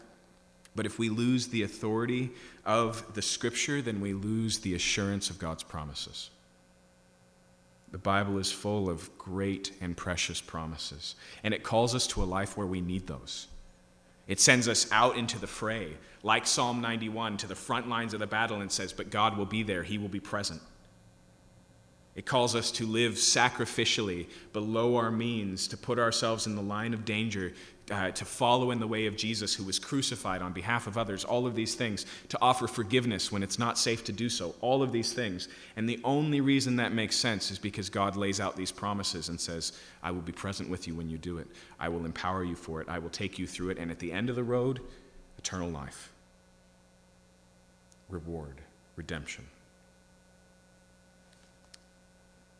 but 0.75 0.85
if 0.85 0.99
we 0.99 1.09
lose 1.09 1.47
the 1.47 1.63
authority 1.63 2.29
of 2.63 3.15
the 3.15 3.23
Scripture, 3.23 3.81
then 3.81 4.01
we 4.01 4.13
lose 4.13 4.59
the 4.59 4.75
assurance 4.75 5.31
of 5.31 5.39
God's 5.39 5.63
promises. 5.63 6.29
The 7.93 7.99
Bible 7.99 8.39
is 8.39 8.51
full 8.51 8.89
of 8.89 9.15
great 9.19 9.71
and 9.79 9.95
precious 9.95 10.41
promises, 10.41 11.13
and 11.43 11.53
it 11.53 11.61
calls 11.61 11.93
us 11.93 12.07
to 12.07 12.23
a 12.23 12.25
life 12.25 12.57
where 12.57 12.65
we 12.65 12.81
need 12.81 13.05
those. 13.05 13.47
It 14.27 14.39
sends 14.39 14.67
us 14.67 14.91
out 14.91 15.15
into 15.15 15.37
the 15.37 15.45
fray, 15.45 15.89
like 16.23 16.47
Psalm 16.47 16.81
91, 16.81 17.37
to 17.37 17.47
the 17.47 17.53
front 17.53 17.87
lines 17.87 18.15
of 18.15 18.19
the 18.19 18.25
battle 18.25 18.61
and 18.61 18.71
says, 18.71 18.91
But 18.91 19.11
God 19.11 19.37
will 19.37 19.45
be 19.45 19.61
there, 19.61 19.83
He 19.83 19.99
will 19.99 20.09
be 20.09 20.19
present. 20.19 20.59
It 22.15 22.25
calls 22.25 22.55
us 22.55 22.71
to 22.71 22.87
live 22.87 23.13
sacrificially 23.13 24.25
below 24.53 24.95
our 24.95 25.11
means, 25.11 25.67
to 25.67 25.77
put 25.77 25.99
ourselves 25.99 26.47
in 26.47 26.55
the 26.55 26.63
line 26.63 26.95
of 26.95 27.05
danger, 27.05 27.53
uh, 27.91 28.11
to 28.11 28.23
follow 28.23 28.71
in 28.71 28.79
the 28.79 28.87
way 28.87 29.07
of 29.07 29.17
Jesus, 29.17 29.53
who 29.53 29.63
was 29.63 29.77
crucified 29.77 30.41
on 30.41 30.53
behalf 30.53 30.87
of 30.87 30.97
others, 30.97 31.25
all 31.25 31.45
of 31.45 31.55
these 31.55 31.75
things, 31.75 32.05
to 32.29 32.37
offer 32.41 32.67
forgiveness 32.67 33.31
when 33.31 33.43
it's 33.43 33.59
not 33.59 33.77
safe 33.77 34.05
to 34.05 34.13
do 34.13 34.29
so, 34.29 34.55
all 34.61 34.81
of 34.81 34.91
these 34.91 35.11
things. 35.11 35.49
And 35.75 35.87
the 35.87 35.99
only 36.03 36.39
reason 36.39 36.77
that 36.77 36.93
makes 36.93 37.15
sense 37.15 37.51
is 37.51 37.59
because 37.59 37.89
God 37.89 38.15
lays 38.15 38.39
out 38.39 38.55
these 38.55 38.71
promises 38.71 39.27
and 39.27 39.39
says, 39.39 39.73
I 40.01 40.11
will 40.11 40.21
be 40.21 40.31
present 40.31 40.69
with 40.69 40.87
you 40.87 40.95
when 40.95 41.09
you 41.09 41.17
do 41.17 41.39
it, 41.39 41.47
I 41.77 41.89
will 41.89 42.05
empower 42.05 42.43
you 42.43 42.55
for 42.55 42.81
it, 42.81 42.87
I 42.87 42.99
will 42.99 43.09
take 43.09 43.37
you 43.37 43.45
through 43.45 43.71
it, 43.71 43.77
and 43.77 43.91
at 43.91 43.99
the 43.99 44.13
end 44.13 44.29
of 44.29 44.37
the 44.37 44.43
road, 44.43 44.79
eternal 45.37 45.69
life, 45.69 46.13
reward, 48.09 48.61
redemption. 48.95 49.45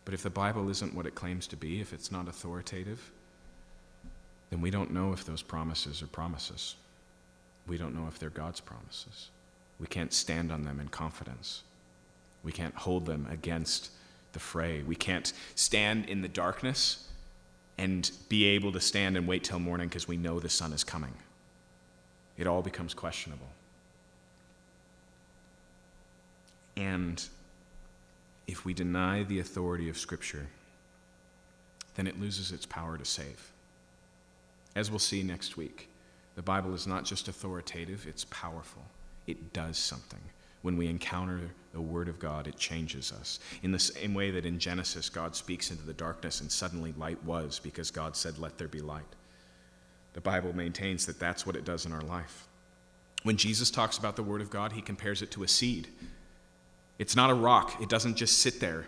But 0.04 0.14
if 0.14 0.22
the 0.22 0.30
Bible 0.30 0.70
isn't 0.70 0.94
what 0.94 1.06
it 1.06 1.16
claims 1.16 1.48
to 1.48 1.56
be, 1.56 1.80
if 1.80 1.94
it's 1.94 2.12
not 2.12 2.28
authoritative, 2.28 3.13
then 4.54 4.62
we 4.62 4.70
don't 4.70 4.92
know 4.92 5.14
if 5.14 5.26
those 5.26 5.42
promises 5.42 6.04
are 6.04 6.08
promises. 6.08 6.76
We 7.66 7.76
don't 7.76 7.96
know 7.96 8.06
if 8.08 8.20
they're 8.20 8.30
God's 8.30 8.60
promises. 8.60 9.32
We 9.80 9.88
can't 9.88 10.14
stand 10.14 10.52
on 10.52 10.64
them 10.64 10.80
in 10.80 10.90
confidence. 10.90 11.64
We 12.44 12.52
can't 12.52 12.76
hold 12.76 13.08
them 13.08 13.26
against 13.32 13.90
the 14.32 14.40
fray. 14.40 14.84
We 14.84 14.94
can't 14.94 15.34
stand 15.56 16.06
in 16.06 16.22
the 16.22 16.28
darkness 16.28 17.08
and 17.80 18.12
be 18.30 18.46
able 18.46 18.72
to 18.74 18.80
stand 18.80 19.18
and 19.18 19.26
wait 19.26 19.44
till 19.44 19.58
morning 19.58 19.88
because 19.88 20.08
we 20.08 20.18
know 20.18 20.40
the 20.40 20.50
sun 20.50 20.72
is 20.72 20.84
coming. 20.84 21.16
It 22.38 22.46
all 22.46 22.62
becomes 22.62 22.94
questionable. 22.94 23.50
And 26.78 27.28
if 28.46 28.66
we 28.66 28.76
deny 28.76 29.24
the 29.24 29.40
authority 29.40 29.90
of 29.90 29.98
Scripture, 29.98 30.46
then 31.96 32.06
it 32.06 32.22
loses 32.22 32.52
its 32.52 32.68
power 32.68 33.00
to 33.00 33.06
save. 33.06 33.53
As 34.76 34.90
we'll 34.90 35.00
see 35.00 35.24
next 35.24 35.58
week, 35.58 35.90
the 36.36 36.42
Bible 36.42 36.74
is 36.74 36.88
not 36.88 37.06
just 37.06 37.28
authoritative, 37.28 38.08
it's 38.08 38.26
powerful. 38.26 38.84
It 39.28 39.54
does 39.54 39.78
something. 39.78 40.20
When 40.64 40.78
we 40.78 40.88
encounter 40.88 41.42
the 41.74 41.82
Word 41.82 42.08
of 42.08 42.20
God, 42.20 42.48
it 42.48 42.58
changes 42.58 43.12
us. 43.12 43.40
In 43.62 43.72
the 43.72 43.80
same 43.80 44.14
way 44.14 44.32
that 44.32 44.46
in 44.46 44.60
Genesis, 44.60 45.10
God 45.10 45.36
speaks 45.36 45.72
into 45.72 45.84
the 45.84 45.94
darkness 45.94 46.42
and 46.42 46.52
suddenly 46.52 46.94
light 46.98 47.24
was 47.24 47.60
because 47.60 47.92
God 47.92 48.16
said, 48.16 48.40
Let 48.40 48.58
there 48.58 48.68
be 48.68 48.80
light. 48.80 49.04
The 50.14 50.22
Bible 50.22 50.56
maintains 50.56 51.06
that 51.06 51.20
that's 51.20 51.46
what 51.46 51.56
it 51.56 51.66
does 51.66 51.86
in 51.86 51.92
our 51.92 52.02
life. 52.02 52.48
When 53.24 53.38
Jesus 53.38 53.72
talks 53.72 53.98
about 53.98 54.16
the 54.16 54.24
Word 54.24 54.42
of 54.42 54.50
God, 54.50 54.72
he 54.72 54.82
compares 54.82 55.22
it 55.22 55.32
to 55.32 55.44
a 55.44 55.48
seed. 55.48 55.88
It's 57.00 57.16
not 57.16 57.30
a 57.30 57.36
rock, 57.36 57.82
it 57.82 57.90
doesn't 57.90 58.16
just 58.16 58.40
sit 58.40 58.60
there. 58.60 58.86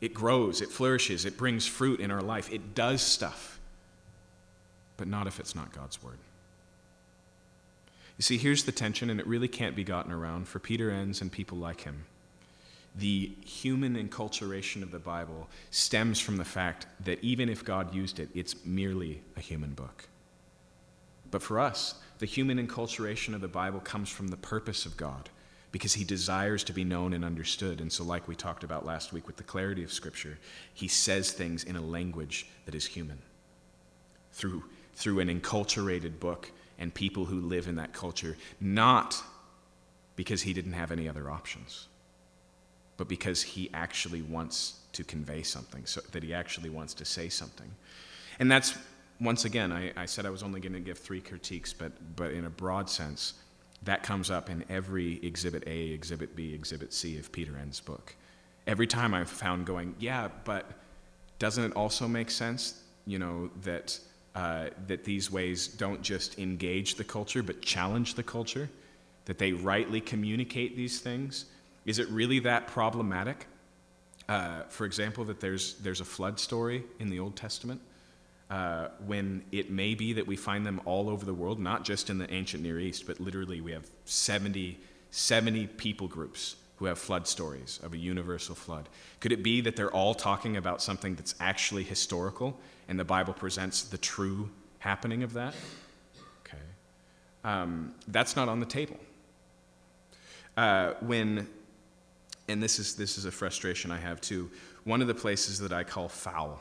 It 0.00 0.12
grows, 0.12 0.60
it 0.60 0.68
flourishes, 0.68 1.24
it 1.24 1.38
brings 1.38 1.66
fruit 1.66 2.00
in 2.00 2.10
our 2.10 2.22
life, 2.22 2.52
it 2.52 2.74
does 2.74 3.00
stuff. 3.00 3.55
But 4.96 5.08
not 5.08 5.26
if 5.26 5.40
it's 5.40 5.54
not 5.54 5.72
God's 5.72 6.02
word. 6.02 6.18
You 8.18 8.22
see, 8.22 8.38
here's 8.38 8.64
the 8.64 8.72
tension, 8.72 9.10
and 9.10 9.20
it 9.20 9.26
really 9.26 9.48
can't 9.48 9.76
be 9.76 9.84
gotten 9.84 10.12
around 10.12 10.48
for 10.48 10.58
Peter 10.58 10.90
Enns 10.90 11.20
and 11.20 11.30
people 11.30 11.58
like 11.58 11.82
him. 11.82 12.06
The 12.94 13.32
human 13.44 13.94
enculturation 13.94 14.82
of 14.82 14.90
the 14.90 14.98
Bible 14.98 15.48
stems 15.70 16.18
from 16.18 16.38
the 16.38 16.44
fact 16.44 16.86
that 17.04 17.22
even 17.22 17.50
if 17.50 17.62
God 17.62 17.94
used 17.94 18.18
it, 18.18 18.30
it's 18.34 18.64
merely 18.64 19.20
a 19.36 19.40
human 19.40 19.74
book. 19.74 20.08
But 21.30 21.42
for 21.42 21.60
us, 21.60 21.96
the 22.18 22.26
human 22.26 22.64
enculturation 22.64 23.34
of 23.34 23.42
the 23.42 23.48
Bible 23.48 23.80
comes 23.80 24.08
from 24.08 24.28
the 24.28 24.36
purpose 24.38 24.86
of 24.86 24.96
God 24.96 25.28
because 25.72 25.92
he 25.92 26.04
desires 26.04 26.64
to 26.64 26.72
be 26.72 26.84
known 26.84 27.12
and 27.12 27.22
understood. 27.22 27.82
And 27.82 27.92
so, 27.92 28.02
like 28.02 28.26
we 28.26 28.34
talked 28.34 28.64
about 28.64 28.86
last 28.86 29.12
week 29.12 29.26
with 29.26 29.36
the 29.36 29.42
clarity 29.42 29.84
of 29.84 29.92
Scripture, 29.92 30.38
he 30.72 30.88
says 30.88 31.32
things 31.32 31.64
in 31.64 31.76
a 31.76 31.82
language 31.82 32.46
that 32.64 32.74
is 32.74 32.86
human 32.86 33.18
through, 34.32 34.64
through 34.96 35.20
an 35.20 35.28
enculturated 35.28 36.18
book 36.18 36.50
and 36.78 36.92
people 36.92 37.26
who 37.26 37.40
live 37.40 37.68
in 37.68 37.76
that 37.76 37.92
culture, 37.92 38.36
not 38.60 39.22
because 40.16 40.42
he 40.42 40.52
didn't 40.52 40.72
have 40.72 40.90
any 40.90 41.08
other 41.08 41.30
options, 41.30 41.88
but 42.96 43.06
because 43.06 43.42
he 43.42 43.70
actually 43.72 44.22
wants 44.22 44.80
to 44.92 45.04
convey 45.04 45.42
something, 45.42 45.84
so 45.84 46.00
that 46.12 46.22
he 46.22 46.32
actually 46.32 46.70
wants 46.70 46.94
to 46.94 47.04
say 47.04 47.28
something. 47.28 47.70
And 48.38 48.50
that's, 48.50 48.76
once 49.20 49.44
again, 49.44 49.70
I, 49.70 49.92
I 49.96 50.06
said 50.06 50.24
I 50.24 50.30
was 50.30 50.42
only 50.42 50.60
going 50.60 50.72
to 50.72 50.80
give 50.80 50.98
three 50.98 51.20
critiques, 51.20 51.74
but, 51.74 51.92
but 52.16 52.32
in 52.32 52.46
a 52.46 52.50
broad 52.50 52.88
sense, 52.88 53.34
that 53.82 54.02
comes 54.02 54.30
up 54.30 54.48
in 54.48 54.64
every 54.70 55.22
Exhibit 55.22 55.64
A, 55.66 55.90
Exhibit 55.90 56.34
B, 56.34 56.54
Exhibit 56.54 56.94
C 56.94 57.18
of 57.18 57.30
Peter 57.30 57.58
Enns' 57.58 57.80
book. 57.80 58.14
Every 58.66 58.86
time 58.86 59.12
I've 59.12 59.28
found 59.28 59.66
going, 59.66 59.94
yeah, 59.98 60.28
but 60.44 60.70
doesn't 61.38 61.62
it 61.62 61.72
also 61.74 62.08
make 62.08 62.30
sense, 62.30 62.82
you 63.06 63.18
know, 63.18 63.50
that, 63.62 63.98
uh, 64.36 64.68
that 64.86 65.02
these 65.02 65.30
ways 65.30 65.66
don't 65.66 66.02
just 66.02 66.38
engage 66.38 66.96
the 66.96 67.04
culture, 67.04 67.42
but 67.42 67.62
challenge 67.62 68.14
the 68.14 68.22
culture? 68.22 68.68
That 69.24 69.38
they 69.38 69.52
rightly 69.52 70.00
communicate 70.00 70.76
these 70.76 71.00
things? 71.00 71.46
Is 71.86 71.98
it 71.98 72.08
really 72.10 72.38
that 72.40 72.66
problematic? 72.66 73.46
Uh, 74.28 74.62
for 74.68 74.84
example, 74.84 75.24
that 75.24 75.40
there's, 75.40 75.74
there's 75.76 76.00
a 76.00 76.04
flood 76.04 76.38
story 76.38 76.84
in 76.98 77.08
the 77.08 77.18
Old 77.18 77.34
Testament 77.34 77.80
uh, 78.50 78.88
when 79.06 79.42
it 79.52 79.70
may 79.70 79.94
be 79.94 80.12
that 80.12 80.26
we 80.26 80.36
find 80.36 80.66
them 80.66 80.80
all 80.84 81.08
over 81.08 81.24
the 81.24 81.34
world, 81.34 81.58
not 81.58 81.84
just 81.84 82.10
in 82.10 82.18
the 82.18 82.30
ancient 82.32 82.62
Near 82.62 82.78
East, 82.78 83.06
but 83.06 83.18
literally 83.18 83.60
we 83.60 83.72
have 83.72 83.88
70, 84.04 84.78
70 85.10 85.66
people 85.66 86.08
groups 86.08 86.56
who 86.76 86.84
have 86.84 86.98
flood 86.98 87.26
stories 87.26 87.80
of 87.82 87.94
a 87.94 87.96
universal 87.96 88.54
flood. 88.54 88.88
Could 89.20 89.32
it 89.32 89.42
be 89.42 89.62
that 89.62 89.76
they're 89.76 89.90
all 89.90 90.14
talking 90.14 90.56
about 90.58 90.82
something 90.82 91.14
that's 91.14 91.34
actually 91.40 91.84
historical 91.84 92.60
and 92.88 92.98
the 92.98 93.04
Bible 93.04 93.32
presents 93.32 93.82
the 93.82 93.98
true 93.98 94.50
happening 94.78 95.22
of 95.22 95.32
that? 95.34 95.54
Okay. 96.46 96.62
Um, 97.44 97.94
that's 98.08 98.36
not 98.36 98.48
on 98.48 98.60
the 98.60 98.66
table. 98.66 98.96
Uh, 100.56 100.94
when, 101.00 101.46
and 102.48 102.62
this 102.62 102.78
is, 102.78 102.94
this 102.96 103.18
is 103.18 103.24
a 103.24 103.30
frustration 103.30 103.90
I 103.90 103.98
have 103.98 104.20
too, 104.20 104.50
one 104.84 105.02
of 105.02 105.08
the 105.08 105.14
places 105.14 105.58
that 105.58 105.72
I 105.72 105.84
call 105.84 106.08
foul 106.08 106.60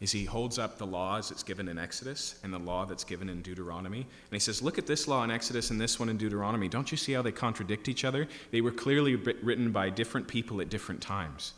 is 0.00 0.12
he 0.12 0.24
holds 0.24 0.58
up 0.58 0.76
the 0.76 0.86
laws 0.86 1.30
that's 1.30 1.42
given 1.42 1.68
in 1.68 1.78
Exodus 1.78 2.38
and 2.42 2.52
the 2.52 2.58
law 2.58 2.84
that's 2.84 3.04
given 3.04 3.28
in 3.30 3.40
Deuteronomy. 3.40 4.00
And 4.00 4.32
he 4.32 4.38
says, 4.38 4.60
Look 4.60 4.76
at 4.78 4.86
this 4.86 5.08
law 5.08 5.24
in 5.24 5.30
Exodus 5.30 5.70
and 5.70 5.80
this 5.80 5.98
one 5.98 6.10
in 6.10 6.18
Deuteronomy. 6.18 6.68
Don't 6.68 6.90
you 6.90 6.98
see 6.98 7.12
how 7.12 7.22
they 7.22 7.32
contradict 7.32 7.88
each 7.88 8.04
other? 8.04 8.28
They 8.50 8.60
were 8.60 8.72
clearly 8.72 9.16
written 9.16 9.72
by 9.72 9.88
different 9.88 10.28
people 10.28 10.60
at 10.60 10.68
different 10.68 11.00
times. 11.00 11.54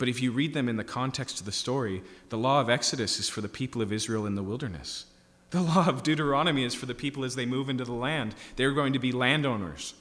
But 0.00 0.08
if 0.08 0.22
you 0.22 0.32
read 0.32 0.54
them 0.54 0.66
in 0.70 0.78
the 0.78 0.82
context 0.82 1.40
of 1.40 1.46
the 1.46 1.52
story, 1.52 2.02
the 2.30 2.38
law 2.38 2.62
of 2.62 2.70
Exodus 2.70 3.20
is 3.20 3.28
for 3.28 3.42
the 3.42 3.50
people 3.50 3.82
of 3.82 3.92
Israel 3.92 4.24
in 4.24 4.34
the 4.34 4.42
wilderness. 4.42 5.04
The 5.50 5.60
law 5.60 5.86
of 5.86 6.02
Deuteronomy 6.02 6.64
is 6.64 6.74
for 6.74 6.86
the 6.86 6.94
people 6.94 7.22
as 7.22 7.34
they 7.34 7.44
move 7.44 7.68
into 7.68 7.84
the 7.84 7.92
land. 7.92 8.34
They're 8.56 8.72
going 8.72 8.94
to 8.94 8.98
be 8.98 9.12
landowners. 9.12 9.92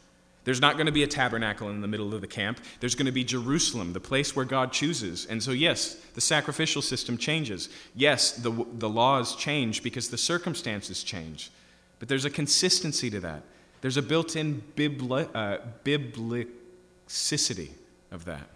There's 0.46 0.62
not 0.62 0.76
going 0.76 0.86
to 0.86 0.94
be 0.94 1.04
a 1.04 1.08
tabernacle 1.08 1.70
in 1.70 1.82
the 1.82 1.88
middle 1.90 2.14
of 2.14 2.22
the 2.22 2.28
camp. 2.28 2.62
There's 2.80 2.96
going 2.96 3.08
to 3.08 3.12
be 3.12 3.26
Jerusalem, 3.26 3.92
the 3.92 4.00
place 4.00 4.38
where 4.38 4.46
God 4.46 4.72
chooses. 4.72 5.26
And 5.26 5.44
so, 5.44 5.52
yes, 5.52 5.96
the 6.14 6.22
sacrificial 6.22 6.82
system 6.82 7.18
changes. 7.18 7.68
Yes, 7.94 8.32
the, 8.32 8.66
the 8.76 8.88
laws 8.88 9.36
change 9.36 9.84
because 9.84 10.08
the 10.08 10.18
circumstances 10.18 11.04
change. 11.04 11.52
But 12.00 12.08
there's 12.08 12.24
a 12.24 12.30
consistency 12.30 13.10
to 13.10 13.20
that. 13.20 13.44
There's 13.82 13.98
a 13.98 14.02
built 14.02 14.38
in 14.38 14.64
bibli- 14.78 15.28
uh, 15.36 15.58
biblicity 15.84 17.72
of 18.12 18.24
that. 18.24 18.50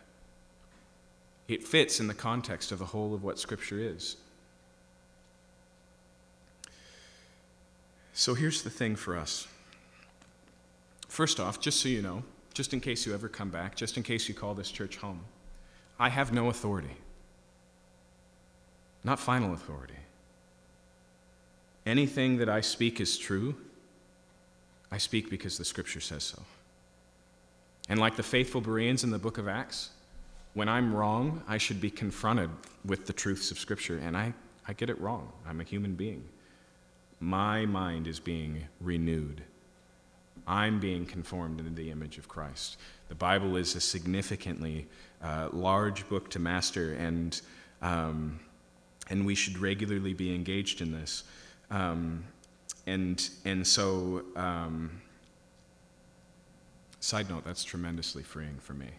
It 1.48 1.64
fits 1.64 2.00
in 2.00 2.08
the 2.08 2.14
context 2.14 2.72
of 2.72 2.80
the 2.80 2.86
whole 2.86 3.14
of 3.14 3.24
what 3.24 3.40
Scripture 3.40 3.80
is. 3.80 4.18
So 8.14 8.34
here's 8.34 8.62
the 8.62 8.70
thing 8.70 8.96
for 8.96 9.18
us. 9.18 9.48
First 11.08 11.40
off, 11.40 11.60
just 11.60 11.82
so 11.82 11.90
you 11.90 12.02
know, 12.02 12.24
just 12.54 12.74
in 12.74 12.80
case 12.80 13.06
you 13.06 13.14
ever 13.14 13.28
come 13.28 13.50
back, 13.50 13.76
just 13.76 13.98
in 13.98 14.04
case 14.04 14.30
you 14.30 14.36
call 14.36 14.54
this 14.54 14.70
church 14.70 14.98
home, 14.98 15.22
I 16.00 16.10
have 16.10 16.32
no 16.32 16.50
authority. 16.50 16.96
Not 19.04 19.20
final 19.20 19.54
authority. 19.54 19.96
Anything 21.86 22.38
that 22.38 22.50
I 22.50 22.62
speak 22.62 23.02
is 23.02 23.18
true. 23.18 23.56
I 24.92 24.98
speak 24.98 25.30
because 25.30 25.58
the 25.58 25.66
scripture 25.66 26.00
says 26.00 26.24
so. 26.24 26.42
And 27.90 28.00
like 28.00 28.16
the 28.16 28.24
faithful 28.24 28.62
Bereans 28.62 29.04
in 29.04 29.10
the 29.10 29.20
book 29.20 29.38
of 29.38 29.48
Acts, 29.48 29.90
when 30.54 30.70
I'm 30.70 30.94
wrong, 30.94 31.44
I 31.48 31.58
should 31.58 31.82
be 31.82 31.90
confronted 31.90 32.50
with 32.86 33.08
the 33.08 33.14
truths 33.14 33.52
of 33.52 33.58
scripture. 33.58 33.98
And 33.98 34.16
I, 34.16 34.34
I 34.68 34.74
get 34.74 34.90
it 34.90 35.00
wrong. 35.02 35.32
I'm 35.48 35.62
a 35.62 35.64
human 35.64 35.96
being. 35.96 36.24
my 37.20 37.66
mind 37.66 38.06
is 38.08 38.20
being 38.20 38.66
renewed. 38.82 39.44
I'm 40.46 40.80
being 40.80 41.06
conformed 41.06 41.60
into 41.60 41.72
the 41.72 41.90
image 41.90 42.18
of 42.18 42.28
Christ. 42.28 42.78
The 43.08 43.16
Bible 43.16 43.56
is 43.56 43.76
a 43.76 43.80
significantly 43.80 44.88
uh, 45.22 45.50
large 45.54 46.08
book 46.10 46.30
to 46.32 46.40
master, 46.40 46.94
and, 46.96 47.40
um, 47.82 48.40
and 49.10 49.26
we 49.26 49.36
should 49.36 49.58
regularly 49.58 50.14
be 50.14 50.36
engaged 50.36 50.82
in 50.82 50.92
this. 50.92 51.24
Um, 51.72 52.26
and, 52.86 53.30
and 53.46 53.66
so, 53.66 54.24
um, 54.36 55.02
side 57.00 57.30
note, 57.30 57.46
that's 57.46 57.64
tremendously 57.64 58.24
freeing 58.24 58.58
for 58.60 58.74
me. 58.74 58.90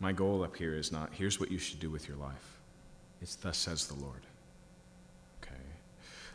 My 0.00 0.12
goal 0.12 0.42
up 0.42 0.56
here 0.56 0.74
is 0.74 0.90
not, 0.90 1.10
here's 1.12 1.38
what 1.38 1.50
you 1.50 1.58
should 1.58 1.78
do 1.78 1.90
with 1.90 2.08
your 2.08 2.16
life. 2.16 2.58
It's 3.20 3.36
thus 3.36 3.58
says 3.58 3.86
the 3.86 3.94
Lord. 3.94 4.22
Okay. 5.42 5.60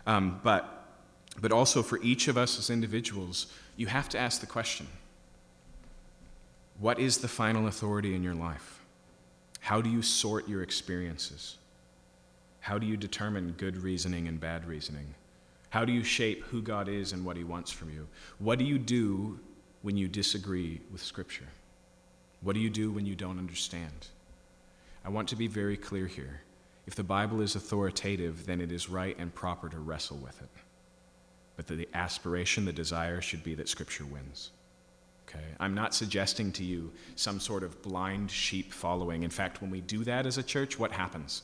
Um, 0.06 0.40
but, 0.44 0.86
but 1.42 1.52
also 1.52 1.82
for 1.82 2.00
each 2.04 2.28
of 2.28 2.38
us 2.38 2.60
as 2.60 2.70
individuals, 2.70 3.48
you 3.76 3.88
have 3.88 4.08
to 4.10 4.20
ask 4.20 4.40
the 4.40 4.48
question 4.48 4.88
what 6.80 7.00
is 7.00 7.20
the 7.20 7.28
final 7.28 7.68
authority 7.68 8.16
in 8.16 8.24
your 8.24 8.36
life? 8.36 8.82
How 9.62 9.82
do 9.82 9.90
you 9.90 10.02
sort 10.02 10.48
your 10.48 10.62
experiences? 10.62 11.56
How 12.60 12.78
do 12.78 12.86
you 12.86 12.98
determine 12.98 13.56
good 13.58 13.78
reasoning 13.78 14.28
and 14.28 14.40
bad 14.40 14.68
reasoning? 14.68 15.14
How 15.70 15.86
do 15.86 15.94
you 15.94 16.04
shape 16.04 16.44
who 16.44 16.62
God 16.62 16.88
is 16.88 17.14
and 17.14 17.26
what 17.26 17.38
He 17.38 17.44
wants 17.44 17.72
from 17.72 17.92
you? 17.92 18.08
What 18.40 18.60
do 18.60 18.66
you 18.66 18.78
do 18.78 19.40
when 19.82 19.98
you 19.98 20.08
disagree 20.08 20.82
with 20.92 21.02
Scripture? 21.02 21.48
What 22.46 22.54
do 22.54 22.60
you 22.60 22.70
do 22.70 22.92
when 22.92 23.08
you 23.08 23.16
don't 23.16 23.40
understand? 23.40 24.10
I 25.04 25.10
want 25.10 25.30
to 25.30 25.36
be 25.36 25.48
very 25.48 25.76
clear 25.76 26.06
here. 26.06 26.42
If 26.86 26.94
the 26.94 27.04
Bible 27.04 27.42
is 27.42 27.56
authoritative, 27.56 28.46
then 28.46 28.62
it 28.62 28.72
is 28.72 28.88
right 28.88 29.18
and 29.18 29.34
proper 29.34 29.68
to 29.68 29.80
wrestle 29.80 30.18
with 30.18 30.40
it. 30.40 30.50
But 31.56 31.66
the 31.66 31.90
aspiration, 31.96 32.64
the 32.64 32.72
desire 32.72 33.20
should 33.20 33.44
be 33.44 33.56
that 33.56 33.68
Scripture 33.68 34.06
wins. 34.06 34.52
Okay? 35.28 35.44
I'm 35.60 35.74
not 35.74 35.96
suggesting 35.96 36.52
to 36.52 36.64
you 36.64 36.92
some 37.16 37.40
sort 37.40 37.64
of 37.64 37.82
blind 37.82 38.30
sheep 38.30 38.72
following. 38.72 39.24
In 39.24 39.32
fact, 39.32 39.64
when 39.64 39.72
we 39.72 39.82
do 39.82 40.04
that 40.04 40.28
as 40.28 40.38
a 40.38 40.44
church, 40.44 40.78
what 40.78 40.92
happens? 40.92 41.42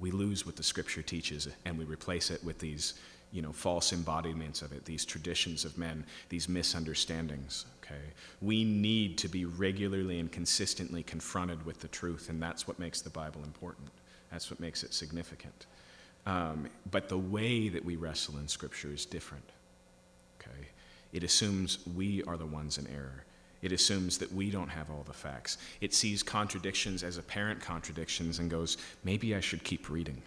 We 0.00 0.10
lose 0.10 0.44
what 0.44 0.56
the 0.56 0.62
Scripture 0.62 1.00
teaches 1.00 1.48
and 1.64 1.78
we 1.78 1.86
replace 1.86 2.30
it 2.30 2.44
with 2.44 2.58
these 2.58 2.92
you 3.32 3.42
know, 3.42 3.52
false 3.52 3.92
embodiments 3.92 4.62
of 4.62 4.72
it, 4.72 4.84
these 4.84 5.04
traditions 5.04 5.64
of 5.64 5.76
men, 5.76 6.04
these 6.28 6.48
misunderstandings. 6.48 7.66
Okay? 7.82 8.00
We 8.40 8.64
need 8.64 9.18
to 9.18 9.28
be 9.28 9.44
regularly 9.44 10.18
and 10.18 10.30
consistently 10.30 11.02
confronted 11.02 11.64
with 11.64 11.80
the 11.80 11.88
truth, 11.88 12.28
and 12.28 12.42
that's 12.42 12.66
what 12.66 12.78
makes 12.78 13.00
the 13.00 13.10
Bible 13.10 13.42
important. 13.44 13.88
That's 14.30 14.50
what 14.50 14.60
makes 14.60 14.82
it 14.82 14.94
significant. 14.94 15.66
Um, 16.26 16.68
but 16.90 17.08
the 17.08 17.18
way 17.18 17.68
that 17.68 17.84
we 17.84 17.96
wrestle 17.96 18.38
in 18.38 18.48
Scripture 18.48 18.92
is 18.92 19.06
different. 19.06 19.48
Okay? 20.40 20.68
It 21.12 21.22
assumes 21.22 21.78
we 21.94 22.22
are 22.24 22.36
the 22.36 22.46
ones 22.46 22.78
in 22.78 22.86
error. 22.88 23.24
It 23.62 23.72
assumes 23.72 24.18
that 24.18 24.32
we 24.32 24.50
don't 24.50 24.68
have 24.68 24.90
all 24.90 25.04
the 25.06 25.12
facts. 25.12 25.58
It 25.80 25.94
sees 25.94 26.22
contradictions 26.22 27.02
as 27.02 27.18
apparent 27.18 27.60
contradictions 27.60 28.38
and 28.38 28.50
goes, 28.50 28.76
maybe 29.02 29.34
I 29.34 29.40
should 29.40 29.64
keep 29.64 29.88
reading. 29.88 30.22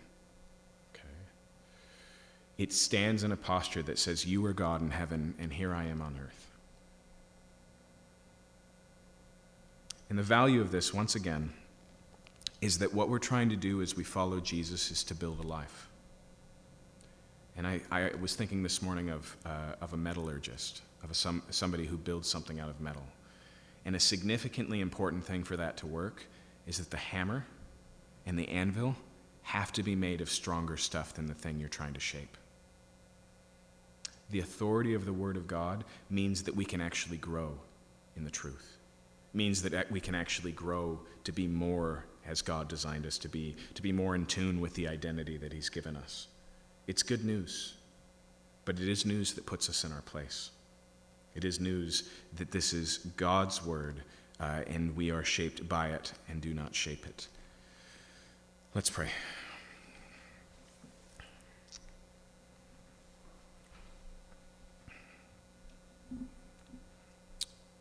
It 2.59 2.73
stands 2.73 3.23
in 3.23 3.31
a 3.31 3.37
posture 3.37 3.81
that 3.83 3.97
says, 3.97 4.25
You 4.25 4.45
are 4.45 4.51
God 4.51 4.81
in 4.81 4.91
heaven, 4.91 5.33
and 5.39 5.51
here 5.51 5.73
I 5.73 5.85
am 5.85 6.01
on 6.01 6.19
earth. 6.21 6.51
And 10.09 10.19
the 10.19 10.23
value 10.23 10.59
of 10.59 10.69
this, 10.69 10.93
once 10.93 11.15
again, 11.15 11.53
is 12.59 12.79
that 12.79 12.93
what 12.93 13.07
we're 13.07 13.17
trying 13.17 13.47
to 13.47 13.55
do 13.55 13.81
as 13.81 13.95
we 13.95 14.03
follow 14.03 14.41
Jesus 14.41 14.91
is 14.91 15.05
to 15.05 15.15
build 15.15 15.39
a 15.39 15.47
life. 15.47 15.87
And 17.55 17.65
I, 17.65 17.79
I 17.89 18.11
was 18.19 18.35
thinking 18.35 18.61
this 18.61 18.81
morning 18.81 19.09
of, 19.09 19.37
uh, 19.45 19.75
of 19.79 19.93
a 19.93 19.97
metallurgist, 19.97 20.81
of 21.01 21.11
a, 21.11 21.13
some, 21.13 21.41
somebody 21.51 21.85
who 21.85 21.95
builds 21.95 22.27
something 22.27 22.59
out 22.59 22.69
of 22.69 22.81
metal. 22.81 23.05
And 23.85 23.95
a 23.95 24.01
significantly 24.01 24.81
important 24.81 25.23
thing 25.23 25.45
for 25.45 25.55
that 25.55 25.77
to 25.77 25.87
work 25.87 26.25
is 26.67 26.77
that 26.79 26.89
the 26.89 26.97
hammer 26.97 27.45
and 28.25 28.37
the 28.37 28.49
anvil 28.49 28.97
have 29.43 29.71
to 29.71 29.81
be 29.81 29.95
made 29.95 30.19
of 30.19 30.29
stronger 30.29 30.75
stuff 30.75 31.13
than 31.13 31.25
the 31.25 31.33
thing 31.33 31.57
you're 31.57 31.69
trying 31.69 31.93
to 31.93 32.01
shape. 32.01 32.35
The 34.31 34.39
authority 34.39 34.93
of 34.93 35.05
the 35.05 35.13
Word 35.13 35.37
of 35.37 35.47
God 35.47 35.83
means 36.09 36.43
that 36.43 36.55
we 36.55 36.65
can 36.65 36.81
actually 36.81 37.17
grow 37.17 37.53
in 38.15 38.23
the 38.23 38.31
truth, 38.31 38.77
it 39.33 39.37
means 39.37 39.61
that 39.61 39.91
we 39.91 39.99
can 39.99 40.15
actually 40.15 40.51
grow 40.51 40.99
to 41.23 41.31
be 41.31 41.47
more 41.47 42.05
as 42.27 42.41
God 42.41 42.67
designed 42.67 43.05
us 43.05 43.17
to 43.19 43.29
be, 43.29 43.55
to 43.73 43.81
be 43.81 43.91
more 43.91 44.13
in 44.13 44.25
tune 44.25 44.59
with 44.59 44.73
the 44.75 44.87
identity 44.87 45.37
that 45.37 45.53
He's 45.53 45.69
given 45.69 45.95
us. 45.95 46.27
It's 46.87 47.01
good 47.03 47.25
news, 47.25 47.75
but 48.65 48.79
it 48.79 48.87
is 48.87 49.05
news 49.05 49.33
that 49.33 49.45
puts 49.45 49.69
us 49.69 49.83
in 49.83 49.91
our 49.91 50.01
place. 50.01 50.51
It 51.35 51.45
is 51.45 51.59
news 51.59 52.09
that 52.35 52.51
this 52.51 52.73
is 52.73 52.97
God's 53.15 53.63
word 53.65 54.03
uh, 54.39 54.61
and 54.67 54.95
we 54.95 55.11
are 55.11 55.23
shaped 55.23 55.67
by 55.67 55.89
it 55.89 56.13
and 56.27 56.41
do 56.41 56.53
not 56.53 56.73
shape 56.73 57.05
it. 57.05 57.27
Let's 58.73 58.89
pray. 58.89 59.09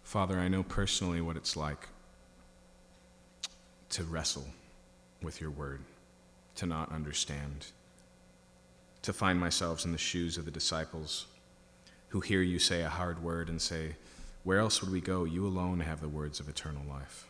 Father, 0.08 0.38
I 0.38 0.48
know 0.48 0.62
personally 0.62 1.20
what 1.20 1.36
it's 1.36 1.54
like 1.54 1.86
to 3.90 4.04
wrestle 4.04 4.46
with 5.20 5.38
your 5.38 5.50
word, 5.50 5.82
to 6.54 6.64
not 6.64 6.90
understand, 6.90 7.66
to 9.02 9.12
find 9.12 9.38
myself 9.38 9.84
in 9.84 9.92
the 9.92 9.98
shoes 9.98 10.38
of 10.38 10.46
the 10.46 10.50
disciples 10.50 11.26
who 12.08 12.20
hear 12.20 12.40
you 12.40 12.58
say 12.58 12.80
a 12.80 12.88
hard 12.88 13.22
word 13.22 13.50
and 13.50 13.60
say, 13.60 13.96
Where 14.44 14.60
else 14.60 14.80
would 14.80 14.90
we 14.90 15.02
go? 15.02 15.24
You 15.24 15.46
alone 15.46 15.80
have 15.80 16.00
the 16.00 16.08
words 16.08 16.40
of 16.40 16.48
eternal 16.48 16.84
life. 16.88 17.26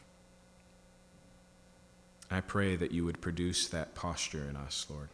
I 2.31 2.41
pray 2.41 2.77
that 2.77 2.93
you 2.93 3.05
would 3.05 3.21
produce 3.21 3.67
that 3.67 3.97
posture 3.97 4.49
in 4.49 4.55
us, 4.55 4.87
Lord. 4.89 5.09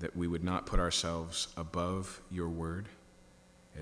That 0.00 0.14
we 0.14 0.28
would 0.28 0.44
not 0.44 0.66
put 0.66 0.80
ourselves 0.80 1.48
above 1.56 2.20
your 2.30 2.50
word 2.50 2.88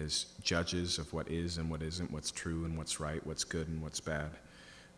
as 0.02 0.26
judges 0.42 0.98
of 0.98 1.12
what 1.12 1.28
is 1.30 1.58
and 1.58 1.70
what 1.70 1.82
isn't, 1.82 2.10
what's 2.10 2.30
true 2.30 2.64
and 2.64 2.76
what's 2.76 3.00
right, 3.00 3.24
what's 3.26 3.44
good 3.44 3.68
and 3.68 3.82
what's 3.82 4.00
bad 4.00 4.30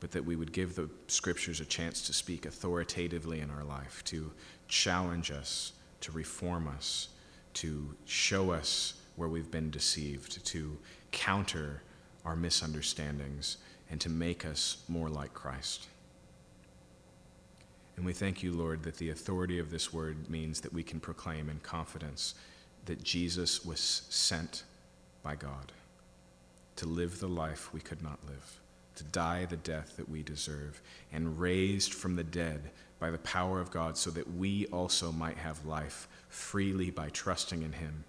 but 0.00 0.12
that 0.12 0.24
we 0.24 0.36
would 0.36 0.52
give 0.52 0.74
the 0.74 0.88
scriptures 1.08 1.60
a 1.60 1.64
chance 1.64 2.06
to 2.06 2.12
speak 2.12 2.46
authoritatively 2.46 3.40
in 3.40 3.50
our 3.50 3.64
life, 3.64 4.02
to 4.04 4.30
challenge 4.68 5.30
us, 5.30 5.72
to 6.00 6.12
reform 6.12 6.68
us, 6.68 7.08
to 7.54 7.94
show 8.04 8.50
us 8.52 8.94
where 9.16 9.28
we've 9.28 9.50
been 9.50 9.70
deceived, 9.70 10.44
to 10.46 10.78
counter 11.10 11.82
our 12.24 12.36
misunderstandings, 12.36 13.56
and 13.90 14.00
to 14.00 14.08
make 14.08 14.44
us 14.44 14.84
more 14.88 15.08
like 15.08 15.34
Christ. 15.34 15.88
And 17.96 18.06
we 18.06 18.12
thank 18.12 18.44
you, 18.44 18.52
Lord, 18.52 18.84
that 18.84 18.96
the 18.96 19.10
authority 19.10 19.58
of 19.58 19.70
this 19.70 19.92
word 19.92 20.30
means 20.30 20.60
that 20.60 20.72
we 20.72 20.84
can 20.84 21.00
proclaim 21.00 21.48
in 21.48 21.58
confidence 21.60 22.34
that 22.84 23.02
Jesus 23.02 23.64
was 23.64 24.02
sent 24.08 24.62
by 25.22 25.34
God 25.34 25.72
to 26.76 26.86
live 26.86 27.20
the 27.20 27.28
life 27.28 27.72
we 27.72 27.80
could 27.80 28.02
not 28.02 28.18
live 28.26 28.60
to 28.98 29.04
die 29.04 29.44
the 29.44 29.56
death 29.56 29.96
that 29.96 30.08
we 30.08 30.24
deserve, 30.24 30.82
and 31.12 31.38
raised 31.38 31.94
from 31.94 32.16
the 32.16 32.24
dead 32.24 32.70
by 32.98 33.10
the 33.12 33.18
power 33.18 33.60
of 33.60 33.70
God, 33.70 33.96
so 33.96 34.10
that 34.10 34.34
we 34.34 34.66
also 34.66 35.12
might 35.12 35.38
have 35.38 35.64
life 35.64 36.08
freely 36.28 36.90
by 36.90 37.08
trusting 37.10 37.62
in 37.62 37.72
Him 37.72 38.02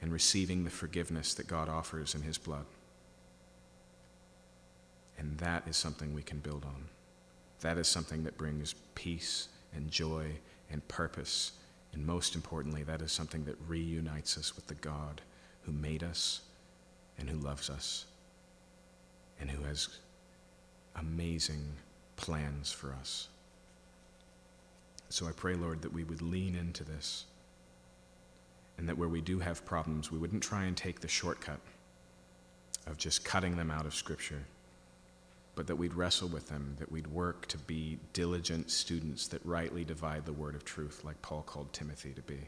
and 0.00 0.12
receiving 0.12 0.62
the 0.62 0.70
forgiveness 0.70 1.34
that 1.34 1.48
God 1.48 1.68
offers 1.68 2.14
in 2.14 2.22
His 2.22 2.38
blood. 2.38 2.64
And 5.18 5.36
that 5.38 5.66
is 5.66 5.76
something 5.76 6.14
we 6.14 6.22
can 6.22 6.38
build 6.38 6.64
on. 6.64 6.84
That 7.60 7.76
is 7.76 7.88
something 7.88 8.22
that 8.22 8.38
brings 8.38 8.76
peace 8.94 9.48
and 9.74 9.90
joy 9.90 10.26
and 10.70 10.86
purpose. 10.86 11.52
And 11.92 12.06
most 12.06 12.36
importantly, 12.36 12.84
that 12.84 13.02
is 13.02 13.10
something 13.10 13.44
that 13.46 13.56
reunites 13.66 14.38
us 14.38 14.54
with 14.54 14.68
the 14.68 14.74
God 14.76 15.22
who 15.64 15.72
made 15.72 16.02
us 16.02 16.40
and 17.18 17.28
who 17.28 17.38
loves 17.38 17.70
us 17.70 18.06
and 19.40 19.50
who 19.50 19.62
has 19.64 19.88
amazing 20.96 21.64
plans 22.16 22.72
for 22.72 22.92
us. 22.92 23.28
So 25.08 25.26
I 25.26 25.32
pray, 25.32 25.54
Lord, 25.54 25.82
that 25.82 25.92
we 25.92 26.04
would 26.04 26.22
lean 26.22 26.54
into 26.54 26.84
this 26.84 27.24
and 28.76 28.88
that 28.88 28.98
where 28.98 29.08
we 29.08 29.20
do 29.20 29.38
have 29.38 29.64
problems, 29.64 30.12
we 30.12 30.18
wouldn't 30.18 30.42
try 30.42 30.64
and 30.64 30.76
take 30.76 31.00
the 31.00 31.08
shortcut 31.08 31.60
of 32.86 32.96
just 32.96 33.24
cutting 33.24 33.56
them 33.56 33.70
out 33.70 33.86
of 33.86 33.94
Scripture, 33.94 34.42
but 35.54 35.66
that 35.66 35.76
we'd 35.76 35.94
wrestle 35.94 36.28
with 36.28 36.48
them, 36.48 36.76
that 36.78 36.90
we'd 36.90 37.06
work 37.08 37.46
to 37.46 37.58
be 37.58 37.98
diligent 38.12 38.70
students 38.70 39.26
that 39.28 39.44
rightly 39.44 39.84
divide 39.84 40.24
the 40.24 40.32
word 40.32 40.54
of 40.54 40.64
truth, 40.64 41.02
like 41.04 41.20
Paul 41.22 41.42
called 41.42 41.72
Timothy 41.72 42.12
to 42.12 42.22
be, 42.22 42.38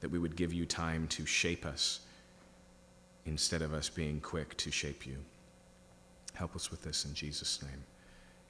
that 0.00 0.10
we 0.10 0.18
would 0.18 0.36
give 0.36 0.52
you 0.52 0.66
time 0.66 1.08
to 1.08 1.26
shape 1.26 1.66
us 1.66 2.00
instead 3.26 3.62
of 3.62 3.72
us 3.72 3.88
being 3.88 4.20
quick 4.20 4.56
to 4.56 4.70
shape 4.70 5.06
you. 5.06 5.16
Help 6.34 6.56
us 6.56 6.70
with 6.70 6.82
this 6.82 7.04
in 7.04 7.14
Jesus' 7.14 7.62
name. 7.62 7.84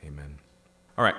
Amen. 0.04 0.38
All 0.96 1.04
right. 1.04 1.14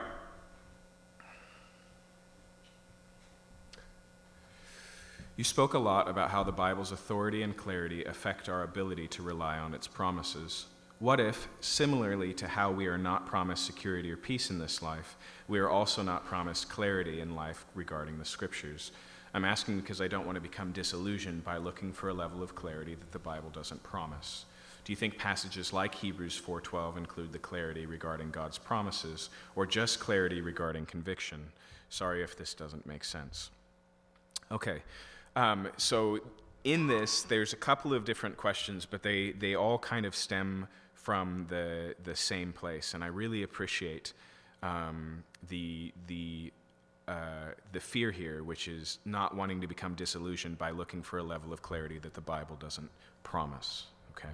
You 5.38 5.44
spoke 5.44 5.74
a 5.74 5.80
lot 5.80 6.08
about 6.08 6.30
how 6.30 6.44
the 6.44 6.52
Bible's 6.52 6.92
authority 6.92 7.42
and 7.42 7.56
clarity 7.56 8.04
affect 8.04 8.48
our 8.48 8.64
ability 8.64 9.08
to 9.08 9.24
rely 9.24 9.58
on 9.58 9.74
its 9.74 9.88
promises. 9.88 10.66
What 11.00 11.20
if, 11.20 11.48
similarly 11.62 12.32
to 12.36 12.48
how 12.48 12.70
we 12.70 12.86
are 12.86 12.98
not 12.98 13.26
promised 13.26 13.66
security 13.66 14.12
or 14.12 14.18
peace 14.18 14.52
in 14.52 14.60
this 14.60 14.84
life, 14.84 15.18
we 15.48 15.58
are 15.58 15.70
also 15.70 16.04
not 16.04 16.26
promised 16.26 16.70
clarity 16.70 17.22
in 17.22 17.34
life 17.34 17.66
regarding 17.74 18.20
the 18.20 18.26
Scriptures? 18.26 18.92
I'm 19.34 19.46
asking 19.46 19.80
because 19.80 20.02
I 20.02 20.08
don't 20.08 20.26
want 20.26 20.36
to 20.36 20.42
become 20.42 20.72
disillusioned 20.72 21.44
by 21.44 21.58
looking 21.58 21.94
for 21.94 22.10
a 22.10 22.14
level 22.14 22.44
of 22.44 22.56
clarity 22.56 22.96
that 22.96 23.12
the 23.12 23.20
Bible 23.20 23.50
doesn't 23.50 23.82
promise. 23.84 24.46
Do 24.84 24.92
you 24.92 24.98
think 24.98 25.18
passages 25.18 25.72
like 25.72 25.96
Hebrews 25.96 26.40
4:12 26.40 26.98
include 26.98 27.32
the 27.32 27.40
clarity 27.40 27.86
regarding 27.86 28.32
God's 28.32 28.58
promises 28.58 29.30
or 29.56 29.66
just 29.66 30.00
clarity 30.00 30.42
regarding 30.42 30.86
conviction? 30.86 31.52
Sorry 31.90 32.24
if 32.24 32.36
this 32.36 32.54
doesn't 32.54 32.86
make 32.86 33.04
sense. 33.04 33.52
Okay. 34.52 34.82
Um, 35.36 35.70
so 35.78 36.20
in 36.64 36.88
this, 36.88 37.24
there's 37.24 37.54
a 37.54 37.58
couple 37.58 37.94
of 37.94 38.06
different 38.06 38.38
questions, 38.38 38.86
but 38.86 39.04
they, 39.04 39.32
they 39.32 39.56
all 39.56 39.78
kind 39.78 40.06
of 40.06 40.16
stem 40.16 40.68
from 40.94 41.46
the, 41.50 41.96
the 42.04 42.16
same 42.16 42.54
place. 42.54 42.94
And 42.94 43.04
I 43.04 43.08
really 43.08 43.44
appreciate 43.44 44.14
um, 44.62 45.24
the, 45.50 45.92
the, 46.08 46.52
uh, 47.12 47.52
the 47.74 47.80
fear 47.80 48.10
here, 48.10 48.42
which 48.42 48.70
is 48.70 49.00
not 49.04 49.36
wanting 49.36 49.60
to 49.60 49.68
become 49.68 49.94
disillusioned 49.96 50.58
by 50.58 50.72
looking 50.72 51.02
for 51.04 51.18
a 51.18 51.24
level 51.24 51.52
of 51.52 51.62
clarity 51.62 52.00
that 52.00 52.14
the 52.14 52.22
Bible 52.22 52.56
doesn't 52.56 52.90
promise. 53.24 53.88
Okay? 54.12 54.34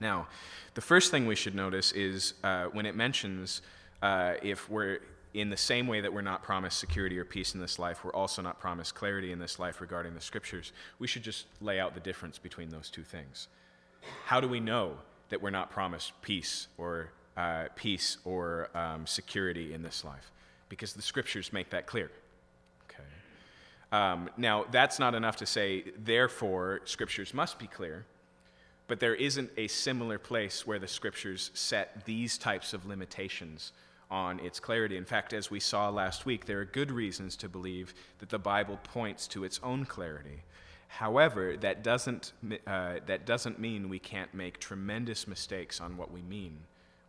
Now, 0.00 0.26
the 0.72 0.80
first 0.80 1.10
thing 1.10 1.26
we 1.26 1.34
should 1.34 1.54
notice 1.54 1.92
is 1.92 2.32
uh, 2.42 2.64
when 2.66 2.86
it 2.86 2.96
mentions 2.96 3.60
uh, 4.00 4.34
if 4.42 4.70
we're 4.70 5.00
in 5.34 5.50
the 5.50 5.56
same 5.56 5.86
way 5.86 6.00
that 6.00 6.10
we're 6.10 6.22
not 6.22 6.42
promised 6.42 6.78
security 6.78 7.18
or 7.18 7.26
peace 7.26 7.54
in 7.54 7.60
this 7.60 7.78
life, 7.78 8.04
we're 8.04 8.14
also 8.14 8.40
not 8.40 8.58
promised 8.58 8.94
clarity 8.94 9.30
in 9.30 9.38
this 9.38 9.58
life 9.58 9.82
regarding 9.82 10.14
the 10.14 10.20
scriptures. 10.20 10.72
We 10.98 11.06
should 11.06 11.22
just 11.22 11.44
lay 11.60 11.78
out 11.78 11.92
the 11.92 12.00
difference 12.00 12.38
between 12.38 12.70
those 12.70 12.88
two 12.88 13.04
things. 13.04 13.48
How 14.24 14.40
do 14.40 14.48
we 14.48 14.60
know 14.60 14.96
that 15.28 15.42
we're 15.42 15.50
not 15.50 15.70
promised 15.70 16.12
peace 16.22 16.68
or 16.78 17.10
uh, 17.36 17.66
peace 17.76 18.16
or 18.24 18.70
um, 18.74 19.06
security 19.06 19.74
in 19.74 19.82
this 19.82 20.04
life? 20.04 20.31
Because 20.72 20.94
the 20.94 21.02
scriptures 21.02 21.52
make 21.52 21.68
that 21.68 21.86
clear. 21.86 22.10
Okay. 22.88 23.02
Um, 23.92 24.30
now, 24.38 24.64
that's 24.70 24.98
not 24.98 25.14
enough 25.14 25.36
to 25.36 25.44
say, 25.44 25.84
therefore, 25.98 26.80
scriptures 26.86 27.34
must 27.34 27.58
be 27.58 27.66
clear. 27.66 28.06
But 28.86 28.98
there 28.98 29.14
isn't 29.14 29.50
a 29.58 29.68
similar 29.68 30.18
place 30.18 30.66
where 30.66 30.78
the 30.78 30.88
scriptures 30.88 31.50
set 31.52 32.06
these 32.06 32.38
types 32.38 32.72
of 32.72 32.86
limitations 32.86 33.72
on 34.10 34.40
its 34.40 34.58
clarity. 34.60 34.96
In 34.96 35.04
fact, 35.04 35.34
as 35.34 35.50
we 35.50 35.60
saw 35.60 35.90
last 35.90 36.24
week, 36.24 36.46
there 36.46 36.60
are 36.60 36.64
good 36.64 36.90
reasons 36.90 37.36
to 37.36 37.50
believe 37.50 37.92
that 38.20 38.30
the 38.30 38.38
Bible 38.38 38.80
points 38.82 39.28
to 39.28 39.44
its 39.44 39.60
own 39.62 39.84
clarity. 39.84 40.40
However, 40.88 41.58
that 41.58 41.84
doesn't, 41.84 42.32
uh, 42.66 42.94
that 43.04 43.26
doesn't 43.26 43.58
mean 43.58 43.90
we 43.90 43.98
can't 43.98 44.32
make 44.32 44.58
tremendous 44.58 45.28
mistakes 45.28 45.82
on 45.82 45.98
what 45.98 46.10
we 46.10 46.22
mean 46.22 46.60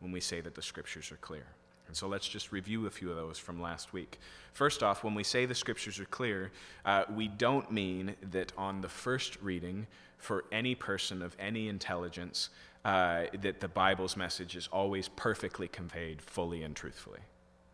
when 0.02 0.12
we 0.12 0.20
say 0.20 0.42
that 0.42 0.54
the 0.54 0.62
scriptures 0.62 1.14
are 1.14 1.22
clear. 1.22 1.46
And 1.94 1.98
so 2.00 2.08
let's 2.08 2.28
just 2.28 2.52
review 2.52 2.88
a 2.88 2.90
few 2.90 3.12
of 3.12 3.18
those 3.18 3.38
from 3.38 3.62
last 3.62 3.94
week. 3.94 4.20
First 4.52 4.82
off, 4.82 5.04
when 5.04 5.14
we 5.14 5.24
say 5.24 5.46
the 5.46 5.54
scriptures 5.54 6.00
are 6.00 6.06
clear, 6.06 6.52
uh, 6.86 7.04
we 7.16 7.28
don't 7.28 7.72
mean 7.72 8.16
that 8.32 8.52
on 8.58 8.82
the 8.82 8.90
first 8.90 9.40
reading, 9.44 9.86
for 10.18 10.46
any 10.52 10.74
person 10.74 11.22
of 11.22 11.36
any 11.38 11.68
intelligence, 11.68 12.50
uh, 12.84 13.26
that 13.40 13.60
the 13.60 13.68
Bible's 13.68 14.18
message 14.18 14.56
is 14.56 14.68
always 14.72 15.08
perfectly 15.08 15.68
conveyed 15.68 16.20
fully 16.20 16.64
and 16.64 16.76
truthfully. 16.76 17.20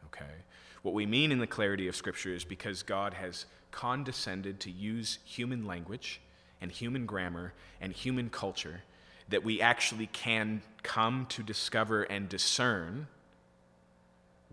Okay? 0.07 0.33
What 0.81 0.93
we 0.93 1.05
mean 1.05 1.31
in 1.31 1.39
the 1.39 1.47
clarity 1.47 1.87
of 1.87 1.95
Scripture 1.95 2.33
is 2.33 2.43
because 2.43 2.83
God 2.83 3.13
has 3.13 3.45
condescended 3.71 4.59
to 4.59 4.69
use 4.69 5.19
human 5.23 5.65
language 5.65 6.19
and 6.59 6.73
human 6.73 7.05
grammar 7.05 7.53
and 7.79 7.93
human 7.93 8.29
culture 8.29 8.81
that 9.29 9.45
we 9.45 9.61
actually 9.61 10.07
can 10.07 10.61
come 10.83 11.25
to 11.29 11.41
discover 11.41 12.03
and 12.03 12.27
discern 12.27 13.07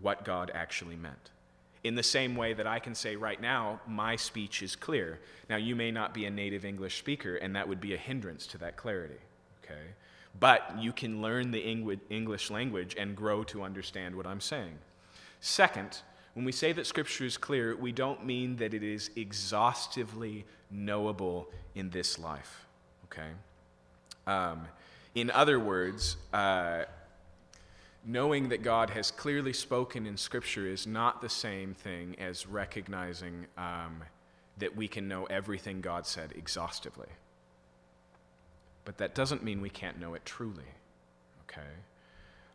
what 0.01 0.23
God 0.23 0.51
actually 0.53 0.95
meant. 0.95 1.31
In 1.83 1.95
the 1.95 2.03
same 2.03 2.35
way 2.35 2.53
that 2.53 2.67
I 2.67 2.79
can 2.79 2.95
say 2.95 3.15
right 3.15 3.41
now, 3.41 3.79
my 3.87 4.15
speech 4.15 4.61
is 4.61 4.75
clear. 4.75 5.19
Now, 5.49 5.55
you 5.57 5.75
may 5.75 5.91
not 5.91 6.13
be 6.13 6.25
a 6.25 6.29
native 6.29 6.65
English 6.65 6.97
speaker, 6.97 7.35
and 7.35 7.55
that 7.55 7.67
would 7.67 7.79
be 7.79 7.93
a 7.93 7.97
hindrance 7.97 8.47
to 8.47 8.57
that 8.57 8.75
clarity. 8.77 9.19
Okay? 9.63 9.93
but 10.39 10.75
you 10.79 10.91
can 10.91 11.21
learn 11.21 11.51
the 11.51 11.59
English 12.09 12.51
language 12.51 12.95
and 12.97 13.15
grow 13.15 13.43
to 13.45 13.63
understand 13.63 14.15
what 14.15 14.27
I'm 14.27 14.41
saying. 14.41 14.77
Second, 15.39 16.01
when 16.33 16.45
we 16.45 16.51
say 16.51 16.71
that 16.73 16.85
Scripture 16.85 17.25
is 17.25 17.37
clear, 17.37 17.75
we 17.75 17.91
don't 17.91 18.25
mean 18.25 18.57
that 18.57 18.73
it 18.73 18.83
is 18.83 19.09
exhaustively 19.15 20.45
knowable 20.69 21.49
in 21.73 21.89
this 21.89 22.19
life. 22.19 22.67
Okay? 23.05 23.29
Um, 24.27 24.67
in 25.15 25.31
other 25.31 25.59
words, 25.59 26.17
uh, 26.33 26.83
knowing 28.07 28.47
that 28.49 28.63
God 28.63 28.89
has 28.91 29.11
clearly 29.11 29.51
spoken 29.51 30.07
in 30.07 30.15
Scripture 30.15 30.65
is 30.65 30.87
not 30.87 31.21
the 31.21 31.27
same 31.27 31.73
thing 31.73 32.15
as 32.17 32.47
recognizing 32.47 33.45
um, 33.57 34.01
that 34.57 34.75
we 34.77 34.87
can 34.87 35.09
know 35.09 35.25
everything 35.25 35.81
God 35.81 36.07
said 36.07 36.31
exhaustively. 36.35 37.09
But 38.85 38.97
that 38.99 39.13
doesn't 39.13 39.43
mean 39.43 39.59
we 39.59 39.69
can't 39.69 39.99
know 39.99 40.13
it 40.13 40.25
truly. 40.25 40.63
Okay? 41.43 41.67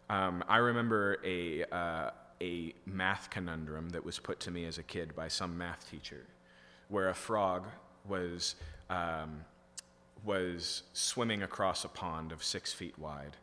Um, 0.09 0.43
I 0.49 0.57
remember 0.57 1.19
a, 1.23 1.65
uh, 1.65 2.11
a 2.41 2.73
math 2.87 3.29
conundrum 3.29 3.91
that 3.91 4.07
was 4.07 4.19
put 4.19 4.41
to 4.41 4.51
me 4.51 4.65
as 4.65 4.79
a 4.79 4.83
kid 4.83 5.15
by 5.15 5.29
some 5.29 5.59
math 5.59 5.91
teacher, 5.91 6.25
where 6.89 7.11
a 7.11 7.15
frog 7.15 7.67
was, 8.09 8.55
um, 8.89 9.45
was 10.25 10.85
swimming 10.95 11.43
across 11.43 11.85
a 11.85 11.89
pond 11.89 12.33
of 12.33 12.43
six 12.43 12.73
feet 12.73 12.99
wide. 12.99 13.37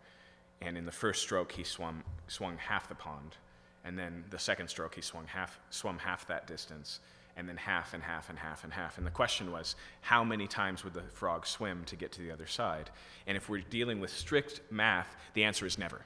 And 0.62 0.78
in 0.78 0.86
the 0.86 0.92
first 0.92 1.22
stroke, 1.22 1.52
he 1.52 1.64
swum, 1.64 2.04
swung 2.28 2.58
half 2.58 2.90
the 2.90 2.96
pond. 2.96 3.38
And 3.86 3.98
then 3.98 4.26
the 4.30 4.40
second 4.40 4.68
stroke, 4.68 4.96
he 4.96 5.02
swung 5.02 5.26
half, 5.28 5.60
swum 5.70 5.98
half 6.00 6.28
that 6.28 6.48
distance 6.48 7.00
and 7.40 7.48
then 7.48 7.56
half 7.56 7.94
and 7.94 8.04
half 8.04 8.30
and 8.30 8.38
half 8.38 8.66
and 8.66 8.74
half. 8.74 8.98
And 8.98 9.08
the 9.08 9.12
question 9.12 9.50
was, 9.50 9.78
how 10.02 10.26
many 10.26 10.46
times 10.46 10.84
would 10.84 10.94
the 10.94 11.04
frog 11.04 11.48
swim 11.48 11.86
to 11.86 11.96
get 11.96 12.12
to 12.14 12.22
the 12.22 12.32
other 12.32 12.46
side? 12.48 12.90
And 13.28 13.38
if 13.38 13.48
we're 13.48 13.62
dealing 13.62 14.02
with 14.02 14.12
strict 14.12 14.60
math, 14.70 15.16
the 15.34 15.46
answer 15.46 15.66
is 15.66 15.78
never. 15.78 16.02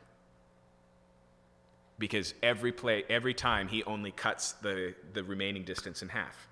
Because 1.98 2.36
every, 2.44 2.72
play, 2.72 3.04
every 3.10 3.34
time 3.34 3.68
he 3.68 3.84
only 3.86 4.12
cuts 4.12 4.52
the, 4.54 4.94
the 5.14 5.24
remaining 5.24 5.64
distance 5.64 6.04
in 6.04 6.10
half. 6.10 6.48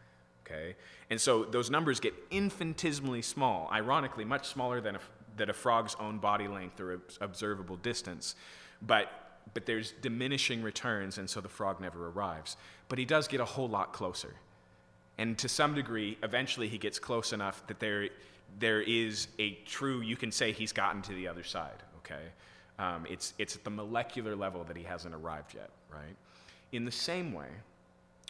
Okay? 0.45 0.75
And 1.11 1.21
so 1.21 1.43
those 1.43 1.69
numbers 1.69 1.99
get 1.99 2.15
infinitesimally 2.31 3.21
small, 3.21 3.69
ironically, 3.71 4.25
much 4.25 4.47
smaller 4.47 4.81
than 4.81 4.95
a, 4.95 4.99
than 5.37 5.49
a 5.49 5.53
frog's 5.53 5.95
own 5.99 6.17
body 6.17 6.47
length 6.47 6.79
or 6.79 7.01
observable 7.19 7.77
distance. 7.77 8.35
But, 8.81 9.09
but 9.53 9.65
there's 9.65 9.93
diminishing 10.01 10.61
returns, 10.61 11.17
and 11.17 11.29
so 11.29 11.41
the 11.41 11.49
frog 11.49 11.79
never 11.79 12.07
arrives. 12.09 12.57
But 12.89 12.99
he 12.99 13.05
does 13.05 13.27
get 13.27 13.39
a 13.39 13.45
whole 13.45 13.69
lot 13.69 13.93
closer. 13.93 14.33
And 15.17 15.37
to 15.39 15.49
some 15.49 15.75
degree, 15.75 16.17
eventually 16.23 16.67
he 16.67 16.77
gets 16.77 16.99
close 16.99 17.33
enough 17.33 17.65
that 17.67 17.79
there, 17.79 18.09
there 18.59 18.81
is 18.81 19.27
a 19.39 19.53
true, 19.65 20.01
you 20.01 20.15
can 20.15 20.31
say 20.31 20.51
he's 20.51 20.71
gotten 20.73 21.01
to 21.03 21.13
the 21.13 21.27
other 21.27 21.43
side, 21.43 21.83
okay? 21.99 22.23
Um, 22.79 23.05
it's, 23.09 23.33
it's 23.37 23.55
at 23.55 23.63
the 23.63 23.69
molecular 23.69 24.35
level 24.35 24.63
that 24.63 24.75
he 24.75 24.83
hasn't 24.83 25.13
arrived 25.13 25.53
yet, 25.53 25.69
right? 25.91 26.15
In 26.71 26.85
the 26.85 26.91
same 26.91 27.33
way, 27.33 27.49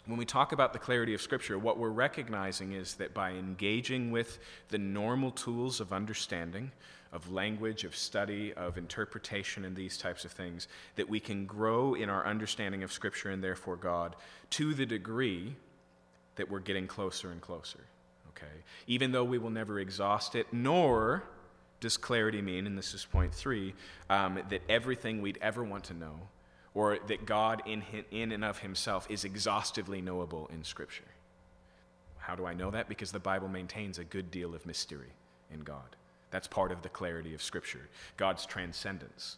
when 0.06 0.18
we 0.18 0.24
talk 0.24 0.52
about 0.52 0.72
the 0.72 0.78
clarity 0.78 1.14
of 1.14 1.22
Scripture, 1.22 1.58
what 1.58 1.78
we're 1.78 1.88
recognizing 1.88 2.72
is 2.72 2.94
that 2.94 3.14
by 3.14 3.30
engaging 3.30 4.10
with 4.10 4.38
the 4.68 4.78
normal 4.78 5.30
tools 5.30 5.80
of 5.80 5.92
understanding, 5.92 6.72
of 7.12 7.30
language, 7.30 7.84
of 7.84 7.94
study, 7.94 8.52
of 8.54 8.76
interpretation, 8.76 9.64
and 9.64 9.76
these 9.76 9.96
types 9.96 10.24
of 10.24 10.32
things, 10.32 10.66
that 10.96 11.08
we 11.08 11.20
can 11.20 11.46
grow 11.46 11.94
in 11.94 12.10
our 12.10 12.26
understanding 12.26 12.82
of 12.82 12.90
Scripture 12.90 13.30
and 13.30 13.44
therefore 13.44 13.76
God 13.76 14.16
to 14.50 14.74
the 14.74 14.86
degree 14.86 15.54
that 16.36 16.50
we're 16.50 16.60
getting 16.60 16.88
closer 16.88 17.30
and 17.30 17.40
closer. 17.40 17.80
Okay? 18.30 18.62
Even 18.88 19.12
though 19.12 19.24
we 19.24 19.38
will 19.38 19.50
never 19.50 19.78
exhaust 19.78 20.34
it, 20.34 20.46
nor 20.50 21.22
does 21.80 21.96
clarity 21.96 22.42
mean, 22.42 22.66
and 22.66 22.76
this 22.76 22.94
is 22.94 23.04
point 23.04 23.34
three, 23.34 23.74
um, 24.08 24.40
that 24.48 24.62
everything 24.68 25.20
we'd 25.20 25.38
ever 25.42 25.62
want 25.62 25.84
to 25.84 25.94
know, 25.94 26.28
or 26.74 26.98
that 27.06 27.26
God 27.26 27.62
in, 27.66 27.82
in 28.10 28.32
and 28.32 28.44
of 28.44 28.58
himself 28.58 29.06
is 29.10 29.24
exhaustively 29.24 30.00
knowable 30.00 30.50
in 30.52 30.64
Scripture. 30.64 31.04
How 32.18 32.34
do 32.34 32.46
I 32.46 32.54
know 32.54 32.70
that? 32.70 32.88
Because 32.88 33.12
the 33.12 33.18
Bible 33.18 33.48
maintains 33.48 33.98
a 33.98 34.04
good 34.04 34.30
deal 34.30 34.54
of 34.54 34.64
mystery 34.64 35.12
in 35.52 35.60
God. 35.60 35.96
That's 36.30 36.48
part 36.48 36.72
of 36.72 36.82
the 36.82 36.88
clarity 36.88 37.34
of 37.34 37.42
Scripture, 37.42 37.88
God's 38.16 38.46
transcendence. 38.46 39.36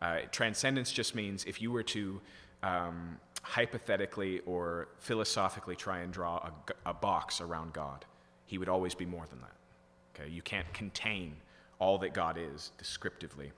Uh, 0.00 0.20
transcendence 0.32 0.90
just 0.90 1.14
means 1.14 1.44
if 1.44 1.62
you 1.62 1.70
were 1.70 1.84
to 1.84 2.20
um, 2.62 3.18
hypothetically 3.42 4.40
or 4.46 4.88
philosophically 4.98 5.76
try 5.76 6.00
and 6.00 6.12
draw 6.12 6.50
a, 6.86 6.90
a, 6.90 6.94
box 6.94 7.40
around 7.40 7.72
God. 7.72 8.04
He 8.46 8.58
would 8.58 8.68
always 8.68 8.94
be 8.94 9.04
more 9.04 9.26
than 9.28 9.40
that. 9.40 10.22
Okay? 10.22 10.30
You 10.30 10.42
can't 10.42 10.72
contain 10.72 11.34
all 11.78 11.98
that 11.98 12.14
God 12.14 12.38
is 12.38 12.70
descriptively 12.78 13.50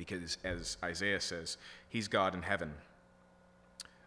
because, 0.00 0.38
as 0.44 0.78
Isaiah 0.82 1.20
says, 1.20 1.58
He's 1.90 2.08
God 2.08 2.34
in 2.34 2.40
heaven. 2.40 2.72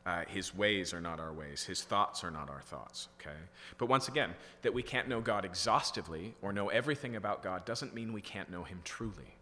Uh, 0.08 0.24
his 0.28 0.54
ways 0.54 0.92
are 0.92 1.00
not 1.00 1.20
our 1.20 1.32
ways. 1.32 1.64
His 1.64 1.84
thoughts 1.84 2.24
are 2.24 2.32
not 2.32 2.50
our 2.50 2.62
thoughts. 2.62 3.10
Okay? 3.22 3.38
But 3.78 3.86
once 3.86 4.08
again, 4.08 4.32
that 4.64 4.74
we 4.74 4.82
can't 4.82 5.08
know 5.08 5.22
God 5.22 5.46
exhaustively 5.46 6.34
or 6.42 6.52
know 6.52 6.70
everything 6.70 7.16
about 7.16 7.44
God 7.44 7.64
doesn't 7.64 7.94
mean 7.94 8.12
we 8.12 8.22
can't 8.22 8.52
know 8.52 8.64
him 8.64 8.82
truly. 8.84 9.36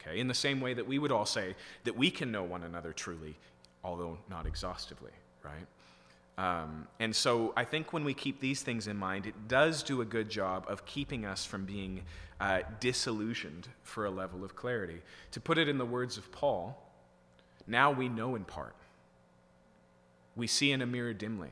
Okay? 0.00 0.20
In 0.20 0.28
the 0.28 0.34
same 0.34 0.60
way 0.60 0.72
that 0.72 0.86
we 0.86 1.00
would 1.00 1.12
all 1.12 1.26
say 1.26 1.56
that 1.82 1.96
we 1.96 2.10
can 2.10 2.30
know 2.30 2.44
one 2.44 2.62
another 2.62 2.92
truly, 2.92 3.34
although 3.82 4.16
not 4.30 4.46
exhaustively, 4.46 5.12
right? 5.42 5.66
Um, 6.38 6.86
and 7.00 7.14
so 7.14 7.52
I 7.56 7.64
think 7.64 7.92
when 7.92 8.04
we 8.04 8.14
keep 8.14 8.40
these 8.40 8.62
things 8.62 8.86
in 8.86 8.96
mind, 8.96 9.26
it 9.26 9.48
does 9.48 9.82
do 9.82 10.00
a 10.00 10.04
good 10.04 10.30
job 10.30 10.66
of 10.68 10.86
keeping 10.86 11.26
us 11.26 11.44
from 11.44 11.64
being 11.64 12.02
uh, 12.40 12.60
disillusioned 12.78 13.68
for 13.82 14.06
a 14.06 14.10
level 14.10 14.44
of 14.44 14.54
clarity. 14.54 15.02
To 15.32 15.40
put 15.40 15.58
it 15.58 15.68
in 15.68 15.78
the 15.78 15.84
words 15.84 16.16
of 16.16 16.30
Paul, 16.30 16.80
now 17.66 17.90
we 17.90 18.08
know 18.08 18.36
in 18.36 18.44
part. 18.44 18.76
We 20.36 20.46
see 20.46 20.70
in 20.70 20.80
a 20.80 20.86
mirror 20.86 21.12
dimly. 21.12 21.50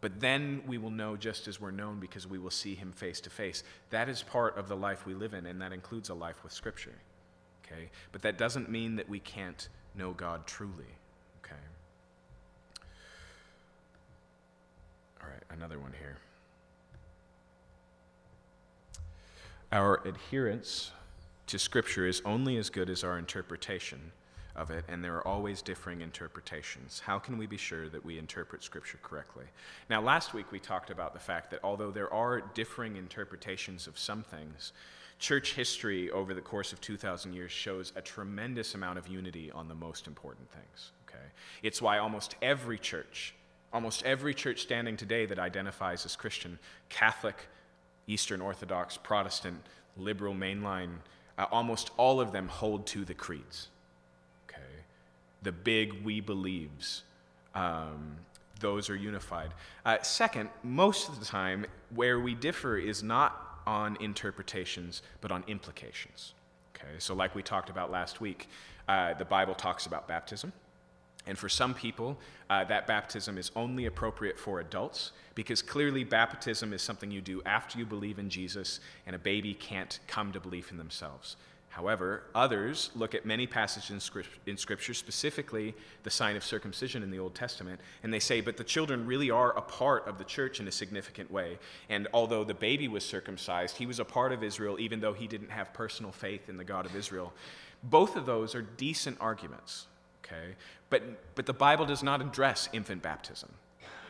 But 0.00 0.18
then 0.18 0.62
we 0.66 0.76
will 0.76 0.90
know 0.90 1.16
just 1.16 1.46
as 1.46 1.60
we're 1.60 1.70
known 1.70 2.00
because 2.00 2.26
we 2.26 2.38
will 2.38 2.50
see 2.50 2.74
him 2.74 2.90
face 2.90 3.20
to 3.20 3.30
face. 3.30 3.62
That 3.90 4.08
is 4.08 4.24
part 4.24 4.58
of 4.58 4.68
the 4.68 4.76
life 4.76 5.06
we 5.06 5.14
live 5.14 5.34
in, 5.34 5.46
and 5.46 5.62
that 5.62 5.72
includes 5.72 6.08
a 6.08 6.14
life 6.14 6.42
with 6.42 6.52
Scripture. 6.52 6.94
Okay? 7.64 7.90
But 8.10 8.22
that 8.22 8.38
doesn't 8.38 8.68
mean 8.68 8.96
that 8.96 9.08
we 9.08 9.20
can't 9.20 9.68
know 9.94 10.12
God 10.12 10.48
truly. 10.48 10.96
All 15.22 15.28
right, 15.28 15.42
another 15.50 15.78
one 15.78 15.92
here. 15.98 16.16
Our 19.72 20.00
adherence 20.06 20.92
to 21.48 21.58
Scripture 21.58 22.06
is 22.06 22.22
only 22.24 22.56
as 22.56 22.70
good 22.70 22.88
as 22.88 23.04
our 23.04 23.18
interpretation 23.18 24.12
of 24.56 24.70
it, 24.70 24.84
and 24.88 25.04
there 25.04 25.14
are 25.16 25.26
always 25.26 25.62
differing 25.62 26.00
interpretations. 26.00 27.00
How 27.00 27.18
can 27.18 27.38
we 27.38 27.46
be 27.46 27.56
sure 27.56 27.88
that 27.88 28.04
we 28.04 28.18
interpret 28.18 28.62
Scripture 28.62 28.98
correctly? 29.02 29.44
Now, 29.88 30.00
last 30.00 30.34
week 30.34 30.50
we 30.50 30.58
talked 30.58 30.90
about 30.90 31.12
the 31.12 31.20
fact 31.20 31.50
that 31.50 31.60
although 31.62 31.90
there 31.90 32.12
are 32.12 32.40
differing 32.54 32.96
interpretations 32.96 33.86
of 33.86 33.98
some 33.98 34.22
things, 34.22 34.72
church 35.18 35.54
history 35.54 36.10
over 36.10 36.34
the 36.34 36.40
course 36.40 36.72
of 36.72 36.80
2,000 36.80 37.32
years 37.32 37.52
shows 37.52 37.92
a 37.96 38.02
tremendous 38.02 38.74
amount 38.74 38.98
of 38.98 39.06
unity 39.08 39.50
on 39.50 39.68
the 39.68 39.74
most 39.74 40.06
important 40.06 40.50
things. 40.50 40.92
Okay? 41.08 41.24
It's 41.62 41.80
why 41.80 41.98
almost 41.98 42.36
every 42.42 42.78
church 42.78 43.34
Almost 43.72 44.02
every 44.04 44.34
church 44.34 44.62
standing 44.62 44.96
today 44.96 45.26
that 45.26 45.38
identifies 45.38 46.06
as 46.06 46.16
Christian, 46.16 46.58
Catholic, 46.88 47.48
Eastern 48.06 48.40
Orthodox, 48.40 48.96
Protestant, 48.96 49.60
liberal, 49.96 50.34
mainline, 50.34 50.90
uh, 51.36 51.46
almost 51.50 51.90
all 51.96 52.20
of 52.20 52.32
them 52.32 52.48
hold 52.48 52.86
to 52.86 53.04
the 53.04 53.14
creeds. 53.14 53.68
Okay? 54.48 54.62
The 55.42 55.52
big 55.52 56.02
we 56.02 56.20
believes, 56.20 57.02
um, 57.54 58.16
those 58.60 58.90
are 58.90 58.96
unified. 58.96 59.52
Uh, 59.84 59.98
second, 60.02 60.48
most 60.62 61.08
of 61.08 61.20
the 61.20 61.26
time, 61.26 61.66
where 61.94 62.18
we 62.18 62.34
differ 62.34 62.76
is 62.76 63.02
not 63.02 63.60
on 63.66 63.96
interpretations, 64.00 65.02
but 65.20 65.30
on 65.30 65.44
implications. 65.46 66.32
Okay? 66.74 66.94
So, 66.98 67.14
like 67.14 67.34
we 67.34 67.42
talked 67.42 67.70
about 67.70 67.90
last 67.90 68.20
week, 68.20 68.48
uh, 68.88 69.14
the 69.14 69.24
Bible 69.24 69.54
talks 69.54 69.86
about 69.86 70.08
baptism. 70.08 70.52
And 71.26 71.38
for 71.38 71.48
some 71.48 71.74
people, 71.74 72.18
uh, 72.48 72.64
that 72.64 72.86
baptism 72.86 73.36
is 73.36 73.50
only 73.54 73.86
appropriate 73.86 74.38
for 74.38 74.60
adults 74.60 75.12
because 75.34 75.60
clearly 75.60 76.04
baptism 76.04 76.72
is 76.72 76.80
something 76.80 77.10
you 77.10 77.20
do 77.20 77.42
after 77.44 77.78
you 77.78 77.84
believe 77.84 78.18
in 78.18 78.30
Jesus, 78.30 78.80
and 79.06 79.14
a 79.14 79.18
baby 79.18 79.54
can't 79.54 80.00
come 80.06 80.32
to 80.32 80.40
belief 80.40 80.70
in 80.70 80.78
themselves. 80.78 81.36
However, 81.68 82.24
others 82.34 82.90
look 82.96 83.14
at 83.14 83.26
many 83.26 83.46
passages 83.46 83.90
in 83.90 84.00
scripture, 84.00 84.40
in 84.46 84.56
scripture, 84.56 84.94
specifically 84.94 85.74
the 86.02 86.10
sign 86.10 86.34
of 86.34 86.42
circumcision 86.42 87.02
in 87.02 87.10
the 87.10 87.18
Old 87.18 87.34
Testament, 87.34 87.78
and 88.02 88.12
they 88.12 88.18
say, 88.18 88.40
but 88.40 88.56
the 88.56 88.64
children 88.64 89.06
really 89.06 89.30
are 89.30 89.56
a 89.56 89.60
part 89.60 90.08
of 90.08 90.18
the 90.18 90.24
church 90.24 90.60
in 90.60 90.66
a 90.66 90.72
significant 90.72 91.30
way. 91.30 91.58
And 91.88 92.08
although 92.14 92.42
the 92.42 92.54
baby 92.54 92.88
was 92.88 93.04
circumcised, 93.04 93.76
he 93.76 93.86
was 93.86 94.00
a 94.00 94.04
part 94.04 94.32
of 94.32 94.42
Israel, 94.42 94.80
even 94.80 95.00
though 95.00 95.12
he 95.12 95.26
didn't 95.26 95.50
have 95.50 95.74
personal 95.74 96.10
faith 96.10 96.48
in 96.48 96.56
the 96.56 96.64
God 96.64 96.86
of 96.86 96.96
Israel. 96.96 97.32
Both 97.82 98.16
of 98.16 98.24
those 98.24 98.54
are 98.54 98.62
decent 98.62 99.18
arguments 99.20 99.87
okay? 100.24 100.54
But, 100.90 101.34
but 101.34 101.46
the 101.46 101.52
Bible 101.52 101.86
does 101.86 102.02
not 102.02 102.20
address 102.20 102.68
infant 102.72 103.02
baptism. 103.02 103.50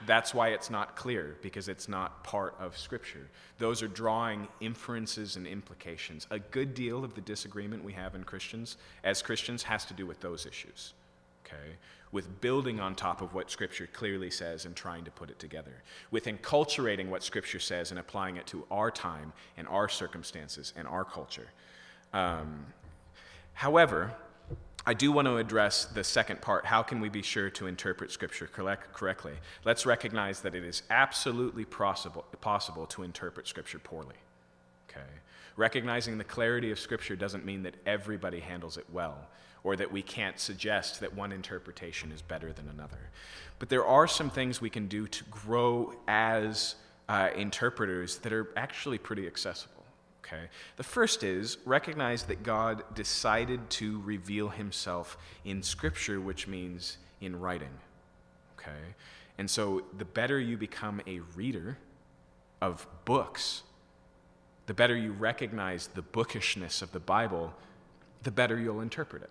That's 0.06 0.32
why 0.32 0.50
it's 0.50 0.70
not 0.70 0.94
clear, 0.94 1.36
because 1.42 1.68
it's 1.68 1.88
not 1.88 2.22
part 2.22 2.54
of 2.60 2.78
Scripture. 2.78 3.28
Those 3.58 3.82
are 3.82 3.88
drawing 3.88 4.46
inferences 4.60 5.34
and 5.34 5.46
implications. 5.46 6.26
A 6.30 6.38
good 6.38 6.72
deal 6.72 7.04
of 7.04 7.14
the 7.14 7.20
disagreement 7.20 7.82
we 7.82 7.92
have 7.94 8.14
in 8.14 8.22
Christians, 8.22 8.76
as 9.02 9.22
Christians, 9.22 9.64
has 9.64 9.84
to 9.86 9.94
do 9.94 10.06
with 10.06 10.20
those 10.20 10.46
issues, 10.46 10.94
okay? 11.44 11.76
With 12.12 12.40
building 12.40 12.78
on 12.78 12.94
top 12.94 13.22
of 13.22 13.34
what 13.34 13.50
Scripture 13.50 13.88
clearly 13.92 14.30
says 14.30 14.66
and 14.66 14.76
trying 14.76 15.04
to 15.04 15.10
put 15.10 15.30
it 15.30 15.40
together, 15.40 15.82
with 16.12 16.26
enculturating 16.26 17.08
what 17.08 17.24
Scripture 17.24 17.60
says 17.60 17.90
and 17.90 17.98
applying 17.98 18.36
it 18.36 18.46
to 18.46 18.64
our 18.70 18.92
time 18.92 19.32
and 19.56 19.66
our 19.66 19.88
circumstances 19.88 20.72
and 20.76 20.86
our 20.86 21.04
culture. 21.04 21.48
Um, 22.12 22.66
however, 23.52 24.14
I 24.86 24.94
do 24.94 25.12
want 25.12 25.26
to 25.26 25.36
address 25.36 25.84
the 25.84 26.04
second 26.04 26.40
part. 26.40 26.64
How 26.64 26.82
can 26.82 27.00
we 27.00 27.08
be 27.08 27.22
sure 27.22 27.50
to 27.50 27.66
interpret 27.66 28.10
Scripture 28.10 28.46
correct, 28.46 28.92
correctly? 28.94 29.34
Let's 29.64 29.84
recognize 29.84 30.40
that 30.40 30.54
it 30.54 30.64
is 30.64 30.82
absolutely 30.88 31.64
possible, 31.64 32.24
possible 32.40 32.86
to 32.86 33.02
interpret 33.02 33.46
Scripture 33.46 33.78
poorly. 33.78 34.14
Okay? 34.88 35.06
Recognizing 35.56 36.16
the 36.16 36.24
clarity 36.24 36.70
of 36.70 36.78
Scripture 36.78 37.16
doesn't 37.16 37.44
mean 37.44 37.64
that 37.64 37.74
everybody 37.84 38.40
handles 38.40 38.78
it 38.78 38.86
well, 38.92 39.28
or 39.64 39.76
that 39.76 39.92
we 39.92 40.00
can't 40.00 40.38
suggest 40.38 41.00
that 41.00 41.14
one 41.14 41.32
interpretation 41.32 42.10
is 42.12 42.22
better 42.22 42.52
than 42.52 42.68
another. 42.68 43.10
But 43.58 43.68
there 43.68 43.84
are 43.84 44.06
some 44.06 44.30
things 44.30 44.60
we 44.60 44.70
can 44.70 44.86
do 44.86 45.06
to 45.08 45.24
grow 45.24 45.92
as 46.06 46.76
uh, 47.08 47.30
interpreters 47.36 48.18
that 48.18 48.32
are 48.32 48.48
actually 48.56 48.98
pretty 48.98 49.26
accessible 49.26 49.77
okay? 50.28 50.48
The 50.76 50.82
first 50.82 51.22
is 51.22 51.58
recognize 51.64 52.24
that 52.24 52.42
God 52.42 52.82
decided 52.94 53.68
to 53.70 54.00
reveal 54.02 54.48
himself 54.48 55.16
in 55.44 55.62
Scripture, 55.62 56.20
which 56.20 56.46
means 56.46 56.98
in 57.20 57.38
writing, 57.40 57.78
okay? 58.58 58.94
And 59.38 59.50
so 59.50 59.82
the 59.96 60.04
better 60.04 60.38
you 60.38 60.56
become 60.56 61.00
a 61.06 61.20
reader 61.34 61.78
of 62.60 62.86
books, 63.04 63.62
the 64.66 64.74
better 64.74 64.96
you 64.96 65.12
recognize 65.12 65.88
the 65.88 66.02
bookishness 66.02 66.82
of 66.82 66.92
the 66.92 67.00
Bible, 67.00 67.54
the 68.22 68.30
better 68.30 68.58
you'll 68.58 68.80
interpret 68.80 69.22
it, 69.22 69.30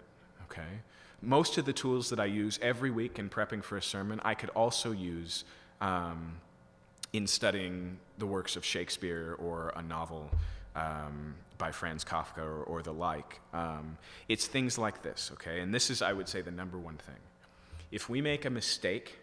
okay? 0.50 0.82
Most 1.22 1.58
of 1.58 1.66
the 1.66 1.74
tools 1.74 2.10
that 2.10 2.20
I 2.20 2.26
use 2.26 2.60
every 2.62 2.92
week 2.92 3.20
in 3.20 3.30
prepping 3.30 3.64
for 3.64 3.78
a 3.78 3.82
sermon, 3.82 4.22
I 4.24 4.34
could 4.34 4.50
also 4.50 4.92
use 4.92 5.46
um, 5.82 6.38
in 7.14 7.28
studying 7.28 7.98
the 8.18 8.26
works 8.26 8.56
of 8.56 8.64
Shakespeare 8.64 9.36
or 9.40 9.74
a 9.76 9.82
novel 9.82 10.30
um, 10.78 11.34
by 11.58 11.72
Franz 11.72 12.06
Kafka 12.06 12.40
or, 12.40 12.64
or 12.64 12.82
the 12.82 12.94
like. 12.94 13.42
Um, 13.54 13.98
it's 14.30 14.46
things 14.46 14.78
like 14.78 15.02
this, 15.02 15.32
okay? 15.34 15.60
And 15.60 15.74
this 15.74 15.90
is, 15.90 16.02
I 16.02 16.14
would 16.14 16.30
say, 16.30 16.42
the 16.42 16.52
number 16.52 16.78
one 16.78 16.98
thing. 16.98 17.16
If 17.92 18.10
we 18.10 18.22
make 18.22 18.46
a 18.46 18.50
mistake 18.50 19.18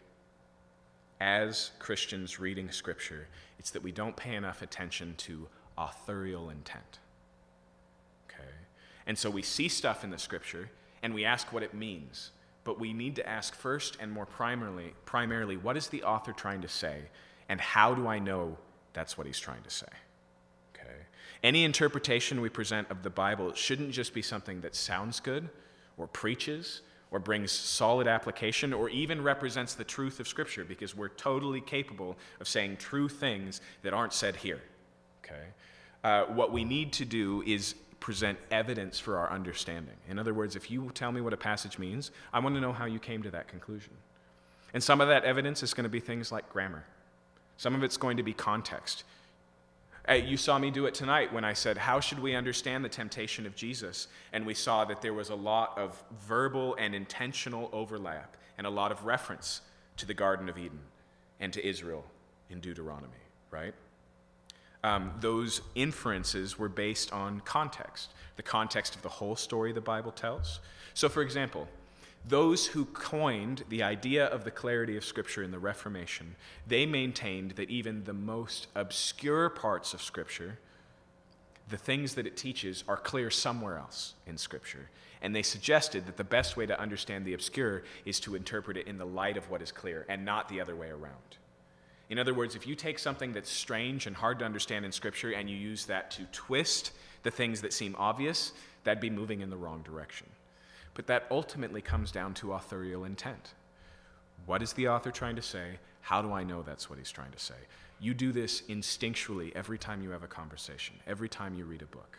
as 1.21 1.71
Christians 1.79 2.41
reading 2.41 2.71
Scripture, 2.71 3.29
it's 3.59 3.71
that 3.71 3.83
we 3.83 3.93
don't 3.93 4.17
pay 4.17 4.35
enough 4.35 4.63
attention 4.63 5.15
to 5.19 5.47
authorial 5.79 6.51
intent. 6.51 6.99
Okay? 8.29 8.51
And 9.07 9.17
so 9.17 9.31
we 9.31 9.43
see 9.43 9.69
stuff 9.69 10.03
in 10.03 10.11
the 10.11 10.19
Scripture 10.19 10.71
and 11.03 11.15
we 11.15 11.25
ask 11.25 11.53
what 11.53 11.63
it 11.63 11.73
means. 11.73 12.31
But 12.65 12.81
we 12.81 12.93
need 12.93 13.15
to 13.17 13.29
ask 13.29 13.55
first 13.55 13.99
and 14.01 14.11
more 14.11 14.27
primarily, 14.27 14.95
primarily 15.05 15.57
what 15.57 15.77
is 15.77 15.89
the 15.89 16.03
author 16.03 16.33
trying 16.33 16.63
to 16.63 16.69
say, 16.69 17.03
and 17.49 17.61
how 17.61 17.95
do 17.95 18.09
I 18.09 18.19
know 18.19 18.57
that's 18.95 19.19
what 19.19 19.27
he's 19.27 19.39
trying 19.39 19.63
to 19.63 19.71
say? 19.71 19.87
Any 21.45 21.65
interpretation 21.65 22.41
we 22.41 22.49
present 22.49 22.91
of 22.91 23.03
the 23.03 23.11
Bible 23.11 23.53
shouldn't 23.53 23.91
just 23.91 24.15
be 24.15 24.23
something 24.23 24.63
that 24.63 24.75
sounds 24.75 25.21
good 25.21 25.51
or 25.99 26.07
preaches 26.07 26.81
or 27.11 27.19
brings 27.19 27.53
solid 27.53 28.09
application 28.09 28.73
or 28.73 28.89
even 28.89 29.23
represents 29.23 29.75
the 29.75 29.85
truth 29.85 30.21
of 30.21 30.27
Scripture 30.27 30.65
because 30.65 30.97
we're 30.97 31.11
totally 31.11 31.61
capable 31.61 32.17
of 32.41 32.49
saying 32.49 32.79
true 32.79 33.11
things 33.11 33.61
that 33.83 33.93
aren't 33.93 34.15
said 34.15 34.37
here. 34.37 34.63
Okay? 35.23 35.45
Uh, 36.03 36.25
what 36.33 36.51
we 36.51 36.65
need 36.65 36.95
to 36.95 37.05
do 37.05 37.43
is 37.47 37.75
present 38.01 38.39
evidence 38.51 38.99
for 38.99 39.19
our 39.19 39.31
understanding. 39.31 39.97
In 40.09 40.19
other 40.19 40.33
words, 40.33 40.57
if 40.57 40.71
you 40.71 40.91
tell 40.95 41.13
me 41.13 41.21
what 41.21 41.35
a 41.35 41.37
passage 41.37 41.79
means, 41.79 42.11
I 42.33 42.39
want 42.39 42.55
to 42.55 42.61
know 42.61 42.73
how 42.73 42.87
you 42.87 42.99
came 42.99 43.23
to 43.23 43.31
that 43.33 43.49
conclusion. 43.49 43.93
And 44.73 44.83
some 44.83 45.03
of 45.03 45.09
that 45.09 45.25
evidence 45.25 45.63
is 45.63 45.75
going 45.75 45.85
to 45.85 45.91
be 45.91 46.01
things 46.01 46.33
like 46.33 46.51
grammar. 46.51 46.85
Some 47.59 47.75
of 47.75 47.83
it's 47.83 47.99
going 47.99 48.17
to 48.17 48.23
be 48.23 48.33
context. 48.33 49.05
You 50.13 50.37
saw 50.37 50.59
me 50.59 50.71
do 50.71 50.85
it 50.85 50.95
tonight 50.95 51.33
when 51.33 51.45
I 51.45 51.55
said, 51.55 51.79
How 51.79 51.99
should 51.99 52.19
we 52.19 52.35
understand 52.35 52.85
the 52.85 52.91
temptation 52.91 53.47
of 53.47 53.57
Jesus? 53.57 54.09
And 54.33 54.45
we 54.45 54.53
saw 54.53 54.85
that 54.85 55.01
there 55.01 55.15
was 55.15 55.31
a 55.31 55.35
lot 55.35 55.79
of 55.79 56.03
verbal 56.27 56.77
and 56.79 56.95
intentional 56.95 57.71
overlap 57.73 58.37
and 58.59 58.67
a 58.67 58.71
lot 58.71 58.93
of 58.93 59.07
reference 59.07 59.63
to 59.97 60.07
the 60.07 60.15
Garden 60.15 60.49
of 60.49 60.59
Eden 60.59 60.81
and 61.41 61.53
to 61.55 61.67
Israel 61.67 62.05
in 62.51 62.61
Deuteronomy, 62.61 63.13
right? 63.51 63.75
Um, 64.83 65.13
those 65.21 65.63
inferences 65.75 66.59
were 66.59 66.69
based 66.69 67.11
on 67.11 67.41
context, 67.41 68.11
the 68.37 68.43
context 68.43 68.95
of 68.95 69.01
the 69.01 69.09
whole 69.09 69.37
story 69.37 69.73
the 69.73 69.81
Bible 69.81 70.13
tells. 70.13 70.61
So, 70.93 71.09
for 71.09 71.23
example, 71.23 71.67
those 72.27 72.69
who 72.69 72.87
coined 72.87 73.65
the 73.69 73.83
idea 73.83 74.25
of 74.27 74.45
the 74.45 74.51
clarity 74.51 74.97
of 74.97 75.05
Scripture 75.05 75.43
in 75.43 75.51
the 75.51 75.59
Reformation, 75.59 76.37
they 76.67 76.87
maintained 76.87 77.53
that 77.53 77.69
even 77.69 78.05
the 78.05 78.15
most 78.15 78.67
obscure 78.75 79.51
parts 79.51 79.93
of 79.93 80.03
Scripture, 80.03 80.59
the 81.69 81.77
things 81.77 82.15
that 82.15 82.27
it 82.27 82.37
teaches, 82.37 82.83
are 82.89 82.97
clear 82.97 83.31
somewhere 83.31 83.77
else 83.77 84.15
in 84.27 84.39
Scripture. 84.39 84.89
And 85.21 85.37
they 85.37 85.43
suggested 85.43 86.07
that 86.07 86.17
the 86.17 86.25
best 86.25 86.57
way 86.57 86.67
to 86.67 86.81
understand 86.81 87.25
the 87.25 87.35
obscure 87.35 87.83
is 88.05 88.21
to 88.21 88.35
interpret 88.35 88.79
it 88.79 88.87
in 88.87 88.99
the 88.99 89.07
light 89.07 89.37
of 89.37 89.51
what 89.51 89.63
is 89.63 89.73
clear 89.73 90.07
and 90.09 90.25
not 90.25 90.49
the 90.49 90.61
other 90.61 90.77
way 90.77 90.89
around. 90.89 91.39
In 92.09 92.19
other 92.19 92.35
words, 92.35 92.55
if 92.55 92.67
you 92.67 92.75
take 92.75 92.99
something 92.99 93.33
that's 93.33 93.51
strange 93.51 94.07
and 94.07 94.17
hard 94.17 94.39
to 94.39 94.45
understand 94.45 94.85
in 94.85 94.93
Scripture 94.93 95.33
and 95.33 95.49
you 95.49 95.57
use 95.57 95.87
that 95.87 96.11
to 96.13 96.25
twist 96.33 96.93
the 97.23 97.31
things 97.31 97.61
that 97.63 97.73
seem 97.73 97.97
obvious, 97.99 98.53
that'd 98.85 99.01
be 99.01 99.11
moving 99.11 99.41
in 99.41 99.51
the 99.51 99.57
wrong 99.57 99.83
direction. 99.83 100.27
But 100.95 101.07
that 101.09 101.27
ultimately 101.31 101.81
comes 101.81 102.11
down 102.11 102.35
to 102.35 102.53
authorial 102.53 103.05
intent. 103.05 103.55
What 104.47 104.63
is 104.63 104.73
the 104.73 104.89
author 104.89 105.11
trying 105.11 105.37
to 105.37 105.43
say? 105.43 105.79
How 106.01 106.23
do 106.23 106.33
I 106.33 106.45
know 106.45 106.63
that's 106.63 106.89
what 106.89 106.99
he's 106.99 107.11
trying 107.11 107.33
to 107.33 107.39
say? 107.39 107.55
You 108.01 108.15
do 108.15 108.33
this 108.33 108.63
instinctually 108.63 109.53
every 109.55 109.79
time 109.79 110.03
you 110.03 110.11
have 110.11 110.23
a 110.23 110.29
conversation, 110.29 110.97
every 111.07 111.29
time 111.29 111.55
you 111.55 111.65
read 111.65 111.83
a 111.83 111.87
book. 111.87 112.19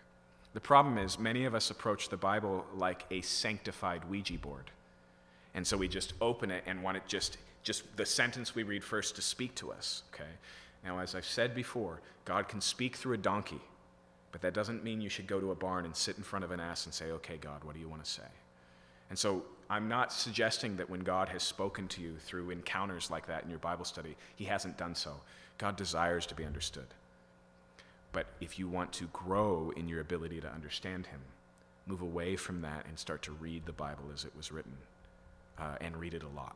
The 0.54 0.62
problem 0.62 0.98
is, 0.98 1.20
many 1.20 1.46
of 1.46 1.54
us 1.54 1.70
approach 1.70 2.10
the 2.10 2.18
Bible 2.18 2.66
like 2.74 3.06
a 3.12 3.22
sanctified 3.22 4.10
Ouija 4.10 4.38
board. 4.40 4.72
And 5.54 5.68
so 5.68 5.78
we 5.78 5.88
just 5.88 6.14
open 6.22 6.50
it 6.50 6.64
and 6.66 6.82
want 6.82 6.98
it 6.98 7.04
just, 7.08 7.38
just 7.62 7.84
the 7.98 8.06
sentence 8.06 8.56
we 8.56 8.64
read 8.64 8.84
first 8.84 9.16
to 9.18 9.22
speak 9.22 9.54
to 9.56 9.72
us, 9.72 10.04
okay? 10.14 10.32
Now, 10.84 11.00
as 11.00 11.14
I've 11.14 11.26
said 11.26 11.54
before, 11.54 12.02
God 12.24 12.48
can 12.48 12.62
speak 12.62 12.96
through 12.96 13.16
a 13.16 13.18
donkey, 13.18 13.62
but 14.32 14.42
that 14.42 14.54
doesn't 14.54 14.84
mean 14.84 15.02
you 15.02 15.10
should 15.10 15.28
go 15.28 15.40
to 15.40 15.52
a 15.52 15.56
barn 15.56 15.86
and 15.86 15.96
sit 15.96 16.18
in 16.18 16.24
front 16.24 16.46
of 16.46 16.52
an 16.52 16.60
ass 16.60 16.86
and 16.86 16.94
say, 16.94 17.12
okay, 17.12 17.38
God, 17.38 17.64
what 17.64 17.74
do 17.74 17.82
you 17.82 17.90
want 17.90 18.04
to 18.04 18.10
say? 18.10 18.24
And 19.10 19.18
so 19.18 19.44
I'm 19.70 19.88
not 19.88 20.12
suggesting 20.12 20.78
that 20.78 20.90
when 20.90 21.02
God 21.02 21.30
has 21.30 21.44
spoken 21.44 21.88
to 21.90 22.02
you 22.02 22.16
through 22.20 22.50
encounters 22.52 23.10
like 23.10 23.28
that 23.28 23.44
in 23.44 23.50
your 23.50 23.60
Bible 23.60 23.86
study, 23.86 24.16
He 24.36 24.46
hasn't 24.46 24.78
done 24.78 24.96
so. 24.96 25.22
God 25.58 25.76
desires 25.76 26.26
to 26.28 26.36
be 26.36 26.46
understood. 26.46 26.88
But 28.12 28.28
if 28.40 28.60
you 28.60 28.68
want 28.68 28.94
to 28.94 29.06
grow 29.14 29.72
in 29.76 29.88
your 29.88 30.02
ability 30.02 30.42
to 30.42 30.52
understand 30.52 31.08
Him, 31.08 31.20
move 31.88 32.02
away 32.02 32.36
from 32.36 32.62
that 32.62 32.86
and 32.88 32.98
start 32.98 33.22
to 33.24 33.32
read 33.34 33.66
the 33.66 33.74
Bible 33.74 34.06
as 34.14 34.26
it 34.26 34.36
was 34.36 34.52
written, 34.52 34.78
uh, 35.60 35.76
and 35.82 35.96
read 35.98 36.14
it 36.14 36.24
a 36.24 36.36
lot. 36.36 36.56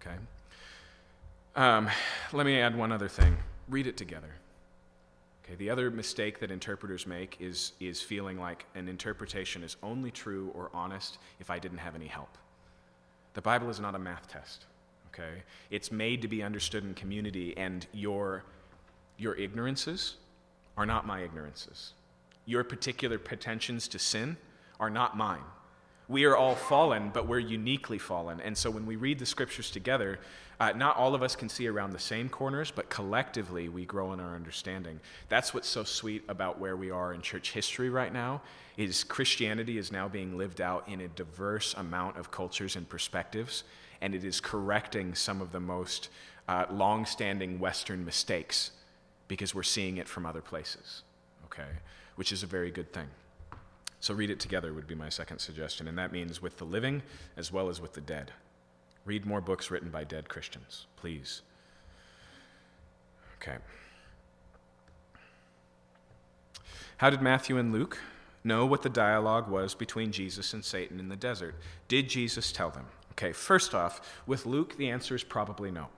Okay? 0.00 0.16
Um, 1.54 1.88
let 2.32 2.46
me 2.46 2.60
add 2.60 2.76
one 2.76 2.92
other 2.92 3.08
thing 3.08 3.36
read 3.68 3.86
it 3.86 3.96
together. 3.96 4.30
Okay, 5.46 5.54
the 5.56 5.70
other 5.70 5.90
mistake 5.90 6.40
that 6.40 6.50
interpreters 6.50 7.06
make 7.06 7.36
is, 7.40 7.72
is 7.78 8.02
feeling 8.02 8.38
like 8.38 8.66
an 8.74 8.88
interpretation 8.88 9.62
is 9.62 9.76
only 9.82 10.10
true 10.10 10.50
or 10.54 10.70
honest 10.74 11.18
if 11.38 11.50
I 11.50 11.58
didn't 11.58 11.78
have 11.78 11.94
any 11.94 12.08
help. 12.08 12.36
The 13.34 13.42
Bible 13.42 13.70
is 13.70 13.78
not 13.78 13.94
a 13.94 13.98
math 13.98 14.28
test, 14.28 14.64
okay? 15.08 15.42
It's 15.70 15.92
made 15.92 16.22
to 16.22 16.28
be 16.28 16.42
understood 16.42 16.84
in 16.84 16.94
community, 16.94 17.56
and 17.56 17.86
your, 17.92 18.42
your 19.18 19.34
ignorances 19.36 20.16
are 20.76 20.86
not 20.86 21.06
my 21.06 21.20
ignorances. 21.20 21.92
Your 22.44 22.64
particular 22.64 23.18
pretensions 23.18 23.86
to 23.88 23.98
sin 23.98 24.36
are 24.80 24.90
not 24.90 25.16
mine. 25.16 25.44
We 26.08 26.24
are 26.24 26.36
all 26.36 26.54
fallen, 26.54 27.10
but 27.12 27.26
we're 27.26 27.40
uniquely 27.40 27.98
fallen. 27.98 28.40
And 28.40 28.56
so 28.56 28.70
when 28.70 28.86
we 28.86 28.96
read 28.96 29.18
the 29.18 29.26
scriptures 29.26 29.70
together, 29.70 30.20
uh, 30.60 30.72
not 30.72 30.96
all 30.96 31.14
of 31.14 31.22
us 31.22 31.34
can 31.34 31.48
see 31.48 31.66
around 31.66 31.92
the 31.92 31.98
same 31.98 32.28
corners, 32.28 32.70
but 32.70 32.88
collectively 32.88 33.68
we 33.68 33.84
grow 33.84 34.12
in 34.12 34.20
our 34.20 34.34
understanding. 34.34 35.00
That's 35.28 35.52
what's 35.52 35.68
so 35.68 35.84
sweet 35.84 36.22
about 36.28 36.60
where 36.60 36.76
we 36.76 36.90
are 36.90 37.12
in 37.12 37.22
church 37.22 37.52
history 37.52 37.90
right 37.90 38.12
now 38.12 38.40
is 38.76 39.04
Christianity 39.04 39.78
is 39.78 39.90
now 39.90 40.08
being 40.08 40.36
lived 40.36 40.60
out 40.60 40.88
in 40.88 41.00
a 41.00 41.08
diverse 41.08 41.74
amount 41.74 42.16
of 42.16 42.30
cultures 42.30 42.76
and 42.76 42.88
perspectives, 42.88 43.64
and 44.00 44.14
it 44.14 44.22
is 44.22 44.40
correcting 44.40 45.14
some 45.14 45.40
of 45.40 45.50
the 45.50 45.60
most 45.60 46.08
uh, 46.48 46.66
long-standing 46.70 47.58
Western 47.58 48.04
mistakes 48.04 48.70
because 49.28 49.54
we're 49.54 49.62
seeing 49.62 49.96
it 49.96 50.08
from 50.08 50.24
other 50.24 50.42
places, 50.42 51.02
okay? 51.46 51.68
Which 52.14 52.32
is 52.32 52.42
a 52.42 52.46
very 52.46 52.70
good 52.70 52.92
thing. 52.92 53.08
So 54.06 54.14
read 54.14 54.30
it 54.30 54.38
together 54.38 54.72
would 54.72 54.86
be 54.86 54.94
my 54.94 55.08
second 55.08 55.40
suggestion, 55.40 55.88
and 55.88 55.98
that 55.98 56.12
means 56.12 56.40
with 56.40 56.58
the 56.58 56.64
living 56.64 57.02
as 57.36 57.50
well 57.50 57.68
as 57.68 57.80
with 57.80 57.94
the 57.94 58.00
dead. 58.00 58.30
Read 59.04 59.26
more 59.26 59.40
books 59.40 59.68
written 59.68 59.90
by 59.90 60.04
dead 60.04 60.28
Christians, 60.28 60.86
please. 60.94 61.42
Okay. 63.42 63.56
How 66.98 67.10
did 67.10 67.20
Matthew 67.20 67.58
and 67.58 67.72
Luke 67.72 67.98
know 68.44 68.64
what 68.64 68.82
the 68.82 68.88
dialogue 68.88 69.48
was 69.48 69.74
between 69.74 70.12
Jesus 70.12 70.54
and 70.54 70.64
Satan 70.64 71.00
in 71.00 71.08
the 71.08 71.16
desert? 71.16 71.56
Did 71.88 72.08
Jesus 72.08 72.52
tell 72.52 72.70
them? 72.70 72.86
Okay, 73.10 73.32
first 73.32 73.74
off, 73.74 74.00
with 74.24 74.46
Luke, 74.46 74.76
the 74.76 74.88
answer 74.88 75.16
is 75.16 75.24
probably 75.24 75.72
no. 75.72 75.88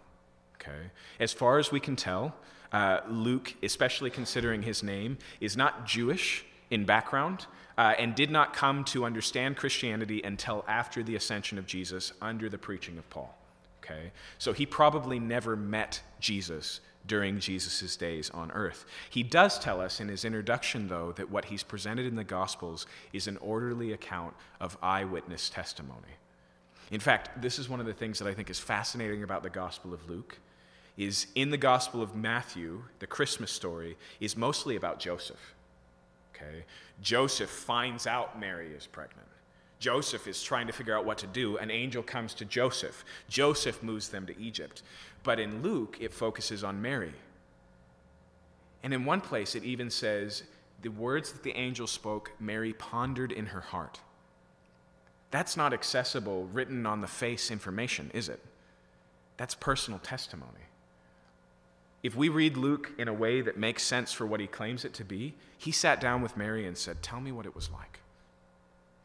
Okay, 0.55 0.93
as 1.21 1.35
far 1.35 1.59
as 1.59 1.71
we 1.71 1.79
can 1.79 1.95
tell, 1.95 2.35
uh, 2.73 3.01
Luke, 3.07 3.55
especially 3.63 4.09
considering 4.09 4.63
his 4.63 4.83
name, 4.83 5.19
is 5.43 5.59
not 5.59 5.85
Jewish 5.85 6.47
in 6.71 6.87
background 6.87 7.47
uh, 7.79 7.95
and 7.97 8.15
did 8.17 8.31
not 8.31 8.53
come 8.53 8.83
to 8.83 9.05
understand 9.05 9.57
Christianity 9.57 10.21
until 10.23 10.65
after 10.67 11.03
the 11.03 11.15
ascension 11.15 11.59
of 11.59 11.67
Jesus 11.67 12.13
under 12.21 12.49
the 12.49 12.59
preaching 12.59 12.99
of 12.99 13.09
Paul. 13.09 13.35
Okay? 13.83 14.11
So 14.39 14.53
he 14.53 14.67
probably 14.67 15.21
never 15.21 15.57
met 15.57 16.03
Jesus 16.21 16.81
during 17.07 17.39
Jesus' 17.39 17.97
days 17.97 18.31
on 18.31 18.51
earth. 18.51 18.85
He 19.09 19.23
does 19.23 19.59
tell 19.59 19.81
us 19.81 20.01
in 20.01 20.09
his 20.09 20.25
introduction, 20.25 20.89
though, 20.89 21.13
that 21.13 21.31
what 21.31 21.47
he's 21.47 21.63
presented 21.63 22.05
in 22.05 22.17
the 22.17 22.25
Gospels 22.25 22.87
is 23.13 23.29
an 23.29 23.39
orderly 23.39 23.93
account 23.93 24.35
of 24.61 24.77
eyewitness 24.83 25.49
testimony. 25.49 26.19
In 26.91 27.01
fact, 27.01 27.41
this 27.41 27.59
is 27.59 27.69
one 27.69 27.81
of 27.81 27.87
the 27.87 27.95
things 27.95 28.19
that 28.19 28.29
I 28.29 28.35
think 28.35 28.51
is 28.51 28.59
fascinating 28.59 29.23
about 29.23 29.45
the 29.45 29.51
Gospel 29.51 29.95
of 29.95 30.11
Luke 30.11 30.39
is 30.97 31.29
in 31.37 31.51
the 31.51 31.57
Gospel 31.57 32.03
of 32.03 32.17
Matthew, 32.17 32.83
the 32.99 33.07
Christmas 33.07 33.53
story 33.53 33.97
is 34.19 34.37
mostly 34.37 34.75
about 34.75 34.99
Joseph. 34.99 35.55
Okay? 36.41 36.65
Joseph 37.03 37.51
finds 37.51 38.07
out 38.07 38.39
Mary 38.39 38.73
is 38.73 38.87
pregnant. 38.87 39.27
Joseph 39.79 40.27
is 40.27 40.43
trying 40.43 40.67
to 40.67 40.73
figure 40.73 40.97
out 40.97 41.05
what 41.05 41.19
to 41.19 41.27
do. 41.27 41.57
An 41.59 41.71
angel 41.71 42.03
comes 42.03 42.35
to 42.35 42.45
Joseph. 42.45 43.05
Joseph 43.29 43.83
moves 43.83 44.09
them 44.09 44.27
to 44.27 44.41
Egypt. 44.41 44.83
But 45.23 45.39
in 45.39 45.63
Luke, 45.63 45.99
it 46.01 46.13
focuses 46.13 46.65
on 46.65 46.83
Mary. 46.83 47.13
And 48.83 48.93
in 48.93 49.05
one 49.05 49.21
place, 49.21 49.55
it 49.55 49.65
even 49.65 49.91
says, 49.91 50.45
the 50.83 50.91
words 50.91 51.33
that 51.33 51.43
the 51.43 51.57
angel 51.57 51.87
spoke, 51.87 52.33
Mary 52.39 52.73
pondered 52.73 53.33
in 53.33 53.47
her 53.47 53.61
heart. 53.61 54.01
That's 55.31 55.57
not 55.57 55.73
accessible, 55.73 56.49
written 56.53 56.87
on 56.87 57.01
the 57.01 57.07
face 57.07 57.51
information, 57.51 58.11
is 58.15 58.29
it? 58.29 58.41
That's 59.37 59.55
personal 59.55 59.99
testimony. 60.01 60.68
If 62.03 62.15
we 62.15 62.29
read 62.29 62.57
Luke 62.57 62.93
in 62.97 63.09
a 63.09 63.13
way 63.13 63.41
that 63.41 63.57
makes 63.57 63.83
sense 63.83 64.13
for 64.13 64.27
what 64.27 64.41
he 64.41 64.47
claims 64.47 64.85
it 64.85 64.95
to 64.95 65.05
be, 65.05 65.35
he 65.57 65.73
sat 65.73 66.01
down 66.01 66.23
with 66.23 66.37
Mary 66.37 66.67
and 66.67 66.77
said, 66.77 67.03
Tell 67.03 67.21
me 67.21 67.33
what 67.33 67.47
it 67.47 67.55
was 67.55 67.71
like. 67.71 68.01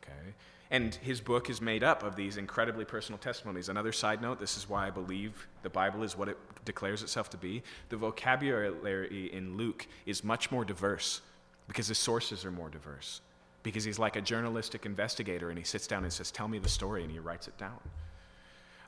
Okay? 0.03 0.33
And 0.69 0.93
his 0.95 1.19
book 1.19 1.49
is 1.49 1.59
made 1.59 1.83
up 1.83 2.03
of 2.03 2.15
these 2.15 2.37
incredibly 2.37 2.85
personal 2.85 3.17
testimonies. 3.17 3.69
Another 3.69 3.91
side 3.91 4.21
note 4.21 4.39
this 4.39 4.57
is 4.57 4.69
why 4.69 4.87
I 4.87 4.91
believe 4.91 5.47
the 5.63 5.69
Bible 5.69 6.03
is 6.03 6.15
what 6.15 6.29
it 6.29 6.37
declares 6.65 7.01
itself 7.01 7.29
to 7.31 7.37
be. 7.37 7.63
The 7.89 7.97
vocabulary 7.97 9.33
in 9.33 9.57
Luke 9.57 9.87
is 10.05 10.23
much 10.23 10.51
more 10.51 10.63
diverse 10.63 11.21
because 11.67 11.87
his 11.87 11.97
sources 11.97 12.45
are 12.45 12.51
more 12.51 12.69
diverse. 12.69 13.21
Because 13.63 13.83
he's 13.83 13.97
like 13.97 14.15
a 14.17 14.21
journalistic 14.21 14.85
investigator 14.85 15.49
and 15.49 15.57
he 15.57 15.63
sits 15.63 15.87
down 15.87 16.03
and 16.03 16.13
says, 16.13 16.29
Tell 16.29 16.47
me 16.47 16.59
the 16.59 16.69
story, 16.69 17.01
and 17.01 17.11
he 17.11 17.17
writes 17.17 17.47
it 17.47 17.57
down. 17.57 17.79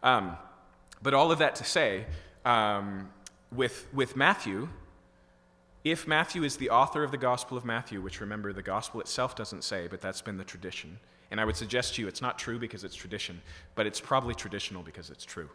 Um, 0.04 0.38
but 1.02 1.14
all 1.14 1.32
of 1.32 1.40
that 1.40 1.56
to 1.56 1.64
say, 1.64 2.06
um, 2.44 3.10
with, 3.52 3.88
with 3.94 4.16
Matthew, 4.16 4.70
if 5.84 6.08
Matthew 6.08 6.44
is 6.44 6.58
the 6.58 6.70
author 6.70 7.04
of 7.04 7.12
the 7.12 7.18
Gospel 7.18 7.58
of 7.58 7.66
Matthew, 7.66 8.02
which 8.02 8.20
remember 8.20 8.54
the 8.54 8.62
Gospel 8.62 9.02
itself 9.02 9.36
doesn't 9.36 9.64
say, 9.64 9.88
but 9.88 10.02
that's 10.02 10.22
been 10.22 10.38
the 10.38 10.44
tradition, 10.44 11.00
and 11.32 11.40
I 11.40 11.46
would 11.46 11.56
suggest 11.56 11.96
to 11.96 12.02
you 12.02 12.08
it's 12.08 12.22
not 12.22 12.40
true 12.40 12.60
because 12.60 12.84
it's 12.84 12.96
tradition, 12.96 13.42
but 13.76 13.86
it's 13.86 14.00
probably 14.00 14.36
traditional 14.36 14.84
because 14.84 15.10
it's 15.10 15.26
true. 15.26 15.50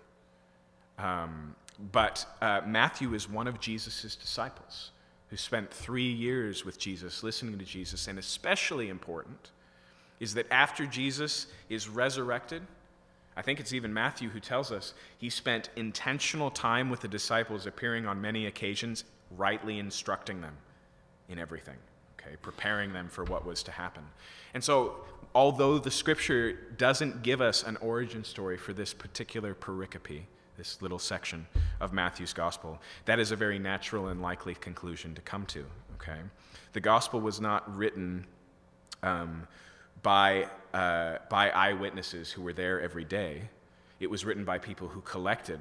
Um, 0.99 1.55
but 1.93 2.27
uh, 2.43 2.61
Matthew 2.67 3.15
is 3.15 3.29
one 3.29 3.49
of 3.49 3.61
Jesus' 3.61 4.15
disciples 4.15 4.91
who 5.31 5.37
spent 5.37 5.71
three 5.73 6.11
years 6.11 6.65
with 6.65 6.79
Jesus, 6.79 7.23
listening 7.23 7.59
to 7.59 7.65
Jesus, 7.65 8.09
and 8.09 8.19
especially 8.19 8.89
important 8.89 9.51
is 10.19 10.35
that 10.35 10.47
after 10.51 10.85
Jesus 10.85 11.47
is 11.71 11.89
resurrected, 11.89 12.63
I 13.37 13.43
think 13.43 13.61
it's 13.61 13.73
even 13.73 13.95
Matthew 13.95 14.29
who 14.29 14.41
tells 14.41 14.73
us 14.73 14.95
he 15.19 15.31
spent 15.31 15.71
intentional 15.77 16.51
time 16.51 16.91
with 16.91 17.01
the 17.01 17.09
disciples, 17.09 17.67
appearing 17.67 18.07
on 18.07 18.21
many 18.21 18.47
occasions, 18.47 19.05
rightly 19.37 19.79
instructing 19.79 20.41
them 20.41 20.57
in 21.29 21.39
everything, 21.39 21.77
okay, 22.21 22.37
preparing 22.43 22.93
them 22.93 23.09
for 23.09 23.25
what 23.25 23.47
was 23.47 23.63
to 23.63 23.71
happen. 23.71 24.03
And 24.53 24.63
so, 24.63 24.97
although 25.35 25.79
the 25.79 25.91
scripture 25.91 26.53
doesn't 26.77 27.23
give 27.23 27.41
us 27.41 27.63
an 27.63 27.77
origin 27.77 28.25
story 28.25 28.57
for 28.57 28.73
this 28.73 28.93
particular 28.93 29.55
pericope, 29.55 30.23
this 30.57 30.83
little 30.83 30.99
section 30.99 31.47
of 31.81 31.93
Matthew's 31.93 32.33
gospel, 32.33 32.81
that 33.05 33.21
is 33.21 33.31
a 33.31 33.37
very 33.37 33.59
natural 33.59 34.09
and 34.09 34.21
likely 34.21 34.55
conclusion 34.57 35.15
to 35.15 35.23
come 35.23 35.47
to, 35.47 35.65
okay? 35.95 36.19
The 36.73 36.81
gospel 36.81 37.21
was 37.21 37.41
not 37.41 37.75
written. 37.77 38.27
Um, 39.03 39.47
by, 40.03 40.49
uh, 40.73 41.19
by 41.29 41.51
eyewitnesses 41.51 42.31
who 42.31 42.43
were 42.43 42.53
there 42.53 42.81
every 42.81 43.05
day. 43.05 43.43
It 43.99 44.09
was 44.09 44.25
written 44.25 44.45
by 44.45 44.59
people 44.59 44.89
who 44.89 45.01
collected 45.03 45.61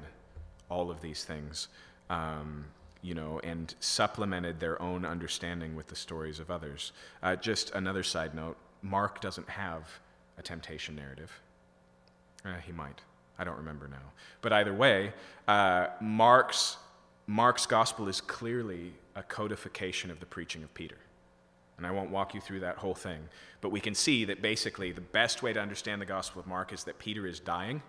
all 0.70 0.90
of 0.90 1.00
these 1.00 1.24
things, 1.24 1.68
um, 2.08 2.64
you 3.02 3.14
know, 3.14 3.40
and 3.44 3.74
supplemented 3.80 4.60
their 4.60 4.80
own 4.80 5.04
understanding 5.04 5.74
with 5.74 5.88
the 5.88 5.96
stories 5.96 6.38
of 6.38 6.50
others. 6.50 6.92
Uh, 7.22 7.36
just 7.36 7.74
another 7.74 8.02
side 8.02 8.34
note 8.34 8.56
Mark 8.82 9.20
doesn't 9.20 9.48
have 9.48 9.88
a 10.38 10.42
temptation 10.42 10.96
narrative. 10.96 11.30
Uh, 12.44 12.54
he 12.64 12.72
might. 12.72 13.02
I 13.38 13.44
don't 13.44 13.56
remember 13.56 13.88
now. 13.88 14.12
But 14.40 14.52
either 14.52 14.74
way, 14.74 15.12
uh, 15.48 15.88
Mark's, 16.00 16.78
Mark's 17.26 17.66
gospel 17.66 18.08
is 18.08 18.20
clearly 18.20 18.92
a 19.16 19.22
codification 19.22 20.10
of 20.10 20.20
the 20.20 20.26
preaching 20.26 20.62
of 20.62 20.72
Peter. 20.72 20.96
And 21.80 21.86
I 21.86 21.92
won't 21.92 22.10
walk 22.10 22.34
you 22.34 22.42
through 22.42 22.60
that 22.60 22.76
whole 22.76 22.94
thing. 22.94 23.20
But 23.62 23.70
we 23.70 23.80
can 23.80 23.94
see 23.94 24.26
that 24.26 24.42
basically 24.42 24.92
the 24.92 25.00
best 25.00 25.42
way 25.42 25.54
to 25.54 25.60
understand 25.60 25.98
the 25.98 26.06
gospel 26.06 26.38
of 26.38 26.46
Mark 26.46 26.74
is 26.74 26.84
that 26.84 26.98
Peter 26.98 27.26
is 27.26 27.40
dying 27.40 27.82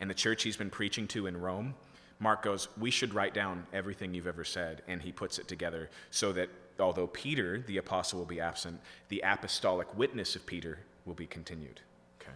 and 0.00 0.10
the 0.10 0.14
church 0.14 0.42
he's 0.42 0.56
been 0.56 0.70
preaching 0.70 1.06
to 1.06 1.28
in 1.28 1.40
Rome. 1.40 1.74
Mark 2.18 2.42
goes, 2.42 2.66
We 2.76 2.90
should 2.90 3.14
write 3.14 3.34
down 3.34 3.64
everything 3.72 4.12
you've 4.12 4.26
ever 4.26 4.42
said. 4.42 4.82
And 4.88 5.00
he 5.00 5.12
puts 5.12 5.38
it 5.38 5.46
together 5.46 5.88
so 6.10 6.32
that 6.32 6.48
although 6.80 7.06
Peter, 7.06 7.60
the 7.64 7.76
apostle, 7.76 8.18
will 8.18 8.26
be 8.26 8.40
absent, 8.40 8.80
the 9.08 9.22
apostolic 9.24 9.96
witness 9.96 10.34
of 10.34 10.44
Peter 10.44 10.80
will 11.04 11.14
be 11.14 11.28
continued. 11.28 11.80
Okay. 12.20 12.32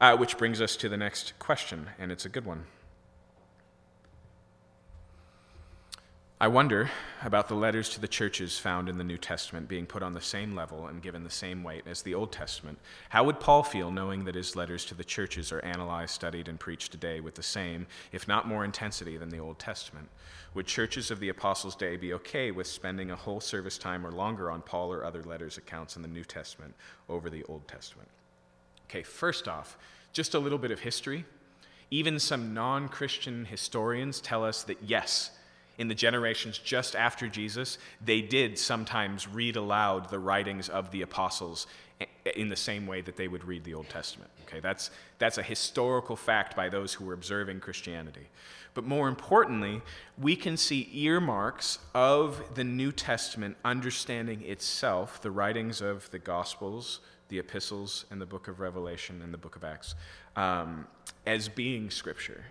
Uh, 0.00 0.16
which 0.16 0.38
brings 0.38 0.60
us 0.60 0.76
to 0.76 0.88
the 0.88 0.96
next 0.96 1.36
question, 1.40 1.88
and 1.98 2.12
it's 2.12 2.24
a 2.24 2.28
good 2.28 2.46
one. 2.46 2.66
I 6.44 6.48
wonder 6.48 6.90
about 7.22 7.48
the 7.48 7.54
letters 7.54 7.88
to 7.88 8.02
the 8.02 8.06
churches 8.06 8.58
found 8.58 8.90
in 8.90 8.98
the 8.98 9.02
New 9.02 9.16
Testament 9.16 9.66
being 9.66 9.86
put 9.86 10.02
on 10.02 10.12
the 10.12 10.20
same 10.20 10.54
level 10.54 10.88
and 10.88 11.00
given 11.00 11.24
the 11.24 11.30
same 11.30 11.64
weight 11.64 11.84
as 11.86 12.02
the 12.02 12.14
Old 12.14 12.32
Testament. 12.32 12.78
How 13.08 13.24
would 13.24 13.40
Paul 13.40 13.62
feel 13.62 13.90
knowing 13.90 14.26
that 14.26 14.34
his 14.34 14.54
letters 14.54 14.84
to 14.84 14.94
the 14.94 15.04
churches 15.04 15.52
are 15.52 15.64
analyzed, 15.64 16.12
studied, 16.12 16.48
and 16.48 16.60
preached 16.60 16.92
today 16.92 17.18
with 17.20 17.34
the 17.34 17.42
same, 17.42 17.86
if 18.12 18.28
not 18.28 18.46
more 18.46 18.62
intensity 18.62 19.16
than 19.16 19.30
the 19.30 19.38
Old 19.38 19.58
Testament? 19.58 20.10
Would 20.52 20.66
churches 20.66 21.10
of 21.10 21.18
the 21.18 21.30
Apostles' 21.30 21.76
day 21.76 21.96
be 21.96 22.12
okay 22.12 22.50
with 22.50 22.66
spending 22.66 23.10
a 23.10 23.16
whole 23.16 23.40
service 23.40 23.78
time 23.78 24.06
or 24.06 24.12
longer 24.12 24.50
on 24.50 24.60
Paul 24.60 24.92
or 24.92 25.02
other 25.02 25.22
letters' 25.22 25.56
accounts 25.56 25.96
in 25.96 26.02
the 26.02 26.08
New 26.08 26.24
Testament 26.24 26.74
over 27.08 27.30
the 27.30 27.44
Old 27.44 27.66
Testament? 27.66 28.10
Okay, 28.90 29.02
first 29.02 29.48
off, 29.48 29.78
just 30.12 30.34
a 30.34 30.38
little 30.38 30.58
bit 30.58 30.72
of 30.72 30.80
history. 30.80 31.24
Even 31.90 32.18
some 32.18 32.52
non 32.52 32.90
Christian 32.90 33.46
historians 33.46 34.20
tell 34.20 34.44
us 34.44 34.62
that 34.64 34.82
yes, 34.82 35.30
in 35.78 35.88
the 35.88 35.94
generations 35.94 36.58
just 36.58 36.94
after 36.94 37.28
Jesus, 37.28 37.78
they 38.04 38.20
did 38.20 38.58
sometimes 38.58 39.28
read 39.28 39.56
aloud 39.56 40.08
the 40.10 40.18
writings 40.18 40.68
of 40.68 40.90
the 40.90 41.02
apostles 41.02 41.66
in 42.36 42.48
the 42.48 42.56
same 42.56 42.86
way 42.86 43.00
that 43.00 43.16
they 43.16 43.28
would 43.28 43.44
read 43.44 43.64
the 43.64 43.74
Old 43.74 43.88
Testament. 43.88 44.30
Okay, 44.42 44.60
that's, 44.60 44.90
that's 45.18 45.38
a 45.38 45.42
historical 45.42 46.16
fact 46.16 46.56
by 46.56 46.68
those 46.68 46.94
who 46.94 47.04
were 47.04 47.12
observing 47.12 47.60
Christianity. 47.60 48.28
But 48.72 48.84
more 48.84 49.08
importantly, 49.08 49.82
we 50.18 50.34
can 50.34 50.56
see 50.56 50.88
earmarks 50.92 51.78
of 51.94 52.42
the 52.54 52.64
New 52.64 52.90
Testament 52.90 53.56
understanding 53.64 54.42
itself, 54.42 55.22
the 55.22 55.30
writings 55.30 55.80
of 55.80 56.10
the 56.10 56.18
Gospels, 56.18 57.00
the 57.28 57.38
epistles, 57.38 58.04
and 58.10 58.20
the 58.20 58.26
book 58.26 58.48
of 58.48 58.60
Revelation 58.60 59.22
and 59.22 59.32
the 59.32 59.38
book 59.38 59.54
of 59.54 59.64
Acts, 59.64 59.94
um, 60.34 60.86
as 61.26 61.48
being 61.48 61.90
Scripture. 61.90 62.44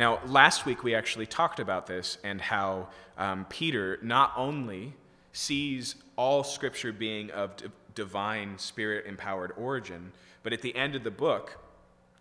Now, 0.00 0.18
last 0.24 0.64
week 0.64 0.82
we 0.82 0.94
actually 0.94 1.26
talked 1.26 1.60
about 1.60 1.86
this 1.86 2.16
and 2.24 2.40
how 2.40 2.88
um, 3.18 3.44
Peter 3.50 3.98
not 4.00 4.32
only 4.34 4.94
sees 5.34 5.94
all 6.16 6.42
Scripture 6.42 6.90
being 6.90 7.30
of 7.32 7.54
d- 7.56 7.66
divine, 7.94 8.56
spirit 8.56 9.04
empowered 9.04 9.52
origin, 9.58 10.12
but 10.42 10.54
at 10.54 10.62
the 10.62 10.74
end 10.74 10.94
of 10.94 11.04
the 11.04 11.10
book 11.10 11.58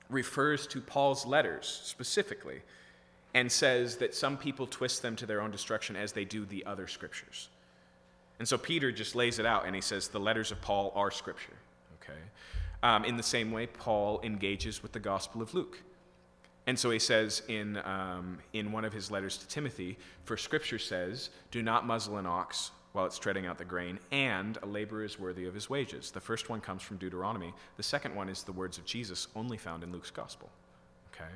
refers 0.10 0.68
to 0.68 0.81
Paul's 0.81 1.26
letters 1.26 1.80
specifically 1.85 2.64
and 3.34 3.49
says 3.49 3.95
that 3.95 4.14
some 4.14 4.35
people 4.35 4.68
twist 4.68 5.01
them 5.01 5.15
to 5.15 5.26
their 5.26 5.39
own 5.39 5.49
destruction 5.49 5.95
as 5.95 6.11
they 6.11 6.26
do 6.26 6.43
the 6.43 6.65
other 6.65 6.85
Scriptures. 6.85 7.47
And 8.39 8.47
so 8.47 8.57
Peter 8.57 8.91
just 8.91 9.15
lays 9.15 9.39
it 9.39 9.45
out 9.45 9.65
and 9.65 9.73
he 9.73 9.80
says 9.80 10.10
the 10.10 10.19
letters 10.19 10.51
of 10.51 10.60
Paul 10.60 10.91
are 10.95 11.11
Scripture. 11.11 11.56
Okay? 12.03 12.19
Um, 12.84 13.06
in 13.06 13.15
the 13.15 13.23
same 13.23 13.53
way, 13.53 13.68
Paul 13.68 14.19
engages 14.22 14.84
with 14.84 14.91
the 14.91 14.99
Gospel 14.99 15.41
of 15.41 15.53
Luke. 15.53 15.81
And 16.70 16.78
so 16.78 16.91
he 16.91 17.00
says 17.00 17.41
in, 17.48 17.78
um, 17.78 18.38
in 18.54 18.72
one 18.72 18.86
of 18.86 18.94
his 18.94 19.10
letters 19.10 19.38
to 19.38 19.48
Timothy, 19.48 19.98
For 20.26 20.38
scripture 20.38 20.78
says, 20.78 21.32
Do 21.50 21.64
not 21.64 21.88
muzzle 21.88 22.18
an 22.18 22.28
ox 22.28 22.70
while 22.91 23.08
it's 23.08 23.18
treading 23.18 23.48
out 23.48 23.58
the 23.58 23.66
grain, 23.66 23.98
and 24.12 24.56
a 24.62 24.68
laborer 24.68 25.04
is 25.04 25.18
worthy 25.18 25.48
of 25.48 25.56
his 25.56 25.68
wages. 25.68 26.12
The 26.12 26.20
first 26.20 26.48
one 26.48 26.62
comes 26.62 26.84
from 26.84 26.98
Deuteronomy. 26.98 27.56
The 27.78 27.82
second 27.82 28.14
one 28.14 28.30
is 28.30 28.44
the 28.44 28.52
words 28.52 28.78
of 28.78 28.86
Jesus, 28.86 29.30
only 29.36 29.58
found 29.58 29.84
in 29.84 29.91
Luke's 29.91 30.12
gospel. 30.12 30.52
Okay? 31.12 31.32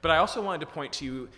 But 0.00 0.10
I 0.10 0.16
also 0.16 0.42
wanted 0.42 0.66
to 0.66 0.72
point 0.72 0.92
to 0.94 1.04
you, 1.04 1.28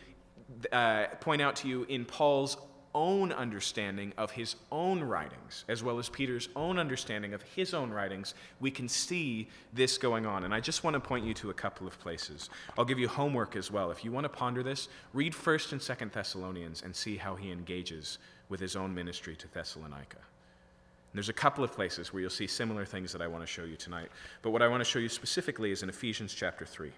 uh, 0.73 1.09
point 1.21 1.43
out 1.43 1.55
to 1.57 1.69
you 1.69 1.85
in 1.91 2.07
Paul's 2.07 2.57
own 2.95 3.33
understanding 3.33 4.13
of 4.17 4.31
his 4.31 4.57
own 4.71 5.03
writings, 5.03 5.65
as 5.69 5.83
well 5.83 5.99
as 5.99 6.09
Peter's 6.09 6.49
own 6.55 6.79
understanding 6.79 7.35
of 7.35 7.43
his 7.43 7.75
own 7.75 7.91
writings, 7.91 8.35
we 8.61 8.71
can 8.71 8.89
see 8.89 9.49
this 9.73 9.99
going 9.99 10.27
on. 10.27 10.45
And 10.45 10.55
I 10.55 10.61
just 10.61 10.85
want 10.85 10.95
to 10.95 11.01
point 11.01 11.25
you 11.25 11.35
to 11.35 11.51
a 11.51 11.55
couple 11.55 11.87
of 11.87 11.99
places. 11.99 12.51
I'll 12.79 12.85
give 12.85 12.99
you 12.99 13.09
homework 13.09 13.57
as 13.57 13.71
well. 13.71 13.91
If 13.91 14.05
you 14.05 14.13
want 14.13 14.25
to 14.25 14.29
ponder 14.29 14.63
this, 14.63 14.89
read 15.13 15.33
1st 15.33 15.73
and 15.73 15.81
2nd 15.81 16.13
Thessalonians 16.13 16.83
and 16.83 16.95
see 16.95 17.17
how 17.17 17.35
he 17.35 17.51
engages 17.51 18.19
with 18.49 18.61
his 18.61 18.77
own 18.77 18.95
ministry 18.95 19.35
to 19.37 19.49
Thessalonica. 19.49 20.17
And 20.17 21.19
there's 21.19 21.29
a 21.29 21.33
couple 21.33 21.63
of 21.63 21.73
places 21.73 22.13
where 22.13 22.21
you'll 22.21 22.31
see 22.31 22.47
similar 22.47 22.85
things 22.85 23.13
that 23.13 23.23
I 23.23 23.27
want 23.27 23.43
to 23.43 23.47
show 23.47 23.65
you 23.65 23.77
tonight. 23.77 24.09
But 24.43 24.51
what 24.51 24.63
I 24.63 24.69
want 24.69 24.81
to 24.81 24.85
show 24.85 24.99
you 24.99 25.09
specifically 25.09 25.71
is 25.71 25.83
in 25.83 25.89
Ephesians 25.89 26.35
chapter 26.35 26.65
3. 26.65 26.91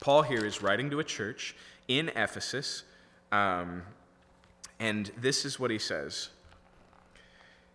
Paul 0.00 0.22
here 0.22 0.44
is 0.44 0.60
writing 0.60 0.90
to 0.90 1.00
a 1.00 1.04
church 1.04 1.54
in 1.88 2.10
Ephesus. 2.10 2.82
Um, 3.32 3.82
and 4.78 5.10
this 5.16 5.44
is 5.44 5.58
what 5.58 5.70
he 5.70 5.78
says. 5.78 6.30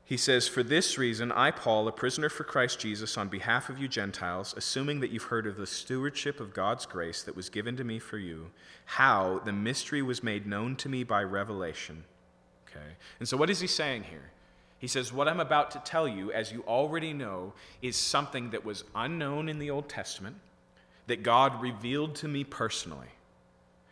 He 0.09 0.17
says, 0.17 0.47
For 0.47 0.63
this 0.63 0.97
reason, 0.97 1.31
I, 1.31 1.51
Paul, 1.51 1.87
a 1.87 1.91
prisoner 1.91 2.29
for 2.29 2.43
Christ 2.43 2.79
Jesus, 2.79 3.15
on 3.15 3.27
behalf 3.27 3.69
of 3.69 3.77
you 3.77 3.87
Gentiles, 3.87 4.55
assuming 4.57 5.01
that 5.01 5.11
you've 5.11 5.23
heard 5.23 5.45
of 5.45 5.55
the 5.55 5.67
stewardship 5.67 6.39
of 6.39 6.51
God's 6.51 6.87
grace 6.87 7.21
that 7.21 7.35
was 7.35 7.49
given 7.49 7.77
to 7.77 7.83
me 7.83 7.99
for 7.99 8.17
you, 8.17 8.49
how 8.85 9.39
the 9.45 9.53
mystery 9.53 10.01
was 10.01 10.23
made 10.23 10.47
known 10.47 10.75
to 10.77 10.89
me 10.89 11.03
by 11.03 11.21
revelation. 11.21 12.05
Okay? 12.67 12.95
And 13.19 13.29
so, 13.29 13.37
what 13.37 13.51
is 13.51 13.59
he 13.59 13.67
saying 13.67 14.03
here? 14.03 14.31
He 14.79 14.87
says, 14.87 15.13
What 15.13 15.27
I'm 15.27 15.39
about 15.39 15.69
to 15.71 15.79
tell 15.85 16.07
you, 16.07 16.31
as 16.31 16.51
you 16.51 16.63
already 16.67 17.13
know, 17.13 17.53
is 17.83 17.95
something 17.95 18.49
that 18.49 18.65
was 18.65 18.85
unknown 18.95 19.47
in 19.47 19.59
the 19.59 19.69
Old 19.69 19.89
Testament, 19.89 20.37
that 21.05 21.21
God 21.21 21.61
revealed 21.61 22.15
to 22.15 22.27
me 22.27 22.43
personally. 22.43 23.09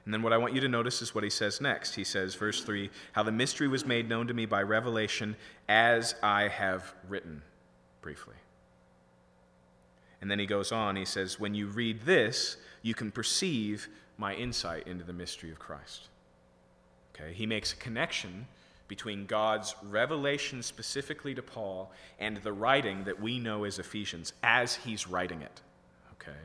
And 0.07 0.13
then 0.13 0.21
what 0.21 0.31
I 0.31 0.37
want 0.37 0.53
you 0.53 0.61
to 0.61 0.69
notice 0.69 1.01
is 1.01 1.13
what 1.13 1.25
he 1.25 1.29
says 1.29 1.59
next. 1.59 1.95
He 1.95 2.05
says, 2.05 2.33
verse 2.33 2.63
3 2.63 2.89
How 3.11 3.23
the 3.23 3.31
mystery 3.33 3.67
was 3.67 3.85
made 3.85 4.07
known 4.07 4.25
to 4.27 4.33
me 4.33 4.45
by 4.45 4.63
revelation, 4.63 5.35
as 5.67 6.15
I 6.23 6.47
have 6.47 6.93
written 7.09 7.41
briefly. 7.99 8.35
And 10.21 10.31
then 10.31 10.39
he 10.39 10.45
goes 10.45 10.71
on, 10.71 10.95
he 10.95 11.03
says, 11.03 11.41
When 11.41 11.53
you 11.53 11.67
read 11.67 12.03
this, 12.03 12.55
you 12.81 12.93
can 12.93 13.11
perceive 13.11 13.89
my 14.17 14.33
insight 14.33 14.87
into 14.87 15.03
the 15.03 15.11
mystery 15.11 15.51
of 15.51 15.59
Christ. 15.59 16.07
Okay, 17.13 17.33
he 17.33 17.45
makes 17.45 17.73
a 17.73 17.75
connection 17.75 18.47
between 18.87 19.25
God's 19.25 19.75
revelation 19.83 20.63
specifically 20.63 21.35
to 21.35 21.41
Paul 21.41 21.91
and 22.17 22.37
the 22.37 22.53
writing 22.53 23.03
that 23.03 23.19
we 23.19 23.39
know 23.39 23.65
as 23.65 23.77
Ephesians 23.77 24.31
as 24.41 24.75
he's 24.75 25.05
writing 25.05 25.41
it. 25.41 25.61
Okay? 26.27 26.37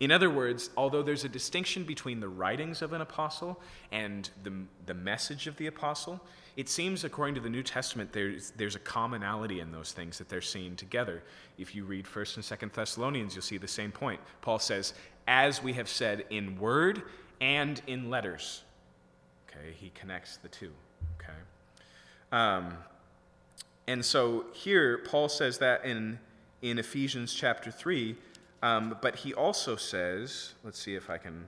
In 0.00 0.12
other 0.12 0.30
words, 0.30 0.70
although 0.76 1.02
there's 1.02 1.24
a 1.24 1.28
distinction 1.28 1.82
between 1.82 2.20
the 2.20 2.28
writings 2.28 2.82
of 2.82 2.92
an 2.92 3.00
apostle 3.00 3.60
and 3.90 4.30
the, 4.44 4.52
the 4.86 4.94
message 4.94 5.48
of 5.48 5.56
the 5.56 5.66
apostle, 5.66 6.20
it 6.56 6.68
seems, 6.68 7.04
according 7.04 7.34
to 7.34 7.40
the 7.40 7.48
New 7.48 7.62
Testament, 7.62 8.12
there's, 8.12 8.52
there's 8.56 8.76
a 8.76 8.80
commonality 8.80 9.60
in 9.60 9.72
those 9.72 9.92
things 9.92 10.18
that 10.18 10.28
they're 10.28 10.40
seeing 10.40 10.76
together. 10.76 11.22
If 11.56 11.74
you 11.74 11.84
read 11.84 12.04
1st 12.04 12.36
and 12.36 12.70
2nd 12.70 12.72
Thessalonians, 12.72 13.34
you'll 13.34 13.42
see 13.42 13.58
the 13.58 13.68
same 13.68 13.90
point. 13.90 14.20
Paul 14.40 14.58
says, 14.58 14.94
as 15.26 15.62
we 15.62 15.72
have 15.74 15.88
said 15.88 16.24
in 16.30 16.58
word 16.58 17.02
and 17.40 17.80
in 17.86 18.10
letters. 18.10 18.62
Okay, 19.48 19.72
he 19.72 19.90
connects 19.90 20.36
the 20.38 20.48
two. 20.48 20.72
Okay. 21.20 21.38
Um, 22.32 22.74
and 23.86 24.04
so 24.04 24.46
here, 24.52 24.98
Paul 24.98 25.28
says 25.28 25.58
that 25.58 25.84
in, 25.84 26.18
in 26.62 26.78
Ephesians 26.78 27.34
chapter 27.34 27.70
3 27.70 28.16
um, 28.62 28.96
but 29.00 29.16
he 29.16 29.34
also 29.34 29.76
says, 29.76 30.54
let's 30.64 30.78
see 30.78 30.94
if 30.94 31.10
I 31.10 31.18
can 31.18 31.44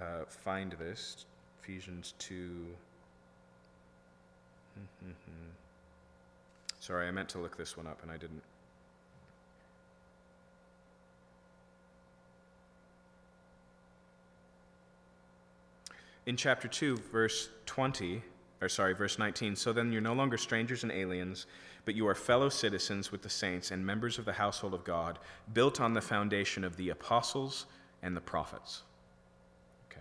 uh, 0.00 0.24
find 0.28 0.72
this 0.72 1.26
Ephesians 1.62 2.14
2. 2.18 2.66
Sorry, 6.80 7.06
I 7.06 7.10
meant 7.10 7.28
to 7.30 7.38
look 7.38 7.58
this 7.58 7.76
one 7.76 7.86
up 7.86 8.02
and 8.02 8.10
I 8.10 8.16
didn't. 8.16 8.42
In 16.26 16.36
chapter 16.36 16.68
2, 16.68 16.96
verse 17.12 17.48
20, 17.66 18.22
or 18.60 18.68
sorry, 18.68 18.94
verse 18.94 19.18
19. 19.18 19.56
So 19.56 19.72
then 19.72 19.90
you're 19.90 20.00
no 20.00 20.12
longer 20.12 20.36
strangers 20.36 20.82
and 20.82 20.92
aliens, 20.92 21.46
but 21.84 21.94
you 21.94 22.06
are 22.06 22.14
fellow 22.14 22.48
citizens 22.48 23.10
with 23.10 23.22
the 23.22 23.30
saints 23.30 23.70
and 23.70 23.84
members 23.84 24.18
of 24.18 24.24
the 24.24 24.32
household 24.32 24.74
of 24.74 24.84
God, 24.84 25.18
built 25.52 25.80
on 25.80 25.94
the 25.94 26.00
foundation 26.00 26.64
of 26.64 26.76
the 26.76 26.90
apostles 26.90 27.66
and 28.02 28.16
the 28.16 28.20
prophets. 28.20 28.82
Okay? 29.90 30.00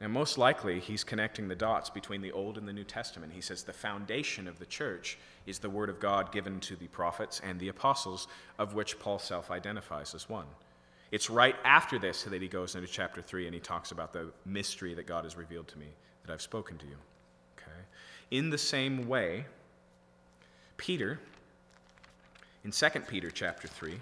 Now, 0.00 0.08
most 0.08 0.38
likely, 0.38 0.80
he's 0.80 1.04
connecting 1.04 1.48
the 1.48 1.54
dots 1.54 1.90
between 1.90 2.20
the 2.20 2.32
Old 2.32 2.58
and 2.58 2.66
the 2.66 2.72
New 2.72 2.84
Testament. 2.84 3.32
He 3.32 3.40
says 3.40 3.62
the 3.62 3.72
foundation 3.72 4.48
of 4.48 4.58
the 4.58 4.66
church 4.66 5.18
is 5.46 5.58
the 5.58 5.70
word 5.70 5.88
of 5.88 6.00
God 6.00 6.32
given 6.32 6.60
to 6.60 6.76
the 6.76 6.88
prophets 6.88 7.40
and 7.44 7.58
the 7.58 7.68
apostles, 7.68 8.28
of 8.58 8.74
which 8.74 8.98
Paul 8.98 9.18
self 9.18 9.50
identifies 9.50 10.14
as 10.14 10.28
one. 10.28 10.46
It's 11.12 11.30
right 11.30 11.54
after 11.64 11.98
this 11.98 12.24
that 12.24 12.42
he 12.42 12.48
goes 12.48 12.74
into 12.74 12.88
chapter 12.88 13.22
3 13.22 13.46
and 13.46 13.54
he 13.54 13.60
talks 13.60 13.92
about 13.92 14.12
the 14.12 14.32
mystery 14.44 14.92
that 14.94 15.06
God 15.06 15.24
has 15.24 15.36
revealed 15.36 15.68
to 15.68 15.78
me 15.78 15.86
that 16.24 16.32
I've 16.32 16.42
spoken 16.42 16.76
to 16.78 16.86
you. 16.86 16.96
Okay? 17.56 17.80
In 18.32 18.50
the 18.50 18.58
same 18.58 19.06
way, 19.06 19.46
Peter, 20.76 21.18
in 22.64 22.70
2 22.70 22.88
Peter 23.08 23.30
chapter 23.30 23.68
3, 23.68 23.98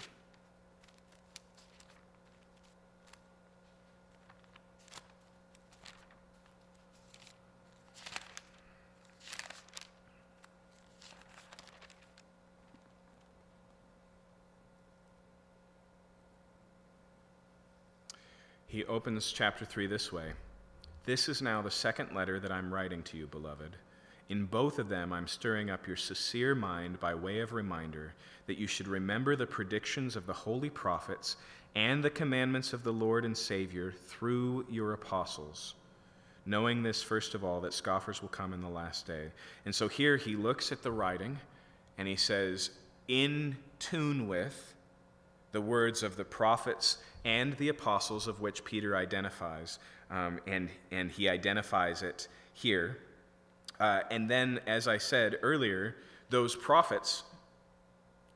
he 18.66 18.84
opens 18.86 19.30
chapter 19.30 19.64
3 19.64 19.86
this 19.86 20.12
way 20.12 20.32
This 21.05 21.28
is 21.28 21.40
now 21.40 21.62
the 21.62 21.70
second 21.70 22.12
letter 22.12 22.40
that 22.40 22.51
I'm 22.51 22.74
writing 22.74 23.02
to 23.05 23.16
you, 23.16 23.28
beloved. 23.28 23.76
In 24.35 24.47
both 24.47 24.81
of 24.81 24.89
them, 24.89 25.12
I'm 25.12 25.28
stirring 25.28 25.70
up 25.70 25.86
your 25.86 25.94
sincere 25.94 26.56
mind 26.56 26.98
by 26.98 27.15
way 27.15 27.39
of 27.39 27.52
reminder 27.52 28.15
that 28.48 28.59
you 28.59 28.66
should 28.66 28.89
remember 28.89 29.36
the 29.36 29.47
predictions 29.47 30.16
of 30.16 30.27
the 30.27 30.32
holy 30.32 30.70
prophets 30.70 31.36
and 31.77 32.02
the 32.02 32.11
commandments 32.11 32.73
of 32.73 32.82
the 32.82 32.93
Lord 32.93 33.24
and 33.24 33.36
Savior 33.36 33.93
through 34.09 34.66
your 34.69 34.93
apostles. 34.93 35.74
Knowing 36.47 36.82
this, 36.82 37.01
first 37.01 37.36
of 37.36 37.44
all, 37.44 37.61
that 37.61 37.73
scoffers 37.73 38.23
will 38.23 38.28
come 38.28 38.52
in 38.52 38.61
the 38.61 38.69
last 38.69 39.06
day. 39.06 39.31
And 39.66 39.73
so 39.73 39.86
here 39.86 40.16
he 40.16 40.35
looks 40.35 40.73
at 40.73 40.82
the 40.82 40.90
writing 40.90 41.39
and 41.97 42.09
he 42.09 42.16
says, 42.16 42.70
in 43.06 43.56
tune 43.78 44.27
with 44.27 44.74
the 45.52 45.61
words 45.61 46.02
of 46.02 46.16
the 46.16 46.24
prophets 46.24 46.98
and 47.24 47.56
the 47.59 47.69
apostles, 47.69 48.27
of 48.27 48.40
which 48.40 48.65
Peter 48.65 48.97
identifies, 48.97 49.78
um, 50.11 50.40
and, 50.48 50.70
and 50.90 51.12
he 51.12 51.28
identifies 51.28 52.02
it 52.02 52.27
here. 52.52 52.98
Uh, 53.80 54.01
and 54.10 54.30
then, 54.30 54.60
as 54.66 54.86
I 54.86 54.98
said 54.98 55.38
earlier, 55.42 55.96
those 56.30 56.55
prophets 56.55 57.24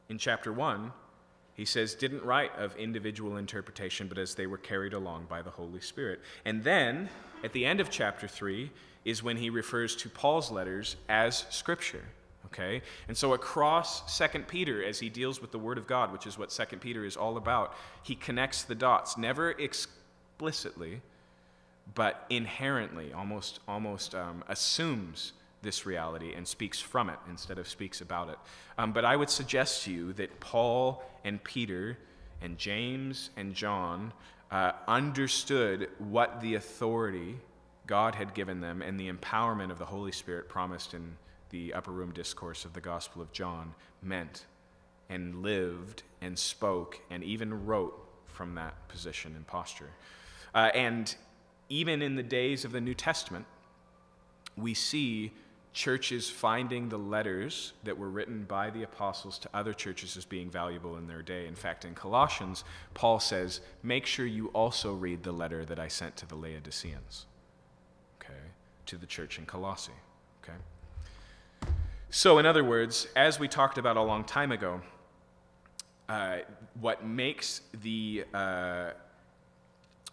in 0.08 0.18
chapter 0.18 0.52
1, 0.52 0.92
he 1.54 1.64
says, 1.64 1.94
didn't 1.94 2.22
write 2.22 2.56
of 2.56 2.76
individual 2.76 3.36
interpretation, 3.36 4.06
but 4.06 4.18
as 4.18 4.34
they 4.34 4.46
were 4.46 4.58
carried 4.58 4.92
along 4.92 5.26
by 5.28 5.42
the 5.42 5.50
Holy 5.50 5.80
Spirit. 5.80 6.20
And 6.44 6.62
then, 6.62 7.08
at 7.42 7.52
the 7.52 7.66
end 7.66 7.80
of 7.80 7.90
chapter 7.90 8.28
3, 8.28 8.70
is 9.04 9.22
when 9.22 9.36
he 9.36 9.50
refers 9.50 9.96
to 9.96 10.08
Paul's 10.08 10.50
letters 10.50 10.96
as 11.08 11.46
Scripture. 11.50 12.04
Okay? 12.46 12.82
And 13.08 13.16
so 13.16 13.34
across 13.34 14.16
2 14.18 14.40
Peter, 14.40 14.84
as 14.84 15.00
he 15.00 15.08
deals 15.08 15.40
with 15.40 15.50
the 15.50 15.58
Word 15.58 15.78
of 15.78 15.86
God, 15.86 16.12
which 16.12 16.26
is 16.26 16.38
what 16.38 16.50
2 16.50 16.76
Peter 16.76 17.04
is 17.04 17.16
all 17.16 17.36
about, 17.36 17.74
he 18.02 18.14
connects 18.14 18.62
the 18.62 18.74
dots, 18.74 19.18
never 19.18 19.50
explicitly, 19.52 21.00
but 21.94 22.26
inherently, 22.30 23.12
almost, 23.12 23.60
almost 23.66 24.14
um, 24.14 24.44
assumes 24.48 25.32
this 25.62 25.86
reality 25.86 26.34
and 26.34 26.46
speaks 26.46 26.80
from 26.80 27.10
it 27.10 27.18
instead 27.28 27.58
of 27.58 27.68
speaks 27.68 28.00
about 28.00 28.28
it. 28.28 28.38
Um, 28.76 28.92
but 28.92 29.04
I 29.04 29.16
would 29.16 29.30
suggest 29.30 29.84
to 29.84 29.92
you 29.92 30.12
that 30.14 30.40
Paul 30.40 31.02
and 31.24 31.42
Peter 31.42 31.98
and 32.40 32.56
James 32.58 33.30
and 33.36 33.54
John 33.54 34.12
uh, 34.50 34.72
understood 34.86 35.88
what 35.98 36.40
the 36.40 36.54
authority 36.54 37.36
God 37.86 38.14
had 38.14 38.34
given 38.34 38.60
them 38.60 38.82
and 38.82 38.98
the 38.98 39.10
empowerment 39.10 39.70
of 39.70 39.78
the 39.78 39.86
Holy 39.86 40.12
Spirit 40.12 40.48
promised 40.48 40.94
in 40.94 41.16
the 41.50 41.74
upper 41.74 41.90
room 41.90 42.12
discourse 42.12 42.64
of 42.64 42.74
the 42.74 42.80
Gospel 42.80 43.22
of 43.22 43.32
John 43.32 43.74
meant 44.02 44.44
and 45.08 45.42
lived 45.42 46.02
and 46.20 46.38
spoke 46.38 47.00
and 47.10 47.24
even 47.24 47.66
wrote 47.66 47.98
from 48.26 48.54
that 48.54 48.88
position 48.88 49.34
and 49.34 49.46
posture. 49.46 49.90
Uh, 50.54 50.70
and 50.74 51.14
even 51.68 52.02
in 52.02 52.16
the 52.16 52.22
days 52.22 52.64
of 52.64 52.72
the 52.72 52.80
New 52.80 52.94
Testament, 52.94 53.46
we 54.56 54.74
see 54.74 55.32
churches 55.72 56.28
finding 56.28 56.88
the 56.88 56.98
letters 56.98 57.72
that 57.84 57.96
were 57.96 58.08
written 58.08 58.42
by 58.44 58.70
the 58.70 58.82
apostles 58.82 59.38
to 59.38 59.48
other 59.54 59.72
churches 59.72 60.16
as 60.16 60.24
being 60.24 60.50
valuable 60.50 60.96
in 60.96 61.06
their 61.06 61.22
day. 61.22 61.46
In 61.46 61.54
fact, 61.54 61.84
in 61.84 61.94
Colossians, 61.94 62.64
Paul 62.94 63.20
says, 63.20 63.60
Make 63.82 64.06
sure 64.06 64.26
you 64.26 64.48
also 64.48 64.94
read 64.94 65.22
the 65.22 65.32
letter 65.32 65.64
that 65.64 65.78
I 65.78 65.88
sent 65.88 66.16
to 66.16 66.26
the 66.26 66.34
Laodiceans, 66.34 67.26
okay, 68.20 68.32
to 68.86 68.96
the 68.96 69.06
church 69.06 69.38
in 69.38 69.46
Colossae, 69.46 69.92
okay? 70.42 70.56
So, 72.10 72.38
in 72.38 72.46
other 72.46 72.64
words, 72.64 73.06
as 73.14 73.38
we 73.38 73.46
talked 73.46 73.78
about 73.78 73.96
a 73.96 74.02
long 74.02 74.24
time 74.24 74.50
ago, 74.50 74.80
uh, 76.08 76.38
what 76.80 77.06
makes 77.06 77.60
the 77.82 78.24
uh, 78.32 78.90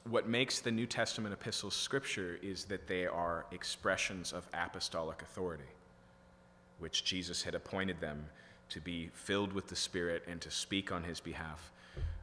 what 0.09 0.27
makes 0.27 0.59
the 0.59 0.71
New 0.71 0.85
Testament 0.85 1.33
epistles 1.33 1.75
scripture 1.75 2.37
is 2.43 2.65
that 2.65 2.87
they 2.87 3.07
are 3.07 3.45
expressions 3.51 4.33
of 4.33 4.47
apostolic 4.53 5.21
authority, 5.23 5.63
which 6.77 7.03
Jesus 7.03 7.41
had 7.41 7.55
appointed 7.55 7.99
them 7.99 8.27
to 8.69 8.79
be 8.79 9.09
filled 9.13 9.51
with 9.51 9.67
the 9.67 9.75
Spirit 9.75 10.23
and 10.27 10.39
to 10.41 10.51
speak 10.51 10.91
on 10.91 11.03
his 11.03 11.19
behalf. 11.19 11.71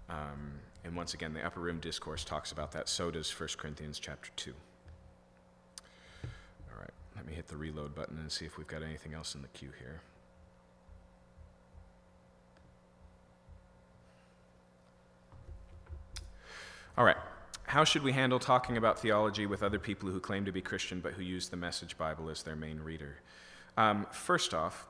Um, 0.09 0.61
and 0.85 0.95
once 0.95 1.15
again, 1.15 1.35
the 1.35 1.45
upper 1.45 1.61
room 1.61 1.81
discourse 1.81 2.25
talks 2.25 2.53
about 2.53 2.71
that. 2.73 2.89
So 2.89 3.11
does 3.11 3.31
1 3.31 3.49
Corinthians 3.59 3.99
chapter 3.99 4.31
2. 4.37 4.53
All 6.25 6.81
right, 6.81 6.91
Let 7.17 7.27
me 7.27 7.33
hit 7.33 7.49
the 7.49 7.57
reload 7.57 7.95
button 7.95 8.19
and 8.19 8.31
see 8.31 8.45
if 8.45 8.59
we've 8.59 8.67
got 8.67 8.83
anything 8.83 9.13
else 9.13 9.35
in 9.35 9.43
the 9.43 9.49
queue 9.49 9.71
here. 9.79 10.01
All 16.97 17.05
right. 17.05 17.17
How 17.65 17.85
should 17.85 18.03
we 18.03 18.13
handle 18.13 18.39
talking 18.39 18.77
about 18.77 18.99
theology 18.99 19.47
with 19.47 19.63
other 19.63 19.79
people 19.79 20.11
who 20.11 20.21
claim 20.21 20.45
to 20.45 20.53
be 20.53 20.61
Christian 20.61 21.01
but 21.01 21.15
who 21.15 21.23
use 21.23 21.49
the 21.49 21.57
Message 21.57 21.97
Bible 21.97 22.29
as 22.29 22.43
their 22.43 22.57
main 22.57 22.81
reader? 22.81 23.17
Um, 23.77 24.07
first 24.13 24.53
off, 24.53 24.87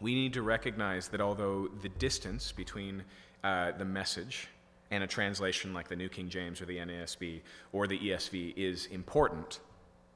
we 0.00 0.14
need 0.14 0.32
to 0.32 0.42
recognize 0.42 1.08
that 1.08 1.20
although 1.20 1.68
the 1.82 1.90
distance 1.90 2.52
between 2.52 3.02
uh, 3.44 3.72
the 3.72 3.84
message 3.84 4.48
and 4.90 5.04
a 5.04 5.06
translation 5.06 5.74
like 5.74 5.88
the 5.88 5.96
New 5.96 6.08
King 6.08 6.28
James 6.28 6.60
or 6.60 6.64
the 6.64 6.78
NASB 6.78 7.40
or 7.72 7.86
the 7.86 7.98
ESV 7.98 8.54
is 8.56 8.86
important, 8.86 9.60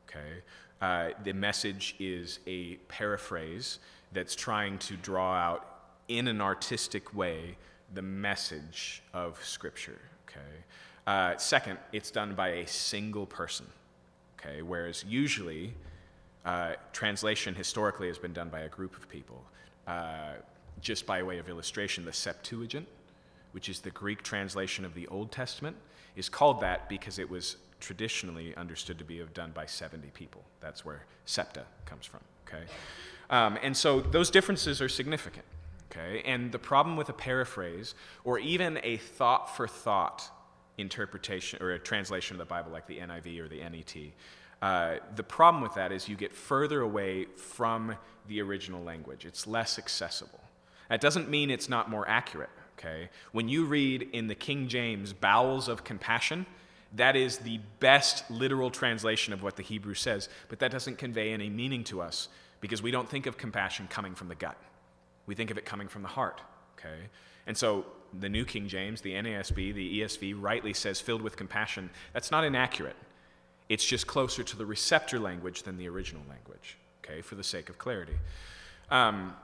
okay, 0.08 0.42
uh, 0.80 1.10
the 1.22 1.32
message 1.32 1.96
is 1.98 2.40
a 2.46 2.76
paraphrase 2.88 3.78
that's 4.12 4.34
trying 4.34 4.78
to 4.78 4.96
draw 4.96 5.34
out 5.34 5.68
in 6.08 6.28
an 6.28 6.40
artistic 6.40 7.14
way 7.14 7.56
the 7.92 8.02
message 8.02 9.02
of 9.12 9.42
Scripture. 9.44 10.00
Okay. 10.28 10.40
Uh, 11.06 11.36
second, 11.36 11.78
it's 11.92 12.10
done 12.10 12.34
by 12.34 12.48
a 12.48 12.66
single 12.66 13.26
person. 13.26 13.66
Okay. 14.38 14.62
Whereas 14.62 15.04
usually, 15.06 15.74
uh, 16.44 16.74
translation 16.92 17.54
historically 17.54 18.08
has 18.08 18.18
been 18.18 18.32
done 18.32 18.48
by 18.48 18.60
a 18.60 18.68
group 18.68 18.96
of 18.96 19.08
people. 19.08 19.44
Uh, 19.86 20.34
just 20.80 21.06
by 21.06 21.22
way 21.22 21.38
of 21.38 21.48
illustration, 21.48 22.04
the 22.04 22.12
Septuagint, 22.12 22.86
which 23.52 23.68
is 23.68 23.80
the 23.80 23.90
Greek 23.90 24.22
translation 24.22 24.84
of 24.84 24.94
the 24.94 25.06
Old 25.08 25.30
Testament, 25.30 25.76
is 26.16 26.28
called 26.28 26.60
that 26.60 26.88
because 26.88 27.18
it 27.18 27.28
was 27.28 27.56
traditionally 27.80 28.54
understood 28.56 28.98
to 28.98 29.04
be 29.04 29.22
done 29.34 29.52
by 29.54 29.66
70 29.66 30.08
people. 30.14 30.42
That's 30.60 30.84
where 30.84 31.04
septa 31.26 31.64
comes 31.86 32.06
from, 32.06 32.20
okay? 32.46 32.64
Um, 33.30 33.58
and 33.62 33.76
so 33.76 34.00
those 34.00 34.30
differences 34.30 34.80
are 34.80 34.88
significant, 34.88 35.44
okay? 35.90 36.22
And 36.24 36.52
the 36.52 36.58
problem 36.58 36.96
with 36.96 37.08
a 37.08 37.12
paraphrase 37.12 37.94
or 38.24 38.38
even 38.38 38.78
a 38.82 38.96
thought 38.98 39.54
for 39.56 39.66
thought 39.66 40.30
interpretation 40.78 41.62
or 41.62 41.72
a 41.72 41.78
translation 41.78 42.34
of 42.34 42.38
the 42.38 42.44
Bible 42.44 42.72
like 42.72 42.86
the 42.86 42.98
NIV 42.98 43.40
or 43.40 43.48
the 43.48 43.60
NET, 43.60 43.96
uh, 44.62 44.98
the 45.16 45.22
problem 45.22 45.62
with 45.62 45.74
that 45.74 45.92
is 45.92 46.08
you 46.08 46.16
get 46.16 46.32
further 46.32 46.80
away 46.80 47.26
from 47.36 47.94
the 48.28 48.40
original 48.40 48.82
language. 48.82 49.24
It's 49.24 49.46
less 49.46 49.78
accessible. 49.78 50.40
That 50.88 51.00
doesn't 51.00 51.28
mean 51.28 51.50
it's 51.50 51.68
not 51.68 51.90
more 51.90 52.08
accurate, 52.08 52.50
okay? 52.78 53.10
When 53.32 53.48
you 53.48 53.64
read 53.64 54.08
in 54.12 54.26
the 54.26 54.34
King 54.34 54.68
James, 54.68 55.12
bowels 55.12 55.68
of 55.68 55.84
compassion, 55.84 56.46
that 56.94 57.16
is 57.16 57.38
the 57.38 57.60
best 57.80 58.30
literal 58.30 58.70
translation 58.70 59.32
of 59.32 59.42
what 59.42 59.56
the 59.56 59.62
Hebrew 59.62 59.94
says, 59.94 60.28
but 60.48 60.60
that 60.60 60.70
doesn't 60.70 60.98
convey 60.98 61.32
any 61.32 61.50
meaning 61.50 61.84
to 61.84 62.00
us 62.00 62.28
because 62.60 62.82
we 62.82 62.90
don't 62.90 63.08
think 63.08 63.26
of 63.26 63.36
compassion 63.36 63.88
coming 63.90 64.14
from 64.14 64.28
the 64.28 64.34
gut. 64.34 64.56
We 65.26 65.34
think 65.34 65.50
of 65.50 65.58
it 65.58 65.64
coming 65.64 65.88
from 65.88 66.02
the 66.02 66.08
heart, 66.08 66.40
okay? 66.78 67.08
And 67.46 67.56
so 67.56 67.86
the 68.20 68.28
New 68.28 68.44
King 68.44 68.68
James, 68.68 69.00
the 69.00 69.12
NASB, 69.12 69.74
the 69.74 70.00
ESV 70.00 70.34
rightly 70.40 70.72
says 70.72 71.00
filled 71.00 71.22
with 71.22 71.36
compassion. 71.36 71.90
That's 72.12 72.30
not 72.30 72.44
inaccurate. 72.44 72.96
It's 73.68 73.84
just 73.84 74.06
closer 74.06 74.42
to 74.42 74.56
the 74.56 74.66
receptor 74.66 75.18
language 75.18 75.62
than 75.62 75.76
the 75.76 75.88
original 75.88 76.22
language, 76.28 76.78
okay, 77.04 77.22
for 77.22 77.34
the 77.34 77.44
sake 77.44 77.68
of 77.68 77.78
clarity. 77.78 78.16
Um, 78.90 79.34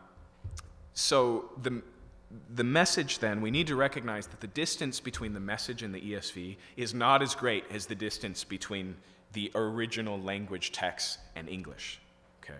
so 0.92 1.50
the, 1.62 1.82
the 2.54 2.64
message 2.64 3.18
then, 3.18 3.40
we 3.40 3.50
need 3.50 3.66
to 3.68 3.76
recognize 3.76 4.26
that 4.26 4.40
the 4.40 4.46
distance 4.48 5.00
between 5.00 5.32
the 5.32 5.40
message 5.40 5.82
and 5.82 5.94
the 5.94 6.00
ESV 6.00 6.56
is 6.76 6.92
not 6.92 7.22
as 7.22 7.34
great 7.34 7.64
as 7.70 7.86
the 7.86 7.94
distance 7.94 8.44
between 8.44 8.96
the 9.32 9.50
original 9.54 10.20
language 10.20 10.72
text 10.72 11.18
and 11.34 11.48
English. 11.48 12.00
Okay? 12.42 12.54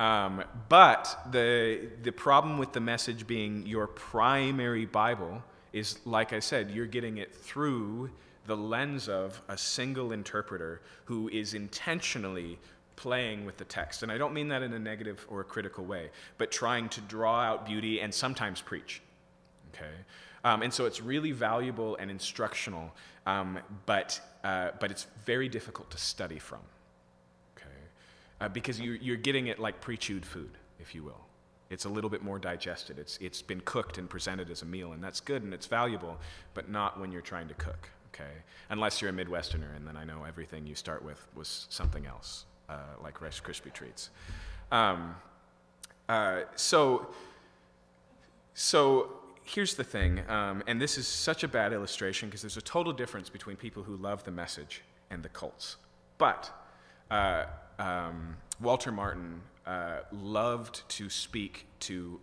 Um, 0.00 0.42
but 0.70 1.14
the, 1.30 1.78
the 2.02 2.10
problem 2.10 2.56
with 2.56 2.72
the 2.72 2.80
message 2.80 3.26
being 3.26 3.66
your 3.66 3.86
primary 3.86 4.86
Bible 4.86 5.42
is, 5.74 5.98
like 6.06 6.32
I 6.32 6.40
said, 6.40 6.70
you're 6.70 6.86
getting 6.86 7.18
it 7.18 7.34
through 7.34 8.10
the 8.46 8.56
lens 8.56 9.10
of 9.10 9.42
a 9.48 9.58
single 9.58 10.12
interpreter 10.12 10.80
who 11.04 11.28
is 11.28 11.52
intentionally 11.52 12.58
playing 12.96 13.44
with 13.44 13.58
the 13.58 13.64
text. 13.66 14.02
And 14.02 14.10
I 14.10 14.16
don't 14.16 14.32
mean 14.32 14.48
that 14.48 14.62
in 14.62 14.72
a 14.72 14.78
negative 14.78 15.26
or 15.28 15.42
a 15.42 15.44
critical 15.44 15.84
way, 15.84 16.08
but 16.38 16.50
trying 16.50 16.88
to 16.88 17.02
draw 17.02 17.42
out 17.42 17.66
beauty 17.66 18.00
and 18.00 18.12
sometimes 18.12 18.62
preach. 18.62 19.02
Okay? 19.74 19.84
Um, 20.44 20.62
and 20.62 20.72
so 20.72 20.86
it's 20.86 21.02
really 21.02 21.32
valuable 21.32 21.96
and 21.96 22.10
instructional, 22.10 22.90
um, 23.26 23.58
but, 23.84 24.18
uh, 24.44 24.70
but 24.80 24.90
it's 24.90 25.06
very 25.26 25.50
difficult 25.50 25.90
to 25.90 25.98
study 25.98 26.38
from. 26.38 26.60
Uh, 28.40 28.48
because 28.48 28.80
you, 28.80 28.92
you're 29.02 29.16
getting 29.16 29.48
it 29.48 29.58
like 29.58 29.80
pre 29.80 29.96
chewed 29.96 30.24
food, 30.24 30.50
if 30.78 30.94
you 30.94 31.02
will. 31.02 31.20
It's 31.68 31.84
a 31.84 31.88
little 31.88 32.10
bit 32.10 32.22
more 32.22 32.38
digested. 32.38 32.98
It's, 32.98 33.16
it's 33.20 33.42
been 33.42 33.60
cooked 33.60 33.98
and 33.98 34.10
presented 34.10 34.50
as 34.50 34.62
a 34.62 34.66
meal, 34.66 34.92
and 34.92 35.02
that's 35.02 35.20
good 35.20 35.42
and 35.44 35.54
it's 35.54 35.66
valuable, 35.66 36.18
but 36.52 36.68
not 36.68 36.98
when 36.98 37.12
you're 37.12 37.20
trying 37.20 37.46
to 37.48 37.54
cook, 37.54 37.88
okay? 38.12 38.32
Unless 38.70 39.00
you're 39.00 39.10
a 39.10 39.12
Midwesterner, 39.12 39.76
and 39.76 39.86
then 39.86 39.96
I 39.96 40.04
know 40.04 40.24
everything 40.26 40.66
you 40.66 40.74
start 40.74 41.04
with 41.04 41.24
was 41.36 41.66
something 41.70 42.06
else 42.06 42.44
uh, 42.68 42.74
like 43.02 43.20
Rice 43.20 43.40
Krispie 43.40 43.72
treats. 43.72 44.10
Um, 44.72 45.14
uh, 46.08 46.42
so, 46.56 47.08
so 48.54 49.12
here's 49.44 49.74
the 49.74 49.84
thing, 49.84 50.28
um, 50.28 50.64
and 50.66 50.80
this 50.80 50.98
is 50.98 51.06
such 51.06 51.44
a 51.44 51.48
bad 51.48 51.72
illustration 51.72 52.28
because 52.28 52.42
there's 52.42 52.56
a 52.56 52.62
total 52.62 52.92
difference 52.92 53.28
between 53.28 53.56
people 53.56 53.84
who 53.84 53.96
love 53.96 54.24
the 54.24 54.30
message 54.32 54.82
and 55.10 55.22
the 55.22 55.28
cults. 55.28 55.76
But 56.18 56.50
uh, 57.10 57.44
um, 57.78 58.36
Walter 58.60 58.92
Martin 58.92 59.40
uh, 59.66 59.98
loved 60.12 60.88
to 60.90 61.08
speak 61.08 61.66
to, 61.80 62.20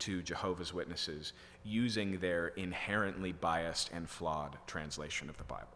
to 0.00 0.22
Jehovah's 0.22 0.72
Witnesses 0.74 1.32
using 1.64 2.18
their 2.18 2.48
inherently 2.48 3.32
biased 3.32 3.90
and 3.92 4.08
flawed 4.08 4.56
translation 4.66 5.28
of 5.28 5.36
the 5.36 5.44
Bible. 5.44 5.66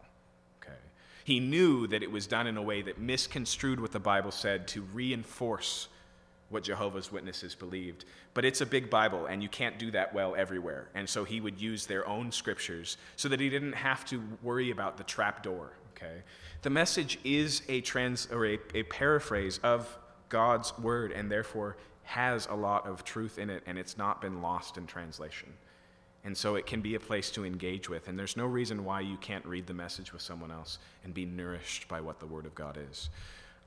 Okay. 0.61 0.77
He 1.23 1.39
knew 1.39 1.87
that 1.87 2.03
it 2.03 2.11
was 2.11 2.27
done 2.27 2.47
in 2.47 2.57
a 2.57 2.61
way 2.61 2.81
that 2.81 2.99
misconstrued 2.99 3.79
what 3.79 3.91
the 3.91 3.99
Bible 3.99 4.31
said 4.31 4.67
to 4.69 4.81
reinforce 4.93 5.87
what 6.49 6.63
Jehovah's 6.63 7.11
Witnesses 7.11 7.55
believed. 7.55 8.05
But 8.33 8.45
it's 8.45 8.61
a 8.61 8.65
big 8.65 8.89
Bible, 8.89 9.25
and 9.25 9.41
you 9.41 9.49
can't 9.49 9.79
do 9.79 9.91
that 9.91 10.13
well 10.13 10.35
everywhere. 10.35 10.87
And 10.93 11.07
so 11.09 11.23
he 11.23 11.41
would 11.41 11.59
use 11.59 11.85
their 11.85 12.07
own 12.07 12.31
scriptures 12.31 12.97
so 13.15 13.29
that 13.29 13.39
he 13.39 13.49
didn't 13.49 13.73
have 13.73 14.05
to 14.05 14.21
worry 14.43 14.71
about 14.71 14.97
the 14.97 15.03
trap 15.03 15.43
door. 15.43 15.71
Okay? 15.95 16.21
The 16.61 16.69
message 16.69 17.19
is 17.23 17.61
a 17.67 17.81
trans 17.81 18.27
or 18.31 18.45
a, 18.45 18.59
a 18.73 18.83
paraphrase 18.83 19.59
of 19.63 19.97
God's 20.29 20.77
word, 20.79 21.11
and 21.11 21.31
therefore 21.31 21.77
has 22.03 22.47
a 22.47 22.55
lot 22.55 22.85
of 22.85 23.03
truth 23.03 23.37
in 23.37 23.49
it, 23.49 23.63
and 23.65 23.77
it's 23.77 23.97
not 23.97 24.21
been 24.21 24.41
lost 24.41 24.77
in 24.77 24.85
translation. 24.85 25.53
And 26.23 26.35
so 26.35 26.55
it 26.55 26.65
can 26.65 26.81
be 26.81 26.95
a 26.95 26.99
place 26.99 27.29
to 27.31 27.45
engage 27.45 27.87
with. 27.87 28.07
And 28.07 28.17
there's 28.17 28.35
no 28.35 28.45
reason 28.45 28.83
why 28.83 29.01
you 29.01 29.17
can't 29.17 29.45
read 29.45 29.67
the 29.67 29.73
message 29.73 30.11
with 30.11 30.23
someone 30.23 30.51
else 30.51 30.79
and 31.03 31.13
be 31.13 31.25
nourished 31.25 31.87
by 31.87 32.01
what 32.01 32.19
the 32.19 32.25
Word 32.25 32.47
of 32.47 32.55
God 32.55 32.79
is. 32.91 33.09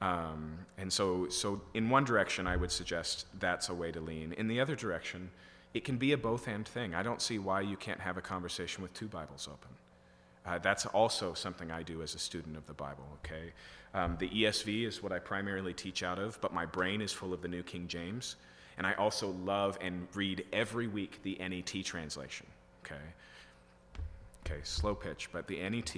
Um, 0.00 0.58
and 0.76 0.92
so, 0.92 1.28
so, 1.28 1.60
in 1.74 1.88
one 1.88 2.04
direction, 2.04 2.46
I 2.46 2.56
would 2.56 2.70
suggest 2.70 3.26
that's 3.38 3.68
a 3.68 3.74
way 3.74 3.90
to 3.92 4.00
lean. 4.00 4.32
In 4.32 4.46
the 4.46 4.60
other 4.60 4.76
direction, 4.76 5.30
it 5.74 5.84
can 5.84 5.98
be 5.98 6.12
a 6.12 6.16
both 6.16 6.48
and 6.48 6.66
thing. 6.66 6.94
I 6.94 7.02
don't 7.02 7.20
see 7.20 7.38
why 7.38 7.60
you 7.60 7.76
can't 7.76 8.00
have 8.00 8.16
a 8.16 8.20
conversation 8.20 8.82
with 8.82 8.94
two 8.94 9.08
Bibles 9.08 9.48
open. 9.50 9.70
Uh, 10.48 10.56
that's 10.56 10.86
also 10.86 11.34
something 11.34 11.70
I 11.70 11.82
do 11.82 12.00
as 12.00 12.14
a 12.14 12.18
student 12.18 12.56
of 12.56 12.66
the 12.66 12.72
Bible, 12.72 13.04
okay? 13.18 13.52
Um, 13.92 14.16
the 14.18 14.30
ESV 14.30 14.86
is 14.86 15.02
what 15.02 15.12
I 15.12 15.18
primarily 15.18 15.74
teach 15.74 16.02
out 16.02 16.18
of, 16.18 16.40
but 16.40 16.54
my 16.54 16.64
brain 16.64 17.02
is 17.02 17.12
full 17.12 17.34
of 17.34 17.42
the 17.42 17.48
New 17.48 17.62
King 17.62 17.86
James. 17.86 18.36
And 18.78 18.86
I 18.86 18.94
also 18.94 19.32
love 19.44 19.76
and 19.82 20.08
read 20.14 20.46
every 20.52 20.86
week 20.86 21.20
the 21.22 21.36
NET 21.38 21.84
translation. 21.84 22.46
Okay? 22.82 22.94
Okay, 24.46 24.60
slow 24.62 24.94
pitch, 24.94 25.28
but 25.32 25.46
the 25.46 25.68
NET 25.68 25.94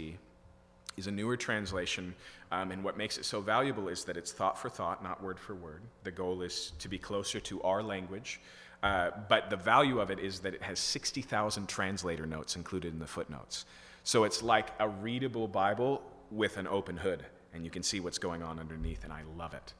is 0.96 1.06
a 1.06 1.12
newer 1.12 1.36
translation, 1.36 2.12
um, 2.50 2.72
and 2.72 2.82
what 2.82 2.96
makes 2.96 3.18
it 3.18 3.24
so 3.24 3.40
valuable 3.40 3.86
is 3.86 4.02
that 4.04 4.16
it's 4.16 4.32
thought 4.32 4.58
for 4.58 4.68
thought, 4.68 5.04
not 5.04 5.22
word 5.22 5.38
for 5.38 5.54
word. 5.54 5.82
The 6.02 6.10
goal 6.10 6.42
is 6.42 6.72
to 6.80 6.88
be 6.88 6.98
closer 6.98 7.38
to 7.38 7.62
our 7.62 7.84
language, 7.84 8.40
uh, 8.82 9.10
but 9.28 9.48
the 9.48 9.56
value 9.56 10.00
of 10.00 10.10
it 10.10 10.18
is 10.18 10.40
that 10.40 10.54
it 10.54 10.62
has 10.62 10.80
60,000 10.80 11.68
translator 11.68 12.26
notes 12.26 12.56
included 12.56 12.92
in 12.92 12.98
the 12.98 13.06
footnotes. 13.06 13.64
So 14.10 14.24
it's 14.24 14.42
like 14.42 14.70
a 14.80 14.88
readable 14.88 15.46
Bible 15.46 16.02
with 16.32 16.56
an 16.56 16.66
open 16.66 16.96
hood, 16.96 17.24
and 17.54 17.64
you 17.64 17.70
can 17.70 17.84
see 17.84 18.00
what's 18.00 18.18
going 18.18 18.42
on 18.42 18.58
underneath, 18.58 19.04
and 19.04 19.12
I 19.12 19.22
love 19.38 19.54
it. 19.54 19.72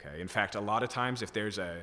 Okay? 0.00 0.22
In 0.22 0.26
fact, 0.26 0.54
a 0.54 0.60
lot 0.60 0.82
of 0.82 0.88
times, 0.88 1.20
if 1.20 1.34
there's 1.34 1.58
a 1.58 1.82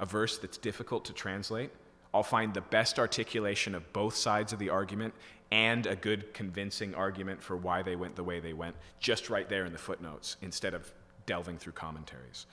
a 0.00 0.06
verse 0.06 0.38
that's 0.38 0.56
difficult 0.56 1.04
to 1.04 1.12
translate, 1.12 1.70
I'll 2.14 2.22
find 2.22 2.54
the 2.54 2.62
best 2.62 2.98
articulation 2.98 3.74
of 3.74 3.92
both 3.92 4.16
sides 4.16 4.54
of 4.54 4.60
the 4.60 4.70
argument 4.70 5.12
and 5.50 5.86
a 5.86 5.94
good 5.94 6.32
convincing 6.32 6.94
argument 6.94 7.42
for 7.42 7.54
why 7.54 7.82
they 7.82 7.96
went 7.96 8.16
the 8.16 8.24
way 8.24 8.40
they 8.40 8.54
went 8.54 8.74
just 8.98 9.28
right 9.28 9.46
there 9.46 9.66
in 9.66 9.72
the 9.72 9.78
footnotes 9.78 10.38
instead 10.40 10.72
of 10.72 10.90
delving 11.26 11.58
through 11.58 11.74
commentaries. 11.74 12.46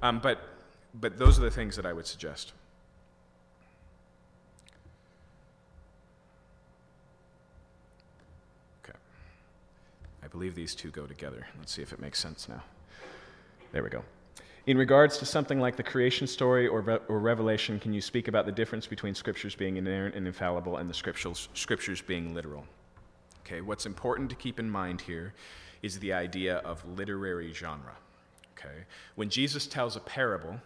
Um, 0.00 0.20
but, 0.20 0.38
but 0.94 1.18
those 1.18 1.38
are 1.38 1.42
the 1.42 1.50
things 1.50 1.76
that 1.76 1.84
I 1.84 1.92
would 1.92 2.06
suggest. 2.06 2.54
I 10.28 10.30
believe 10.30 10.54
these 10.54 10.74
two 10.74 10.90
go 10.90 11.06
together. 11.06 11.46
Let's 11.58 11.72
see 11.72 11.80
if 11.80 11.90
it 11.90 12.00
makes 12.00 12.18
sense 12.18 12.50
now. 12.50 12.62
There 13.72 13.82
we 13.82 13.88
go. 13.88 14.04
In 14.66 14.76
regards 14.76 15.16
to 15.18 15.24
something 15.24 15.58
like 15.58 15.76
the 15.76 15.82
creation 15.82 16.26
story 16.26 16.68
or, 16.68 16.82
re- 16.82 16.98
or 17.08 17.18
revelation, 17.18 17.80
can 17.80 17.94
you 17.94 18.02
speak 18.02 18.28
about 18.28 18.44
the 18.44 18.52
difference 18.52 18.86
between 18.86 19.14
scriptures 19.14 19.54
being 19.54 19.78
inerrant 19.78 20.14
and 20.14 20.26
infallible 20.26 20.76
and 20.76 20.90
the 20.90 20.92
scriptures, 20.92 21.48
scriptures 21.54 22.02
being 22.02 22.34
literal? 22.34 22.66
Okay, 23.46 23.62
what's 23.62 23.86
important 23.86 24.28
to 24.28 24.36
keep 24.36 24.60
in 24.60 24.68
mind 24.68 25.00
here 25.00 25.32
is 25.80 25.98
the 25.98 26.12
idea 26.12 26.56
of 26.58 26.86
literary 26.86 27.54
genre. 27.54 27.96
Okay, 28.58 28.84
when 29.14 29.30
Jesus 29.30 29.66
tells 29.66 29.96
a 29.96 30.00
parable, 30.00 30.60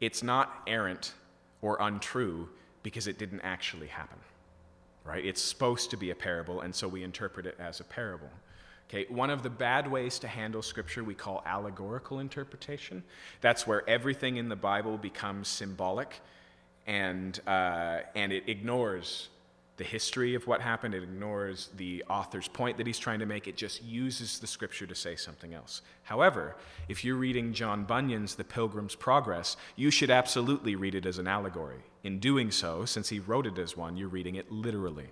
it's 0.00 0.22
not 0.22 0.62
errant 0.66 1.12
or 1.60 1.76
untrue 1.80 2.48
because 2.82 3.06
it 3.06 3.18
didn't 3.18 3.42
actually 3.42 3.88
happen. 3.88 4.18
Right? 5.04 5.26
It's 5.26 5.42
supposed 5.42 5.90
to 5.90 5.98
be 5.98 6.10
a 6.10 6.14
parable, 6.14 6.62
and 6.62 6.74
so 6.74 6.88
we 6.88 7.02
interpret 7.02 7.44
it 7.44 7.56
as 7.58 7.80
a 7.80 7.84
parable. 7.84 8.30
Okay, 8.88 9.04
one 9.10 9.28
of 9.28 9.42
the 9.42 9.50
bad 9.50 9.90
ways 9.90 10.18
to 10.20 10.28
handle 10.28 10.62
Scripture 10.62 11.04
we 11.04 11.14
call 11.14 11.42
allegorical 11.44 12.20
interpretation. 12.20 13.02
That's 13.42 13.66
where 13.66 13.88
everything 13.88 14.38
in 14.38 14.48
the 14.48 14.56
Bible 14.56 14.96
becomes 14.96 15.48
symbolic 15.48 16.20
and, 16.86 17.38
uh, 17.46 18.00
and 18.14 18.32
it 18.32 18.44
ignores 18.46 19.28
the 19.76 19.84
history 19.84 20.34
of 20.34 20.46
what 20.46 20.62
happened, 20.62 20.94
it 20.94 21.02
ignores 21.02 21.68
the 21.76 22.02
author's 22.08 22.48
point 22.48 22.78
that 22.78 22.86
he's 22.86 22.98
trying 22.98 23.20
to 23.20 23.26
make, 23.26 23.46
it 23.46 23.56
just 23.56 23.84
uses 23.84 24.38
the 24.38 24.46
Scripture 24.46 24.86
to 24.86 24.94
say 24.94 25.14
something 25.16 25.52
else. 25.52 25.82
However, 26.04 26.56
if 26.88 27.04
you're 27.04 27.16
reading 27.16 27.52
John 27.52 27.84
Bunyan's 27.84 28.36
The 28.36 28.42
Pilgrim's 28.42 28.94
Progress, 28.94 29.58
you 29.76 29.90
should 29.90 30.10
absolutely 30.10 30.76
read 30.76 30.94
it 30.94 31.04
as 31.04 31.18
an 31.18 31.28
allegory. 31.28 31.84
In 32.02 32.18
doing 32.20 32.50
so, 32.50 32.86
since 32.86 33.10
he 33.10 33.20
wrote 33.20 33.46
it 33.46 33.58
as 33.58 33.76
one, 33.76 33.98
you're 33.98 34.08
reading 34.08 34.34
it 34.34 34.50
literally 34.50 35.10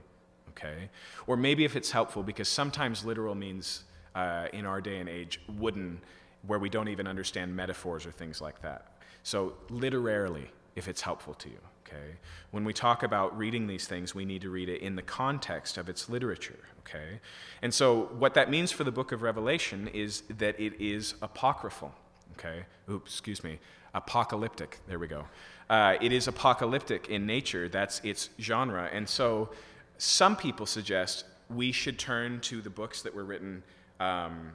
okay? 0.56 0.88
Or 1.26 1.36
maybe 1.36 1.64
if 1.64 1.76
it's 1.76 1.90
helpful, 1.90 2.22
because 2.22 2.48
sometimes 2.48 3.04
literal 3.04 3.34
means, 3.34 3.84
uh, 4.14 4.48
in 4.52 4.66
our 4.66 4.80
day 4.80 4.98
and 4.98 5.08
age, 5.08 5.40
wooden, 5.58 6.00
where 6.46 6.58
we 6.58 6.68
don't 6.68 6.88
even 6.88 7.06
understand 7.06 7.54
metaphors 7.54 8.06
or 8.06 8.12
things 8.12 8.40
like 8.40 8.62
that. 8.62 8.92
So, 9.22 9.54
literarily, 9.68 10.50
if 10.76 10.88
it's 10.88 11.00
helpful 11.00 11.34
to 11.34 11.48
you, 11.48 11.58
okay? 11.86 12.16
When 12.50 12.64
we 12.64 12.72
talk 12.72 13.02
about 13.02 13.36
reading 13.36 13.66
these 13.66 13.86
things, 13.86 14.14
we 14.14 14.24
need 14.24 14.42
to 14.42 14.50
read 14.50 14.68
it 14.68 14.80
in 14.80 14.96
the 14.96 15.02
context 15.02 15.76
of 15.76 15.88
its 15.88 16.08
literature, 16.08 16.58
okay? 16.80 17.20
And 17.62 17.74
so, 17.74 18.10
what 18.18 18.34
that 18.34 18.50
means 18.50 18.70
for 18.72 18.84
the 18.84 18.92
book 18.92 19.12
of 19.12 19.22
Revelation 19.22 19.88
is 19.88 20.22
that 20.38 20.58
it 20.60 20.80
is 20.80 21.14
apocryphal, 21.22 21.92
okay? 22.38 22.64
Oops, 22.88 23.10
excuse 23.10 23.42
me, 23.42 23.58
apocalyptic. 23.94 24.78
There 24.86 24.98
we 24.98 25.08
go. 25.08 25.24
Uh, 25.68 25.96
it 26.00 26.12
is 26.12 26.28
apocalyptic 26.28 27.08
in 27.08 27.26
nature, 27.26 27.68
that's 27.68 28.00
its 28.04 28.30
genre. 28.40 28.88
And 28.92 29.08
so, 29.08 29.50
some 29.98 30.36
people 30.36 30.66
suggest 30.66 31.24
we 31.48 31.72
should 31.72 31.98
turn 31.98 32.40
to 32.40 32.60
the 32.60 32.70
books 32.70 33.02
that 33.02 33.14
were 33.14 33.24
written 33.24 33.62
um, 34.00 34.52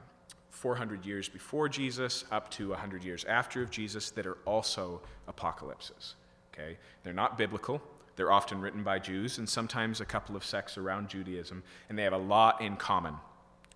400 0.50 1.04
years 1.04 1.28
before 1.28 1.68
Jesus 1.68 2.24
up 2.30 2.50
to 2.52 2.70
100 2.70 3.02
years 3.02 3.24
after 3.24 3.62
of 3.62 3.70
Jesus 3.70 4.10
that 4.10 4.26
are 4.26 4.38
also 4.44 5.00
apocalypses. 5.26 6.14
Okay? 6.52 6.76
They're 7.02 7.12
not 7.12 7.36
biblical. 7.36 7.82
They're 8.16 8.30
often 8.30 8.60
written 8.60 8.82
by 8.82 8.98
Jews 8.98 9.38
and 9.38 9.48
sometimes 9.48 10.00
a 10.00 10.04
couple 10.04 10.36
of 10.36 10.44
sects 10.44 10.76
around 10.76 11.08
Judaism, 11.08 11.62
and 11.88 11.98
they 11.98 12.02
have 12.02 12.12
a 12.12 12.18
lot 12.18 12.60
in 12.60 12.76
common. 12.76 13.14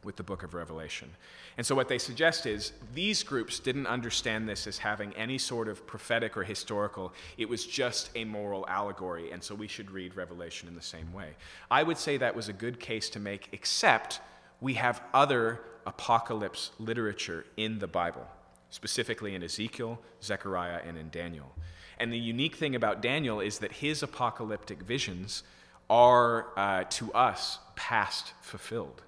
With 0.05 0.17
the 0.17 0.23
book 0.23 0.43
of 0.43 0.55
Revelation. 0.55 1.11
And 1.57 1.67
so, 1.67 1.75
what 1.75 1.89
they 1.89 1.99
suggest 1.99 2.47
is 2.47 2.73
these 2.95 3.23
groups 3.23 3.59
didn't 3.59 3.87
understand 3.87 4.49
this 4.49 4.67
as 4.67 4.79
having 4.79 5.13
any 5.15 5.39
sort 5.39 5.69
of 5.69 5.87
prophetic 5.87 6.37
or 6.37 6.45
historical, 6.45 7.13
it 7.39 7.49
was 7.49 7.67
just 7.67 8.11
a 8.15 8.25
moral 8.25 8.67
allegory, 8.69 9.33
and 9.33 9.43
so 9.43 9.55
we 9.55 9.69
should 9.69 9.91
read 9.91 10.17
Revelation 10.17 10.69
in 10.69 10.75
the 10.75 10.83
same 10.83 11.13
way. 11.13 11.31
I 11.71 11.83
would 11.83 11.99
say 11.99 12.17
that 12.19 12.37
was 12.37 12.49
a 12.49 12.53
good 12.53 12.79
case 12.79 13.11
to 13.11 13.21
make, 13.21 13.49
except 13.53 14.21
we 14.61 14.75
have 14.75 15.03
other 15.13 15.61
apocalypse 15.87 16.71
literature 16.79 17.47
in 17.57 17.79
the 17.79 17.87
Bible, 17.87 18.27
specifically 18.71 19.35
in 19.35 19.43
Ezekiel, 19.43 19.99
Zechariah, 20.23 20.81
and 20.87 20.99
in 20.99 21.11
Daniel. 21.11 21.53
And 21.99 22.13
the 22.13 22.19
unique 22.19 22.57
thing 22.57 22.75
about 22.75 23.01
Daniel 23.01 23.41
is 23.41 23.59
that 23.61 23.73
his 23.73 24.03
apocalyptic 24.03 24.83
visions 24.83 25.43
are, 25.89 26.49
uh, 26.57 26.85
to 26.85 27.13
us, 27.13 27.59
past 27.75 28.33
fulfilled. 28.43 29.03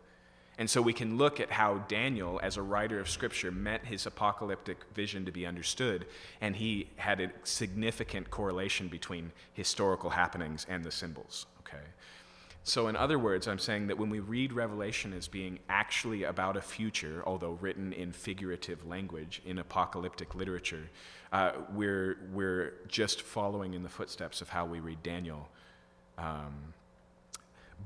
And 0.58 0.68
so 0.68 0.82
we 0.82 0.92
can 0.92 1.16
look 1.16 1.38
at 1.38 1.52
how 1.52 1.78
Daniel, 1.86 2.40
as 2.42 2.56
a 2.56 2.62
writer 2.62 2.98
of 2.98 3.08
Scripture, 3.08 3.52
meant 3.52 3.84
his 3.84 4.06
apocalyptic 4.06 4.78
vision 4.92 5.24
to 5.24 5.30
be 5.30 5.46
understood, 5.46 6.04
and 6.40 6.56
he 6.56 6.88
had 6.96 7.20
a 7.20 7.30
significant 7.44 8.30
correlation 8.30 8.88
between 8.88 9.30
historical 9.54 10.10
happenings 10.10 10.66
and 10.68 10.82
the 10.82 10.90
symbols. 10.90 11.46
Okay? 11.60 11.84
So, 12.64 12.88
in 12.88 12.96
other 12.96 13.20
words, 13.20 13.46
I'm 13.46 13.60
saying 13.60 13.86
that 13.86 13.98
when 13.98 14.10
we 14.10 14.18
read 14.18 14.52
Revelation 14.52 15.12
as 15.12 15.28
being 15.28 15.60
actually 15.68 16.24
about 16.24 16.56
a 16.56 16.60
future, 16.60 17.22
although 17.24 17.52
written 17.60 17.92
in 17.92 18.12
figurative 18.12 18.84
language 18.84 19.40
in 19.46 19.58
apocalyptic 19.58 20.34
literature, 20.34 20.90
uh, 21.32 21.52
we're, 21.72 22.18
we're 22.32 22.74
just 22.88 23.22
following 23.22 23.74
in 23.74 23.84
the 23.84 23.88
footsteps 23.88 24.42
of 24.42 24.48
how 24.48 24.66
we 24.66 24.80
read 24.80 25.02
Daniel. 25.04 25.48
Um, 26.18 26.74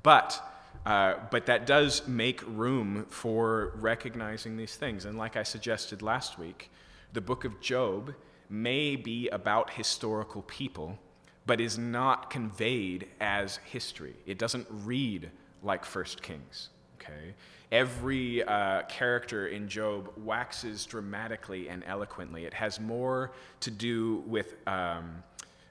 but 0.03 0.43
uh, 0.85 1.15
but 1.31 1.47
that 1.47 1.67
does 1.67 2.07
make 2.09 2.43
room 2.47 3.07
for 3.09 3.73
recognizing 3.77 4.57
these 4.57 4.77
things. 4.77 5.05
And 5.05 5.17
like 5.17 5.37
I 5.37 5.45
suggested 5.45 6.03
last 6.03 6.39
week, 6.39 6.71
the 7.13 7.21
book 7.21 7.45
of 7.45 7.61
Job 7.61 8.15
may 8.49 8.97
be 8.97 9.29
about 9.29 9.71
historical 9.71 10.43
people, 10.43 10.99
but 11.47 11.61
is 11.61 11.79
not 11.79 12.31
conveyed 12.31 13.09
as 13.21 13.59
history. 13.65 14.15
It 14.27 14.39
doesn't 14.39 14.67
read 14.71 15.31
like 15.63 15.85
First 15.85 16.23
Kings. 16.23 16.71
Okay? 17.01 17.35
Every 17.71 18.43
uh, 18.43 18.83
character 18.83 19.47
in 19.47 19.69
Job 19.69 20.11
waxes 20.17 20.85
dramatically 20.85 21.69
and 21.69 21.83
eloquently. 21.87 22.45
It 22.45 22.55
has 22.55 22.81
more 22.81 23.33
to 23.61 23.71
do 23.71 24.23
with, 24.27 24.55
um, 24.67 25.23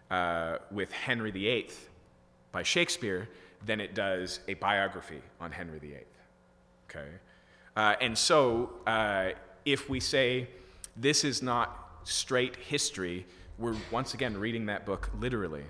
uh, 0.10 0.58
with 0.72 0.92
Henry 0.92 1.32
VIII 1.32 1.70
by 2.52 2.64
Shakespeare 2.64 3.30
than 3.66 3.80
it 3.80 3.94
does 3.94 4.40
a 4.48 4.54
biography 4.56 5.22
on 5.40 5.52
Henry 5.52 5.80
VIII. 5.80 6.06
Okay? 6.90 7.08
Uh, 7.76 7.96
and 8.02 8.18
so, 8.18 8.72
uh, 8.86 9.30
if 9.66 9.90
we 9.90 10.00
say 10.00 10.48
this 10.98 11.24
is 11.24 11.42
not 11.42 12.00
straight 12.04 12.56
history, 12.56 13.26
we're 13.58 13.76
once 13.92 14.14
again 14.14 14.38
reading 14.38 14.66
that 14.66 14.86
book 14.86 15.10
literally. 15.20 15.64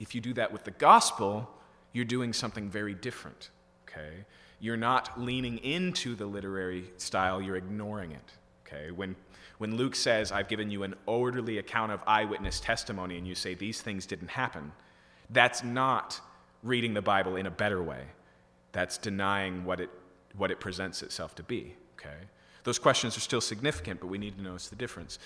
If 0.00 0.14
you 0.14 0.20
do 0.20 0.34
that 0.34 0.52
with 0.52 0.64
the 0.64 0.72
gospel, 0.72 1.48
you're 1.92 2.04
doing 2.04 2.32
something 2.32 2.68
very 2.68 2.94
different. 2.94 3.50
Okay? 3.88 4.24
You're 4.60 4.76
not 4.76 5.20
leaning 5.20 5.58
into 5.58 6.14
the 6.14 6.26
literary 6.26 6.90
style, 6.96 7.40
you're 7.40 7.56
ignoring 7.56 8.12
it. 8.12 8.32
Okay? 8.66 8.90
When, 8.90 9.14
when 9.58 9.76
Luke 9.76 9.94
says, 9.94 10.32
I've 10.32 10.48
given 10.48 10.70
you 10.70 10.82
an 10.82 10.94
orderly 11.06 11.58
account 11.58 11.92
of 11.92 12.00
eyewitness 12.06 12.60
testimony, 12.60 13.16
and 13.16 13.26
you 13.26 13.34
say 13.34 13.54
these 13.54 13.80
things 13.80 14.06
didn't 14.06 14.28
happen, 14.28 14.72
that's 15.30 15.62
not 15.62 16.20
reading 16.64 16.94
the 16.94 17.02
Bible 17.02 17.36
in 17.36 17.46
a 17.46 17.50
better 17.50 17.82
way. 17.82 18.02
That's 18.72 18.98
denying 18.98 19.64
what 19.64 19.78
it, 19.78 19.90
what 20.36 20.50
it 20.50 20.58
presents 20.58 21.02
itself 21.02 21.36
to 21.36 21.44
be. 21.44 21.76
Okay? 21.96 22.16
Those 22.64 22.78
questions 22.78 23.16
are 23.16 23.20
still 23.20 23.42
significant, 23.42 24.00
but 24.00 24.08
we 24.08 24.18
need 24.18 24.36
to 24.36 24.42
notice 24.42 24.68
the 24.68 24.76
difference. 24.76 25.18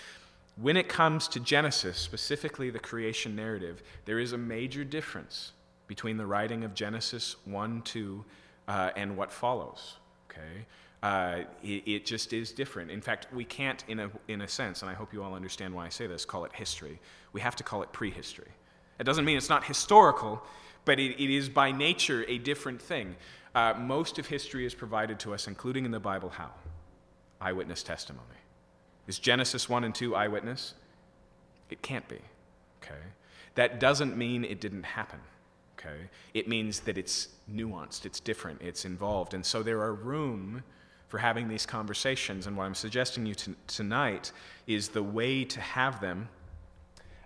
When 0.57 0.77
it 0.77 0.89
comes 0.89 1.29
to 1.29 1.41
Genesis, 1.41 1.97
specifically 1.97 2.69
the 2.69 2.81
creation 2.81 3.37
narrative, 3.37 3.83
there 4.05 4.19
is 4.19 4.33
a 4.33 4.39
major 4.39 4.85
difference 4.85 5.53
between 5.87 6.17
the 6.17 6.27
writing 6.27 6.65
of 6.65 6.75
Genesis 6.75 7.37
1, 7.45 7.83
2, 7.83 8.25
uh, 8.67 8.91
and 8.97 9.17
what 9.17 9.33
follows. 9.33 9.95
Okay? 10.31 10.67
Uh, 11.03 11.45
it, 11.63 11.83
it, 11.87 12.05
just 12.05 12.33
is 12.33 12.51
different. 12.51 12.91
In 12.91 13.01
fact, 13.01 13.29
we 13.33 13.45
can't, 13.45 13.85
in 13.87 14.01
a, 14.01 14.11
in 14.27 14.43
a 14.43 14.49
sense, 14.49 14.83
and 14.83 14.91
I 14.91 14.95
hope 14.95 15.13
you 15.13 15.23
all 15.23 15.33
understand 15.33 15.73
why 15.73 15.87
I 15.87 15.91
say 15.91 16.09
this, 16.09 16.25
call 16.25 16.45
it 16.45 16.53
history. 16.53 16.99
We 17.33 17.41
have 17.41 17.55
to 17.57 17.63
call 17.63 17.85
it 17.85 17.93
prehistory. 17.93 18.51
It 18.99 19.05
doesn't 19.05 19.25
mean 19.25 19.37
it's 19.37 19.49
not 19.49 19.65
historical, 19.65 20.43
but 20.89 20.99
it, 20.99 21.23
it 21.23 21.31
is 21.31 21.51
by 21.51 21.71
nature 21.71 22.25
a 22.29 22.39
different 22.39 22.81
thing. 22.81 23.15
Uh, 23.55 23.75
most 23.79 24.19
of 24.19 24.27
history 24.27 24.65
is 24.65 24.75
provided 24.75 25.19
to 25.21 25.35
us, 25.35 25.47
including 25.47 25.85
in 25.85 25.91
the 25.91 26.01
Bible, 26.01 26.31
how? 26.31 26.51
Eyewitness 27.43 27.83
testimony. 27.83 28.41
Is 29.07 29.19
Genesis 29.19 29.69
1 29.69 29.85
and 29.85 29.95
2 29.95 30.17
eyewitness? 30.17 30.73
It 31.69 31.83
can't 31.83 32.09
be. 32.09 32.21
Okay? 32.83 33.03
That 33.55 33.81
doesn't 33.81 34.17
mean 34.17 34.45
it 34.45 34.63
didn't 34.63 34.85
happen. 34.85 35.21
Okay? 35.79 36.09
It 36.33 36.49
means 36.49 36.81
that 36.81 36.97
it's 36.97 37.29
nuanced, 37.53 38.07
it's 38.07 38.19
different, 38.19 38.63
it's 38.63 38.87
involved. 38.87 39.35
And 39.35 39.45
so 39.45 39.63
there 39.63 39.83
are 39.83 39.93
room 39.93 40.65
for 41.09 41.19
having 41.19 41.49
these 41.49 41.67
conversations. 41.67 42.47
And 42.47 42.57
what 42.57 42.65
I'm 42.65 42.75
suggesting 42.75 43.27
you 43.27 43.35
to, 43.35 43.55
tonight 43.67 44.33
is 44.67 44.89
the 44.89 45.03
way 45.03 45.45
to 45.45 45.61
have 45.61 46.01
them 46.01 46.31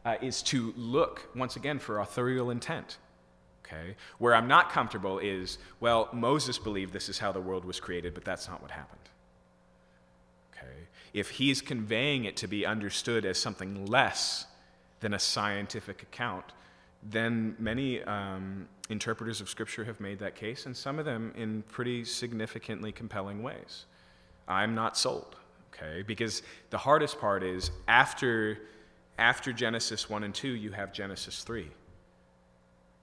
uh, 0.05 0.17
is 0.21 0.43
to 0.43 0.75
look, 0.77 1.31
once 1.37 1.55
again, 1.55 1.79
for 1.79 2.01
authorial 2.01 2.51
intent. 2.51 2.99
Okay? 3.65 3.97
Where 4.19 4.35
I'm 4.35 4.49
not 4.49 4.71
comfortable 4.71 5.19
is, 5.19 5.59
well, 5.81 6.09
Moses 6.13 6.59
believed 6.59 6.93
this 6.93 7.09
is 7.09 7.19
how 7.19 7.33
the 7.33 7.41
world 7.41 7.65
was 7.65 7.81
created, 7.81 8.15
but 8.15 8.25
that's 8.25 8.49
not 8.49 8.61
what 8.61 8.71
happened. 8.71 9.01
Okay? 10.53 10.89
If 11.13 11.31
he's 11.31 11.61
conveying 11.61 12.25
it 12.25 12.37
to 12.39 12.47
be 12.47 12.67
understood 12.67 13.25
as 13.25 13.39
something 13.39 13.87
less 13.87 14.47
than 15.01 15.15
a 15.15 15.19
scientific 15.19 16.03
account, 16.03 16.45
then 17.03 17.57
many 17.59 18.03
um, 18.05 18.69
interpreters 18.89 19.41
of 19.41 19.49
Scripture 19.49 19.85
have 19.85 20.01
made 20.01 20.19
that 20.21 20.37
case, 20.37 20.67
and 20.67 20.77
some 20.77 20.99
of 20.99 21.05
them 21.05 21.33
in 21.37 21.63
pretty 21.63 22.05
significantly 22.05 22.93
compelling 22.93 23.43
ways. 23.43 23.87
I'm 24.47 24.75
not 24.75 24.97
sold, 24.97 25.37
okay? 25.75 26.03
Because 26.03 26.43
the 26.71 26.79
hardest 26.79 27.19
part 27.19 27.43
is 27.43 27.71
after, 27.89 28.59
after 29.19 29.53
Genesis 29.53 30.09
1 30.09 30.23
and 30.23 30.35
2, 30.35 30.49
you 30.49 30.71
have 30.71 30.93
Genesis 30.93 31.43
3. 31.43 31.69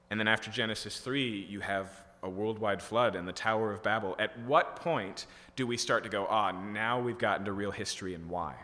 And 0.10 0.19
then 0.19 0.27
after 0.27 0.49
Genesis 0.49 0.99
3, 0.99 1.48
you 1.49 1.60
have 1.60 1.90
a 2.23 2.30
worldwide 2.30 2.81
flood 2.81 3.15
and 3.15 3.27
the 3.27 3.34
Tower 3.34 3.72
of 3.72 3.84
Babel. 3.84 4.15
At 4.19 4.38
what 4.41 4.76
point 4.76 5.26
do 5.56 5.65
we 5.65 5.77
start 5.77 6.03
to 6.03 6.10
go, 6.10 6.26
ah, 6.30 6.52
now 6.52 6.99
we've 6.99 7.18
gotten 7.18 7.45
to 7.45 7.52
real 7.52 7.72
history 7.72 8.14
and 8.14 8.30
why? 8.30 8.56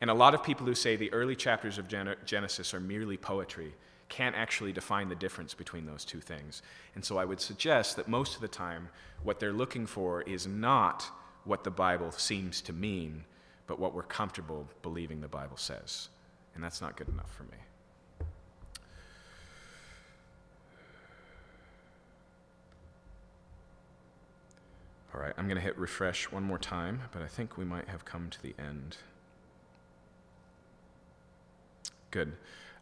And 0.00 0.10
a 0.10 0.14
lot 0.14 0.34
of 0.34 0.42
people 0.42 0.66
who 0.66 0.74
say 0.74 0.96
the 0.96 1.12
early 1.12 1.36
chapters 1.36 1.78
of 1.78 1.86
Genesis 2.24 2.74
are 2.74 2.80
merely 2.80 3.16
poetry 3.16 3.72
can't 4.08 4.34
actually 4.34 4.72
define 4.72 5.08
the 5.08 5.14
difference 5.14 5.54
between 5.54 5.86
those 5.86 6.04
two 6.04 6.20
things. 6.20 6.62
And 6.94 7.04
so 7.04 7.18
I 7.18 7.24
would 7.24 7.40
suggest 7.40 7.96
that 7.96 8.08
most 8.08 8.34
of 8.34 8.40
the 8.40 8.48
time, 8.48 8.88
what 9.22 9.38
they're 9.40 9.52
looking 9.52 9.86
for 9.86 10.22
is 10.22 10.46
not 10.46 11.08
what 11.44 11.64
the 11.64 11.70
Bible 11.70 12.10
seems 12.10 12.60
to 12.62 12.72
mean, 12.72 13.24
but 13.66 13.78
what 13.78 13.94
we're 13.94 14.02
comfortable 14.02 14.68
believing 14.82 15.20
the 15.20 15.28
Bible 15.28 15.56
says. 15.56 16.08
And 16.54 16.62
that's 16.62 16.80
not 16.82 16.96
good 16.96 17.08
enough 17.08 17.32
for 17.34 17.44
me. 17.44 17.58
All 25.14 25.20
right, 25.20 25.32
I'm 25.36 25.46
going 25.46 25.56
to 25.56 25.62
hit 25.62 25.76
refresh 25.78 26.30
one 26.30 26.42
more 26.42 26.58
time, 26.58 27.02
but 27.12 27.20
I 27.20 27.26
think 27.26 27.58
we 27.58 27.64
might 27.64 27.88
have 27.88 28.04
come 28.04 28.30
to 28.30 28.42
the 28.42 28.54
end. 28.58 28.96
Good. 32.10 32.32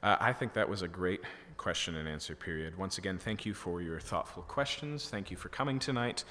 Uh, 0.02 0.16
I 0.20 0.32
think 0.32 0.52
that 0.54 0.68
was 0.68 0.82
a 0.82 0.88
great 0.88 1.20
question 1.56 1.96
and 1.96 2.08
answer 2.08 2.34
period. 2.34 2.78
Once 2.78 2.98
again, 2.98 3.18
thank 3.18 3.44
you 3.44 3.52
for 3.52 3.82
your 3.82 4.00
thoughtful 4.00 4.44
questions. 4.44 5.08
Thank 5.08 5.30
you 5.30 5.36
for 5.36 5.48
coming 5.48 5.78
tonight. 5.78 6.24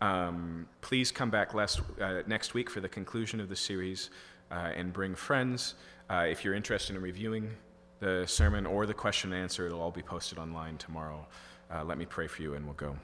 Um, 0.00 0.68
please 0.80 1.10
come 1.10 1.30
back 1.30 1.54
last, 1.54 1.80
uh, 2.00 2.22
next 2.26 2.54
week 2.54 2.68
for 2.68 2.80
the 2.80 2.88
conclusion 2.88 3.40
of 3.40 3.48
the 3.48 3.56
series 3.56 4.10
uh, 4.50 4.72
and 4.76 4.92
bring 4.92 5.14
friends. 5.14 5.74
Uh, 6.08 6.26
if 6.28 6.44
you're 6.44 6.54
interested 6.54 6.94
in 6.94 7.02
reviewing 7.02 7.50
the 7.98 8.24
sermon 8.26 8.66
or 8.66 8.86
the 8.86 8.94
question 8.94 9.32
and 9.32 9.42
answer, 9.42 9.66
it'll 9.66 9.80
all 9.80 9.90
be 9.90 10.02
posted 10.02 10.38
online 10.38 10.76
tomorrow. 10.76 11.26
Uh, 11.74 11.82
let 11.82 11.98
me 11.98 12.04
pray 12.04 12.26
for 12.26 12.42
you 12.42 12.54
and 12.54 12.64
we'll 12.64 12.74
go. 12.74 12.96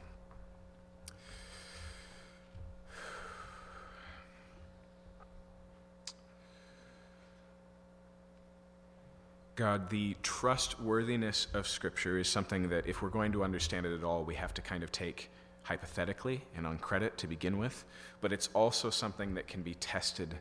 God, 9.55 9.91
the 9.91 10.17
trustworthiness 10.23 11.47
of 11.53 11.69
Scripture 11.69 12.19
is 12.19 12.27
something 12.27 12.71
that, 12.71 12.87
if 12.87 13.03
we're 13.03 13.11
going 13.11 13.33
to 13.33 13.45
understand 13.45 13.85
it 13.85 13.95
at 13.95 14.03
all, 14.03 14.25
we 14.25 14.35
have 14.35 14.55
to 14.55 14.63
kind 14.63 14.83
of 14.83 14.91
take 14.91 15.31
hypothetically 15.63 16.41
and 16.57 16.67
on 16.67 16.79
credit 16.79 17.19
to 17.19 17.27
begin 17.27 17.59
with, 17.59 17.85
but 18.23 18.33
it's 18.33 18.49
also 18.55 18.89
something 18.89 19.35
that 19.35 19.47
can 19.47 19.61
be 19.61 19.75
tested 19.75 20.35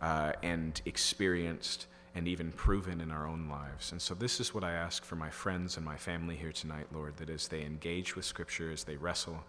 uh, 0.00 0.32
and 0.42 0.80
experienced 0.86 1.86
and 2.14 2.26
even 2.26 2.52
proven 2.52 3.02
in 3.02 3.10
our 3.10 3.26
own 3.26 3.48
lives. 3.50 3.92
And 3.92 4.00
so, 4.00 4.14
this 4.14 4.40
is 4.40 4.54
what 4.54 4.64
I 4.64 4.72
ask 4.72 5.04
for 5.04 5.16
my 5.16 5.28
friends 5.28 5.76
and 5.76 5.84
my 5.84 5.98
family 5.98 6.36
here 6.36 6.52
tonight, 6.52 6.86
Lord, 6.90 7.18
that 7.18 7.28
as 7.28 7.48
they 7.48 7.62
engage 7.62 8.16
with 8.16 8.24
Scripture, 8.24 8.70
as 8.72 8.84
they 8.84 8.96
wrestle, 8.96 9.44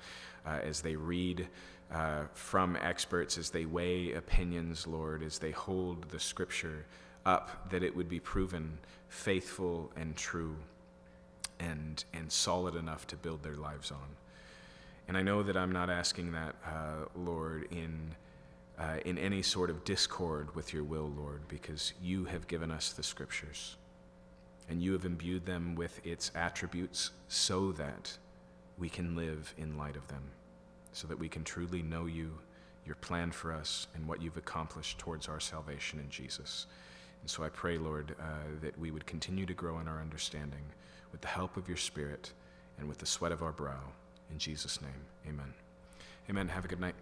uh, 0.46 0.60
as 0.62 0.82
they 0.82 0.98
read 0.98 1.48
uh, 1.94 2.24
from 2.34 2.76
experts, 2.82 3.38
as 3.38 3.50
they 3.50 3.66
weigh 3.66 4.12
opinions, 4.12 4.88
Lord, 4.88 5.24
as 5.24 5.40
they 5.40 5.52
hold 5.52 6.10
the 6.10 6.20
Scripture 6.20 6.86
up, 7.26 7.70
that 7.70 7.84
it 7.84 7.96
would 7.96 8.10
be 8.10 8.20
proven 8.20 8.78
faithful 9.16 9.92
and 9.96 10.16
true 10.16 10.56
and, 11.60 12.04
and 12.14 12.32
solid 12.32 12.76
enough 12.76 13.08
to 13.08 13.16
build 13.16 13.42
their 13.44 13.56
lives 13.56 13.92
on. 13.92 14.16
And 15.08 15.18
I 15.18 15.22
know 15.22 15.44
that 15.44 15.56
I'm 15.56 15.72
not 15.72 15.90
asking 15.90 16.32
that, 16.34 16.56
uh, 16.66 17.06
Lord, 17.16 17.68
in 17.72 18.16
uh, 18.78 18.98
in 19.06 19.18
any 19.18 19.42
sort 19.42 19.70
of 19.70 19.84
discord 19.84 20.54
with 20.56 20.74
your 20.74 20.84
will, 20.84 21.12
Lord, 21.18 21.48
because 21.48 21.94
you 22.02 22.26
have 22.26 22.48
given 22.48 22.72
us 22.72 22.92
the 22.92 23.04
scriptures 23.04 23.78
and 24.70 24.82
you 24.82 24.92
have 24.94 25.06
imbued 25.06 25.46
them 25.46 25.76
with 25.76 26.06
its 26.06 26.32
attributes 26.36 27.12
so 27.28 27.72
that 27.74 28.18
we 28.78 28.90
can 28.90 29.16
live 29.16 29.54
in 29.58 29.78
light 29.78 29.96
of 29.96 30.08
them, 30.08 30.24
so 30.92 31.08
that 31.08 31.18
we 31.18 31.30
can 31.30 31.44
truly 31.44 31.82
know 31.82 32.08
you, 32.08 32.32
your 32.86 32.96
plan 32.96 33.32
for 33.32 33.54
us, 33.54 33.88
and 33.96 34.06
what 34.08 34.22
you've 34.22 34.38
accomplished 34.38 34.98
towards 34.98 35.30
our 35.30 35.40
salvation 35.40 36.00
in 36.00 36.10
Jesus. 36.10 36.66
And 37.26 37.30
so 37.32 37.44
I 37.44 37.50
pray, 37.50 37.80
Lord, 37.80 38.16
uh, 38.22 38.24
that 38.62 38.78
we 38.78 38.92
would 38.92 39.08
continue 39.08 39.48
to 39.48 39.54
grow 39.56 39.80
in 39.80 39.88
our 39.88 40.00
understanding 40.00 40.62
with 41.12 41.22
the 41.22 41.28
help 41.28 41.58
of 41.58 41.68
your 41.68 41.76
Spirit 41.76 42.32
and 42.78 42.88
with 42.88 43.00
the 43.00 43.08
sweat 43.08 43.32
of 43.32 43.42
our 43.42 43.52
brow. 43.52 43.82
In 44.30 44.38
Jesus' 44.38 44.80
name, 44.80 44.92
amen. 45.28 45.52
Amen. 46.30 46.48
Have 46.48 46.66
a 46.66 46.68
good 46.68 46.80
night. 46.80 46.94